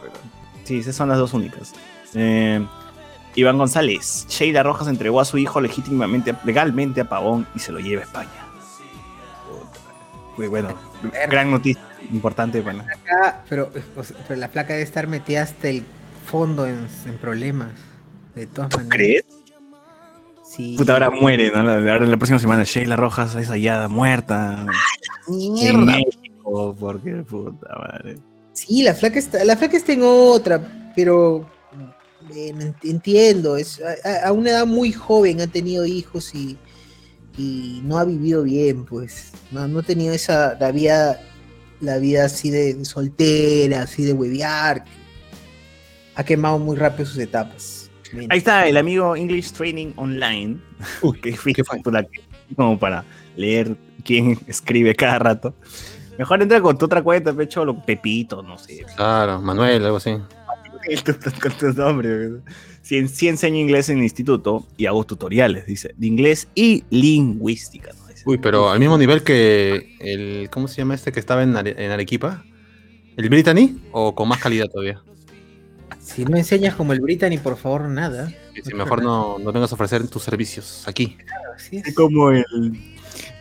Sí, 0.65 0.79
esas 0.79 0.97
son 0.97 1.09
las 1.09 1.19
dos 1.19 1.33
únicas. 1.33 1.73
Eh, 2.15 2.65
Iván 3.35 3.57
González. 3.57 4.27
Sheila 4.29 4.63
Rojas 4.63 4.89
entregó 4.89 5.21
a 5.21 5.25
su 5.25 5.39
hijo 5.39 5.61
legítimamente, 5.61 6.35
legalmente 6.45 7.01
a 7.01 7.09
Pavón 7.09 7.47
y 7.55 7.59
se 7.59 7.73
lo 7.73 7.81
lleva 7.81 8.03
a 8.03 8.05
España. 8.05 8.31
Muy 10.37 10.47
bueno. 10.47 10.75
Gran 11.29 11.51
noticia. 11.51 11.83
Importante, 12.13 12.61
bueno. 12.61 12.83
Acá, 12.83 13.43
pero, 13.49 13.71
o 13.97 14.05
sea, 14.05 14.17
pero 14.29 14.39
la 14.39 14.49
placa 14.49 14.73
debe 14.75 14.85
estar 14.85 15.07
metida 15.09 15.43
hasta 15.43 15.69
el 15.69 15.85
fondo 16.27 16.67
en, 16.67 16.87
en 17.07 17.19
problemas. 17.19 17.71
De 18.35 18.47
todas 18.47 18.71
maneras. 18.77 18.91
¿Crees? 18.91 19.25
Sí. 20.49 20.77
Puta, 20.79 20.95
ahora 20.95 21.11
muere, 21.11 21.51
¿no? 21.51 21.63
La, 21.63 21.75
ahora 21.75 22.05
en 22.05 22.11
la 22.11 22.17
próxima 22.17 22.39
semana 22.39 22.65
Sheila 22.65 22.97
Rojas 22.97 23.35
es 23.35 23.49
hallada 23.49 23.89
muerta. 23.89 24.65
México, 25.29 26.75
porque 26.79 27.13
puta 27.17 27.69
madre. 27.77 28.17
Sí, 28.55 28.83
la 28.83 28.95
flaca 28.95 29.19
está, 29.19 29.45
la 29.45 29.57
flaca 29.57 29.77
está 29.77 29.93
en 29.93 30.01
otra, 30.03 30.91
pero 30.97 31.47
entiendo, 32.83 33.57
es 33.57 33.81
a, 34.25 34.33
una 34.33 34.51
edad 34.51 34.67
muy 34.67 34.93
joven 34.93 35.41
ha 35.41 35.47
tenido 35.47 35.87
hijos 35.87 36.35
y, 36.35 36.59
y 37.37 37.81
no 37.85 37.99
ha 37.99 38.05
vivido 38.05 38.43
bien, 38.43 38.85
pues. 38.85 39.33
No, 39.51 39.69
no 39.69 39.81
ha 39.81 39.83
tenido 39.83 40.15
esa 40.15 40.57
la 40.59 40.73
vida, 40.73 41.21
la 41.81 41.99
vida 41.99 42.25
así 42.25 42.51
de, 42.51 42.75
de 42.75 42.85
soltera, 42.85 43.83
así 43.83 44.03
de 44.03 44.15
huevear. 44.15 44.85
Ha 46.15 46.25
quemado 46.25 46.59
muy 46.59 46.77
rápido 46.77 47.07
sus 47.07 47.19
etapas. 47.19 47.78
Bien. 48.13 48.31
Ahí 48.33 48.39
está 48.39 48.67
el 48.67 48.77
amigo 48.77 49.15
English 49.17 49.53
Training 49.53 49.93
Online, 49.97 50.59
que 51.23 51.35
aquí, 51.35 52.21
como 52.57 52.79
para 52.79 53.05
leer 53.37 53.77
quién 54.05 54.39
escribe 54.47 54.95
cada 54.95 55.19
rato. 55.19 55.55
Mejor 56.19 56.43
entra 56.43 56.61
con 56.61 56.77
tu 56.77 56.87
otra 56.87 57.03
cuenta, 57.03 57.33
pecho, 57.33 57.65
lo 57.65 57.81
Pepito, 57.85 58.43
no 58.43 58.59
sé. 58.59 58.85
Claro, 58.97 59.41
Manuel, 59.41 59.85
algo 59.85 59.99
así. 59.99 60.13
con 61.43 61.53
tu 61.53 61.73
nombre. 61.75 62.31
Sí, 62.83 63.07
sí 63.09 63.29
enseño 63.29 63.57
inglés 63.59 63.89
en 63.91 63.99
el 63.99 64.05
instituto 64.05 64.67
y 64.77 64.87
hago 64.87 65.05
tutoriales, 65.05 65.67
dice, 65.67 65.95
de 65.97 66.07
inglés 66.07 66.49
y 66.55 66.85
lingüística. 66.91 67.91
¿no? 67.93 68.07
Dice. 68.09 68.23
Uy, 68.25 68.39
pero 68.39 68.71
al 68.71 68.81
mismo 68.81 68.97
nivel 68.97 69.23
que 69.23 69.97
el. 70.01 70.49
¿Cómo 70.51 70.67
se 70.69 70.77
llama 70.79 70.95
este 70.95 71.13
que 71.13 71.21
estaba 71.21 71.43
en, 71.43 71.55
Are- 71.55 71.75
en 71.77 71.91
Arequipa? 71.91 72.45
¿El 73.17 73.29
Brittany? 73.29 73.77
¿O 73.93 74.15
con 74.15 74.29
más 74.29 74.39
calidad 74.39 74.67
todavía? 74.69 75.03
Si 76.01 76.25
no 76.25 76.37
enseñas 76.37 76.75
como 76.75 76.93
el 76.93 77.01
Brittany, 77.01 77.39
por 77.39 77.57
favor, 77.57 77.83
nada. 77.83 78.33
Si 78.63 78.75
mejor 78.75 79.03
no, 79.03 79.39
no 79.39 79.53
vengas 79.53 79.73
a 79.73 79.75
ofrecer 79.75 80.07
tus 80.09 80.23
servicios 80.23 80.87
aquí. 80.87 81.17
Así 81.55 81.79
es. 81.79 81.95
Como 81.95 82.31
el. 82.31 82.45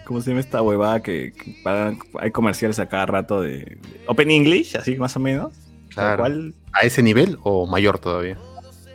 ¿Cómo 0.03 0.21
se 0.21 0.29
llama 0.29 0.39
esta 0.39 0.61
huevada 0.61 1.01
que, 1.01 1.33
hay 2.19 2.31
comerciales 2.31 2.79
a 2.79 2.87
cada 2.87 3.05
rato 3.05 3.41
de, 3.41 3.57
de 3.57 3.79
Open 4.07 4.31
English, 4.31 4.77
así 4.77 4.95
más 4.95 5.15
o 5.17 5.19
menos? 5.19 5.53
Claro. 5.89 6.19
cual, 6.19 6.55
¿A 6.71 6.81
ese 6.81 7.03
nivel 7.03 7.37
o 7.43 7.67
mayor 7.67 7.99
todavía? 7.99 8.37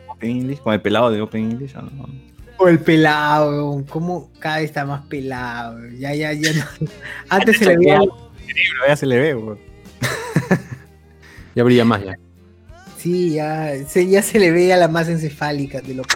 Open 0.07 0.31
English, 0.31 0.59
con 0.59 0.73
el 0.73 0.81
pelado 0.81 1.11
de 1.11 1.21
Open 1.21 1.51
English. 1.51 1.75
¿o 1.75 1.81
no? 1.83 2.09
O 2.57 2.67
el 2.67 2.79
pelado, 2.79 3.83
cómo 3.89 4.31
cada 4.39 4.57
vez 4.57 4.65
está 4.65 4.85
más 4.85 5.05
pelado. 5.05 5.79
Ya, 5.99 6.15
ya, 6.15 6.33
ya. 6.33 6.51
no. 6.53 6.87
Antes 7.29 7.57
se 7.57 7.65
le 7.65 7.77
veía. 7.77 7.99
Ya 8.87 8.95
se 8.95 9.05
le 9.05 9.19
ve. 9.19 9.57
Ya 11.55 11.63
brilla 11.63 11.85
más 11.85 12.03
ya. 12.03 12.17
Sí, 13.03 13.33
ya 13.33 13.73
se, 13.85 14.07
ya 14.07 14.21
se 14.21 14.39
le 14.39 14.49
veía 14.49 14.77
la 14.77 14.87
masa 14.87 15.11
encefálica 15.11 15.81
de 15.81 15.93
loco. 15.95 16.09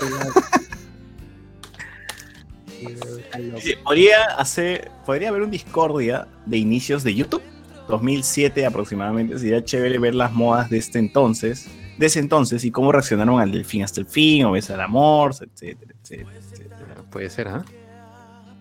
Sí, 3.60 3.74
Podría 3.84 4.24
hacer, 4.38 4.90
podría 5.06 5.28
haber 5.28 5.42
un 5.42 5.52
discordia 5.52 6.30
de 6.46 6.58
inicios 6.58 7.04
de 7.04 7.14
YouTube, 7.14 7.42
2007 7.90 8.66
aproximadamente. 8.66 9.38
Sería 9.38 9.62
chévere 9.62 10.00
ver 10.00 10.16
las 10.16 10.32
modas 10.32 10.70
de 10.70 10.78
este 10.78 10.98
entonces, 10.98 11.68
de 11.98 12.06
ese 12.06 12.20
entonces 12.20 12.64
y 12.64 12.72
cómo 12.72 12.94
reaccionaron 12.94 13.42
al 13.42 13.52
delfín 13.52 13.84
hasta 13.84 14.00
el 14.00 14.08
fin, 14.08 14.46
o 14.46 14.54
ves 14.54 14.70
al 14.70 14.80
amor, 14.80 15.32
etcétera, 15.32 15.94
etcétera, 16.02 16.38
etcétera. 16.38 16.96
Puede 17.12 17.30
ser, 17.30 17.50
¿ah? 17.50 17.66
Eh, 17.70 17.87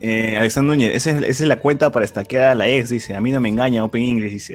Alexander 0.00 0.76
Núñez, 0.76 0.94
esa 0.94 1.10
es, 1.12 1.16
esa 1.18 1.42
es 1.44 1.48
la 1.48 1.58
cuenta 1.58 1.90
para 1.90 2.04
estaquear 2.04 2.44
a 2.50 2.54
la 2.54 2.68
ex, 2.68 2.90
dice. 2.90 3.14
A 3.16 3.20
mí 3.20 3.32
no 3.32 3.40
me 3.40 3.48
engaña 3.48 3.82
Open 3.84 4.02
English, 4.02 4.32
dice. 4.32 4.54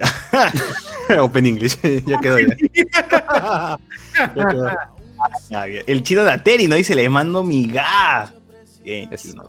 Open 1.19 1.45
English, 1.45 1.77
ya 2.05 2.19
quedó 2.19 2.39
ya. 2.39 2.55
Ya 4.35 4.45
quedó. 4.47 4.67
Ah. 5.53 5.65
El 5.85 6.03
chino 6.03 6.23
de 6.23 6.31
Ateri 6.31 6.67
no 6.67 6.75
dice, 6.75 6.95
le 6.95 7.07
mando 7.09 7.43
mi 7.43 7.67
gas. 7.67 8.33
Bien, 8.83 9.07
Eso. 9.11 9.29
chino. 9.29 9.43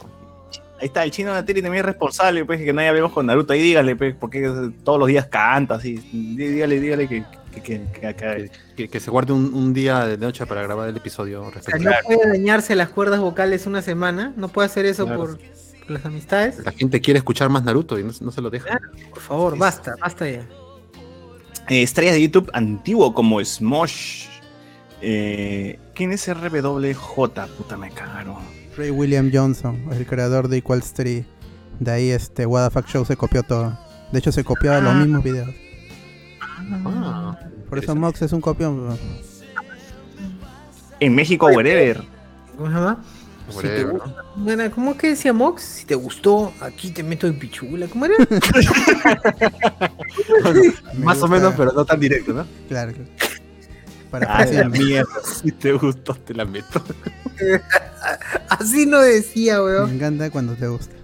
Ahí 0.80 0.86
está, 0.86 1.04
el 1.04 1.10
chino 1.12 1.30
de 1.30 1.36
la 1.36 1.44
tele 1.44 1.62
también 1.62 1.80
es 1.84 1.86
responsable, 1.86 2.44
pues, 2.44 2.60
que 2.60 2.72
nadie 2.72 2.88
hablemos 2.88 3.12
con 3.12 3.24
Naruto. 3.24 3.52
Ahí 3.52 3.62
dígale, 3.62 3.94
pues, 3.94 4.16
porque 4.18 4.50
todos 4.82 4.98
los 4.98 5.06
días 5.08 5.26
canta, 5.26 5.76
así. 5.76 5.94
Dí- 6.12 6.34
Dígale, 6.36 6.80
dígale 6.80 7.08
que, 7.08 7.24
que, 7.54 7.60
que, 7.62 7.80
que 8.00 8.06
acá- 8.08 8.34
Que, 8.36 8.50
que- 8.76 8.88
que 8.88 9.00
se 9.00 9.10
guarde 9.10 9.32
un, 9.32 9.54
un 9.54 9.72
día 9.72 10.04
de 10.06 10.18
noche 10.18 10.44
para 10.44 10.62
grabar 10.62 10.88
el 10.88 10.96
episodio 10.96 11.42
O 11.44 11.52
sea, 11.52 11.78
no 11.78 11.90
puede 12.04 12.28
dañarse 12.30 12.74
las 12.74 12.88
cuerdas 12.88 13.20
vocales 13.20 13.66
una 13.66 13.80
semana. 13.80 14.32
No 14.36 14.48
puede 14.48 14.66
hacer 14.66 14.84
eso 14.84 15.04
Claro. 15.06 15.20
por, 15.20 15.38
por 15.38 15.61
las 15.92 16.04
amistades. 16.04 16.58
La 16.64 16.72
gente 16.72 17.00
quiere 17.00 17.18
escuchar 17.18 17.48
más 17.50 17.62
Naruto 17.64 17.98
y 17.98 18.04
no, 18.04 18.12
no 18.20 18.30
se 18.32 18.40
lo 18.40 18.50
deja. 18.50 18.80
Por 19.10 19.20
favor, 19.20 19.56
basta, 19.58 19.94
basta 20.00 20.28
ya. 20.28 20.46
Eh, 21.68 21.82
estrellas 21.82 22.14
de 22.14 22.22
YouTube 22.22 22.50
antiguo 22.52 23.14
como 23.14 23.42
Smosh. 23.44 24.26
Eh, 25.00 25.78
¿Quién 25.94 26.12
es 26.12 26.28
RWJ? 26.32 27.14
Puta, 27.56 27.76
me 27.76 27.90
cagaron. 27.90 28.36
Ray 28.76 28.90
William 28.90 29.30
Johnson, 29.32 29.78
el 29.92 30.06
creador 30.06 30.48
de 30.48 30.58
Equal 30.58 30.80
Street. 30.80 31.24
De 31.80 31.90
ahí 31.90 32.10
este 32.10 32.46
What 32.46 32.68
the 32.68 32.70
Fuck 32.72 32.86
Show 32.88 33.04
se 33.04 33.16
copió 33.16 33.42
todo. 33.42 33.78
De 34.12 34.18
hecho 34.18 34.30
se 34.32 34.44
copiaba 34.44 34.80
los 34.80 34.92
Ah. 34.92 34.96
mismos 34.96 35.22
videos. 35.24 35.48
Ah, 36.40 37.36
Por 37.68 37.78
eso 37.78 37.94
Mox 37.94 38.22
es 38.22 38.32
un 38.32 38.40
copión. 38.40 38.96
En 41.00 41.14
México, 41.14 41.46
wherever. 41.46 42.02
¿Cómo 42.56 42.68
se 42.68 42.74
llama? 42.74 43.02
Whatever, 43.54 43.94
¿no? 43.94 44.14
Bueno, 44.36 44.70
¿Cómo 44.74 44.96
que 44.96 45.08
decía 45.08 45.32
Mox? 45.32 45.62
Si 45.62 45.84
te 45.86 45.94
gustó, 45.94 46.52
aquí 46.60 46.90
te 46.90 47.02
meto 47.02 47.26
en 47.26 47.38
pichula. 47.38 47.86
¿Cómo 47.88 48.06
era? 48.06 48.14
Me 50.94 51.04
Más 51.04 51.20
o 51.22 51.28
menos, 51.28 51.54
pero 51.56 51.72
no 51.72 51.84
tan 51.84 52.00
directo, 52.00 52.32
¿no? 52.32 52.46
Claro. 52.68 52.92
claro. 52.92 53.08
Para 54.10 54.26
Ah, 54.36 54.44
la 54.44 54.68
mierda. 54.68 55.06
Si 55.24 55.50
te 55.52 55.72
gustó, 55.72 56.14
te 56.14 56.34
la 56.34 56.44
meto. 56.44 56.82
Así 58.48 58.84
no 58.86 59.00
decía, 59.00 59.56
Me 59.58 59.62
weón. 59.64 59.90
encanta 59.94 60.30
cuando 60.30 60.54
te 60.54 60.66
gusta. 60.68 60.94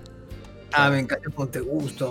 Ah, 0.73 0.91
me 0.91 0.99
encanta 1.01 1.31
cuando 1.35 1.53
te 1.53 1.61
gusta. 1.61 2.05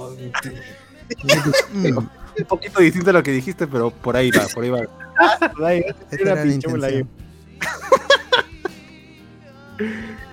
Mm, 1.74 1.98
Un 1.98 2.10
poquito 2.48 2.80
distinto 2.82 3.12
a 3.12 3.14
lo 3.14 3.24
que 3.24 3.32
dijiste, 3.32 3.68
pero 3.68 3.92
por 3.92 4.16
ahí 4.18 4.32
va, 4.32 4.46
por 4.54 4.64
ahí 4.64 4.70
va. 4.72 4.80
esa 4.82 5.96
era 6.12 6.36
la 6.36 6.44
pichula 6.44 6.88
ahí. 6.88 7.06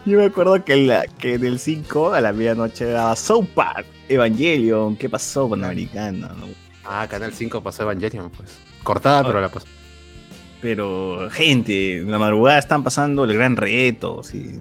Yo 0.07 0.19
me 0.19 0.27
acuerdo 0.27 0.63
que, 0.65 0.77
la, 0.77 1.07
que 1.07 1.35
en 1.35 1.45
el 1.45 1.59
5 1.59 2.13
a 2.13 2.21
la 2.21 2.33
medianoche 2.33 2.85
daba 2.85 3.17
South 3.17 3.47
Park, 3.55 3.87
Evangelion. 4.09 4.97
¿Qué 4.97 5.09
pasó 5.09 5.49
con 5.49 5.65
Americano? 5.65 6.29
no? 6.29 6.47
Ah, 6.85 7.07
Canal 7.09 7.33
5 7.33 7.63
pasó 7.63 7.85
Evangelion, 7.85 8.31
pues. 8.31 8.59
Cortada, 8.83 9.25
pero 9.25 9.41
la 9.41 9.49
pasó. 9.49 9.67
Pero, 10.61 11.29
gente, 11.31 11.99
en 11.99 12.11
la 12.11 12.19
madrugada 12.19 12.59
están 12.59 12.85
pasando 12.85 13.25
el 13.25 13.33
gran 13.33 13.57
reto. 13.57 14.23
¿sí? 14.23 14.61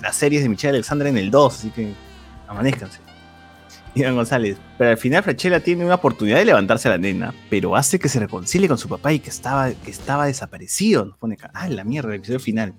Las 0.00 0.14
series 0.14 0.42
de 0.42 0.48
Michelle 0.48 0.74
Alexandra 0.74 1.08
en 1.08 1.18
el 1.18 1.30
2, 1.30 1.54
así 1.54 1.70
que 1.70 1.92
amanezcanse. 2.46 3.00
Iván 3.96 4.14
González. 4.14 4.58
Pero 4.76 4.90
al 4.90 4.96
final 4.98 5.24
Frachela 5.24 5.60
tiene 5.60 5.84
una 5.84 5.96
oportunidad 5.96 6.38
de 6.38 6.44
levantarse 6.44 6.86
a 6.88 6.92
la 6.92 6.98
nena, 6.98 7.34
pero 7.50 7.74
hace 7.74 7.98
que 7.98 8.08
se 8.08 8.20
reconcilie 8.20 8.68
con 8.68 8.78
su 8.78 8.88
papá 8.88 9.12
y 9.12 9.18
que 9.18 9.30
estaba, 9.30 9.70
que 9.72 9.90
estaba 9.90 10.26
desaparecido. 10.26 11.04
Nos 11.04 11.16
pone. 11.16 11.36
Ah, 11.52 11.68
la 11.68 11.82
mierda, 11.82 12.10
el 12.10 12.16
episodio 12.16 12.38
final. 12.38 12.74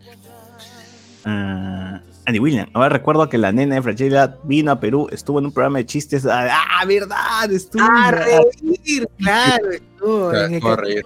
Ah, 1.25 2.01
Andy 2.25 2.39
William. 2.39 2.69
Ahora 2.73 2.89
recuerdo 2.89 3.27
que 3.29 3.37
la 3.37 3.51
nena 3.51 3.75
de 3.75 3.81
Frachela 3.81 4.37
vino 4.43 4.71
a 4.71 4.79
Perú, 4.79 5.07
estuvo 5.11 5.39
en 5.39 5.45
un 5.45 5.51
programa 5.51 5.79
de 5.79 5.85
chistes. 5.85 6.25
Ah, 6.25 6.47
ah, 6.79 6.85
verdad, 6.85 7.51
estuvo. 7.51 7.83
Ah, 7.83 8.11
reír, 8.11 9.07
claro. 9.17 9.71
estuvo 9.71 10.33
en 10.45 10.53
el- 10.55 10.61
Corre. 10.61 11.01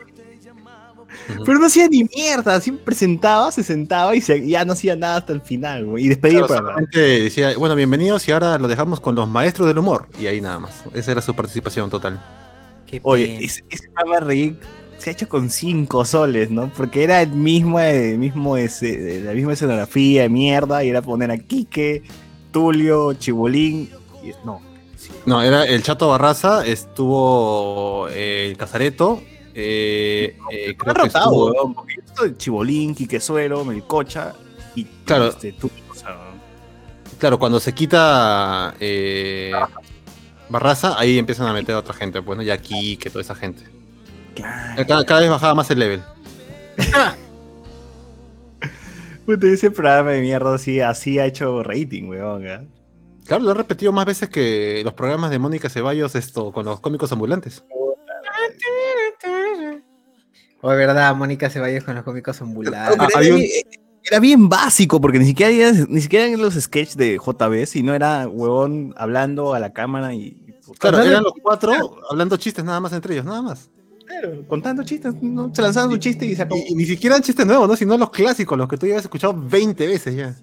Pero 1.45 1.59
no 1.59 1.67
hacía 1.67 1.87
ni 1.87 2.03
mierda, 2.03 2.59
siempre 2.59 2.95
sentaba, 2.95 3.51
se 3.51 3.63
sentaba 3.63 4.15
y 4.15 4.19
se- 4.21 4.45
ya 4.47 4.65
no 4.65 4.73
hacía 4.73 4.95
nada 4.95 5.17
hasta 5.17 5.31
el 5.31 5.41
final, 5.41 5.85
güey. 5.85 6.05
Y 6.05 6.09
despedía 6.09 6.39
el 6.39 6.45
Claro, 6.47 6.75
decía, 6.91 7.57
bueno, 7.57 7.75
bienvenidos 7.75 8.27
y 8.27 8.31
ahora 8.31 8.57
lo 8.57 8.67
dejamos 8.67 8.99
con 8.99 9.15
los 9.15 9.29
maestros 9.29 9.67
del 9.67 9.77
humor. 9.77 10.07
Y 10.19 10.25
ahí 10.27 10.41
nada 10.41 10.59
más. 10.59 10.83
Esa 10.93 11.11
era 11.11 11.21
su 11.21 11.33
participación 11.35 11.89
total. 11.89 12.19
Qué 12.87 12.99
Oye, 13.03 13.43
ese, 13.45 13.63
ese 13.69 13.89
reír 14.21 14.57
se 15.03 15.09
ha 15.09 15.13
hecho 15.13 15.27
con 15.27 15.49
cinco 15.49 16.05
soles, 16.05 16.49
¿no? 16.49 16.71
Porque 16.75 17.03
era 17.03 17.21
el 17.21 17.31
mismo, 17.31 17.79
el 17.79 18.17
mismo 18.17 18.55
ese- 18.55 19.19
la 19.21 19.33
misma 19.33 19.51
escenografía 19.53 20.21
de 20.21 20.29
mierda 20.29 20.81
y 20.83 20.89
era 20.89 21.01
poner 21.01 21.29
a 21.29 21.37
Quique, 21.37 22.03
Tulio, 22.51 23.13
Chibolín. 23.13 23.89
Y, 24.23 24.31
no, 24.45 24.61
No, 25.25 25.41
era 25.41 25.65
el 25.65 25.83
Chato 25.83 26.07
Barraza, 26.07 26.65
estuvo 26.65 28.07
eh, 28.09 28.47
el 28.49 28.57
Casareto, 28.57 29.21
eh, 29.53 30.37
eh, 30.51 30.75
creo 30.77 30.93
que 30.95 31.07
estuvo- 31.07 31.51
weón, 31.51 31.73
porque 31.73 31.95
esto 32.05 32.29
Chibolín, 32.37 32.95
Quique 32.95 33.19
Suero, 33.19 33.65
Melcocha 33.65 34.33
y 34.75 34.85
Claro. 35.05 35.27
este, 35.27 35.51
Tulio, 35.53 35.75
o 35.91 35.95
sea, 35.95 36.17
Claro, 37.19 37.37
cuando 37.39 37.59
se 37.59 37.73
quita 37.73 38.73
eh, 38.79 39.51
Barraza, 40.49 40.97
ahí 40.99 41.17
empiezan 41.17 41.47
a 41.47 41.53
meter 41.53 41.75
a 41.75 41.79
otra 41.79 41.93
gente, 41.93 42.21
pues, 42.21 42.37
¿no? 42.37 42.43
Ya 42.43 42.53
aquí, 42.53 42.95
que 42.97 43.09
toda 43.09 43.21
esa 43.21 43.35
gente. 43.35 43.63
Claro. 44.35 44.85
Cada, 44.87 45.05
cada 45.05 45.19
vez 45.21 45.29
bajaba 45.29 45.55
más 45.55 45.69
el 45.71 45.79
level. 45.79 46.01
Puta, 49.25 49.47
ese 49.47 49.71
programa 49.71 50.11
de 50.11 50.21
mierda 50.21 50.53
así, 50.55 50.81
así 50.81 51.17
ha 51.19 51.25
hecho 51.25 51.63
rating, 51.63 52.09
weón. 52.09 52.45
¿eh? 52.45 52.67
Claro, 53.25 53.43
lo 53.43 53.51
he 53.51 53.53
repetido 53.53 53.93
más 53.93 54.05
veces 54.05 54.27
que 54.29 54.81
los 54.83 54.93
programas 54.93 55.31
de 55.31 55.39
Mónica 55.39 55.69
Ceballos 55.69 56.15
esto, 56.15 56.51
con 56.51 56.65
los 56.65 56.81
cómicos 56.81 57.09
ambulantes. 57.13 57.63
O 60.61 60.69
de 60.71 60.77
verdad, 60.77 61.15
Mónica 61.15 61.49
Ceballos 61.49 61.83
con 61.85 61.95
los 61.95 62.03
cómicos 62.03 62.41
ambulantes. 62.41 62.97
Ah, 62.99 63.07
era, 63.21 63.33
un- 63.33 63.39
bien, 63.39 63.49
era 64.03 64.19
bien 64.19 64.49
básico, 64.49 64.99
porque 64.99 65.19
ni 65.19 65.25
siquiera, 65.25 65.51
era- 65.51 65.85
ni 65.87 66.01
siquiera 66.01 66.25
eran 66.25 66.41
los 66.41 66.55
sketches 66.55 66.97
de 66.97 67.17
JB, 67.17 67.65
sino 67.65 67.93
era 67.93 68.27
huevón 68.27 68.93
hablando 68.97 69.53
a 69.53 69.59
la 69.59 69.71
cámara 69.71 70.13
y. 70.13 70.39
Claro, 70.79 71.01
eran 71.01 71.23
los 71.23 71.33
cuatro 71.41 71.73
hablando 72.09 72.35
chistes 72.37 72.63
nada 72.63 72.79
más 72.79 72.91
entre 72.93 73.13
ellos, 73.13 73.25
nada 73.25 73.41
más. 73.41 73.69
Claro, 74.05 74.47
contando 74.47 74.83
chistes, 74.83 75.13
¿no? 75.21 75.53
se 75.53 75.61
lanzaban 75.61 75.91
su 75.91 75.97
chiste 75.97 76.25
y 76.25 76.35
se 76.35 76.41
acabó. 76.43 76.61
Y, 76.67 76.71
y 76.73 76.75
ni 76.75 76.85
siquiera 76.85 77.19
chistes 77.21 77.45
nuevos, 77.45 77.67
¿no? 77.67 77.75
Sino 77.75 77.97
los 77.97 78.09
clásicos, 78.09 78.57
los 78.57 78.67
que 78.67 78.77
tú 78.77 78.85
ya 78.85 78.93
habías 78.93 79.05
escuchado 79.05 79.33
20 79.35 79.87
veces 79.87 80.15
ya. 80.15 80.35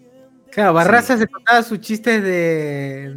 Claro, 0.51 0.75
Barraza 0.75 1.17
se 1.17 1.27
contaba 1.29 1.63
sus 1.63 1.81
chistes 1.81 2.23
de. 2.23 3.17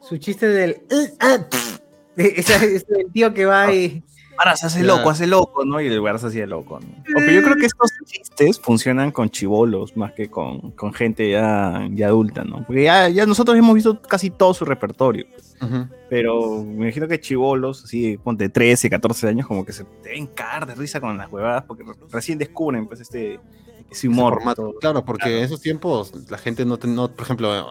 Su 0.00 0.16
chiste 0.18 0.46
del. 0.48 0.82
"Uh, 0.90 1.06
ah, 1.20 1.38
pff". 1.50 1.80
Ese 2.16 2.76
es 2.76 2.86
el 2.88 3.12
tío 3.12 3.34
que 3.34 3.44
va 3.46 3.72
y. 3.74 4.02
Ahora 4.38 4.56
se 4.56 4.66
hace 4.66 4.80
Ya. 4.80 4.86
loco, 4.86 5.10
hace 5.10 5.26
loco, 5.26 5.64
¿no? 5.64 5.80
Y 5.80 5.86
el 5.86 5.96
lugar 5.96 6.18
se 6.18 6.26
hacía 6.26 6.46
loco, 6.46 6.78
¿no? 6.80 6.86
Porque 7.14 7.34
yo 7.34 7.42
creo 7.42 7.56
que 7.56 7.66
estos 7.66 7.90
chistes 8.04 8.60
funcionan 8.60 9.10
con 9.10 9.30
chivolos 9.30 9.96
más 9.96 10.12
que 10.12 10.28
con, 10.28 10.72
con 10.72 10.92
gente 10.92 11.30
ya, 11.30 11.86
ya 11.90 12.08
adulta, 12.08 12.44
¿no? 12.44 12.64
Porque 12.66 12.84
ya, 12.84 13.08
ya 13.08 13.24
nosotros 13.26 13.56
hemos 13.56 13.74
visto 13.74 14.00
casi 14.02 14.30
todo 14.30 14.52
su 14.54 14.64
repertorio. 14.64 15.26
Pero 16.08 16.62
me 16.62 16.84
imagino 16.84 17.08
que 17.08 17.18
chivolos, 17.20 17.84
así, 17.84 18.18
ponte 18.18 18.48
13, 18.48 18.90
14 18.90 19.28
años, 19.28 19.46
como 19.46 19.64
que 19.64 19.72
se 19.72 19.84
deben 20.04 20.26
cagar 20.26 20.66
de 20.66 20.74
risa 20.74 21.00
con 21.00 21.16
las 21.16 21.30
huevadas, 21.32 21.64
porque 21.64 21.82
re- 21.82 21.94
recién 22.10 22.38
descubren, 22.38 22.86
pues, 22.86 23.00
este, 23.00 23.40
ese 23.90 24.06
humor. 24.08 24.38
Claro, 24.80 25.04
porque 25.04 25.38
en 25.38 25.44
esos 25.44 25.60
tiempos 25.60 26.12
la 26.30 26.38
gente 26.38 26.64
no, 26.66 26.78
no 26.84 27.08
por 27.08 27.24
ejemplo, 27.24 27.66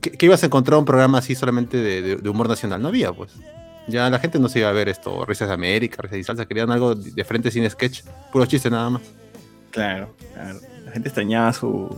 ¿qué, 0.00 0.10
qué 0.12 0.26
ibas 0.26 0.42
a 0.42 0.46
encontrar 0.46 0.78
un 0.78 0.84
programa 0.84 1.18
así 1.18 1.34
solamente 1.34 1.78
de, 1.78 2.02
de- 2.02 2.16
de 2.16 2.28
humor 2.28 2.48
nacional? 2.48 2.80
No 2.82 2.88
había, 2.88 3.12
pues. 3.12 3.32
Ya 3.86 4.08
la 4.08 4.18
gente 4.18 4.38
no 4.38 4.48
se 4.48 4.60
iba 4.60 4.68
a 4.68 4.72
ver 4.72 4.88
esto, 4.88 5.24
risas 5.26 5.48
de 5.48 5.54
América, 5.54 6.00
risas 6.02 6.16
de 6.16 6.24
salsa, 6.24 6.46
querían 6.46 6.70
algo 6.70 6.94
de 6.94 7.24
frente 7.24 7.50
sin 7.50 7.68
sketch, 7.68 8.02
puro 8.32 8.46
chiste 8.46 8.70
nada 8.70 8.90
más. 8.90 9.02
Claro, 9.70 10.14
claro. 10.32 10.58
La 10.86 10.92
gente 10.92 11.08
extrañaba 11.08 11.52
su, 11.52 11.88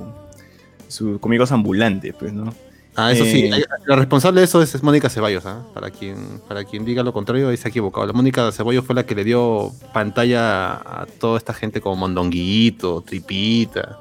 su 0.89 1.21
cómicos 1.21 1.53
ambulantes, 1.53 2.15
pues, 2.19 2.33
¿no? 2.33 2.53
Ah, 2.99 3.13
eso 3.13 3.25
sí, 3.25 3.51
Eh. 3.53 3.65
la 3.85 3.95
responsable 3.95 4.41
de 4.41 4.47
eso 4.47 4.63
es, 4.63 4.75
es 4.75 4.83
Mónica 4.83 5.11
Ceballos, 5.11 5.45
¿ah? 5.45 5.63
Para 5.75 5.91
quien, 5.91 6.41
para 6.49 6.65
quien 6.65 6.85
diga 6.87 7.03
lo 7.03 7.13
contrario, 7.13 7.51
ahí 7.51 7.57
se 7.59 7.69
ha 7.69 7.71
equivocado. 7.71 8.07
La 8.07 8.15
Mónica 8.15 8.51
Ceballos 8.53 8.87
fue 8.87 8.95
la 8.95 9.05
que 9.05 9.15
le 9.15 9.23
dio 9.23 9.71
pantalla 9.93 10.73
a 10.77 11.07
toda 11.21 11.37
esta 11.37 11.53
gente 11.53 11.83
como 11.83 11.97
Mondonguito, 11.97 13.03
Tripita, 13.03 13.99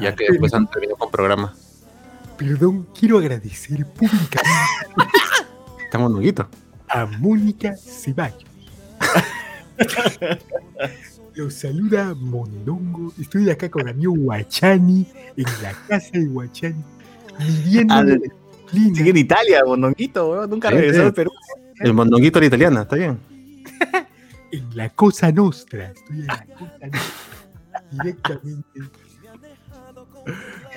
ya 0.00 0.14
que 0.14 0.26
después 0.28 0.52
han 0.52 0.68
terminado 0.68 0.98
con 0.98 1.10
programa. 1.10 1.54
Perdón, 2.36 2.86
quiero 2.98 3.18
agradecer 3.18 3.86
públicamente 3.86 4.50
Está 5.84 5.98
Mondonguito. 5.98 6.46
A 6.92 7.06
Mónica 7.06 7.74
Ceballos. 7.76 8.44
Los 11.34 11.54
saluda 11.54 12.14
Mondongo. 12.14 13.12
Estoy 13.20 13.48
acá 13.50 13.70
con 13.70 13.84
mi 13.84 13.90
amigo 13.90 14.12
Guachani 14.14 15.06
en 15.36 15.44
la 15.62 15.72
casa 15.88 16.10
de 16.12 16.26
Guachani. 16.26 16.84
Midiendo 17.38 17.94
Ah, 17.94 18.04
disciplina. 18.04 18.94
Sigue 18.96 19.10
en 19.10 19.16
Italia, 19.16 19.64
Bondonguito, 19.64 20.30
weón, 20.30 20.50
nunca 20.50 20.68
Sí, 20.68 20.74
regresó 20.76 21.00
sí. 21.00 21.06
al 21.06 21.14
Perú. 21.14 21.30
El 21.80 21.94
Mondonguito 21.94 22.38
a 22.38 22.40
la 22.40 22.46
italiana, 22.46 22.82
está 22.82 22.96
bien. 22.96 23.18
en 24.52 24.76
la 24.76 24.88
Cosa 24.90 25.32
Nostra. 25.32 25.92
Estoy 25.92 26.20
en 26.20 26.26
la 26.26 26.46
Cosa 26.58 26.86
Nostra. 26.86 27.00
Directamente. 27.90 28.80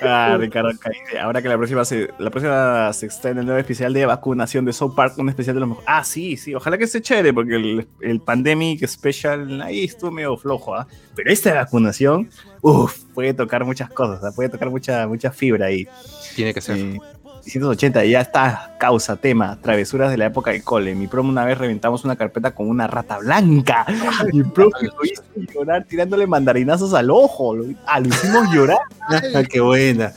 Ah, 0.02 0.36
Ricardo 0.38 0.70
Caide. 0.78 1.18
Ahora 1.18 1.40
que 1.40 1.48
la 1.48 1.56
próxima 1.56 1.84
se, 1.84 2.08
la 2.18 2.30
próxima 2.30 2.92
se 2.92 3.06
extiende 3.06 3.40
el 3.40 3.46
nuevo 3.46 3.58
especial 3.58 3.92
de 3.92 4.06
vacunación 4.06 4.64
de 4.64 4.72
South 4.72 4.94
Park, 4.94 5.14
un 5.18 5.28
especial 5.28 5.54
de 5.56 5.60
los 5.60 5.68
mejores. 5.70 5.88
Ah, 5.88 6.04
sí, 6.04 6.36
sí, 6.36 6.54
ojalá 6.54 6.76
que 6.78 6.84
esté 6.84 7.00
chévere, 7.00 7.32
porque 7.32 7.56
el, 7.56 7.88
el 8.00 8.20
Pandemic 8.20 8.86
Special 8.86 9.62
ahí 9.62 9.84
estuvo 9.84 10.10
medio 10.10 10.36
flojo, 10.36 10.74
¿ah? 10.74 10.86
Pero 11.14 11.30
esta 11.30 11.54
vacunación, 11.54 12.28
uff, 12.60 13.04
puede 13.14 13.32
tocar 13.32 13.64
muchas 13.64 13.90
cosas, 13.90 14.22
¿ah? 14.22 14.32
puede 14.34 14.48
tocar 14.48 14.70
mucha, 14.70 15.06
mucha 15.08 15.30
fibra 15.30 15.66
ahí. 15.66 15.88
Tiene 16.34 16.52
que 16.52 16.60
ser. 16.60 16.76
Eh, 16.76 17.00
680, 17.46 18.04
ya 18.06 18.20
está, 18.20 18.74
causa, 18.78 19.16
tema, 19.16 19.56
travesuras 19.62 20.10
de 20.10 20.16
la 20.16 20.26
época 20.26 20.50
de 20.50 20.62
cole. 20.62 20.94
Mi 20.96 21.06
promo 21.06 21.30
una 21.30 21.44
vez 21.44 21.56
reventamos 21.56 22.04
una 22.04 22.16
carpeta 22.16 22.52
con 22.54 22.68
una 22.68 22.88
rata 22.88 23.18
blanca. 23.18 23.86
Mi 24.32 24.42
profe 24.42 24.86
lo 24.86 25.04
hizo 25.04 25.22
llorar 25.54 25.84
tirándole 25.84 26.26
mandarinazos 26.26 26.92
al 26.92 27.10
ojo. 27.10 27.54
Lo, 27.54 27.64
ah, 27.86 28.00
lo 28.00 28.08
hicimos 28.08 28.52
llorar. 28.52 28.78
qué 29.50 29.60
buena, 29.60 30.12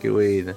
qué 0.00 0.10
buena. 0.10 0.56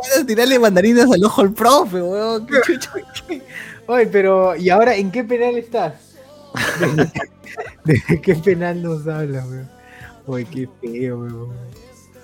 Bueno, 0.00 0.26
tirarle 0.26 0.58
mandarinas 0.58 1.10
al 1.12 1.24
ojo 1.24 1.42
al 1.42 1.52
profe, 1.52 2.02
weón. 2.02 2.46
¿Qué 2.46 2.78
chucho? 2.78 2.94
Oye, 3.86 4.06
pero, 4.06 4.56
¿y 4.56 4.70
ahora 4.70 4.96
en 4.96 5.10
qué 5.10 5.22
penal 5.24 5.56
estás? 5.56 5.94
¿De, 7.84 8.20
qué 8.20 8.34
penal 8.34 8.82
nos 8.82 9.06
habla, 9.06 9.44
weón? 9.46 9.70
Oye, 10.26 10.46
qué 10.46 10.68
feo, 10.80 11.20
weón. 11.20 11.52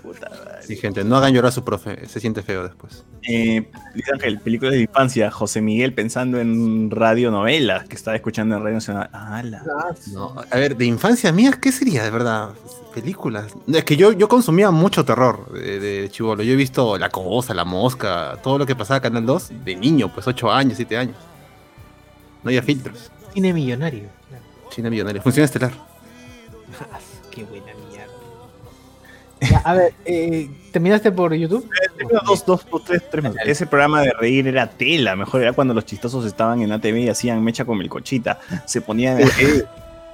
Puta. 0.03 0.56
Sí, 0.67 0.77
gente, 0.77 1.05
no 1.05 1.17
hagan 1.17 1.33
llorar 1.33 1.51
a 1.51 1.53
su 1.53 1.63
profe, 1.63 2.07
se 2.09 2.19
siente 2.19 2.43
feo 2.43 2.65
después. 2.65 3.05
Eh, 3.23 3.71
Luis 3.95 4.13
Ángel, 4.13 4.41
películas 4.41 4.75
de 4.75 4.81
infancia. 4.81 5.31
José 5.31 5.61
Miguel 5.61 5.93
pensando 5.95 6.41
en 6.41 6.91
radionovelas 6.91 7.87
que 7.87 7.95
estaba 7.95 8.17
escuchando 8.17 8.57
en 8.57 8.63
Radio 8.63 8.75
Nacional. 8.75 9.09
A 9.13 10.57
ver, 10.57 10.77
de 10.77 10.85
infancia 10.87 11.31
mía, 11.33 11.53
¿qué 11.61 11.71
sería 11.71 12.03
de 12.03 12.11
verdad? 12.11 12.51
Películas. 12.95 13.53
Es 13.69 13.85
que 13.85 13.97
yo, 13.97 14.13
yo 14.13 14.29
consumía 14.29 14.71
mucho 14.71 15.05
terror 15.05 15.53
de, 15.53 15.79
de 15.79 16.09
chivolo. 16.11 16.43
Yo 16.43 16.53
he 16.53 16.57
visto 16.57 16.99
La 16.99 17.11
Cosa, 17.11 17.55
La 17.55 17.65
Mosca, 17.65 18.39
todo 18.43 18.59
lo 18.59 18.67
que 18.67 18.75
pasaba 18.75 18.97
en 18.97 19.03
Canal 19.03 19.27
2 19.27 19.53
de 19.65 19.77
niño, 19.77 20.13
pues 20.13 20.27
8 20.27 20.51
años, 20.51 20.75
7 20.77 20.97
años. 20.97 21.17
No 22.43 22.49
había 22.49 22.63
filtros. 22.63 23.11
Cine 23.35 23.53
millonario. 23.53 24.09
claro. 24.29 24.45
China 24.71 24.91
Millonaria. 24.91 25.23
Función 25.23 25.45
estelar. 25.45 25.73
Ya, 29.41 29.59
a 29.59 29.75
ver, 29.75 29.95
eh, 30.05 30.49
¿terminaste 30.73 31.13
por 31.13 31.35
YouTube? 31.35 31.69
Dos, 32.27 32.45
dos, 32.47 32.67
dos, 32.71 32.85
tres, 32.85 33.03
tres. 33.11 33.25
Ese 33.45 33.67
programa 33.67 34.01
de 34.01 34.13
reír 34.13 34.49
era 34.49 34.69
tela. 34.69 35.15
Mejor 35.15 35.43
era 35.43 35.53
cuando 35.53 35.75
los 35.75 35.85
chistosos 35.85 36.25
estaban 36.25 36.63
en 36.63 36.73
ATV 36.73 36.97
y 36.97 37.09
hacían 37.09 37.43
mecha 37.45 37.65
con 37.65 37.79
melcochita. 37.79 38.41
Se 38.65 38.81
ponían. 38.81 39.19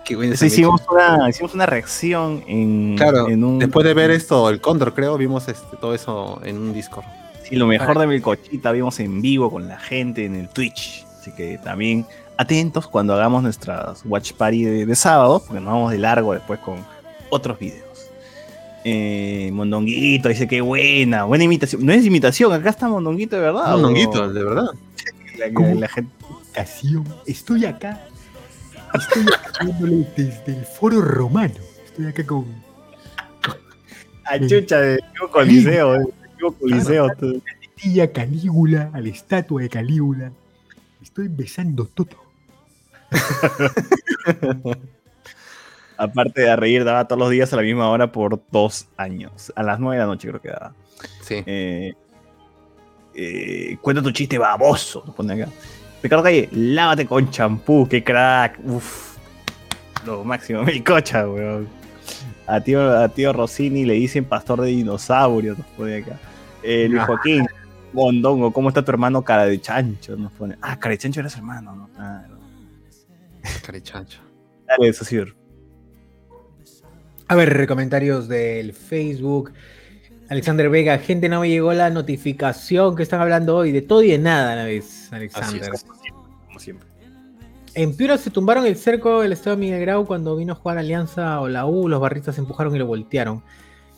Qué 0.05 0.15
hicimos, 0.15 0.83
una, 0.91 1.31
hicimos 1.31 1.55
una 1.55 1.67
reacción 1.67 2.43
en, 2.49 2.97
Claro, 2.97 3.29
en 3.29 3.45
un. 3.45 3.59
después 3.61 3.87
de 3.87 3.95
ver 3.95 4.11
esto, 4.11 4.51
el 4.51 4.61
Cóndor, 4.61 4.95
creo, 4.95 5.17
vimos 5.17 5.47
este, 5.49 5.77
todo 5.77 5.95
eso 5.95 6.41
en 6.45 6.59
un 6.59 6.73
Discord. 6.73 7.05
Sí, 7.45 7.55
lo 7.55 7.67
mejor 7.69 7.99
de 7.99 8.09
Melcochita 8.09 8.73
vimos 8.73 8.99
en 8.99 9.23
vivo 9.23 9.51
con 9.51 9.69
la 9.69 9.79
gente 9.79 10.25
en 10.25 10.35
el 10.35 10.49
Twitch. 10.49 11.07
Así 11.21 11.31
que 11.33 11.59
también 11.59 12.05
atentos 12.37 12.89
cuando 12.89 13.15
hagamos 13.15 13.45
nuestras 13.45 14.03
watch 14.05 14.33
party 14.33 14.65
de, 14.65 14.87
de 14.87 14.97
sábado, 14.97 15.41
porque 15.47 15.61
nos 15.61 15.73
vamos 15.73 15.93
de 15.93 15.99
largo 15.99 16.33
después 16.33 16.59
con 16.61 16.85
otros 17.31 17.59
videos. 17.59 17.92
Eh, 18.85 19.51
Mondonguito 19.53 20.29
dice 20.29 20.49
que 20.49 20.61
buena, 20.61 21.25
buena 21.25 21.45
imitación. 21.45 21.87
No 21.87 21.93
es 21.93 22.05
imitación, 22.05 22.53
acá 22.53 22.71
está 22.71 22.89
Mondonguito 22.89 23.37
de 23.37 23.43
verdad. 23.43 23.77
¿o? 23.77 23.81
Nonguito, 23.81 24.33
de 24.33 24.45
verdad. 24.45 24.67
La, 25.39 25.75
la 25.75 25.89
gente. 25.89 26.13
Estoy 27.27 27.65
acá. 27.65 28.07
Estoy 28.95 29.23
acá 29.23 29.65
desde 30.17 30.59
el 30.59 30.65
foro 30.65 31.01
romano. 31.01 31.55
Estoy 31.85 32.07
acá 32.07 32.25
con. 32.25 32.47
Ah, 34.25 34.39
chucha, 34.39 34.81
de 34.81 35.01
Coliseo, 35.33 35.95
de 35.95 36.07
Coliseo. 36.61 37.09
tía 37.75 38.13
Calígula, 38.13 38.89
a 38.95 39.01
la 39.01 39.09
estatua 39.09 39.63
de 39.63 39.69
Calígula. 39.69 40.31
Estoy 41.03 41.27
besando 41.27 41.87
todo. 41.87 42.23
Aparte 46.03 46.41
de 46.41 46.57
reír, 46.57 46.85
daba 46.85 47.07
todos 47.07 47.21
los 47.21 47.31
días 47.31 47.53
a 47.53 47.57
la 47.57 47.63
misma 47.63 47.89
hora 47.89 48.11
por 48.11 48.43
dos 48.51 48.89
años. 48.97 49.53
A 49.55 49.63
las 49.63 49.79
nueve 49.79 49.97
de 49.97 50.01
la 50.01 50.07
noche 50.07 50.27
creo 50.27 50.41
que 50.41 50.49
daba. 50.49 50.75
Sí. 51.21 51.45
Eh, 51.47 51.93
eh, 53.15 53.77
cuenta 53.81 54.03
tu 54.03 54.11
chiste 54.11 54.37
baboso, 54.37 55.05
lo 55.07 55.15
pone 55.15 55.35
acá. 55.35 55.53
Ricardo 56.03 56.25
Calle, 56.25 56.49
lávate 56.51 57.07
con 57.07 57.31
champú, 57.31 57.87
qué 57.89 58.03
crack. 58.03 58.59
Uf, 58.65 59.17
lo 60.05 60.25
máximo, 60.25 60.65
mi 60.65 60.81
cocha, 60.81 61.29
weón. 61.29 61.69
A 62.49 62.61
tío, 62.61 62.99
a 62.99 63.09
tío 63.09 63.33
Rossini 63.33 63.85
le 63.85 63.95
dicen 63.95 64.25
pastor 64.25 64.61
de 64.63 64.71
dinosaurio, 64.71 65.55
nos 65.57 65.67
pone 65.69 65.99
acá. 65.99 66.19
Eh, 66.65 66.89
Luis 66.91 67.05
Joaquín, 67.05 67.47
Mondongo, 67.93 68.53
¿cómo 68.53 68.71
está 68.71 68.85
tu 68.85 68.91
hermano 68.91 69.23
cara 69.23 69.47
de 69.47 69.61
chancho? 69.61 70.17
Nos 70.17 70.33
pone. 70.33 70.57
Ah, 70.63 70.77
cara 70.81 70.91
de 70.91 70.99
chancho 70.99 71.21
era 71.21 71.29
su 71.29 71.39
hermano, 71.39 71.77
¿no? 71.77 71.89
Claro. 71.95 72.39
Carechancho. 73.65 74.21
Dale, 74.67 74.93
Sociur. 74.93 75.42
A 77.33 77.35
ver, 77.35 77.67
comentarios 77.67 78.29
del 78.29 78.75
Facebook. 78.75 79.55
Alexander 80.29 80.69
Vega, 80.69 80.99
gente, 80.99 81.31
no 81.31 81.41
me 81.41 81.49
llegó 81.49 81.73
la 81.73 81.89
notificación 81.89 82.95
que 82.95 83.05
están 83.05 83.23
hablando 83.23 83.57
hoy 83.57 83.73
de 83.73 83.81
todo 83.81 84.03
y 84.03 84.11
de 84.11 84.19
nada 84.19 84.53
a 84.53 84.57
la 84.57 84.65
vez, 84.65 85.07
Así 85.07 85.15
Alexander. 85.15 85.71
es, 85.73 85.87
como 86.47 86.61
siempre. 86.61 86.87
En 87.73 87.97
Piura 87.97 88.19
se 88.19 88.29
tumbaron 88.29 88.67
el 88.67 88.77
cerco 88.77 89.23
del 89.23 89.33
estado 89.33 89.57
de 89.57 89.61
Miguel 89.61 89.81
Grau 89.81 90.05
cuando 90.05 90.37
vino 90.37 90.53
a 90.53 90.57
jugar 90.57 90.77
Alianza 90.77 91.41
o 91.41 91.49
la 91.49 91.65
U, 91.65 91.89
los 91.89 92.03
barristas 92.03 92.35
se 92.35 92.43
empujaron 92.43 92.77
y 92.77 92.79
lo 92.79 92.85
voltearon. 92.85 93.43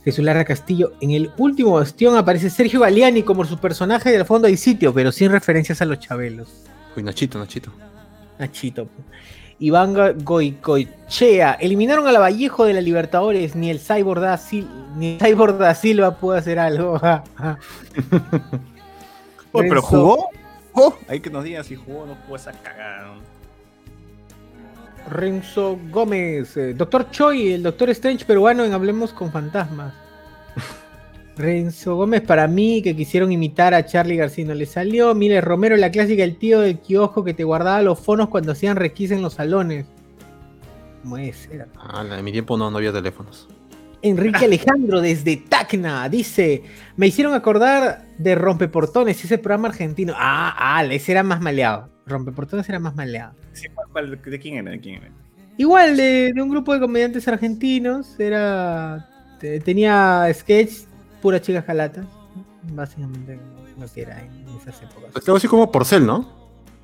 Jesús 0.04 0.24
Lara 0.24 0.44
Castillo, 0.44 0.92
en 1.00 1.10
el 1.10 1.32
último 1.36 1.72
bastión 1.72 2.16
aparece 2.16 2.50
Sergio 2.50 2.78
Galeani 2.78 3.24
como 3.24 3.44
su 3.44 3.58
personaje 3.58 4.12
del 4.12 4.24
fondo 4.24 4.46
hay 4.46 4.56
sitio, 4.56 4.94
pero 4.94 5.10
sin 5.10 5.32
referencias 5.32 5.82
a 5.82 5.86
los 5.86 5.98
chabelos. 5.98 6.68
Uy, 6.96 7.02
Nachito, 7.02 7.40
Nachito. 7.40 7.72
Nachito. 8.38 8.88
Iván 9.58 9.94
Go- 9.94 10.14
Goicoechea. 10.22 11.52
Eliminaron 11.54 12.06
a 12.06 12.12
la 12.12 12.18
Vallejo 12.20 12.64
de 12.64 12.74
la 12.74 12.80
Libertadores. 12.80 13.54
Ni 13.56 13.70
el 13.70 13.78
Cyborg 13.80 14.20
da, 14.20 14.34
Sil- 14.38 14.68
ni 14.96 15.14
el 15.14 15.18
Cyborg 15.20 15.58
da 15.58 15.74
Silva 15.74 16.16
pudo 16.16 16.34
hacer 16.36 16.58
algo. 16.58 16.94
Oye, 19.52 19.68
pero 19.68 19.82
jugó. 19.82 20.28
Oh, 20.72 20.94
hay 21.08 21.20
que 21.20 21.30
nos 21.30 21.44
digan 21.44 21.62
si 21.64 21.76
jugó 21.76 22.00
o 22.00 22.06
no 22.06 22.16
jugó 22.24 22.36
esa 22.36 22.50
cagada. 22.52 23.06
¿no? 23.06 23.34
Renzo 25.08 25.78
Gómez. 25.90 26.56
eh, 26.56 26.74
Doctor 26.74 27.10
Choi, 27.10 27.52
el 27.52 27.62
Doctor 27.62 27.90
Strange 27.90 28.24
peruano 28.24 28.64
en 28.64 28.72
Hablemos 28.72 29.12
con 29.12 29.30
Fantasmas. 29.30 29.92
Renzo 31.36 31.96
Gómez, 31.96 32.20
para 32.22 32.46
mí, 32.46 32.80
que 32.82 32.94
quisieron 32.94 33.32
imitar 33.32 33.74
a 33.74 33.84
Charlie 33.84 34.16
García, 34.16 34.44
no 34.44 34.54
le 34.54 34.66
salió. 34.66 35.14
Mire, 35.14 35.40
Romero, 35.40 35.76
la 35.76 35.90
clásica, 35.90 36.22
el 36.22 36.36
tío 36.36 36.60
del 36.60 36.78
kiosco 36.78 37.24
que 37.24 37.34
te 37.34 37.42
guardaba 37.44 37.82
los 37.82 37.98
fonos 37.98 38.28
cuando 38.28 38.52
hacían 38.52 38.76
requisa 38.76 39.14
en 39.14 39.22
los 39.22 39.34
salones. 39.34 39.86
¿Cómo 41.02 41.18
es? 41.18 41.48
Era 41.52 41.66
Ah, 41.76 42.04
en 42.18 42.24
mi 42.24 42.30
tiempo 42.32 42.56
no, 42.56 42.70
no 42.70 42.78
había 42.78 42.92
teléfonos. 42.92 43.48
Enrique 44.02 44.44
Alejandro 44.44 45.00
desde 45.00 45.36
Tacna 45.36 46.08
dice: 46.08 46.62
Me 46.96 47.08
hicieron 47.08 47.34
acordar 47.34 48.06
de 48.16 48.34
Rompeportones, 48.36 49.22
ese 49.24 49.38
programa 49.38 49.68
argentino. 49.68 50.14
Ah, 50.16 50.54
ah, 50.56 50.84
ese 50.84 51.12
era 51.12 51.22
más 51.24 51.40
maleado. 51.40 51.88
Rompeportones 52.06 52.68
era 52.68 52.78
más 52.78 52.94
maleado. 52.94 53.34
Sí, 53.52 53.66
¿cuál- 53.74 53.88
cuál- 53.92 54.20
¿De 54.22 54.38
quién 54.38 54.56
era? 54.56 54.70
¿De 54.70 54.80
quién 54.80 54.96
era? 55.02 55.10
Igual 55.56 55.96
de, 55.96 56.32
de 56.34 56.42
un 56.42 56.48
grupo 56.50 56.72
de 56.74 56.80
comediantes 56.80 57.26
argentinos, 57.28 58.18
era 58.20 59.08
te- 59.40 59.60
tenía 59.60 60.26
sketch 60.34 60.72
pura 61.24 61.40
chica 61.40 61.62
jalata, 61.62 62.04
básicamente 62.74 63.40
lo 63.80 63.90
que 63.90 64.02
era 64.02 64.20
en 64.20 64.46
esas 64.60 64.82
épocas. 64.82 65.08
Es 65.16 65.26
algo 65.26 65.38
así 65.38 65.48
como 65.48 65.72
Porcel, 65.72 66.04
¿no? 66.04 66.28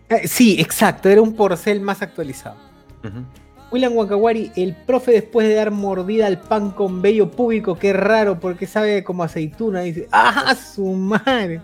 Eh, 0.08 0.26
sí, 0.26 0.58
exacto, 0.58 1.10
era 1.10 1.20
un 1.20 1.34
porcel 1.34 1.82
más 1.82 2.00
actualizado. 2.00 2.56
Ujú. 3.04 3.22
William 3.70 3.94
Wakawari, 3.94 4.50
el 4.56 4.74
profe 4.74 5.12
después 5.12 5.46
de 5.46 5.56
dar 5.56 5.72
mordida 5.72 6.26
al 6.26 6.40
pan 6.40 6.70
con 6.70 7.02
vello 7.02 7.30
público, 7.30 7.78
qué 7.78 7.92
raro, 7.92 8.40
porque 8.40 8.66
sabe 8.66 9.04
como 9.04 9.24
aceituna, 9.24 9.80
dice, 9.80 10.08
¡ah, 10.10 10.54
su 10.54 10.86
madre! 10.86 11.60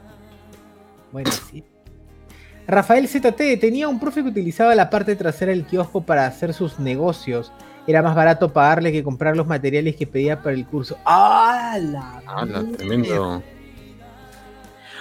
Bueno, 1.12 1.30
sí. 1.32 1.64
Rafael 2.66 3.08
ZT 3.08 3.58
tenía 3.58 3.88
un 3.88 3.98
profe 3.98 4.22
que 4.22 4.28
utilizaba 4.28 4.74
la 4.74 4.90
parte 4.90 5.16
trasera 5.16 5.52
del 5.52 5.64
kiosco 5.64 6.02
para 6.02 6.26
hacer 6.26 6.52
sus 6.52 6.78
negocios. 6.78 7.52
Era 7.86 8.02
más 8.02 8.14
barato 8.16 8.52
pagarle 8.52 8.90
que 8.90 9.04
comprar 9.04 9.36
los 9.36 9.46
materiales 9.46 9.94
que 9.96 10.06
pedía 10.06 10.40
para 10.42 10.54
el 10.54 10.66
curso. 10.66 10.96
¡Ah, 11.04 11.76
la 11.80 12.20
la- 12.44 12.44
mierda! 12.62 12.76
tremendo. 12.76 13.42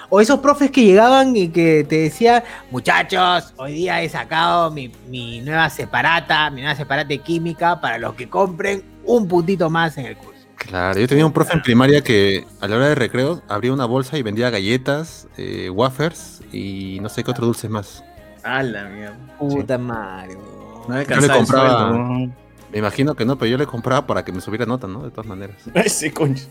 O 0.09 0.21
esos 0.21 0.39
profes 0.39 0.69
que 0.69 0.83
llegaban 0.83 1.35
y 1.35 1.49
que 1.49 1.83
te 1.89 1.95
decían, 2.01 2.43
muchachos, 2.69 3.53
hoy 3.57 3.73
día 3.73 4.03
he 4.03 4.09
sacado 4.09 4.69
mi, 4.69 4.91
mi 5.09 5.41
nueva 5.41 5.67
separata, 5.71 6.49
mi 6.51 6.61
nueva 6.61 6.75
separata 6.75 7.07
de 7.07 7.17
química 7.17 7.81
para 7.81 7.97
los 7.97 8.13
que 8.13 8.29
compren 8.29 8.83
un 9.03 9.27
puntito 9.27 9.67
más 9.71 9.97
en 9.97 10.05
el 10.05 10.15
curso. 10.15 10.33
Claro, 10.57 10.99
yo 10.99 11.07
tenía 11.07 11.25
un 11.25 11.33
profe 11.33 11.53
en 11.53 11.61
primaria 11.63 12.01
que 12.01 12.45
a 12.61 12.67
la 12.67 12.75
hora 12.75 12.89
de 12.89 12.95
recreo 12.95 13.41
abría 13.47 13.73
una 13.73 13.85
bolsa 13.85 14.15
y 14.17 14.21
vendía 14.21 14.51
galletas, 14.51 15.27
eh, 15.37 15.69
wafers 15.71 16.41
y 16.51 16.99
no 17.01 17.09
sé 17.09 17.23
qué 17.23 17.31
otros 17.31 17.47
dulces 17.47 17.69
más. 17.69 18.03
Ah, 18.43 18.61
la 18.61 18.83
mierda. 18.85 19.17
Puta 19.39 19.77
madre. 19.79 20.35
weón. 20.35 20.87
No 20.87 20.95
me 20.95 21.05
Yo 21.05 21.15
le 21.19 21.25
el 21.25 21.31
compraba- 21.31 21.89
sueldo, 21.89 21.97
¿no? 21.97 22.44
Me 22.75 22.79
imagino 22.79 23.15
que 23.15 23.23
no, 23.23 23.37
pero 23.37 23.49
yo 23.49 23.57
le 23.57 23.65
compraba 23.65 24.05
para 24.05 24.25
que 24.25 24.33
me 24.33 24.41
subiera 24.41 24.65
nota, 24.65 24.85
¿no? 24.85 25.01
De 25.03 25.09
todas 25.09 25.25
maneras. 25.25 25.55
Ese 25.75 26.11
concho. 26.13 26.43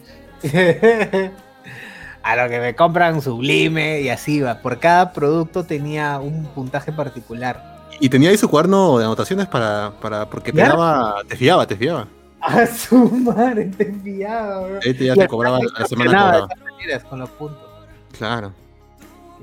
a 2.23 2.37
lo 2.37 2.49
que 2.49 2.61
me 2.61 2.75
compran 2.75 3.21
Sublime 3.21 4.01
y 4.01 4.09
así 4.09 4.41
va. 4.41 4.61
Por 4.61 4.81
cada 4.81 5.13
producto 5.13 5.65
tenía 5.65 6.19
un 6.21 6.47
puntaje 6.47 6.93
particular. 6.93 7.91
Y 8.01 8.09
tenía 8.09 8.31
ahí 8.31 8.39
su 8.39 8.49
cuaderno 8.49 8.97
de 8.97 9.05
anotaciones 9.05 9.49
para, 9.49 9.93
para 10.01 10.31
porque 10.31 10.51
¿Ya? 10.51 10.65
pegaba, 10.65 11.17
te 11.29 11.37
fiaba, 11.37 11.67
te 11.67 11.77
fiaba. 11.77 12.09
A 12.41 12.67
su 12.69 12.97
madre, 12.97 13.67
te 13.67 13.87
enviaba, 13.91 14.61
bro. 14.67 14.81
Ahí 14.83 14.95
te, 14.95 15.05
ya 15.05 15.13
Y 15.13 15.19
te 15.19 15.29
cobraba, 15.29 15.59
la 15.59 15.83
te 15.83 15.89
semana 15.89 16.11
cobraba. 16.11 16.49
con 17.11 17.19
los 17.19 17.29
puntos. 17.29 17.69
Claro. 18.17 18.51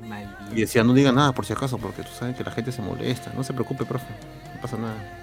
Maldito. 0.00 0.56
Y 0.56 0.62
decía, 0.62 0.82
no 0.82 0.94
diga 0.94 1.12
nada 1.12 1.30
por 1.30 1.46
si 1.46 1.52
acaso, 1.52 1.78
porque 1.78 2.02
tú 2.02 2.10
sabes 2.18 2.34
que 2.34 2.42
la 2.42 2.50
gente 2.50 2.72
se 2.72 2.82
molesta. 2.82 3.32
No 3.36 3.44
se 3.44 3.52
preocupe, 3.52 3.84
profe. 3.84 4.06
No 4.52 4.60
pasa 4.60 4.76
nada. 4.78 5.21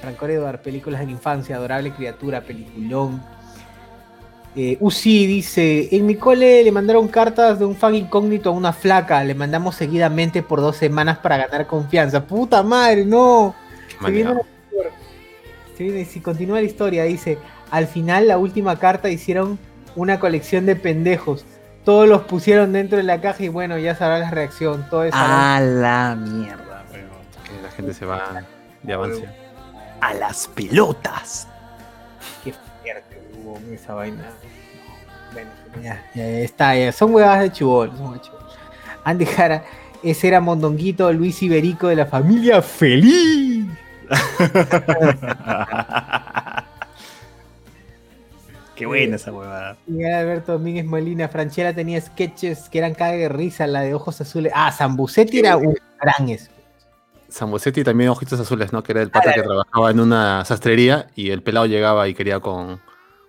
Franco 0.00 0.26
Edward, 0.26 0.60
películas 0.60 1.00
de 1.00 1.06
la 1.06 1.12
infancia, 1.12 1.56
adorable 1.56 1.92
criatura, 1.92 2.40
peliculón. 2.40 3.22
Eh, 4.56 4.76
Uzi 4.80 5.26
dice, 5.26 5.88
en 5.94 6.06
mi 6.06 6.16
cole 6.16 6.64
le 6.64 6.72
mandaron 6.72 7.06
cartas 7.08 7.58
de 7.58 7.64
un 7.64 7.76
fan 7.76 7.94
incógnito 7.94 8.48
a 8.48 8.52
una 8.52 8.72
flaca, 8.72 9.22
le 9.22 9.34
mandamos 9.34 9.74
seguidamente 9.76 10.42
por 10.42 10.60
dos 10.60 10.76
semanas 10.76 11.18
para 11.18 11.36
ganar 11.36 11.66
confianza. 11.66 12.24
Puta 12.24 12.62
madre, 12.62 13.04
no. 13.04 13.54
Se 14.04 14.10
viene. 14.10 14.30
Se 15.76 15.84
viene- 15.84 16.04
si 16.04 16.20
continúa 16.20 16.60
la 16.60 16.66
historia, 16.66 17.04
dice, 17.04 17.38
al 17.70 17.86
final 17.86 18.26
la 18.26 18.38
última 18.38 18.78
carta 18.78 19.10
hicieron 19.10 19.58
una 19.94 20.18
colección 20.18 20.66
de 20.66 20.74
pendejos. 20.76 21.44
Todos 21.84 22.08
los 22.08 22.22
pusieron 22.22 22.72
dentro 22.72 22.98
de 22.98 23.04
la 23.04 23.20
caja 23.20 23.44
y 23.44 23.48
bueno, 23.48 23.78
ya 23.78 23.94
sabrá 23.94 24.18
la 24.18 24.30
reacción. 24.30 24.86
Todo 24.90 25.04
es 25.04 25.12
A 25.14 25.60
la 25.60 26.16
mierda. 26.18 26.84
Que 27.44 27.62
la 27.62 27.70
gente 27.70 27.94
se 27.94 28.04
va 28.04 28.42
de 28.82 28.92
avance. 28.92 29.24
A 30.00 30.14
las 30.14 30.46
pelotas. 30.48 31.46
Qué 32.44 32.52
fuerte 32.52 33.20
hubo 33.34 33.58
esa 33.72 33.94
vaina. 33.94 34.24
Bueno, 35.32 35.50
ya, 35.82 36.04
ya 36.14 36.28
está, 36.40 36.76
ya. 36.76 36.92
son 36.92 37.14
huevadas 37.14 37.42
de 37.42 37.52
chibol. 37.52 37.90
Andy 39.04 39.26
Jara, 39.26 39.64
ese 40.02 40.28
era 40.28 40.40
Mondonguito 40.40 41.12
Luis 41.12 41.42
Iberico 41.42 41.88
de 41.88 41.96
la 41.96 42.06
familia 42.06 42.62
Feliz. 42.62 43.66
Qué 48.78 48.86
buena 48.86 49.16
esa 49.16 49.32
huevada. 49.32 49.76
Miguel 49.88 50.14
Alberto 50.14 50.52
Domínguez 50.52 50.84
Molina, 50.84 51.28
Franchella 51.28 51.74
tenía 51.74 52.00
sketches 52.00 52.68
que 52.68 52.78
eran 52.78 52.94
cague 52.94 53.18
de 53.18 53.28
risa, 53.28 53.66
la 53.66 53.80
de 53.80 53.92
ojos 53.92 54.20
azules. 54.20 54.52
Ah, 54.54 54.70
Zambucetti 54.70 55.40
era 55.40 55.56
un 55.56 55.74
gran 56.00 56.28
es. 56.28 56.48
Sambosetti 57.28 57.84
también 57.84 58.10
ojitos 58.10 58.40
azules, 58.40 58.72
¿no? 58.72 58.82
Que 58.82 58.92
era 58.92 59.02
el 59.02 59.10
pata 59.10 59.32
que 59.34 59.42
trabajaba 59.42 59.90
en 59.90 60.00
una 60.00 60.44
sastrería 60.44 61.08
y 61.14 61.30
el 61.30 61.42
pelado 61.42 61.66
llegaba 61.66 62.08
y 62.08 62.14
quería 62.14 62.40
con, 62.40 62.80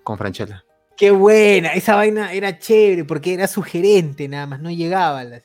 con 0.03 0.17
Franchella. 0.17 0.63
Qué 0.97 1.11
buena, 1.11 1.73
esa 1.73 1.95
vaina 1.95 2.33
era 2.33 2.59
chévere 2.59 3.05
porque 3.05 3.33
era 3.33 3.47
sugerente 3.47 4.27
nada 4.27 4.47
más, 4.47 4.59
no 4.59 4.69
llegaba. 4.69 5.23
las- 5.23 5.43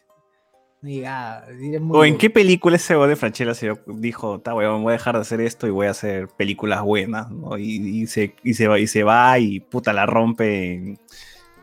No 0.82 0.88
llegaba. 0.88 1.44
era 1.48 1.80
muy 1.80 1.96
¿O 1.98 2.04
en 2.04 2.18
qué 2.18 2.28
película 2.28 2.76
ese 2.76 2.94
de 2.94 3.16
Franchella 3.16 3.54
se 3.54 3.72
dijo, 3.86 4.40
ta 4.40 4.54
weón, 4.54 4.82
voy 4.82 4.90
a 4.90 4.96
dejar 4.96 5.14
de 5.14 5.20
hacer 5.22 5.40
esto 5.40 5.66
y 5.66 5.70
voy 5.70 5.86
a 5.86 5.90
hacer 5.90 6.28
películas 6.28 6.82
buenas, 6.82 7.30
¿no? 7.30 7.56
Y, 7.56 8.02
y 8.02 8.06
se, 8.06 8.34
y, 8.42 8.54
se 8.54 8.68
va, 8.68 8.78
y 8.78 8.86
se 8.86 9.02
va 9.04 9.38
y 9.38 9.60
puta 9.60 9.92
la 9.92 10.06
rompe 10.06 10.74
en 10.74 10.98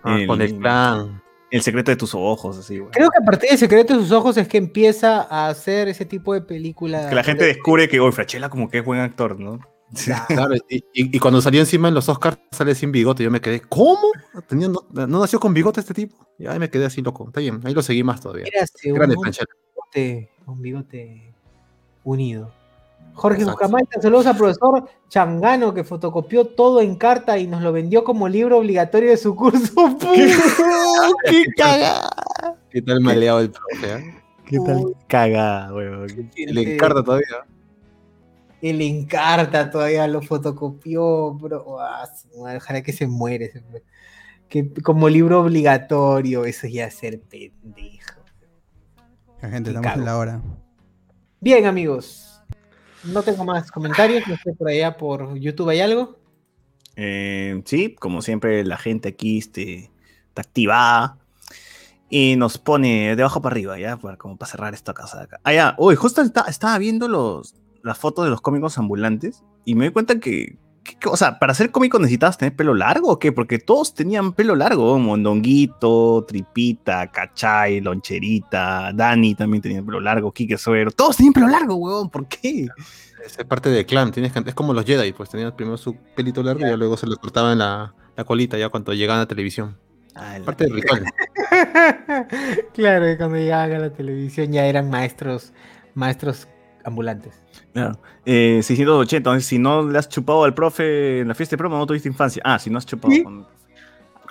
Ah, 0.03 0.17
el, 0.19 0.25
con 0.27 0.41
el 0.41 0.57
clan. 0.57 1.20
El 1.51 1.61
secreto 1.61 1.91
de 1.91 1.97
tus 1.97 2.15
ojos, 2.15 2.57
así, 2.57 2.79
weón. 2.79 2.91
Creo 2.91 3.09
que 3.09 3.17
a 3.21 3.25
partir 3.25 3.49
de 3.49 3.57
Secreto 3.57 3.93
de 3.95 3.99
sus 3.99 4.11
ojos 4.11 4.37
es 4.37 4.47
que 4.47 4.57
empieza 4.57 5.21
a 5.29 5.49
hacer 5.49 5.89
ese 5.89 6.05
tipo 6.05 6.33
de 6.33 6.41
películas. 6.41 7.07
Que 7.07 7.15
la 7.15 7.23
gente 7.23 7.45
descubre 7.45 7.87
que, 7.89 7.99
oye, 7.99 8.11
Franchella 8.13 8.49
como 8.49 8.69
que 8.69 8.79
es 8.79 8.85
buen 8.85 9.01
actor, 9.01 9.37
¿no? 9.39 9.59
Claro, 10.29 10.55
y, 10.69 10.77
y- 10.77 10.83
y 10.93 11.19
cuando 11.19 11.41
salió 11.41 11.59
encima 11.59 11.89
en 11.89 11.93
los 11.93 12.07
Oscars 12.07 12.37
sale 12.51 12.73
sin 12.75 12.93
bigote. 12.93 13.23
Yo 13.25 13.29
me 13.31 13.41
quedé, 13.41 13.59
¿cómo? 13.59 13.99
Tenía- 14.47 14.69
no, 14.69 14.85
no 14.93 15.19
nació 15.19 15.37
con 15.41 15.53
bigote 15.53 15.81
este 15.81 15.93
tipo? 15.93 16.25
Y 16.39 16.47
ahí 16.47 16.57
me 16.59 16.69
quedé 16.69 16.85
así 16.85 17.01
loco. 17.01 17.25
Está 17.27 17.41
bien, 17.41 17.59
ahí 17.65 17.73
lo 17.73 17.81
seguí 17.81 18.01
más 18.01 18.21
todavía. 18.21 18.45
Era 18.47 18.63
así, 18.63 18.89
un, 18.89 18.95
Grande 18.97 19.17
un 19.17 19.23
bigote, 19.23 20.29
un 20.47 20.61
bigote 20.61 21.33
unido. 22.05 22.53
Jorge. 23.13 23.43
Buscamalta, 23.45 24.01
saludos 24.01 24.25
al 24.27 24.37
profesor 24.37 24.89
Changano 25.09 25.73
que 25.73 25.83
fotocopió 25.83 26.45
todo 26.45 26.81
en 26.81 26.95
carta 26.95 27.37
y 27.37 27.47
nos 27.47 27.61
lo 27.61 27.71
vendió 27.71 28.03
como 28.03 28.27
libro 28.27 28.57
obligatorio 28.57 29.09
de 29.09 29.17
su 29.17 29.35
curso. 29.35 29.73
¡Qué 31.25 31.45
cagada! 31.57 32.09
¿Qué 32.69 32.81
tal 32.81 33.01
maleado 33.01 33.39
el 33.41 33.51
profe? 33.51 33.93
eh? 33.93 34.15
¿Qué 34.45 34.59
tal 34.59 34.95
cagada, 35.07 35.73
weón? 35.73 36.07
Le 36.35 36.73
encarta 36.73 37.03
todavía. 37.03 37.27
El 38.61 38.79
Encarta 38.81 39.71
todavía 39.71 40.07
lo 40.07 40.21
fotocopió, 40.21 41.33
bro. 41.33 41.79
Ah, 41.79 42.07
ojalá 42.35 42.83
que 42.83 42.93
se 42.93 43.07
muere. 43.07 43.45
ese. 43.45 43.63
Que 44.47 44.71
como 44.83 45.09
libro 45.09 45.41
obligatorio, 45.41 46.45
eso 46.45 46.67
ya 46.67 46.85
es 46.85 46.93
ser 46.93 47.19
pendejo. 47.21 48.21
La 49.41 49.49
gente, 49.49 49.71
estamos 49.71 49.95
en 49.95 50.05
la 50.05 50.17
hora. 50.17 50.41
Bien, 51.39 51.65
amigos. 51.65 52.30
No 53.03 53.23
tengo 53.23 53.43
más 53.43 53.71
comentarios. 53.71 54.27
No 54.27 54.37
sé 54.37 54.53
por 54.53 54.69
allá 54.69 54.97
por 54.97 55.35
YouTube 55.37 55.69
hay 55.69 55.81
algo. 55.81 56.17
Eh, 56.95 57.61
sí, 57.65 57.95
como 57.95 58.21
siempre, 58.21 58.63
la 58.65 58.77
gente 58.77 59.09
aquí 59.09 59.37
este, 59.37 59.91
está 60.27 60.41
activada 60.41 61.17
y 62.09 62.35
nos 62.35 62.57
pone 62.57 63.15
de 63.15 63.21
abajo 63.23 63.41
para 63.41 63.53
arriba, 63.53 63.79
ya, 63.79 63.97
como 64.17 64.37
para 64.37 64.51
cerrar 64.51 64.73
esta 64.73 64.93
casa 64.93 65.17
de 65.17 65.23
acá. 65.23 65.39
Ah, 65.43 65.53
ya, 65.53 65.75
uy, 65.77 65.95
justo 65.95 66.21
estaba 66.21 66.77
viendo 66.77 67.07
los, 67.07 67.55
las 67.83 67.97
fotos 67.97 68.25
de 68.25 68.31
los 68.31 68.41
cómicos 68.41 68.77
ambulantes 68.77 69.43
y 69.63 69.75
me 69.75 69.85
doy 69.85 69.93
cuenta 69.93 70.19
que, 70.19 70.57
o 71.09 71.15
sea, 71.17 71.37
para 71.39 71.53
ser 71.53 71.71
cómico 71.71 71.99
necesitabas 71.99 72.37
tener 72.37 72.55
pelo 72.55 72.73
largo 72.73 73.09
o 73.11 73.19
qué? 73.19 73.31
Porque 73.31 73.59
todos 73.59 73.93
tenían 73.93 74.33
pelo 74.33 74.55
largo, 74.55 74.97
Mondonguito, 74.99 76.25
Tripita, 76.27 77.11
Cachay, 77.11 77.81
Loncherita, 77.81 78.91
Dani 78.93 79.35
también 79.35 79.61
tenía 79.61 79.83
pelo 79.83 79.99
largo, 79.99 80.31
Kike 80.31 80.57
Suero, 80.57 80.91
todos 80.91 81.17
tenían 81.17 81.33
pelo 81.33 81.47
largo, 81.47 81.75
huevón, 81.75 82.09
¿por 82.09 82.27
qué? 82.27 82.67
Es 83.25 83.37
parte 83.45 83.69
del 83.69 83.85
clan. 83.85 84.11
Tienes 84.11 84.31
que, 84.31 84.39
es 84.45 84.55
como 84.55 84.73
los 84.73 84.83
Jedi, 84.85 85.13
pues 85.13 85.29
tenían 85.29 85.55
primero 85.55 85.77
su 85.77 85.95
pelito 86.15 86.41
largo 86.41 86.65
y 86.65 86.69
ya 86.69 86.77
luego 86.77 86.97
se 86.97 87.05
le 87.05 87.15
cortaban 87.17 87.59
la, 87.59 87.93
la 88.15 88.23
colita 88.23 88.57
ya 88.57 88.69
cuando 88.69 88.93
llegaban 88.93 89.21
a 89.21 89.27
televisión. 89.27 89.77
Ah, 90.15 90.39
la- 90.39 90.45
Parte 90.45 90.63
del 90.65 90.73
ritual. 90.73 91.05
claro, 92.73 93.05
que 93.05 93.17
cuando 93.17 93.37
llegaban 93.37 93.71
a 93.73 93.79
la 93.79 93.93
televisión 93.93 94.51
ya 94.51 94.65
eran 94.65 94.89
maestros, 94.89 95.53
maestros 95.93 96.47
ambulantes. 96.83 97.41
Claro. 97.73 97.99
Eh, 98.25 98.61
680, 98.63 99.17
entonces 99.17 99.45
si 99.45 99.59
no 99.59 99.87
le 99.87 99.97
has 99.97 100.09
chupado 100.09 100.43
al 100.43 100.53
profe 100.53 101.19
en 101.19 101.27
la 101.27 101.35
fiesta 101.35 101.55
de 101.55 101.57
promo, 101.57 101.77
no 101.77 101.85
tuviste 101.85 102.07
infancia. 102.07 102.41
Ah, 102.45 102.59
si 102.59 102.69
no 102.69 102.77
has 102.77 102.85
chupado 102.85 103.13
¿Sí? 103.13 103.23
con... 103.23 103.45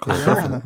Con 0.01 0.17
el 0.17 0.23
profe, 0.23 0.49
¿no? 0.49 0.63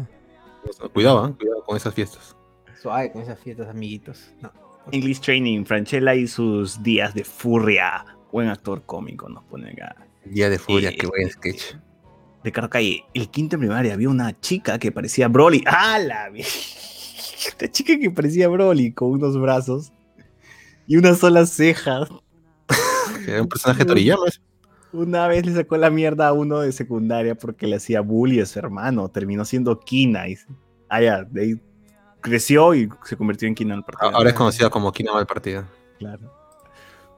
Cuidado, 0.93 1.29
¿eh? 1.29 1.35
cuidado 1.39 1.65
con 1.65 1.77
esas 1.77 1.93
fiestas. 1.95 2.37
Suave 2.81 3.13
con 3.13 3.23
esas 3.23 3.39
fiestas, 3.39 3.69
amiguitos. 3.69 4.33
No. 4.41 4.53
English 4.93 5.21
Training, 5.21 5.65
Franchella 5.65 6.15
y 6.15 6.27
sus 6.27 6.83
días 6.83 7.15
de 7.15 7.25
furia. 7.25 8.05
Buen 8.31 8.49
actor 8.49 8.83
cómico, 8.85 9.29
nos 9.29 9.45
ponen 9.45 9.73
acá. 9.73 9.97
Día 10.25 10.51
de 10.51 10.59
furia, 10.59 10.91
Eh, 10.91 10.97
qué 10.97 11.07
buen 11.07 11.29
sketch. 11.31 11.77
Ricardo 12.43 12.69
Calle, 12.69 13.05
el 13.15 13.31
quinto 13.31 13.57
en 13.57 13.61
primaria 13.61 13.95
había 13.95 14.11
una 14.11 14.39
chica 14.39 14.79
que 14.79 14.93
parecía 14.93 15.29
Broly. 15.29 15.65
¡Ah, 15.67 15.99
la 15.99 16.29
Esta 16.37 17.71
chica 17.71 17.99
que 17.99 18.11
parecía 18.11 18.49
Broly 18.49 18.93
con 18.93 19.11
unos 19.11 19.41
brazos 19.41 19.93
y 20.87 20.97
una 20.97 21.15
sola 21.15 21.47
ceja. 21.47 22.07
Era 23.27 23.43
un 23.43 23.49
personaje 23.49 23.85
Toriyama. 23.85 24.25
Una 24.93 25.27
vez 25.27 25.45
le 25.45 25.53
sacó 25.53 25.77
la 25.77 25.91
mierda 25.91 26.29
a 26.29 26.33
uno 26.33 26.61
de 26.61 26.71
secundaria 26.71 27.35
porque 27.35 27.67
le 27.67 27.77
hacía 27.77 28.01
bully 28.01 28.41
a 28.41 28.47
su 28.47 28.59
hermano. 28.59 29.09
Terminó 29.09 29.45
siendo 29.45 29.81
Kina. 29.81 30.29
Y, 30.29 30.39
ah, 30.89 31.01
ya, 31.01 31.25
de 31.25 31.41
ahí 31.43 31.61
creció 32.21 32.75
y 32.75 32.89
se 33.05 33.17
convirtió 33.17 33.49
en 33.49 33.55
Kina 33.55 33.75
al 33.75 33.85
partido. 33.85 34.15
Ahora 34.15 34.31
es 34.31 34.37
conocida 34.37 34.71
como 34.71 34.93
Kinama 34.93 35.19
del 35.19 35.27
partido. 35.27 35.65
Claro. 35.99 36.33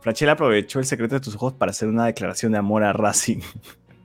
Franchella 0.00 0.32
aprovechó 0.32 0.78
el 0.78 0.86
secreto 0.86 1.16
de 1.16 1.20
tus 1.20 1.34
ojos 1.34 1.52
para 1.52 1.70
hacer 1.70 1.88
una 1.88 2.06
declaración 2.06 2.52
de 2.52 2.58
amor 2.58 2.82
a 2.82 2.92
Racing. 2.92 3.40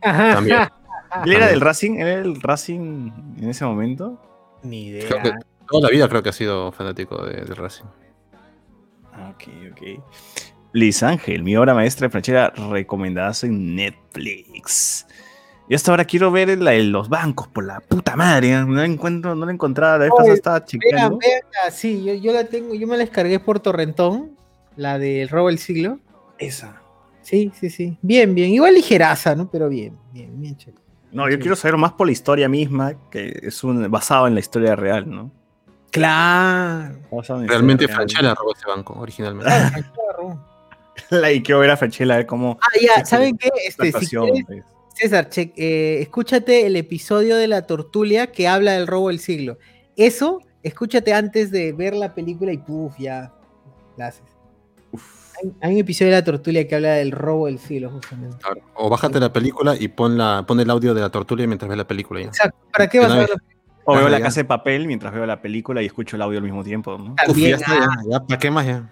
También. 0.02 0.60
¿Él 1.26 1.34
era 1.34 1.48
del 1.48 1.62
Racing? 1.62 2.00
¿Él 2.00 2.08
era 2.08 2.22
el 2.22 2.42
Racing 2.42 3.12
en 3.38 3.50
ese 3.50 3.66
momento? 3.66 4.20
Ni 4.64 4.88
idea. 4.88 5.08
Creo 5.08 5.22
que 5.22 5.32
toda 5.70 5.84
la 5.84 5.90
vida 5.90 6.10
creo 6.10 6.24
que 6.24 6.30
ha 6.30 6.34
sido 6.34 6.72
fanático 6.72 7.26
de, 7.26 7.42
del 7.42 7.56
Racing. 7.56 7.86
Ah, 9.14 9.34
Ok, 9.36 9.44
ok. 9.72 10.04
Liz 10.74 11.04
Ángel, 11.04 11.44
mi 11.44 11.58
obra 11.58 11.74
maestra 11.74 12.08
de 12.08 12.12
Franchella 12.12 12.50
recomendada 12.70 13.34
en 13.44 13.76
Netflix. 13.76 15.06
Y 15.68 15.76
hasta 15.76 15.92
ahora 15.92 16.06
quiero 16.06 16.32
ver 16.32 16.58
la 16.60 16.72
de 16.72 16.84
los 16.84 17.10
bancos, 17.10 17.48
por 17.48 17.66
la 17.66 17.80
puta 17.82 18.16
madre. 18.16 18.52
¿eh? 18.54 18.66
No 18.66 18.76
la 18.76 18.86
encuentro, 18.86 19.36
no 19.36 19.46
la 19.46 19.52
encontraba. 19.52 19.94
La 19.98 20.06
vez 20.06 20.12
pasada 20.16 20.34
estaba 20.34 20.56
ah, 20.58 21.72
sí, 21.72 22.04
yo, 22.04 22.14
yo 22.14 22.34
la 22.34 22.46
tengo, 22.46 22.74
yo 22.74 22.88
me 22.88 22.98
la 22.98 23.04
descargué 23.04 23.40
por 23.40 23.60
Torrentón, 23.60 24.38
la 24.76 24.98
del 24.98 25.30
robo 25.30 25.48
del 25.48 25.60
siglo. 25.60 26.00
Esa. 26.38 26.82
Sí, 27.22 27.52
sí, 27.58 27.70
sí. 27.70 27.98
Bien, 28.02 28.34
bien. 28.34 28.50
Igual 28.52 28.74
ligeraza, 28.74 29.36
¿no? 29.36 29.50
Pero 29.50 29.70
bien, 29.70 29.98
bien, 30.12 30.42
bien 30.42 30.58
chévere. 30.58 30.82
No, 31.12 31.30
yo 31.30 31.36
Sí. 31.36 31.42
quiero 31.42 31.56
saber 31.56 31.78
más 31.78 31.94
por 31.94 32.08
la 32.08 32.14
historia 32.14 32.48
misma, 32.50 32.94
que 33.10 33.40
es 33.44 33.64
un, 33.64 33.90
basado 33.92 34.28
en 34.28 34.34
la 34.34 34.40
historia 34.40 34.76
real, 34.76 35.10
¿no? 35.10 35.32
Claro. 35.92 36.96
Realmente. 37.46 37.88
Franchella 37.88 38.34
robó 38.34 38.54
ese 38.54 38.66
banco 38.68 38.98
originalmente. 39.00 39.52
La- 41.10 41.32
y 41.32 41.42
quiero 41.42 41.60
ver 41.60 41.72
a 41.72 41.78
Franchella, 41.78 42.14
a 42.16 42.18
ver 42.18 42.26
cómo. 42.26 42.58
Ah, 42.62 42.68
ya, 42.80 43.06
¿saben 43.06 43.38
qué? 43.38 43.50
Este, 43.68 43.92
si 43.92 44.08
quieres, 44.08 44.46
pues. 44.46 44.64
César, 44.94 45.30
che- 45.30 45.54
eh, 45.56 46.00
escúchate 46.02 46.66
el 46.66 46.76
episodio 46.76 47.38
de 47.38 47.48
la 47.48 47.66
tortulia 47.66 48.32
que 48.32 48.48
habla 48.48 48.74
del 48.74 48.88
robo 48.88 49.08
del 49.10 49.20
siglo. 49.20 49.58
Eso, 49.96 50.40
escúchate 50.64 51.14
antes 51.14 51.50
de 51.52 51.74
ver 51.74 51.96
la 51.96 52.14
película 52.14 52.54
y 52.54 52.58
puf, 52.58 52.98
ya 53.00 53.34
la 53.98 54.08
haces. 54.08 54.24
Hay, 55.42 55.52
hay 55.62 55.74
un 55.74 55.80
episodio 55.80 56.12
de 56.12 56.18
la 56.18 56.24
tortulia 56.24 56.68
que 56.68 56.76
habla 56.76 56.94
del 56.94 57.12
robo 57.12 57.48
del 57.48 57.58
siglo, 57.58 57.90
justamente. 57.90 58.38
Claro. 58.42 58.62
O 58.76 58.90
bájate 58.90 59.20
la 59.20 59.34
película 59.34 59.76
y 59.78 59.88
pon, 59.88 60.18
la, 60.18 60.46
pon 60.48 60.60
el 60.60 60.70
audio 60.70 60.94
de 60.94 61.02
la 61.02 61.10
tortulia 61.10 61.48
mientras 61.48 61.68
ves 61.68 61.78
la 61.78 61.88
película. 61.88 62.20
Ya. 62.22 62.28
Exacto. 62.28 62.58
¿Para 62.72 62.88
qué 62.88 63.00
vas 63.00 63.12
a 63.12 63.16
ver 63.18 63.30
la 63.30 63.36
O 63.86 63.96
veo 63.96 64.10
la 64.10 64.20
ya. 64.20 64.26
casa 64.26 64.42
de 64.42 64.46
papel 64.46 64.88
mientras 64.88 65.14
veo 65.14 65.26
la 65.26 65.42
película 65.42 65.82
y 65.82 65.86
escucho 65.88 66.16
el 66.16 66.22
audio 66.22 66.38
al 66.38 66.44
mismo 66.44 66.64
tiempo, 66.64 66.98
¿no? 66.98 67.16
Uf, 67.28 67.38
ya 67.38 67.56
está, 67.56 67.74
ya, 67.80 67.90
ya, 68.10 68.20
¿para 68.20 68.40
qué 68.40 68.52
más 68.52 68.66
ya? 68.66 68.88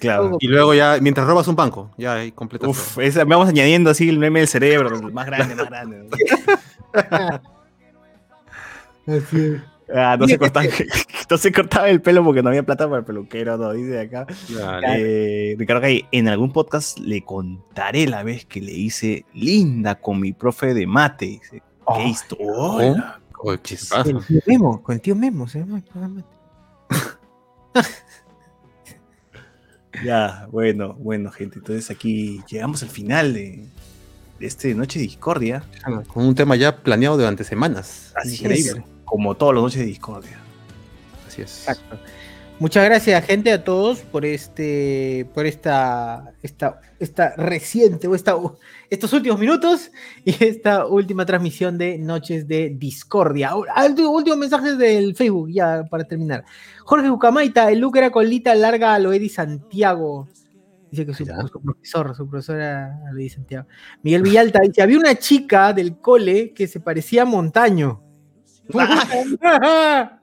Claro. 0.00 0.36
Y 0.40 0.48
luego 0.48 0.74
ya, 0.74 0.98
mientras 1.00 1.26
robas 1.26 1.46
un 1.48 1.54
banco, 1.56 1.90
ya 1.96 2.14
ahí 2.14 2.32
completas 2.32 2.68
Uf, 2.70 2.98
esa- 2.98 3.24
vamos 3.24 3.48
añadiendo 3.48 3.88
así 3.90 4.08
el 4.08 4.18
meme 4.18 4.40
del 4.40 4.48
cerebro, 4.48 5.00
más 5.12 5.26
grande, 5.26 5.54
más 5.54 5.66
grande. 5.70 6.08
Así 9.06 9.40
es. 9.40 9.62
Ah, 9.94 10.16
no, 10.18 10.26
se 10.26 10.34
Mira, 10.34 10.38
cortaba, 10.38 10.66
no 11.30 11.38
se 11.38 11.50
cortaba 11.52 11.88
el 11.88 12.02
pelo 12.02 12.22
porque 12.22 12.42
no 12.42 12.50
había 12.50 12.62
plata 12.62 12.84
para 12.86 12.98
el 12.98 13.04
peluquero, 13.06 13.56
no, 13.56 13.72
dice 13.72 14.00
acá. 14.00 14.26
Eh, 14.86 15.56
Ricardo 15.58 15.80
Gay, 15.80 16.04
en 16.12 16.28
algún 16.28 16.52
podcast 16.52 16.98
le 16.98 17.22
contaré 17.24 18.06
la 18.06 18.22
vez 18.22 18.44
que 18.44 18.60
le 18.60 18.72
hice 18.72 19.24
linda 19.32 19.94
con 19.94 20.20
mi 20.20 20.34
profe 20.34 20.74
de 20.74 20.86
mate. 20.86 21.24
Dice, 21.26 21.62
¿Qué 21.96 22.04
historia? 22.04 23.18
¿Qué 23.62 23.76
pasa? 23.76 24.04
Con 24.04 24.16
el 24.16 24.24
tío 24.26 24.40
Memo, 24.46 24.82
con 24.82 24.94
el 24.94 25.00
tío 25.00 25.14
Memo, 25.14 25.48
se 25.48 25.60
llama 25.60 25.78
el 25.78 25.84
programa. 25.84 26.24
Ya, 30.04 30.46
bueno, 30.52 30.94
bueno, 30.94 31.30
gente. 31.30 31.58
Entonces 31.58 31.90
aquí 31.90 32.40
llegamos 32.48 32.82
al 32.82 32.88
final 32.88 33.34
de, 33.34 33.64
de 34.38 34.46
este 34.46 34.74
Noche 34.74 34.98
de 34.98 35.06
Discordia. 35.06 35.64
Con 36.06 36.24
un 36.26 36.34
tema 36.34 36.56
ya 36.56 36.76
planeado 36.76 37.16
durante 37.16 37.44
semanas. 37.44 38.12
Así 38.14 38.36
Increíble. 38.36 38.80
es, 38.80 39.04
como 39.04 39.34
todos 39.34 39.54
los 39.54 39.62
Noches 39.62 39.80
de 39.80 39.86
Discordia. 39.86 40.38
Así 41.26 41.42
es. 41.42 41.68
Exacto. 41.68 41.98
Muchas 42.60 42.84
gracias, 42.86 43.24
gente, 43.24 43.52
a 43.52 43.62
todos 43.62 44.00
por 44.00 44.24
este, 44.24 45.30
por 45.32 45.46
esta, 45.46 46.32
esta, 46.42 46.80
esta 46.98 47.36
reciente 47.36 48.08
o 48.08 48.16
esta, 48.16 48.34
estos 48.90 49.12
últimos 49.12 49.38
minutos 49.38 49.92
y 50.24 50.44
esta 50.44 50.84
última 50.86 51.24
transmisión 51.24 51.78
de 51.78 51.98
Noches 51.98 52.48
de 52.48 52.70
Discordia. 52.70 53.50
Ahora, 53.50 53.74
Último, 53.86 54.10
último 54.10 54.36
mensaje 54.36 54.74
del 54.74 55.14
Facebook, 55.14 55.50
ya 55.52 55.84
para 55.88 56.02
terminar. 56.02 56.44
Jorge 56.84 57.08
Bucamaita, 57.08 57.70
el 57.70 57.78
look 57.78 57.96
era 57.96 58.10
colita 58.10 58.52
larga 58.56 58.92
a 58.92 58.98
Loedi 58.98 59.28
Santiago. 59.28 60.28
Dice 60.90 61.06
que 61.06 61.14
su, 61.14 61.26
su 61.26 61.62
profesor, 61.62 62.16
su 62.16 62.28
profesora 62.28 62.98
Loedi 63.12 63.28
Santiago. 63.28 63.68
Miguel 64.02 64.22
Villalta 64.22 64.58
dice, 64.62 64.82
había 64.82 64.98
una 64.98 65.14
chica 65.14 65.72
del 65.72 65.98
cole 65.98 66.52
que 66.52 66.66
se 66.66 66.80
parecía 66.80 67.22
a 67.22 67.24
Montaño. 67.24 68.02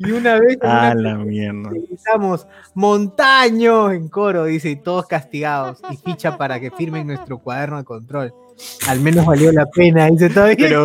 y 0.00 0.10
una 0.12 0.40
vez 0.40 0.54
en 0.60 0.68
una 0.68 0.88
Ah, 0.90 0.94
la 0.94 1.14
mierda. 1.16 1.70
Gritamos 1.70 2.46
Montaño 2.74 3.92
en 3.92 4.08
coro, 4.08 4.44
dice, 4.46 4.70
y 4.70 4.76
todos 4.76 5.06
castigados. 5.06 5.80
Y 5.90 5.96
ficha 5.96 6.36
para 6.36 6.58
que 6.58 6.70
firmen 6.70 7.06
nuestro 7.06 7.38
cuaderno 7.38 7.76
de 7.78 7.84
control. 7.84 8.34
Al 8.88 9.00
menos 9.00 9.24
valió 9.26 9.52
la 9.52 9.66
pena, 9.66 10.06
dice 10.06 10.28
todavía. 10.30 10.56
Pero, 10.58 10.84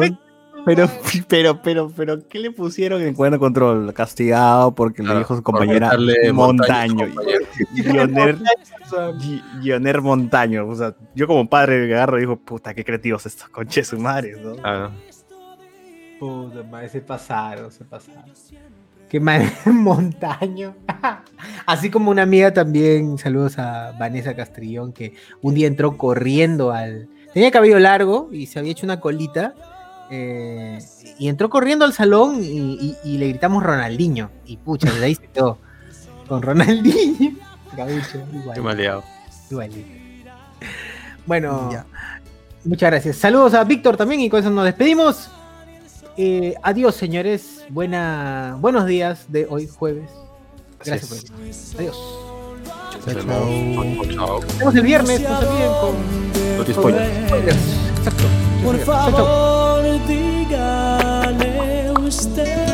pero, 0.66 0.90
pero, 1.28 1.62
pero, 1.62 1.92
pero, 1.96 2.28
¿qué 2.28 2.40
le 2.40 2.52
pusieron 2.52 3.02
en 3.02 3.08
el 3.10 3.16
cuaderno 3.16 3.38
de 3.38 3.40
control? 3.40 3.94
Castigado 3.94 4.74
porque 4.76 5.02
le 5.02 5.08
Claro, 5.08 5.20
dijo 5.20 5.36
su 5.36 5.44
compañera 5.44 5.92
Montaño. 6.34 7.06
Montaño, 7.06 7.08
Guioner, 7.74 8.38
Gui- 9.20 9.44
Guioner 9.62 10.02
Montaño. 10.02 10.68
O 10.68 10.76
sea, 10.76 10.94
yo 11.16 11.26
como 11.28 11.48
padre 11.50 11.80
de 11.80 11.94
agarro 11.94 12.18
digo, 12.18 12.36
puta, 12.38 12.74
qué 12.74 12.84
creativos 12.84 13.26
estos 13.26 13.50
conches 13.50 13.88
su 13.88 13.98
madre, 14.00 14.36
¿no? 14.42 14.56
Ah, 14.64 14.90
Puta 16.20 16.64
madre, 16.64 16.88
se 16.88 17.02
pasaron, 17.02 17.70
se 17.72 17.84
pasaron. 17.84 18.24
Qué 19.10 19.20
mal, 19.20 19.50
Montaño. 19.66 20.76
Así 21.66 21.90
como 21.90 22.12
una 22.12 22.24
amiga 22.24 22.54
también, 22.54 23.18
saludos 23.18 23.58
a 23.60 23.92
Vanessa 24.00 24.36
Castrillón, 24.36 24.94
que 24.94 25.14
un 25.42 25.54
día 25.56 25.68
entró 25.68 25.98
corriendo 25.98 26.72
al. 26.72 27.08
Tenía 27.34 27.52
cabello 27.52 27.80
largo 27.80 28.30
y 28.32 28.46
se 28.48 28.60
había 28.60 28.72
hecho 28.72 28.86
una 28.86 29.00
colita. 29.00 29.54
eh, 30.12 30.80
y 31.18 31.28
entró 31.30 31.50
corriendo 31.50 31.84
al 31.86 31.94
salón 31.94 32.44
y, 32.44 32.48
y- 32.48 32.98
y 33.04 33.18
le 33.18 33.30
gritamos 33.30 33.64
Ronaldinho. 33.64 34.30
Y 34.46 34.58
pucha, 34.58 34.92
desde 34.92 35.06
ahí 35.06 35.16
se 35.16 35.28
quedó. 35.28 35.58
Con 36.28 36.42
Ronaldinho. 36.42 37.36
Gabucho, 37.78 38.24
igual. 38.34 38.56
qué 38.56 38.62
maleado. 38.62 39.04
Igualito. 39.52 39.88
Bueno, 41.26 41.70
Ya. 41.72 41.86
muchas 42.64 42.90
gracias. 42.92 43.18
Saludos 43.18 43.54
a 43.54 43.64
Víctor 43.64 43.98
también 43.98 44.22
y 44.22 44.30
con 44.30 44.40
eso 44.40 44.50
nos 44.50 44.66
despedimos. 44.66 45.30
Eh, 46.18 46.56
adiós, 46.64 46.96
señores. 46.96 47.66
Buena, 47.70 48.58
buenos 48.62 48.86
días 48.86 49.26
de 49.28 49.48
hoy, 49.50 49.68
jueves. 49.68 50.10
Gracias 50.84 51.26
por 51.32 51.44
eso. 51.46 51.78
Adiós. 51.78 51.98
Nos 53.06 53.16
vemos 54.58 54.76
el 54.76 54.82
viernes, 54.82 55.22
no 55.22 55.40
se 55.40 55.46
olviden 55.46 55.72
con 55.82 55.96
No 56.58 56.64
te 56.64 56.74
spoilers. 56.74 57.28
spoilers. 57.28 57.58
Exacto. 57.98 58.24
Por 58.64 58.76
Chao, 58.84 58.86
chao. 58.86 59.12
favor, 59.12 60.08
dígale 60.08 61.92
usted. 62.08 62.66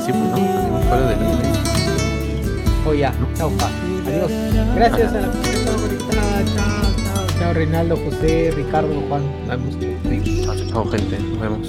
Pues, 0.00 0.08
¿no? 0.08 0.36
Salimos 0.36 0.84
fuera 0.86 1.06
del 1.08 1.18
anime. 1.18 1.48
Oh, 2.86 2.94
ya. 2.94 3.12
Chao, 3.36 3.50
pa. 3.50 3.68
Adiós. 4.06 4.30
Gracias 4.74 5.12
a 5.12 5.20
la 5.20 5.30
persona 5.30 5.76
conectada. 5.76 6.44
Chao, 6.56 6.94
chao. 6.96 7.26
Chao, 7.38 7.52
Reinaldo, 7.52 7.96
José, 7.96 8.50
Ricardo, 8.56 9.00
Juan. 9.08 9.22
Adiós. 9.50 9.76
Chao, 10.68 10.84
gente. 10.90 11.18
Nos 11.18 11.40
vemos. 11.40 11.68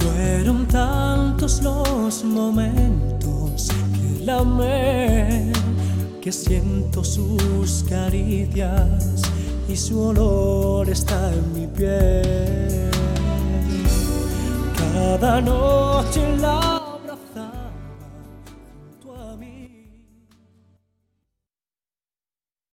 Fueron 0.00 0.66
tantos 0.66 1.62
los 1.62 2.24
momentos 2.24 3.68
que 3.94 4.24
la 4.24 4.38
amé, 4.38 5.52
que 6.20 6.32
siento 6.32 7.04
sus 7.04 7.84
caricias 7.88 9.22
y 9.68 9.76
su 9.76 10.00
olor 10.00 10.88
está 10.88 11.32
en 11.32 11.52
mi 11.52 11.66
piel. 11.66 12.90
Cada 14.76 15.40
noche 15.40 16.36
la 16.38 16.85